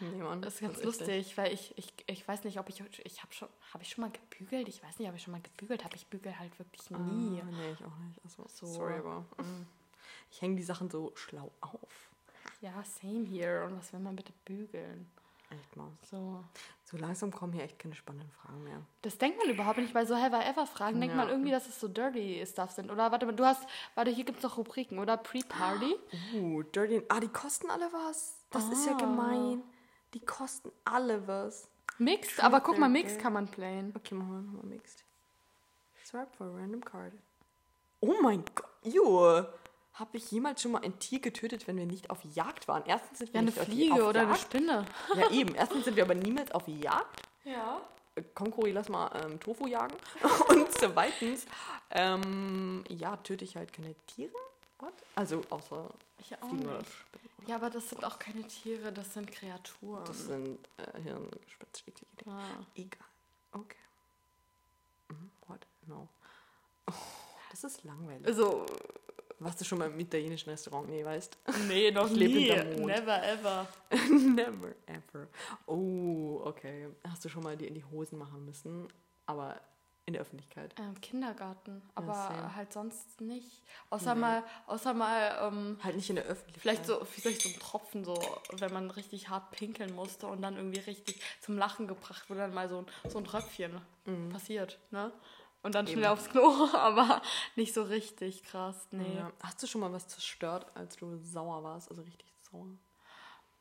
Nee, 0.00 0.22
Mann, 0.22 0.42
Das 0.42 0.54
ist 0.54 0.60
ganz 0.60 0.76
echt 0.76 0.84
lustig, 0.84 1.36
weil 1.36 1.52
ich, 1.52 1.76
ich, 1.76 1.92
ich 2.06 2.26
weiß 2.26 2.44
nicht, 2.44 2.60
ob 2.60 2.68
ich, 2.68 2.82
ich 3.04 3.22
habe 3.22 3.32
schon, 3.32 3.48
habe 3.72 3.82
ich 3.82 3.90
schon 3.90 4.02
mal 4.02 4.12
gebügelt? 4.12 4.68
Ich 4.68 4.82
weiß 4.82 4.98
nicht, 4.98 5.08
ob 5.08 5.16
ich 5.16 5.22
schon 5.22 5.32
mal 5.32 5.42
gebügelt 5.42 5.84
habe. 5.84 5.96
Ich 5.96 6.06
bügel 6.06 6.38
halt 6.38 6.56
wirklich 6.58 6.88
nie. 6.90 7.40
Ah, 7.40 7.44
nee, 7.50 7.72
ich 7.72 7.84
auch 7.84 7.96
nicht. 7.98 8.20
Also, 8.22 8.44
So. 8.48 8.66
Sorry, 8.66 8.94
aber 8.94 9.20
mm. 9.38 9.66
ich 10.30 10.40
hänge 10.40 10.54
die 10.54 10.62
Sachen 10.62 10.88
so 10.88 11.12
schlau 11.16 11.50
auf. 11.60 12.10
Ja, 12.60 12.84
same 12.84 13.26
here. 13.26 13.64
Und 13.64 13.76
was 13.76 13.92
will 13.92 14.00
man 14.00 14.14
bitte 14.14 14.32
bügeln? 14.44 15.10
Echt 15.50 15.76
mal. 15.76 15.90
So. 16.08 16.44
So 16.90 16.96
langsam 16.96 17.30
kommen 17.32 17.52
hier 17.52 17.64
echt 17.64 17.78
keine 17.78 17.94
spannenden 17.94 18.30
Fragen 18.30 18.62
mehr. 18.64 18.80
Das 19.02 19.18
denkt 19.18 19.36
man 19.36 19.50
überhaupt 19.50 19.76
nicht 19.76 19.92
bei 19.92 20.06
so 20.06 20.16
Have 20.16 20.34
I 20.34 20.40
Ever 20.48 20.66
Fragen. 20.66 20.98
Denkt 21.00 21.14
Ja. 21.14 21.20
man 21.22 21.28
irgendwie, 21.28 21.50
dass 21.50 21.68
es 21.68 21.78
so 21.78 21.86
dirty 21.86 22.42
Stuff 22.46 22.70
sind. 22.70 22.90
Oder 22.90 23.12
warte 23.12 23.26
mal, 23.26 23.32
du 23.34 23.44
hast, 23.44 23.62
warte, 23.94 24.10
hier 24.10 24.24
gibt 24.24 24.38
es 24.38 24.44
noch 24.44 24.56
Rubriken, 24.56 24.98
oder? 24.98 25.18
Pre-Party? 25.18 25.96
Uh, 26.34 26.62
Dirty. 26.62 27.02
Ah, 27.10 27.20
die 27.20 27.28
kosten 27.28 27.68
alle 27.68 27.92
was. 27.92 28.38
Das 28.50 28.66
ist 28.70 28.86
ja 28.86 28.94
Ah. 28.94 28.96
gemein. 28.96 29.62
Die 30.14 30.20
kosten 30.24 30.72
alle 30.86 31.28
was. 31.28 31.68
Mixed? 31.98 32.42
Aber 32.42 32.62
guck 32.62 32.78
mal, 32.78 32.88
Mixed 32.88 33.16
Dare. 33.16 33.22
kann 33.22 33.32
man 33.34 33.48
playen. 33.48 33.92
Okay, 33.94 34.14
machen 34.14 34.30
wir 34.32 34.40
nochmal 34.40 34.64
mixed. 34.64 35.04
Swipe 36.06 36.28
for 36.38 36.46
a 36.46 36.50
random 36.56 36.82
card. 36.82 37.12
Oh 38.00 38.14
mein 38.22 38.42
Gott. 38.54 38.66
Ew. 38.84 39.44
Habe 39.98 40.16
ich 40.16 40.30
jemals 40.30 40.62
schon 40.62 40.72
mal 40.72 40.82
ein 40.84 40.98
Tier 40.98 41.20
getötet, 41.20 41.66
wenn 41.66 41.76
wir 41.76 41.86
nicht 41.86 42.10
auf 42.10 42.18
Jagd 42.34 42.68
waren? 42.68 42.84
Erstens 42.86 43.18
sind 43.18 43.28
wir 43.32 43.34
Ja, 43.34 43.40
eine 43.40 43.50
nicht 43.50 43.58
auf- 43.60 43.66
Fliege 43.66 43.94
auf 43.94 44.08
oder 44.10 44.20
eine. 44.22 44.36
Spinne. 44.36 44.84
Ja, 45.16 45.30
eben. 45.30 45.54
Erstens 45.54 45.84
sind 45.84 45.96
wir 45.96 46.04
aber 46.04 46.14
niemals 46.14 46.52
auf 46.52 46.68
Jagd. 46.68 47.22
Ja. 47.44 47.80
Äh, 48.14 48.22
Komm, 48.34 48.50
Cori, 48.50 48.70
lass 48.72 48.88
mal 48.88 49.10
ähm, 49.24 49.40
Tofu 49.40 49.66
jagen. 49.66 49.96
Und 50.48 50.70
zweitens, 50.72 51.46
ähm, 51.90 52.84
ja, 52.88 53.16
töte 53.18 53.44
ich 53.44 53.56
halt 53.56 53.72
keine 53.72 53.94
Tiere. 54.06 54.32
What? 54.78 54.92
Also 55.16 55.42
außer 55.50 55.90
Ich 56.20 56.32
auch 56.40 56.48
Fliegen 56.48 56.66
oder 56.68 56.78
nicht. 56.78 56.92
Spinnen. 56.92 57.28
Ja, 57.48 57.56
aber 57.56 57.70
das 57.70 57.88
sind 57.88 58.04
auch 58.04 58.18
keine 58.18 58.46
Tiere, 58.46 58.92
das 58.92 59.14
sind 59.14 59.32
Kreaturen. 59.32 60.04
Das 60.04 60.26
sind 60.26 60.58
äh, 60.76 61.00
hirngespitzige 61.02 61.92
Dinge. 62.20 62.36
ah. 62.36 62.66
Egal. 62.74 63.06
Okay. 63.52 63.76
Mhm, 65.08 65.30
What? 65.48 65.66
No. 65.86 66.08
Oh, 66.86 66.92
das 67.50 67.64
ist 67.64 67.82
langweilig. 67.84 68.26
Also, 68.26 68.66
Warst 69.40 69.60
du 69.60 69.64
schon 69.64 69.78
mal 69.78 69.88
im 69.90 69.98
italienischen 70.00 70.50
Restaurant? 70.50 70.88
Nee, 70.88 71.04
weißt 71.04 71.38
nee, 71.68 71.90
noch 71.90 72.10
Ich 72.10 72.16
nie. 72.16 72.48
Never 72.50 73.22
ever. 73.22 73.68
Never 74.10 74.74
ever. 74.86 75.28
Oh, 75.66 76.40
okay. 76.44 76.88
Hast 77.08 77.24
du 77.24 77.28
schon 77.28 77.42
mal 77.44 77.56
dir 77.56 77.68
in 77.68 77.74
die 77.74 77.84
Hosen 77.84 78.18
machen 78.18 78.44
müssen? 78.44 78.88
Aber 79.26 79.60
in 80.06 80.14
der 80.14 80.22
Öffentlichkeit. 80.22 80.74
Ähm, 80.78 80.98
Kindergarten, 81.02 81.82
aber 81.94 82.14
same. 82.14 82.56
halt 82.56 82.72
sonst 82.72 83.20
nicht. 83.20 83.62
Außer 83.90 84.14
Nee. 84.14 84.20
mal, 84.22 84.42
außer 84.66 84.94
mal, 84.94 85.38
ähm, 85.52 85.78
Halt 85.84 85.96
nicht 85.96 86.08
in 86.08 86.16
der 86.16 86.24
Öffentlichkeit. 86.24 86.62
vielleicht 86.62 86.86
so, 86.86 87.04
vielleicht 87.04 87.42
so 87.42 87.50
ein 87.50 87.58
Tropfen, 87.60 88.04
so, 88.06 88.18
wenn 88.52 88.72
man 88.72 88.90
richtig 88.90 89.28
hart 89.28 89.50
pinkeln 89.50 89.94
musste 89.94 90.26
und 90.26 90.40
dann 90.40 90.56
irgendwie 90.56 90.80
richtig 90.80 91.20
zum 91.42 91.58
Lachen 91.58 91.86
gebracht 91.86 92.30
wurde, 92.30 92.40
dann 92.40 92.54
mal 92.54 92.70
so 92.70 92.78
ein, 92.78 92.86
so 93.10 93.18
ein 93.18 93.24
Tröpfchen 93.26 93.82
passiert, 94.32 94.78
ne? 94.90 95.12
Und 95.62 95.74
dann 95.74 95.86
schnell 95.86 96.04
Eben. 96.04 96.12
aufs 96.12 96.28
Klo, 96.28 96.68
aber 96.74 97.20
nicht 97.56 97.74
so 97.74 97.82
richtig 97.82 98.42
krass, 98.44 98.86
nee. 98.92 99.16
Ja. 99.16 99.32
Hast 99.42 99.62
du 99.62 99.66
schon 99.66 99.80
mal 99.80 99.92
was 99.92 100.06
zerstört, 100.08 100.66
als 100.74 100.96
du 100.96 101.18
sauer 101.18 101.62
warst? 101.64 101.90
Also 101.90 102.02
richtig 102.02 102.32
sauer? 102.50 102.66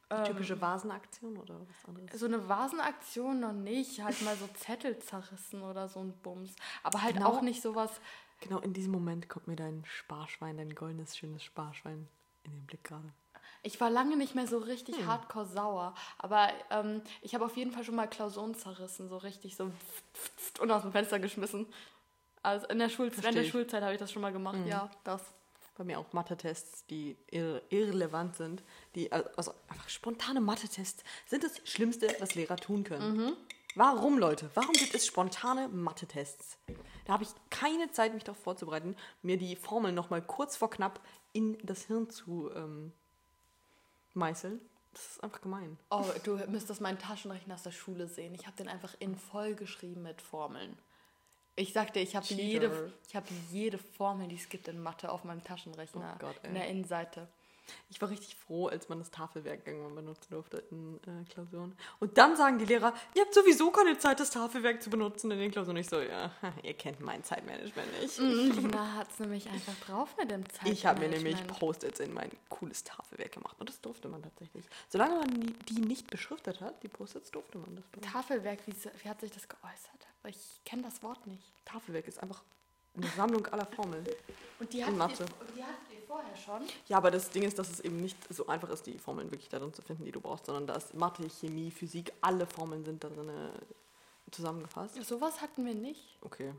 Die 0.09 0.15
Ähm, 0.15 0.23
typische 0.23 0.61
Vasenaktion 0.61 1.35
oder 1.37 1.59
was 1.59 1.85
anderes? 1.85 2.17
So 2.19 2.27
eine 2.27 2.47
Vasenaktion 2.47 3.39
noch 3.41 3.51
nicht, 3.51 4.01
halt 4.01 4.21
mal 4.21 4.37
so 4.37 4.47
Zettel 4.53 4.97
zerrissen 4.99 5.61
oder 5.63 5.89
so 5.89 5.99
ein 5.99 6.13
Bums. 6.21 6.55
Aber 6.83 7.01
halt 7.01 7.15
Genau. 7.15 7.29
auch 7.29 7.41
nicht 7.41 7.61
sowas, 7.61 7.91
Genau 8.39 8.59
in 8.59 8.71
diesem 8.71 8.91
Moment 8.91 9.27
kommt 9.29 9.47
mir 9.47 9.55
dein 9.55 9.83
Sparschwein, 9.85 10.57
dein 10.57 10.75
goldenes, 10.75 11.17
schönes 11.17 11.43
Sparschwein 11.43 12.07
in 12.43 12.51
den 12.51 12.67
Blick 12.67 12.83
gerade. 12.83 13.11
Ich 13.67 13.81
war 13.81 13.89
lange 13.89 14.15
nicht 14.15 14.33
mehr 14.33 14.47
so 14.47 14.59
richtig 14.59 14.95
Hm. 14.95 15.07
hardcore 15.07 15.45
sauer, 15.45 15.93
aber 16.19 16.49
ähm, 16.71 17.01
ich 17.21 17.35
habe 17.35 17.43
auf 17.43 17.57
jeden 17.57 17.73
Fall 17.73 17.83
schon 17.83 17.95
mal 17.95 18.07
Klausuren 18.07 18.55
zerrissen, 18.55 19.09
so 19.09 19.17
richtig 19.17 19.57
so 19.57 19.69
und 20.61 20.71
aus 20.71 20.83
dem 20.83 20.93
Fenster 20.93 21.19
geschmissen. 21.19 21.67
Also 22.41 22.65
in 22.67 22.79
der, 22.79 22.87
Schul 22.87 23.11
Versteh 23.11 23.27
in 23.27 23.35
der. 23.35 23.43
Schulzeit 23.43 23.83
habe 23.83 23.91
ich 23.91 23.99
das 23.99 24.09
schon 24.09 24.21
mal 24.21 24.31
gemacht, 24.31 24.59
ja, 24.65 24.89
das. 25.03 25.21
Bei 25.77 25.83
mir 25.83 25.99
auch 25.99 26.13
Mathe-Tests, 26.13 26.85
die 26.85 27.17
irre 27.29 27.61
irrelevant 27.69 28.37
sind. 28.37 28.63
Die, 28.95 29.11
also 29.11 29.53
einfach 29.67 29.89
spontane 29.89 30.39
Mathe-Tests 30.39 31.03
sind 31.25 31.43
das 31.43 31.59
Schlimmste, 31.65 32.07
was 32.19 32.35
Lehrer 32.35 32.55
tun 32.55 32.85
können. 32.85 33.35
Warum, 33.75 34.17
Leute? 34.17 34.49
Warum 34.53 34.71
gibt 34.71 34.95
es 34.95 35.05
spontane 35.05 35.67
Mathe-Tests? 35.67 36.57
Da 37.05 37.13
habe 37.13 37.23
ich 37.23 37.29
keine 37.49 37.91
Zeit, 37.91 38.13
mich 38.13 38.23
darauf 38.23 38.41
vorzubereiten, 38.41 38.95
mir 39.21 39.37
die 39.37 39.57
Formeln 39.57 39.93
nochmal 39.93 40.21
kurz 40.21 40.55
vor 40.55 40.69
knapp 40.69 41.01
in 41.33 41.57
das 41.63 41.83
Hirn 41.83 42.09
zu 42.09 42.49
ähm, 42.55 42.93
meißeln. 44.17 44.59
Das 44.93 45.05
ist 45.11 45.23
einfach 45.23 45.41
gemein. 45.41 45.77
Oh, 45.91 46.03
du 46.23 46.37
müsstest 46.47 46.81
meinen 46.81 46.97
Taschenrechner 46.97 47.53
aus 47.53 47.63
der 47.63 47.71
Schule 47.71 48.07
sehen. 48.07 48.33
Ich 48.33 48.47
habe 48.47 48.57
den 48.57 48.67
einfach 48.67 48.95
in 48.99 49.15
voll 49.15 49.53
geschrieben 49.53 50.01
mit 50.01 50.21
Formeln. 50.21 50.77
Ich 51.55 51.73
sagte, 51.73 51.99
ich 51.99 52.15
habe 52.15 52.25
jede, 52.27 52.93
ich 53.07 53.15
habe 53.15 53.25
jede 53.51 53.77
Formel, 53.77 54.27
die 54.27 54.35
es 54.35 54.49
gibt 54.49 54.67
in 54.67 54.81
Mathe 54.81 55.11
auf 55.11 55.23
meinem 55.23 55.43
Taschenrechner 55.43 56.13
Oh 56.15 56.19
Gott, 56.19 56.35
ey. 56.43 56.49
in 56.49 56.53
der 56.55 56.67
Innenseite. 56.67 57.27
Ich 57.89 58.01
war 58.01 58.09
richtig 58.09 58.35
froh, 58.35 58.67
als 58.67 58.89
man 58.89 58.99
das 58.99 59.11
Tafelwerk 59.11 59.65
irgendwann 59.65 59.95
benutzen 59.95 60.27
durfte 60.31 60.63
in 60.71 60.95
äh, 60.97 61.23
Klausuren. 61.31 61.75
Und 61.99 62.17
dann 62.17 62.35
sagen 62.35 62.59
die 62.59 62.65
Lehrer, 62.65 62.93
ihr 63.15 63.23
habt 63.23 63.33
sowieso 63.33 63.71
keine 63.71 63.97
Zeit, 63.97 64.19
das 64.19 64.29
Tafelwerk 64.31 64.81
zu 64.81 64.89
benutzen 64.89 65.31
in 65.31 65.39
den 65.39 65.51
Klausuren. 65.51 65.77
Ich 65.77 65.89
so, 65.89 65.99
ja, 65.99 66.31
ihr 66.63 66.73
kennt 66.73 66.99
mein 66.99 67.23
Zeitmanagement 67.23 68.01
nicht. 68.01 68.17
Lina 68.17 68.93
hat 68.93 69.09
es 69.09 69.19
nämlich 69.19 69.49
einfach 69.49 69.75
drauf 69.85 70.15
mit 70.17 70.31
dem 70.31 70.43
Zeitmanagement. 70.43 70.77
Ich 70.77 70.85
habe 70.85 70.99
mir 70.99 71.09
nämlich 71.09 71.47
Post-its 71.47 71.99
in 71.99 72.13
mein 72.13 72.29
cooles 72.49 72.83
Tafelwerk 72.83 73.31
gemacht. 73.31 73.55
Und 73.59 73.69
das 73.69 73.81
durfte 73.81 74.07
man 74.07 74.21
tatsächlich. 74.21 74.65
Solange 74.89 75.15
man 75.15 75.55
die, 75.69 75.81
nicht 75.81 76.09
beschriftet 76.09 76.61
hat, 76.61 76.83
die 76.83 76.87
Post-its, 76.87 77.31
durfte 77.31 77.57
man 77.57 77.75
das 77.75 77.85
benutzen. 77.87 78.11
Tafelwerk, 78.11 78.59
wie, 78.67 78.73
wie 78.73 79.09
hat 79.09 79.19
sich 79.21 79.31
das 79.31 79.47
geäußert? 79.47 80.07
Ich 80.27 80.61
kenne 80.65 80.83
das 80.83 81.01
Wort 81.03 81.25
nicht. 81.25 81.53
Tafelwerk 81.65 82.07
ist 82.07 82.21
einfach 82.21 82.43
eine 82.97 83.07
Sammlung 83.15 83.45
aller 83.47 83.65
Formeln. 83.67 84.05
Und 84.59 84.73
die 84.73 84.83
hattet 84.83 84.97
Mathe. 84.97 85.23
ihr, 85.23 85.55
die 85.55 85.63
hattet 85.63 85.91
ihr 85.93 86.01
vorher 86.07 86.35
schon? 86.35 86.61
Ja, 86.87 86.97
aber 86.97 87.11
das 87.11 87.29
Ding 87.29 87.43
ist, 87.43 87.59
dass 87.59 87.69
es 87.69 87.79
eben 87.79 87.97
nicht 87.97 88.17
so 88.33 88.47
einfach 88.47 88.69
ist, 88.69 88.85
die 88.87 88.97
Formeln 88.97 89.29
wirklich 89.31 89.49
darin 89.49 89.73
zu 89.73 89.81
finden, 89.81 90.05
die 90.05 90.11
du 90.11 90.19
brauchst, 90.19 90.45
sondern 90.47 90.65
da 90.67 90.73
ist 90.75 90.93
Mathe, 90.95 91.29
Chemie, 91.29 91.71
Physik, 91.71 92.11
alle 92.21 92.45
Formeln 92.47 92.83
sind 92.83 93.03
da 93.03 93.09
drin 93.09 93.29
äh, 93.29 94.31
zusammengefasst. 94.31 94.95
Sowas 95.05 95.41
hatten 95.41 95.65
wir 95.65 95.75
nicht. 95.75 96.17
Okay, 96.21 96.53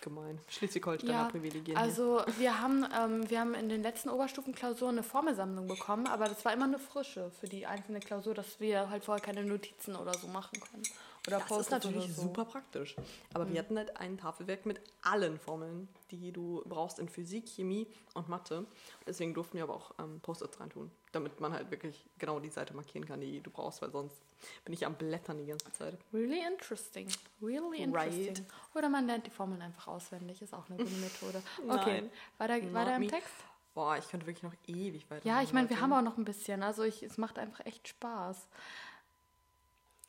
gemein. 0.00 0.38
Schleswig-Holsteiner 0.48 1.12
Ja, 1.12 1.24
Privilegien. 1.24 1.76
hier. 1.76 1.78
also 1.78 2.22
wir 2.38 2.60
haben, 2.60 2.86
ähm, 2.98 3.28
wir 3.28 3.40
haben 3.40 3.54
in 3.54 3.68
den 3.68 3.82
letzten 3.82 4.08
Oberstufenklausuren 4.08 4.94
eine 4.96 5.02
Formelsammlung 5.02 5.66
bekommen, 5.66 6.06
aber 6.06 6.26
das 6.28 6.44
war 6.44 6.52
immer 6.52 6.64
eine 6.64 6.78
frische 6.78 7.30
für 7.40 7.46
die 7.48 7.66
einzelne 7.66 8.00
Klausur, 8.00 8.34
dass 8.34 8.58
wir 8.60 8.88
halt 8.88 9.04
vorher 9.04 9.22
keine 9.22 9.44
Notizen 9.44 9.96
oder 9.96 10.14
so 10.14 10.28
machen 10.28 10.58
können. 10.60 10.82
Oder 11.28 11.38
Das 11.48 11.60
ist 11.60 11.70
natürlich 11.70 12.12
so. 12.14 12.22
super 12.22 12.44
praktisch. 12.44 12.96
Aber 13.32 13.48
wir 13.48 13.58
hatten 13.60 13.78
halt 13.78 13.96
ein 13.98 14.18
Tafelwerk 14.18 14.66
mit 14.66 14.80
allen 15.02 15.38
Formeln, 15.38 15.88
die 16.10 16.32
du 16.32 16.62
brauchst 16.66 16.98
in 16.98 17.08
Physik, 17.08 17.48
Chemie 17.48 17.86
und 18.14 18.28
Mathe. 18.28 18.66
Deswegen 19.06 19.32
durften 19.32 19.56
wir 19.56 19.62
aber 19.64 19.74
auch 19.76 19.92
ähm, 20.00 20.18
Post-its 20.20 20.58
reintun, 20.58 20.90
damit 21.12 21.38
man 21.40 21.52
halt 21.52 21.70
wirklich 21.70 22.04
genau 22.18 22.40
die 22.40 22.48
Seite 22.50 22.74
markieren 22.74 23.06
kann, 23.06 23.20
die 23.20 23.40
du 23.40 23.50
brauchst, 23.50 23.80
weil 23.82 23.92
sonst 23.92 24.20
bin 24.64 24.74
ich 24.74 24.84
am 24.84 24.94
Blättern 24.96 25.38
die 25.38 25.46
ganze 25.46 25.70
Zeit. 25.72 25.96
Really 26.12 26.40
interesting. 26.44 27.06
Really 27.40 27.84
Right. 27.94 28.12
interesting. 28.12 28.46
Oder 28.74 28.88
man 28.88 29.06
lernt 29.06 29.24
die 29.24 29.30
Formeln 29.30 29.62
einfach 29.62 29.86
auswendig, 29.86 30.42
ist 30.42 30.52
auch 30.52 30.68
eine 30.68 30.76
gute 30.78 30.90
Methode. 30.96 31.40
Okay, 31.68 32.00
Nein. 32.00 32.10
weiter, 32.38 32.74
weiter 32.74 32.96
im 32.96 33.02
me. 33.02 33.06
Text? 33.06 33.30
Boah, 33.74 33.96
ich 33.96 34.08
könnte 34.08 34.26
wirklich 34.26 34.42
noch 34.42 34.54
ewig 34.66 35.08
weiter. 35.08 35.24
Ja, 35.26 35.40
ich 35.40 35.52
meine, 35.52 35.70
wir 35.70 35.80
haben 35.80 35.92
auch 35.92 36.02
noch 36.02 36.18
ein 36.18 36.24
bisschen. 36.24 36.64
Also 36.64 36.82
ich, 36.82 37.04
es 37.04 37.16
macht 37.16 37.38
einfach 37.38 37.64
echt 37.64 37.86
Spaß. 37.88 38.48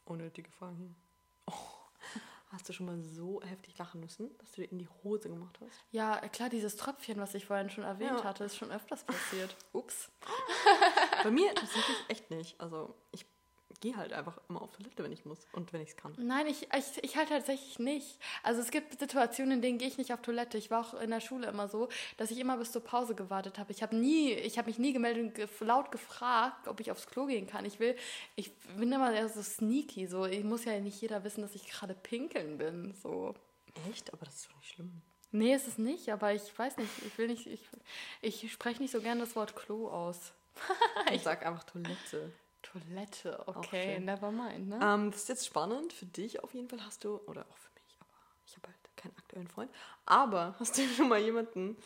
Unnötige 0.06 0.50
Fragen. 0.52 0.96
Oh, 1.48 1.54
hast 2.52 2.68
du 2.70 2.74
schon 2.74 2.86
mal 2.86 3.02
so 3.02 3.42
heftig 3.44 3.78
lachen 3.78 4.00
müssen, 4.02 4.36
dass 4.38 4.52
du 4.52 4.62
dir 4.62 4.72
in 4.72 4.80
die 4.80 4.88
Hose 5.04 5.30
gemacht 5.30 5.58
hast? 5.62 5.84
Ja, 5.92 6.18
klar, 6.30 6.50
dieses 6.50 6.76
Tröpfchen, 6.76 7.20
was 7.20 7.34
ich 7.36 7.46
vorhin 7.46 7.70
schon 7.70 7.84
erwähnt 7.84 8.20
Ja. 8.20 8.24
hatte, 8.24 8.44
ist 8.44 8.56
schon 8.58 8.72
öfters 8.72 9.04
passiert. 9.04 9.56
Ups. 9.74 10.12
Bei 11.24 11.32
mir 11.32 11.54
tatsächlich 11.56 11.98
echt 12.10 12.30
nicht. 12.32 12.60
Also 12.62 12.96
ich 13.12 13.26
gehe 13.84 13.98
halt 13.98 14.14
einfach 14.14 14.40
immer 14.48 14.62
auf 14.62 14.72
Toilette, 14.72 15.04
wenn 15.04 15.12
ich 15.12 15.26
muss 15.26 15.46
und 15.52 15.74
wenn 15.74 15.82
ich 15.82 15.90
es 15.90 15.98
kann. 15.98 16.14
Nein, 16.18 16.48
ich, 16.48 16.70
ich, 16.74 17.04
ich 17.04 17.18
halt 17.18 17.28
tatsächlich 17.28 17.80
nicht. 17.80 18.18
Also 18.42 18.62
es 18.62 18.72
gibt 18.72 18.98
Situationen, 18.98 19.56
in 19.56 19.62
denen 19.62 19.78
gehe 19.78 19.90
ich 19.90 19.98
nicht 19.98 20.14
auf 20.14 20.22
Toilette. 20.22 20.58
Ich 20.58 20.72
war 20.72 20.80
auch 20.80 20.94
in 21.02 21.10
der 21.10 21.20
Schule 21.20 21.48
immer 21.48 21.68
so, 21.68 21.90
dass 22.16 22.32
ich 22.32 22.40
immer 22.40 22.56
bis 22.56 22.72
zur 22.72 22.82
Pause 22.82 23.14
gewartet 23.14 23.60
habe. 23.60 23.74
Ich 23.74 23.84
habe 23.84 23.94
nie, 23.98 24.32
ich 24.32 24.58
habe 24.58 24.70
mich 24.70 24.80
nie 24.80 24.94
gemeldet 24.94 25.24
und 25.26 25.36
gef 25.36 25.60
laut 25.60 25.92
gefragt, 25.92 26.70
ob 26.70 26.80
ich 26.80 26.92
aufs 26.92 27.08
Klo 27.08 27.26
gehen 27.26 27.46
kann. 27.46 27.66
Ich 27.66 27.82
will, 27.82 27.98
ich 28.38 28.56
bin 28.78 28.90
immer 28.90 29.12
eher 29.12 29.28
so 29.28 29.44
sneaky. 29.44 30.08
So, 30.08 30.26
ich 30.26 30.46
muss 30.46 30.64
ja 30.64 30.80
nicht 30.80 31.02
jeder 31.02 31.26
wissen, 31.26 31.42
dass 31.42 31.54
ich 31.54 31.68
gerade 31.68 31.94
pinkeln 31.94 32.58
bin. 32.58 32.94
So. 32.94 33.36
Echt? 33.90 34.14
Aber 34.14 34.24
das 34.24 34.36
ist 34.36 34.50
doch 34.50 34.56
nicht 34.56 34.70
schlimm. 34.70 35.02
Nee, 35.32 35.54
ist 35.54 35.68
es 35.68 35.78
nicht, 35.78 36.08
aber 36.10 36.34
ich 36.34 36.58
weiß 36.58 36.78
nicht, 36.78 36.92
ich 37.06 37.18
will 37.18 37.28
nicht, 37.28 37.48
ich, 37.48 37.68
ich 38.22 38.50
spreche 38.52 38.82
nicht 38.82 38.92
so 38.92 39.02
gerne 39.02 39.22
das 39.22 39.36
Wort 39.36 39.58
Klo 39.58 39.90
aus. 39.90 40.32
Ich 41.12 41.24
sag 41.24 41.46
einfach 41.46 41.64
Toilette. 41.64 42.32
Toilette, 42.74 43.44
okay, 43.48 44.00
never 44.00 44.32
mind, 44.32 44.70
ne? 44.70 44.80
Ähm, 44.82 45.12
das 45.12 45.22
ist 45.22 45.30
jetzt 45.30 45.46
spannend. 45.46 45.94
Für 45.94 46.08
dich 46.08 46.44
auf 46.44 46.54
jeden 46.54 46.68
Fall 46.70 46.84
hast 46.84 47.04
du, 47.04 47.18
oder 47.28 47.46
auch 47.50 47.58
für 47.58 47.70
mich, 47.76 47.98
aber 48.00 48.10
ich 48.48 48.56
habe 48.56 48.68
halt 48.68 48.98
keinen 48.98 49.16
aktuellen 49.18 49.48
Freund. 49.48 49.72
Aber 50.06 50.56
hast 50.60 50.78
du 50.78 50.82
schon 50.98 51.10
mal 51.10 51.20
jemanden 51.20 51.78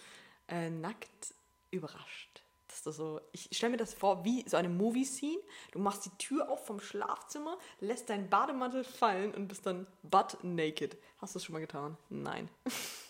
äh, 0.47 0.69
nackt 0.69 1.33
überrascht? 1.71 2.41
Das 2.67 2.77
ist 2.77 2.87
das 2.87 2.95
so, 2.97 3.19
ich 3.31 3.49
stelle 3.51 3.71
mir 3.71 3.77
das 3.77 3.93
vor 3.93 4.23
wie 4.23 4.47
so 4.47 4.55
eine 4.55 4.69
Movie-Scene. 4.69 5.41
Du 5.71 5.79
machst 5.79 6.05
die 6.05 6.17
Tür 6.17 6.49
auf 6.49 6.65
vom 6.65 6.79
Schlafzimmer, 6.79 7.57
lässt 7.79 8.09
deinen 8.09 8.29
Bademantel 8.29 8.83
fallen 8.83 9.33
und 9.33 9.47
bist 9.47 9.65
dann 9.65 9.87
butt 10.03 10.37
naked. 10.43 10.97
Hast 11.17 11.35
du 11.35 11.39
das 11.39 11.45
schon 11.45 11.53
mal 11.53 11.59
getan? 11.59 11.97
Nein. 12.09 12.49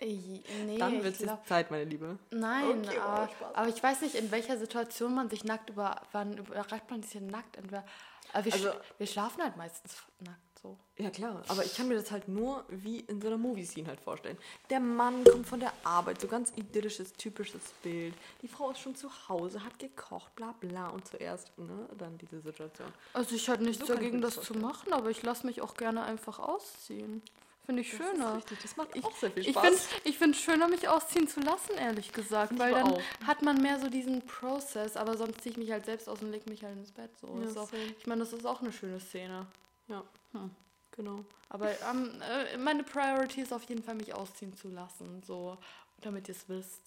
Nee, 0.00 0.78
Dann 0.78 1.02
wird 1.02 1.14
es 1.14 1.22
glaub- 1.22 1.46
Zeit, 1.46 1.70
meine 1.70 1.84
Liebe. 1.84 2.18
Nein, 2.30 2.82
Okay, 2.86 2.96
oh, 2.98 3.02
aber, 3.02 3.28
Spaß. 3.28 3.54
aber 3.54 3.68
ich 3.68 3.82
weiß 3.82 4.00
nicht, 4.02 4.14
in 4.14 4.30
welcher 4.30 4.58
Situation 4.58 5.14
man 5.14 5.28
sich 5.30 5.44
nackt 5.44 5.70
über. 5.70 6.00
Wann 6.12 6.36
überrascht 6.36 6.90
man 6.90 7.02
sich 7.02 7.12
denn 7.12 7.26
nackt? 7.26 7.56
Entweder, 7.56 7.84
aber 8.32 8.44
wir, 8.44 8.52
Also- 8.52 8.70
sch 8.70 8.74
wir 8.98 9.06
schlafen 9.06 9.42
halt 9.42 9.56
meistens 9.56 9.96
nackt 10.20 10.38
so. 10.62 10.76
Ja, 10.96 11.08
klar. 11.10 11.42
Aber 11.46 11.64
ich 11.64 11.76
kann 11.76 11.86
mir 11.86 11.94
das 11.94 12.10
halt 12.10 12.26
nur 12.26 12.64
wie 12.68 12.98
in 13.00 13.20
so 13.20 13.28
einer 13.28 13.36
Movie-Scene 13.38 13.86
halt 13.86 14.00
vorstellen. 14.00 14.36
Der 14.70 14.80
Mann 14.80 15.22
kommt 15.22 15.46
von 15.46 15.60
der 15.60 15.72
Arbeit, 15.84 16.20
so 16.20 16.26
ganz 16.26 16.52
idyllisches, 16.56 17.12
typisches 17.12 17.62
Bild. 17.84 18.12
Die 18.42 18.48
Frau 18.48 18.70
ist 18.72 18.80
schon 18.80 18.96
zu 18.96 19.08
Hause, 19.28 19.64
hat 19.64 19.78
gekocht, 19.78 20.34
bla 20.34 20.52
bla. 20.58 20.88
Und 20.88 21.06
zuerst, 21.06 21.56
ne, 21.58 21.88
dann 21.96 22.18
diese 22.18 22.40
Situation. 22.40 22.88
Also 23.12 23.36
ich 23.36 23.48
hatte 23.48 23.62
nichts 23.62 23.86
So 23.86 23.94
dagegen, 23.94 24.20
das 24.20 24.34
das 24.34 24.46
zu 24.46 24.54
machen, 24.54 24.92
aber 24.92 25.10
ich 25.10 25.22
lasse 25.22 25.46
mich 25.46 25.60
auch 25.62 25.74
gerne 25.74 26.02
einfach 26.02 26.40
ausziehen. 26.40 27.22
Finde 27.68 27.82
ich 27.82 27.90
Das 27.90 27.98
schöner. 27.98 28.34
richtig, 28.36 28.58
das 28.62 28.76
macht 28.78 28.88
Ich, 28.96 29.04
auch 29.04 29.14
sehr 29.14 29.30
viel 29.30 29.42
ich 29.42 29.50
Spaß. 29.50 29.62
finde 29.66 29.78
ich 30.04 30.16
find 30.16 30.36
schöner, 30.36 30.68
mich 30.68 30.88
ausziehen 30.88 31.28
zu 31.28 31.40
lassen, 31.40 31.72
ehrlich 31.76 32.12
gesagt. 32.14 32.48
Find 32.48 32.60
Weil 32.60 32.72
dann 32.72 32.94
auch. 32.94 33.02
hat 33.26 33.42
man 33.42 33.60
mehr 33.60 33.78
so 33.78 33.90
diesen 33.90 34.24
Prozess, 34.24 34.96
aber 34.96 35.18
sonst 35.18 35.42
ziehe 35.42 35.52
ich 35.52 35.58
mich 35.58 35.70
halt 35.70 35.84
selbst 35.84 36.08
aus 36.08 36.22
und 36.22 36.30
lege 36.30 36.48
mich 36.48 36.64
halt 36.64 36.78
ins 36.78 36.92
Bett. 36.92 37.10
So. 37.20 37.26
Ja, 37.44 37.60
auch, 37.60 37.68
ich 37.98 38.06
meine, 38.06 38.20
das 38.20 38.32
ist 38.32 38.46
auch 38.46 38.62
eine 38.62 38.72
schöne 38.72 38.98
Szene. 39.00 39.46
ja, 39.86 40.02
Hm. 40.32 40.50
genau. 40.92 41.26
Aber 41.50 41.68
ähm, 41.90 42.22
äh, 42.22 42.56
meine 42.56 42.84
Priority 42.84 43.42
ist 43.42 43.52
auf 43.52 43.64
jeden 43.64 43.82
Fall, 43.82 43.96
mich 43.96 44.14
ausziehen 44.14 44.56
zu 44.56 44.68
lassen. 44.68 45.22
So, 45.26 45.58
damit 46.00 46.28
ihr 46.28 46.34
es 46.36 46.48
wisst. 46.48 46.80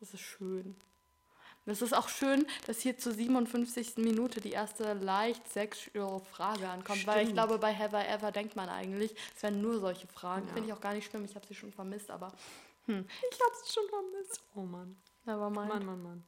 Das 0.00 0.12
ist 0.12 0.20
schön. 0.20 0.76
Es 1.68 1.82
ist 1.82 1.92
auch 1.94 2.08
schön, 2.08 2.46
dass 2.66 2.80
hier 2.80 2.96
zur 2.96 3.12
57. 3.12 3.96
Minute 3.96 4.40
die 4.40 4.52
erste 4.52 4.92
leicht 4.94 5.48
sexuelle 5.52 6.20
Frage 6.20 6.68
ankommt. 6.68 7.04
Weil 7.08 7.16
ich 7.18 7.22
Stimmt. 7.30 7.34
glaube, 7.34 7.58
bei 7.58 7.74
Have 7.74 7.96
I 7.96 8.06
Ever 8.06 8.30
denkt 8.30 8.54
man 8.54 8.68
eigentlich, 8.68 9.14
es 9.36 9.42
wären 9.42 9.60
nur 9.60 9.80
solche 9.80 10.06
Fragen. 10.06 10.46
Ja. 10.46 10.52
Finde 10.54 10.68
ich 10.68 10.72
auch 10.72 10.80
gar 10.80 10.94
nicht 10.94 11.10
schlimm. 11.10 11.24
Ich 11.24 11.34
habe 11.34 11.44
sie 11.46 11.54
schon 11.56 11.72
vermisst, 11.72 12.10
aber 12.10 12.32
Ich 12.86 12.94
hab's 12.94 13.74
schon 13.74 13.88
vermisst. 13.88 14.40
Oh 14.54 14.60
Mann. 14.60 14.96
never 15.24 15.50
mind. 15.50 15.68
Mann, 15.68 15.84
Mann, 15.86 16.02
Mann. 16.02 16.24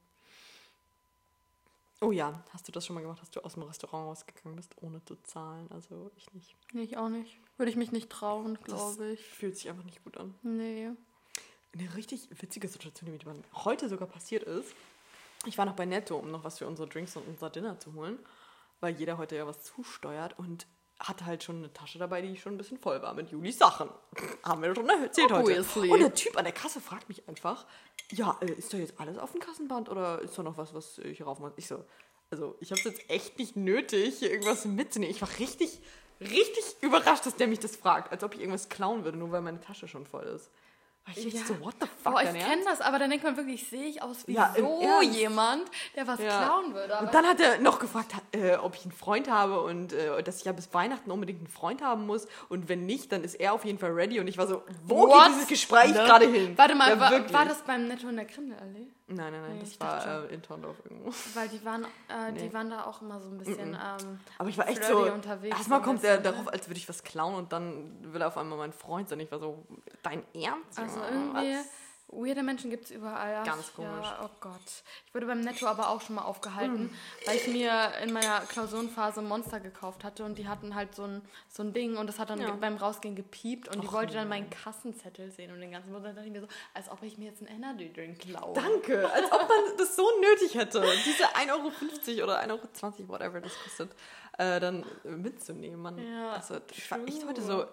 Oh 2.01 2.11
ja, 2.13 2.43
hast 2.53 2.67
du 2.67 2.73
das 2.73 2.85
schon 2.87 2.95
mal 2.95 3.01
gemacht, 3.01 3.21
dass 3.21 3.31
du 3.31 3.41
aus 3.41 3.55
dem 3.55 3.63
Restaurant 3.65 4.07
rausgegangen 4.09 4.57
bist, 4.57 4.73
ohne 4.81 5.05
zu 5.05 5.17
zahlen? 5.23 5.69
Also 5.71 6.11
ich 6.17 6.33
nicht. 6.33 6.55
Nee, 6.73 6.83
ich 6.83 6.97
auch 6.97 7.09
nicht. 7.09 7.39
Würde 7.57 7.71
ich 7.71 7.77
mich 7.77 7.91
nicht 7.93 8.11
trauen, 8.11 8.55
Das 8.55 8.65
glaube 8.65 9.11
ich. 9.13 9.21
fühlt 9.25 9.57
sich 9.57 9.69
einfach 9.69 9.85
nicht 9.85 10.03
gut 10.05 10.17
an. 10.17 10.35
Nee. 10.43 10.91
Eine 11.75 11.95
richtig 11.97 12.29
witzige 12.41 12.67
Situation, 12.69 13.17
die 13.19 13.27
mir 13.27 13.35
heute 13.65 13.89
sogar 13.89 14.09
passiert 14.09 14.43
ist. 14.45 14.75
Ich 15.49 15.57
war 15.57 15.65
noch 15.65 15.75
bei 15.75 15.87
Netto, 15.87 16.17
um 16.17 16.31
noch 16.31 16.45
was 16.45 16.59
für 16.59 16.67
unsere 16.67 16.89
Drinks 16.89 17.17
und 17.17 17.27
unser 17.27 17.49
Dinner 17.49 17.79
zu 17.81 17.95
holen, 17.95 18.19
weil 18.81 18.95
jeder 18.95 19.17
heute 19.17 19.35
ja 19.35 19.47
was 19.47 19.63
zusteuert 19.63 20.39
und 20.39 20.67
hatte 21.01 21.25
halt 21.25 21.43
schon 21.43 21.59
eine 21.59 21.73
Tasche 21.73 21.99
dabei, 21.99 22.21
die 22.21 22.37
schon 22.37 22.55
ein 22.55 22.59
bisschen 22.59 22.79
voll 22.79 23.01
war 23.01 23.15
mit 23.15 23.31
Julis 23.31 23.59
Sachen. 23.59 23.89
Haben 24.43 24.63
wir 24.63 24.75
schon 24.75 24.89
erzählt 24.89 25.33
Obviously. 25.33 25.89
heute. 25.89 25.93
Und 25.93 26.01
der 26.01 26.15
Typ 26.15 26.37
an 26.37 26.45
der 26.45 26.53
Kasse 26.53 26.81
fragt 26.81 27.09
mich 27.09 27.27
einfach, 27.29 27.67
ja, 28.11 28.37
äh, 28.41 28.53
ist 28.53 28.75
da 28.75 28.77
jetzt 28.77 29.01
alles 29.01 29.17
auf 29.17 29.33
dem 29.33 29.41
Kassenband 29.41 29.89
oder 29.89 30.21
ist 30.21 30.37
da 30.37 30.43
noch 30.43 30.59
was, 30.59 30.75
was 30.75 30.99
ich 30.99 31.25
rauf 31.25 31.39
muss? 31.39 31.53
Ich 31.57 31.67
so, 31.67 31.83
also 32.31 32.57
ich 32.61 32.71
habe 32.71 32.81
es 32.81 32.85
jetzt 32.85 33.09
echt 33.09 33.39
nicht 33.39 33.57
nötig, 33.57 34.19
hier 34.19 34.31
irgendwas 34.31 34.67
mitzunehmen. 34.67 35.15
Ich 35.15 35.23
war 35.23 35.31
richtig, 35.39 35.81
richtig 36.21 36.77
überrascht, 36.83 37.25
dass 37.25 37.37
der 37.37 37.47
mich 37.47 37.61
das 37.61 37.77
fragt, 37.77 38.13
als 38.13 38.23
ob 38.23 38.35
ich 38.35 38.41
irgendwas 38.41 38.69
klauen 38.69 39.05
würde, 39.05 39.17
nur 39.17 39.31
weil 39.31 39.41
meine 39.41 39.61
Tasche 39.61 39.89
schon 39.89 40.05
voll 40.05 40.25
ist. 40.25 40.51
Ich 41.17 41.33
Ja. 41.33 41.41
so, 41.47 41.61
what 41.61 41.75
the 41.81 41.87
fuck, 42.03 42.13
Boah, 42.15 42.23
ich 42.23 42.31
kenne 42.31 42.63
das, 42.65 42.81
aber 42.81 42.99
dann 42.99 43.11
denkt 43.11 43.25
man 43.25 43.37
wirklich, 43.37 43.69
sehe 43.69 43.87
ich 43.87 44.03
aus 44.03 44.27
wie 44.27 44.33
Ja, 44.35 44.55
so 44.57 45.01
jemand, 45.03 45.63
der 45.97 46.07
was 46.07 46.21
Ja. 46.21 46.45
klauen 46.45 46.75
würde. 46.75 46.99
Und 46.99 47.15
dann 47.15 47.27
hat 47.27 47.41
er 47.41 47.59
noch 47.61 47.79
gefragt, 47.79 48.13
äh, 48.33 48.57
ob 48.57 48.75
ich 48.75 48.83
einen 48.83 48.93
Freund 48.93 49.31
habe 49.31 49.61
und 49.63 49.93
äh, 49.93 50.23
dass 50.23 50.39
ich 50.39 50.45
ja 50.45 50.53
bis 50.53 50.73
Weihnachten 50.75 51.11
unbedingt 51.11 51.39
einen 51.41 51.49
Freund 51.49 51.83
haben 51.83 52.07
muss. 52.07 52.27
Und 52.49 52.69
wenn 52.69 52.87
nicht, 52.87 53.11
dann 53.13 53.25
ist 53.25 53.35
er 53.35 53.53
auf 53.53 53.65
jeden 53.65 53.79
Fall 53.79 53.91
ready. 53.93 54.21
Und 54.21 54.29
ich 54.29 54.39
war 54.39 54.47
so, 54.47 54.63
wo 54.85 55.07
What? 55.09 55.13
geht 55.25 55.35
dieses 55.35 55.47
Gespräch 55.49 55.89
Ne? 55.89 55.95
gerade 56.05 56.27
hin? 56.27 56.53
Warte 56.57 56.75
mal, 56.75 56.91
Ja, 56.91 57.01
war, 57.01 57.33
war 57.33 57.45
das 57.45 57.63
beim 57.63 57.89
Netto 57.89 58.09
in 58.09 58.17
der 58.17 58.25
Grindelallee? 58.27 58.89
Nein, 59.11 59.33
nein, 59.33 59.41
nein, 59.41 59.53
Nee, 59.55 59.61
das 59.61 59.81
war 59.81 60.25
äh, 60.31 60.35
in 60.35 60.43
Torndorf 60.43 60.77
irgendwo. 60.85 61.11
Weil 61.35 61.49
die 61.49 61.65
waren, 61.65 61.85
äh, 62.11 62.31
Nee. 62.31 62.43
die 62.43 62.53
waren 62.55 62.69
da 62.69 62.85
auch 62.85 63.01
immer 63.01 63.19
so 63.21 63.31
ein 63.31 63.39
bisschen. 63.39 63.71
Ähm, 63.75 64.21
Aber 64.37 64.49
ich 64.51 64.59
war 64.59 64.69
echt 64.69 64.85
so, 64.85 65.11
unterwegs, 65.13 65.57
erstmal 65.57 65.81
kommt 65.81 66.05
er 66.05 66.19
du, 66.19 66.25
darauf, 66.25 66.49
als 66.49 66.69
würde 66.69 66.79
ich 66.79 66.89
was 66.89 67.03
klauen 67.03 67.35
und 67.35 67.53
dann 67.53 68.13
will 68.13 68.21
er 68.21 68.29
auf 68.29 68.37
einmal 68.37 68.59
mein 68.59 68.73
Freund 68.75 69.09
sein. 69.09 69.19
Ich 69.21 69.33
war 69.33 69.39
so, 69.39 69.65
dein 70.03 70.23
Ernst? 70.35 70.79
Also 70.79 71.01
irgendwie, 71.01 71.55
Was? 71.55 71.67
Weirde 72.11 72.43
Menschen 72.43 72.71
gibt 72.71 72.85
es 72.87 72.91
überall. 72.91 73.37
Ach, 73.41 73.45
Ganz 73.45 73.73
komisch. 73.75 74.07
Ja, 74.07 74.21
oh 74.25 74.31
Gott. 74.41 74.61
Ich 75.07 75.15
wurde 75.15 75.27
beim 75.27 75.41
Netto 75.43 75.67
aber 75.67 75.91
auch 75.91 76.01
schon 76.01 76.17
mal 76.17 76.23
aufgehalten, 76.23 76.85
Mm. 76.87 76.91
weil 77.27 77.37
ich 77.37 77.49
mir 77.49 77.93
in 78.03 78.13
meiner 78.13 78.41
Klausurenphase 78.41 79.21
Monster 79.23 79.61
gekauft 79.61 80.05
hatte 80.05 80.25
und 80.25 80.39
die 80.39 80.49
hatten 80.49 80.75
halt 80.75 80.95
so 80.95 81.05
ein, 81.05 81.23
so 81.49 81.63
ein 81.63 81.73
Ding 81.73 81.97
und 81.97 82.07
das 82.07 82.19
hat 82.19 82.31
dann 82.31 82.41
Ja. 82.41 82.51
beim 82.53 82.77
Rausgehen 82.77 83.15
gepiept 83.15 83.69
und 83.69 83.83
die 83.83 83.89
Och, 83.89 83.93
wollte 83.93 84.15
dann 84.15 84.29
meinen 84.29 84.49
Kassenzettel 84.49 85.31
sehen 85.31 85.53
und 85.53 85.61
den 85.61 85.71
ganzen 85.71 85.93
Monat 85.93 86.17
dachte 86.17 86.27
ich 86.27 86.33
mir 86.33 86.41
so, 86.41 86.49
als 86.75 86.89
ob 86.91 87.03
ich 87.03 87.19
mir 87.19 87.27
jetzt 87.27 87.41
einen 87.47 87.57
Energy 87.63 87.93
Drink 87.93 88.21
klaue. 88.21 88.55
Danke, 88.55 89.11
als 89.13 89.31
ob 89.31 89.41
man 89.49 89.77
das 89.77 89.95
so 89.95 90.09
nötig 90.21 90.55
hätte, 90.55 90.83
diese 91.05 91.25
1,50 91.37 92.19
Euro 92.21 92.25
oder 92.25 92.41
1,20 92.43 93.01
Euro, 93.01 93.09
whatever 93.09 93.41
das 93.41 93.53
kostet, 93.63 93.91
äh, 94.39 94.59
dann 94.61 94.85
mitzunehmen. 95.05 95.81
Man, 95.83 95.99
Ja, 95.99 96.33
also, 96.33 96.57
ich 96.71 96.91
war 96.91 96.99
echt 97.07 97.27
heute 97.27 97.43
so, 97.43 97.67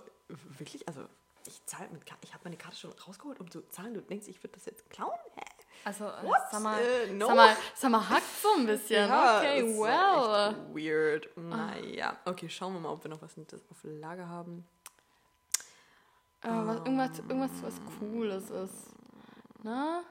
wirklich, 0.57 0.87
also 0.87 1.01
ich 1.47 1.65
zahle 1.65 1.89
mit 1.89 2.05
Karte, 2.05 2.23
ich 2.25 2.33
habe 2.33 2.43
meine 2.45 2.57
Karte 2.57 2.77
schon 2.77 2.91
rausgeholt, 2.91 3.39
um 3.39 3.49
zu 3.51 3.61
zahlen. 3.69 3.93
Du 3.93 4.01
denkst, 4.01 4.27
ich 4.27 4.41
würde 4.43 4.53
das 4.55 4.65
jetzt 4.65 4.89
klauen? 4.89 5.17
Hä? 5.35 5.41
Also, 5.83 6.05
äh, 6.05 6.23
What? 6.23 6.37
sag 6.51 6.61
mal, 6.61 6.79
Äh, 6.81 7.11
no. 7.13 7.27
sag 7.27 7.35
mal, 7.35 7.57
sag 7.75 7.91
mal, 7.91 8.09
hackt 8.09 8.41
so 8.41 8.49
ein 8.57 8.65
bisschen. 8.65 9.05
okay, 9.11 9.61
das 9.61 9.69
ist 9.69 9.79
well. 9.79 10.49
Echt 10.49 10.75
weird. 10.75 11.37
Naja, 11.37 12.17
okay, 12.25 12.49
schauen 12.49 12.73
wir 12.73 12.79
mal, 12.79 12.89
ob 12.89 13.03
wir 13.03 13.09
noch 13.09 13.21
was 13.21 13.37
Nettes 13.37 13.61
auf 13.69 13.77
Lager 13.83 14.27
haben. 14.27 14.67
Äh, 16.41 16.49
was, 16.49 16.77
irgendwas, 16.77 17.19
irgendwas, 17.19 17.51
was 17.61 17.73
Cooles 17.99 18.49
ist. 18.49 18.85
Ne? 19.63 20.03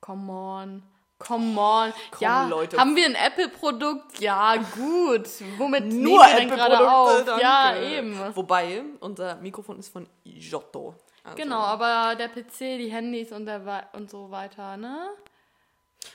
Come 0.00 0.32
on. 0.32 0.82
Come 1.18 1.58
on. 1.58 1.92
ja, 2.20 2.46
Leute. 2.46 2.76
haben 2.76 2.94
wir 2.94 3.06
ein 3.06 3.14
Apple-Produkt? 3.14 4.20
Ja, 4.20 4.56
gut. 4.56 5.28
Womit 5.56 5.86
Nur 5.86 6.20
wir 6.20 6.36
denn 6.36 6.48
gerade 6.50 6.74
Apple-Produkte, 6.74 7.34
auf? 7.34 7.40
Ja, 7.40 7.72
danke. 7.72 7.88
eben. 7.88 8.36
Wobei, 8.36 8.84
unser 9.00 9.36
Mikrofon 9.36 9.78
ist 9.78 9.88
von 9.88 10.06
Giotto. 10.24 10.94
Also, 11.24 11.36
Genau, 11.36 11.60
aber 11.60 12.14
der 12.16 12.28
PC, 12.28 12.78
die 12.78 12.90
Handys 12.90 13.32
und, 13.32 13.46
der 13.46 13.88
und 13.94 14.10
so 14.10 14.30
weiter, 14.30 14.76
ne? 14.76 15.08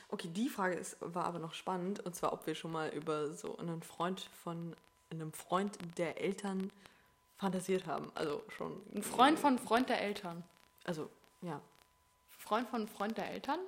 Okay, 0.10 0.30
die 0.30 0.50
Frage 0.50 0.76
ist, 0.76 0.98
war 1.00 1.26
aber 1.26 1.40
noch 1.40 1.54
spannend. 1.54 2.00
Und 2.02 2.16
zwar, 2.16 2.32
ob 2.34 2.46
wir 2.46 2.54
schon 2.56 2.72
mal 2.72 2.90
über 2.90 3.34
so 3.34 3.58
einen 3.58 3.82
Freund 3.82 4.22
von 4.44 4.76
einem 5.10 5.34
Freund 5.34 5.78
der 5.98 6.22
Eltern 6.22 6.72
fantasiert 7.38 7.88
haben. 7.88 8.12
Also 8.14 8.44
schon. 8.50 8.82
Ein 8.94 9.04
Freund 9.04 9.40
von 9.40 9.58
Freund 9.58 9.90
der 9.90 10.02
Eltern. 10.02 10.44
Also, 10.84 11.10
ja. 11.42 11.60
Freund 12.38 12.70
von 12.70 12.88
Freund 12.88 13.18
der 13.18 13.32
Eltern? 13.32 13.60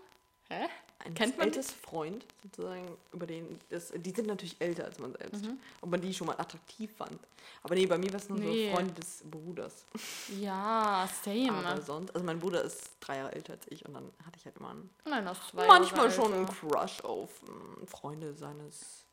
Hä? 0.49 0.67
Ein 1.05 1.15
ältes 1.17 1.71
Freund, 1.71 2.25
sozusagen, 2.43 2.97
über 3.11 3.27
den. 3.27 3.59
Das, 3.69 3.91
die 3.93 4.11
sind 4.11 4.27
natürlich 4.27 4.55
älter 4.59 4.85
als 4.85 4.99
man 4.99 5.13
selbst. 5.13 5.43
Mhm. 5.43 5.59
Ob 5.81 5.89
man 5.89 5.99
die 5.99 6.13
schon 6.13 6.27
mal 6.27 6.37
attraktiv 6.39 6.91
fand. 6.95 7.19
Aber 7.61 7.75
nee, 7.75 7.85
bei 7.85 7.97
mir 7.97 8.11
war 8.13 8.19
es 8.19 8.29
nur 8.29 8.39
Nee. 8.39 8.69
so 8.69 8.75
Freund 8.75 8.97
des 8.97 9.21
Bruders. 9.29 9.85
Ja, 10.39 11.09
same. 11.23 11.51
Aber 11.65 11.81
sonst. 11.81 12.11
Also, 12.15 12.25
mein 12.25 12.39
Bruder 12.39 12.63
ist 12.63 12.91
drei 13.01 13.17
Jahre 13.17 13.33
älter 13.33 13.53
als 13.53 13.65
ich 13.69 13.85
und 13.85 13.93
dann 13.93 14.09
hatte 14.25 14.37
ich 14.37 14.45
halt 14.45 14.55
immer 14.57 14.69
einen 14.69 14.89
Nein, 15.05 15.25
das 15.25 15.37
zwei 15.49 15.67
manchmal 15.67 16.09
schon 16.09 16.33
einen. 16.33 16.45
Crush 16.47 17.01
auf 17.01 17.29
mm, 17.43 17.85
Freunde 17.87 18.33
seines 18.33 19.03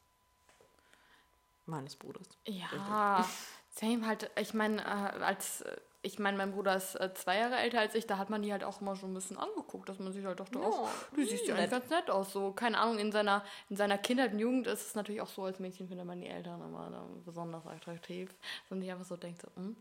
meines 1.66 1.96
Bruders. 1.96 2.26
Ja, 2.46 3.28
same 3.70 4.06
halt. 4.06 4.30
Ich 4.38 4.54
meine, 4.54 4.80
äh, 4.82 5.22
als 5.24 5.62
äh, 5.62 5.76
ich 6.02 6.18
meine, 6.18 6.36
mein 6.38 6.52
Bruder 6.52 6.76
ist 6.76 6.94
äh, 6.94 7.12
zwei 7.14 7.38
Jahre 7.38 7.56
älter 7.56 7.80
als 7.80 7.94
ich, 7.94 8.06
da 8.06 8.16
hat 8.18 8.30
man 8.30 8.42
die 8.42 8.52
halt 8.52 8.64
auch 8.64 8.80
immer 8.80 8.96
schon 8.96 9.10
ein 9.12 9.14
bisschen 9.14 9.36
angeguckt, 9.36 9.88
dass 9.88 9.98
man 9.98 10.12
sich 10.12 10.24
halt 10.24 10.40
dachte, 10.40 10.58
Ja, 10.58 10.64
oh, 10.66 10.88
du 11.14 11.24
siehst 11.26 11.46
ja 11.46 11.54
eigentlich 11.56 11.70
ganz 11.70 11.90
nett 11.90 12.10
aus. 12.10 12.32
So, 12.32 12.52
keine 12.52 12.78
Ahnung, 12.78 12.98
in 12.98 13.12
seiner, 13.12 13.44
in 13.68 13.76
seiner 13.76 13.98
Kindheit 13.98 14.32
und 14.32 14.38
Jugend 14.38 14.66
ist 14.66 14.86
es 14.88 14.94
natürlich 14.94 15.20
auch 15.20 15.28
so, 15.28 15.44
als 15.44 15.58
Mädchen 15.58 15.88
findet 15.88 16.06
man 16.06 16.20
die 16.20 16.28
Eltern 16.28 16.60
immer 16.62 16.88
dann 16.90 17.22
besonders 17.24 17.66
attraktiv. 17.66 18.34
Und 18.70 18.80
ich 18.82 18.90
einfach 18.90 19.04
so 19.04 19.16
denkt, 19.16 19.42
so, 19.42 19.48
hm, 19.56 19.76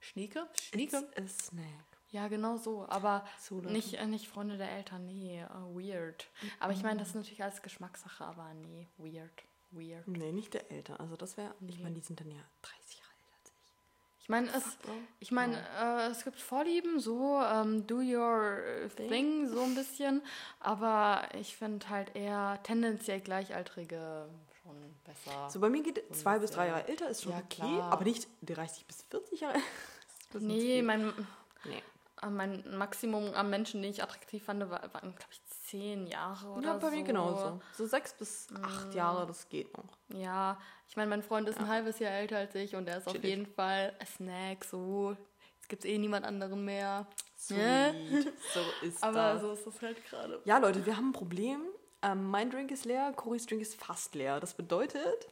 Schnieke? 0.00 0.46
Schnieke? 0.70 0.96
It's 1.16 1.40
a 1.40 1.44
snack. 1.50 1.64
Ja, 2.10 2.28
genau 2.28 2.56
so. 2.56 2.86
Aber 2.88 3.24
So, 3.38 3.56
Leute. 3.56 3.72
nicht, 3.72 3.94
äh, 3.94 4.06
nicht 4.06 4.28
Freunde 4.28 4.56
der 4.56 4.70
Eltern, 4.70 5.04
nee, 5.06 5.40
äh, 5.40 5.46
weird. 5.48 6.28
Aber 6.60 6.72
ich 6.72 6.82
meine, 6.82 7.00
das 7.00 7.08
ist 7.08 7.14
natürlich 7.16 7.42
alles 7.42 7.60
Geschmackssache, 7.62 8.24
aber 8.24 8.52
nee, 8.54 8.86
weird, 8.98 9.30
weird. 9.72 10.06
Nee, 10.06 10.30
nicht 10.32 10.54
der 10.54 10.70
Eltern. 10.70 10.96
Also 10.98 11.16
das 11.16 11.36
wäre, 11.36 11.54
ich 11.66 11.76
Nee. 11.78 11.82
meine, 11.82 11.94
die 11.96 12.00
sind 12.02 12.20
dann 12.20 12.30
ja 12.30 12.38
30 12.62 12.98
Jahre 13.00 13.03
älter 13.03 13.03
als 13.03 13.03
ich. 14.24 14.28
Meine, 14.28 14.48
es, 14.56 14.64
ich 15.20 15.30
meine, 15.30 15.56
äh, 15.80 16.08
es 16.10 16.24
gibt 16.24 16.40
Vorlieben, 16.40 16.98
so 16.98 17.40
ähm, 17.40 17.86
do 17.86 17.96
your 18.00 18.58
äh, 18.58 18.88
thing, 18.88 19.46
so 19.48 19.62
ein 19.62 19.74
bisschen. 19.74 20.22
Aber 20.60 21.22
ich 21.38 21.56
finde 21.56 21.88
halt 21.88 22.16
eher 22.16 22.58
tendenziell 22.64 23.20
Gleichaltrige 23.20 24.26
schon 24.62 24.76
besser. 25.04 25.48
So, 25.50 25.60
bei 25.60 25.68
mir 25.68 25.82
geht 25.82 26.02
So 26.08 26.14
zwei 26.22 26.38
bis 26.38 26.50
drei. 26.52 26.68
Jahre 26.68 26.88
älter, 26.88 27.08
ist 27.10 27.22
schon 27.22 27.32
Ja, 27.32 27.38
okay. 27.38 27.56
klar. 27.56 27.92
Aber 27.92 28.04
nicht 28.04 28.26
30 28.42 28.86
bis 28.86 29.02
40 29.10 29.40
Jahre. 29.40 29.58
Nee, 30.40 30.82
mein, 30.82 31.12
nee. 31.64 31.80
äh, 32.20 32.26
mein 32.28 32.64
Maximum 32.76 33.32
an 33.34 33.50
Menschen, 33.50 33.82
die 33.82 33.88
ich 33.88 34.02
attraktiv 34.02 34.42
fand, 34.42 34.62
war- 34.68 34.92
waren, 34.92 35.14
glaube 35.14 35.30
ich, 35.30 35.40
zehn 35.68 36.06
Jahre 36.06 36.48
oder 36.48 36.66
Ja, 36.68 36.74
bei 36.78 36.90
so. 36.90 36.96
mir 36.96 37.02
genauso. 37.02 37.60
So 37.76 37.86
sechs 37.86 38.12
bis 38.14 38.48
acht 38.62 38.94
Jahre, 38.94 39.26
das 39.26 39.48
geht 39.48 39.76
noch. 39.76 39.96
Ja, 40.08 40.58
ich 40.88 40.96
meine, 40.96 41.08
mein 41.10 41.22
Freund 41.22 41.48
ist 41.48 41.58
ein 41.58 41.68
halbes 41.68 41.98
Jahr 41.98 42.12
älter 42.12 42.38
als 42.38 42.54
ich 42.54 42.74
und 42.76 42.88
er 42.88 42.98
ist 42.98 43.06
auf 43.06 43.12
Chillig. 43.14 43.28
jeden 43.30 43.46
Fall 43.46 43.92
Snack, 44.04 44.64
so. 44.64 45.16
Jetzt 45.56 45.68
gibt 45.68 45.84
es 45.84 45.90
eh 45.90 45.96
niemand 45.98 46.26
anderen 46.26 46.64
mehr. 46.64 47.06
Sweet. 47.38 47.56
Ne? 47.58 48.32
so 48.52 48.86
ist 48.86 49.02
Aber 49.02 49.32
das. 49.34 49.40
so 49.42 49.52
ist 49.52 49.66
das 49.66 49.82
halt 49.82 50.04
gerade. 50.04 50.40
Ja, 50.44 50.58
Leute, 50.58 50.84
wir 50.86 50.96
haben 50.96 51.08
ein 51.10 51.12
Problem. 51.12 51.60
Ähm, 52.02 52.24
mein 52.30 52.50
Drink 52.50 52.70
ist 52.70 52.84
leer, 52.84 53.12
Corys 53.16 53.46
Drink 53.46 53.62
ist 53.62 53.82
fast 53.82 54.14
leer. 54.14 54.40
Das 54.40 54.52
bedeutet, 54.54 55.28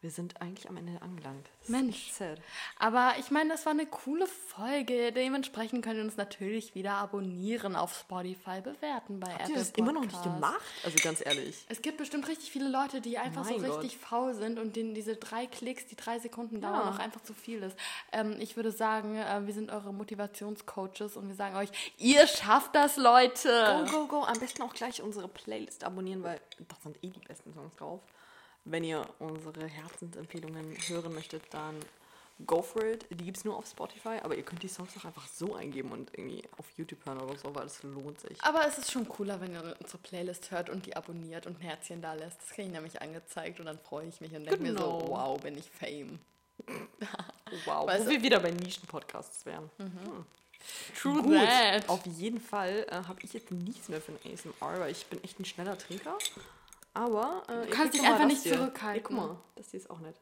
wir 0.00 0.10
sind 0.12 0.40
eigentlich 0.40 0.68
am 0.68 0.76
Ende 0.76 1.02
angelangt. 1.02 1.48
Mensch. 1.66 2.12
Aber 2.78 3.14
ich 3.18 3.32
meine, 3.32 3.50
das 3.50 3.66
war 3.66 3.72
eine 3.72 3.84
coole 3.86 4.26
Folge. 4.28 5.10
Dementsprechend 5.12 5.84
könnt 5.84 5.96
ihr 5.96 6.04
uns 6.04 6.16
natürlich 6.16 6.74
wieder 6.76 6.92
abonnieren 6.92 7.74
auf 7.74 7.98
Spotify, 7.98 8.60
bewerten 8.60 9.18
bei 9.18 9.28
Habt 9.32 9.40
Apple 9.42 9.54
ihr 9.54 9.58
das 9.58 9.70
immer 9.70 9.92
noch 9.92 10.02
nicht 10.04 10.22
gemacht? 10.22 10.60
Also 10.84 10.96
ganz 11.02 11.24
ehrlich. 11.26 11.64
Es 11.68 11.82
gibt 11.82 11.98
bestimmt 11.98 12.28
richtig 12.28 12.50
viele 12.52 12.68
Leute, 12.68 13.00
die 13.00 13.18
einfach 13.18 13.44
so 13.44 13.58
Mein 13.58 13.68
Gott. 13.68 13.82
richtig 13.82 13.98
faul 13.98 14.34
sind 14.34 14.60
und 14.60 14.76
denen 14.76 14.94
diese 14.94 15.16
drei 15.16 15.46
Klicks, 15.46 15.86
die 15.86 15.96
drei 15.96 16.20
Sekunden 16.20 16.60
dauern, 16.60 16.80
Ja. 16.84 16.90
noch 16.90 16.98
einfach 17.00 17.22
zu 17.22 17.34
viel 17.34 17.62
ist. 17.64 17.76
Ähm, 18.12 18.36
ich 18.38 18.54
würde 18.56 18.70
sagen, 18.70 19.16
äh, 19.16 19.46
wir 19.46 19.52
sind 19.54 19.70
eure 19.72 19.92
Motivationscoaches 19.92 21.16
und 21.16 21.26
wir 21.28 21.34
sagen 21.34 21.56
euch, 21.56 21.70
ihr 21.98 22.26
schafft 22.28 22.74
das, 22.76 22.96
Leute. 22.96 23.84
Go, 23.90 23.98
go, 24.00 24.06
go. 24.06 24.22
Am 24.22 24.38
besten 24.38 24.62
auch 24.62 24.74
gleich 24.74 25.02
unsere 25.02 25.26
Playlist 25.26 25.82
abonnieren, 25.82 26.22
weil 26.22 26.40
da 26.60 26.76
sind 26.84 26.96
eh 27.02 27.10
die 27.10 27.18
besten 27.20 27.52
Songs 27.52 27.74
drauf. 27.76 28.00
Wenn 28.64 28.84
ihr 28.84 29.06
unsere 29.18 29.66
Herzensempfehlungen 29.66 30.76
hören 30.88 31.14
möchtet, 31.14 31.42
dann 31.50 31.76
go 32.46 32.62
for 32.62 32.84
it. 32.84 33.06
Die 33.10 33.24
gibt 33.24 33.36
es 33.38 33.44
nur 33.44 33.56
auf 33.56 33.66
Spotify, 33.66 34.18
aber 34.22 34.36
ihr 34.36 34.44
könnt 34.44 34.62
die 34.62 34.68
Songs 34.68 34.90
auch 34.98 35.04
einfach 35.06 35.26
so 35.26 35.54
eingeben 35.54 35.90
und 35.90 36.10
irgendwie 36.16 36.42
auf 36.56 36.66
YouTube 36.76 37.04
hören 37.06 37.20
oder 37.20 37.36
so, 37.36 37.52
weil 37.54 37.66
es 37.66 37.82
lohnt 37.82 38.20
sich. 38.20 38.36
Aber 38.42 38.66
es 38.66 38.78
ist 38.78 38.90
schon 38.92 39.08
cooler, 39.08 39.40
wenn 39.40 39.52
ihr 39.52 39.76
unsere 39.80 39.98
Playlist 39.98 40.50
hört 40.50 40.70
und 40.70 40.86
die 40.86 40.94
abonniert 40.96 41.46
und 41.46 41.58
ein 41.58 41.62
Herzchen 41.62 42.00
da 42.02 42.12
lässt. 42.14 42.40
Das 42.42 42.50
kriege 42.50 42.68
ich 42.68 42.72
nämlich 42.74 43.00
angezeigt 43.02 43.58
und 43.58 43.66
dann 43.66 43.78
freue 43.78 44.06
ich 44.06 44.20
mich 44.20 44.32
und 44.32 44.44
denke 44.44 44.60
mir 44.62 44.72
so, 44.76 44.98
Genau. 44.98 45.08
wow, 45.08 45.40
bin 45.40 45.56
ich 45.58 45.68
Fame. 45.70 46.18
Wow, 47.64 47.86
Weißt 47.86 48.04
wo 48.06 48.10
wir 48.10 48.22
wieder 48.22 48.40
bei 48.40 48.50
Nischen-Podcasts 48.50 49.46
wären. 49.46 49.70
Hm. 49.78 50.26
True 51.00 51.22
Gut, 51.22 51.34
that. 51.34 51.88
auf 51.88 52.04
jeden 52.04 52.40
Fall 52.40 52.84
äh, 52.90 52.96
habe 53.08 53.20
ich 53.22 53.32
jetzt 53.32 53.50
nichts 53.50 53.88
mehr 53.88 54.02
für 54.02 54.12
ein 54.12 54.32
ASMR, 54.34 54.78
weil 54.80 54.90
ich 54.92 55.06
bin 55.06 55.22
echt 55.24 55.40
ein 55.40 55.46
schneller 55.46 55.78
Trinker. 55.78 56.18
Aber 56.98 57.44
äh, 57.48 57.64
ihr 57.64 57.70
kannst 57.70 57.94
dich 57.94 58.02
einfach 58.02 58.26
nicht 58.26 58.42
hier. 58.42 58.54
zurückhalten. 58.54 59.04
Guck 59.04 59.16
mal, 59.16 59.40
das 59.54 59.70
hier 59.70 59.78
ist 59.78 59.88
auch 59.88 60.00
nett. 60.00 60.16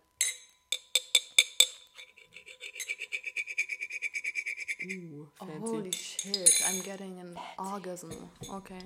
Uh, 4.84 5.26
fancy. 5.38 5.58
Holy 5.58 5.92
shit, 5.92 6.62
I'm 6.68 6.82
getting 6.84 7.18
an 7.18 7.38
orgasm. 7.56 8.10
Okay. 8.50 8.78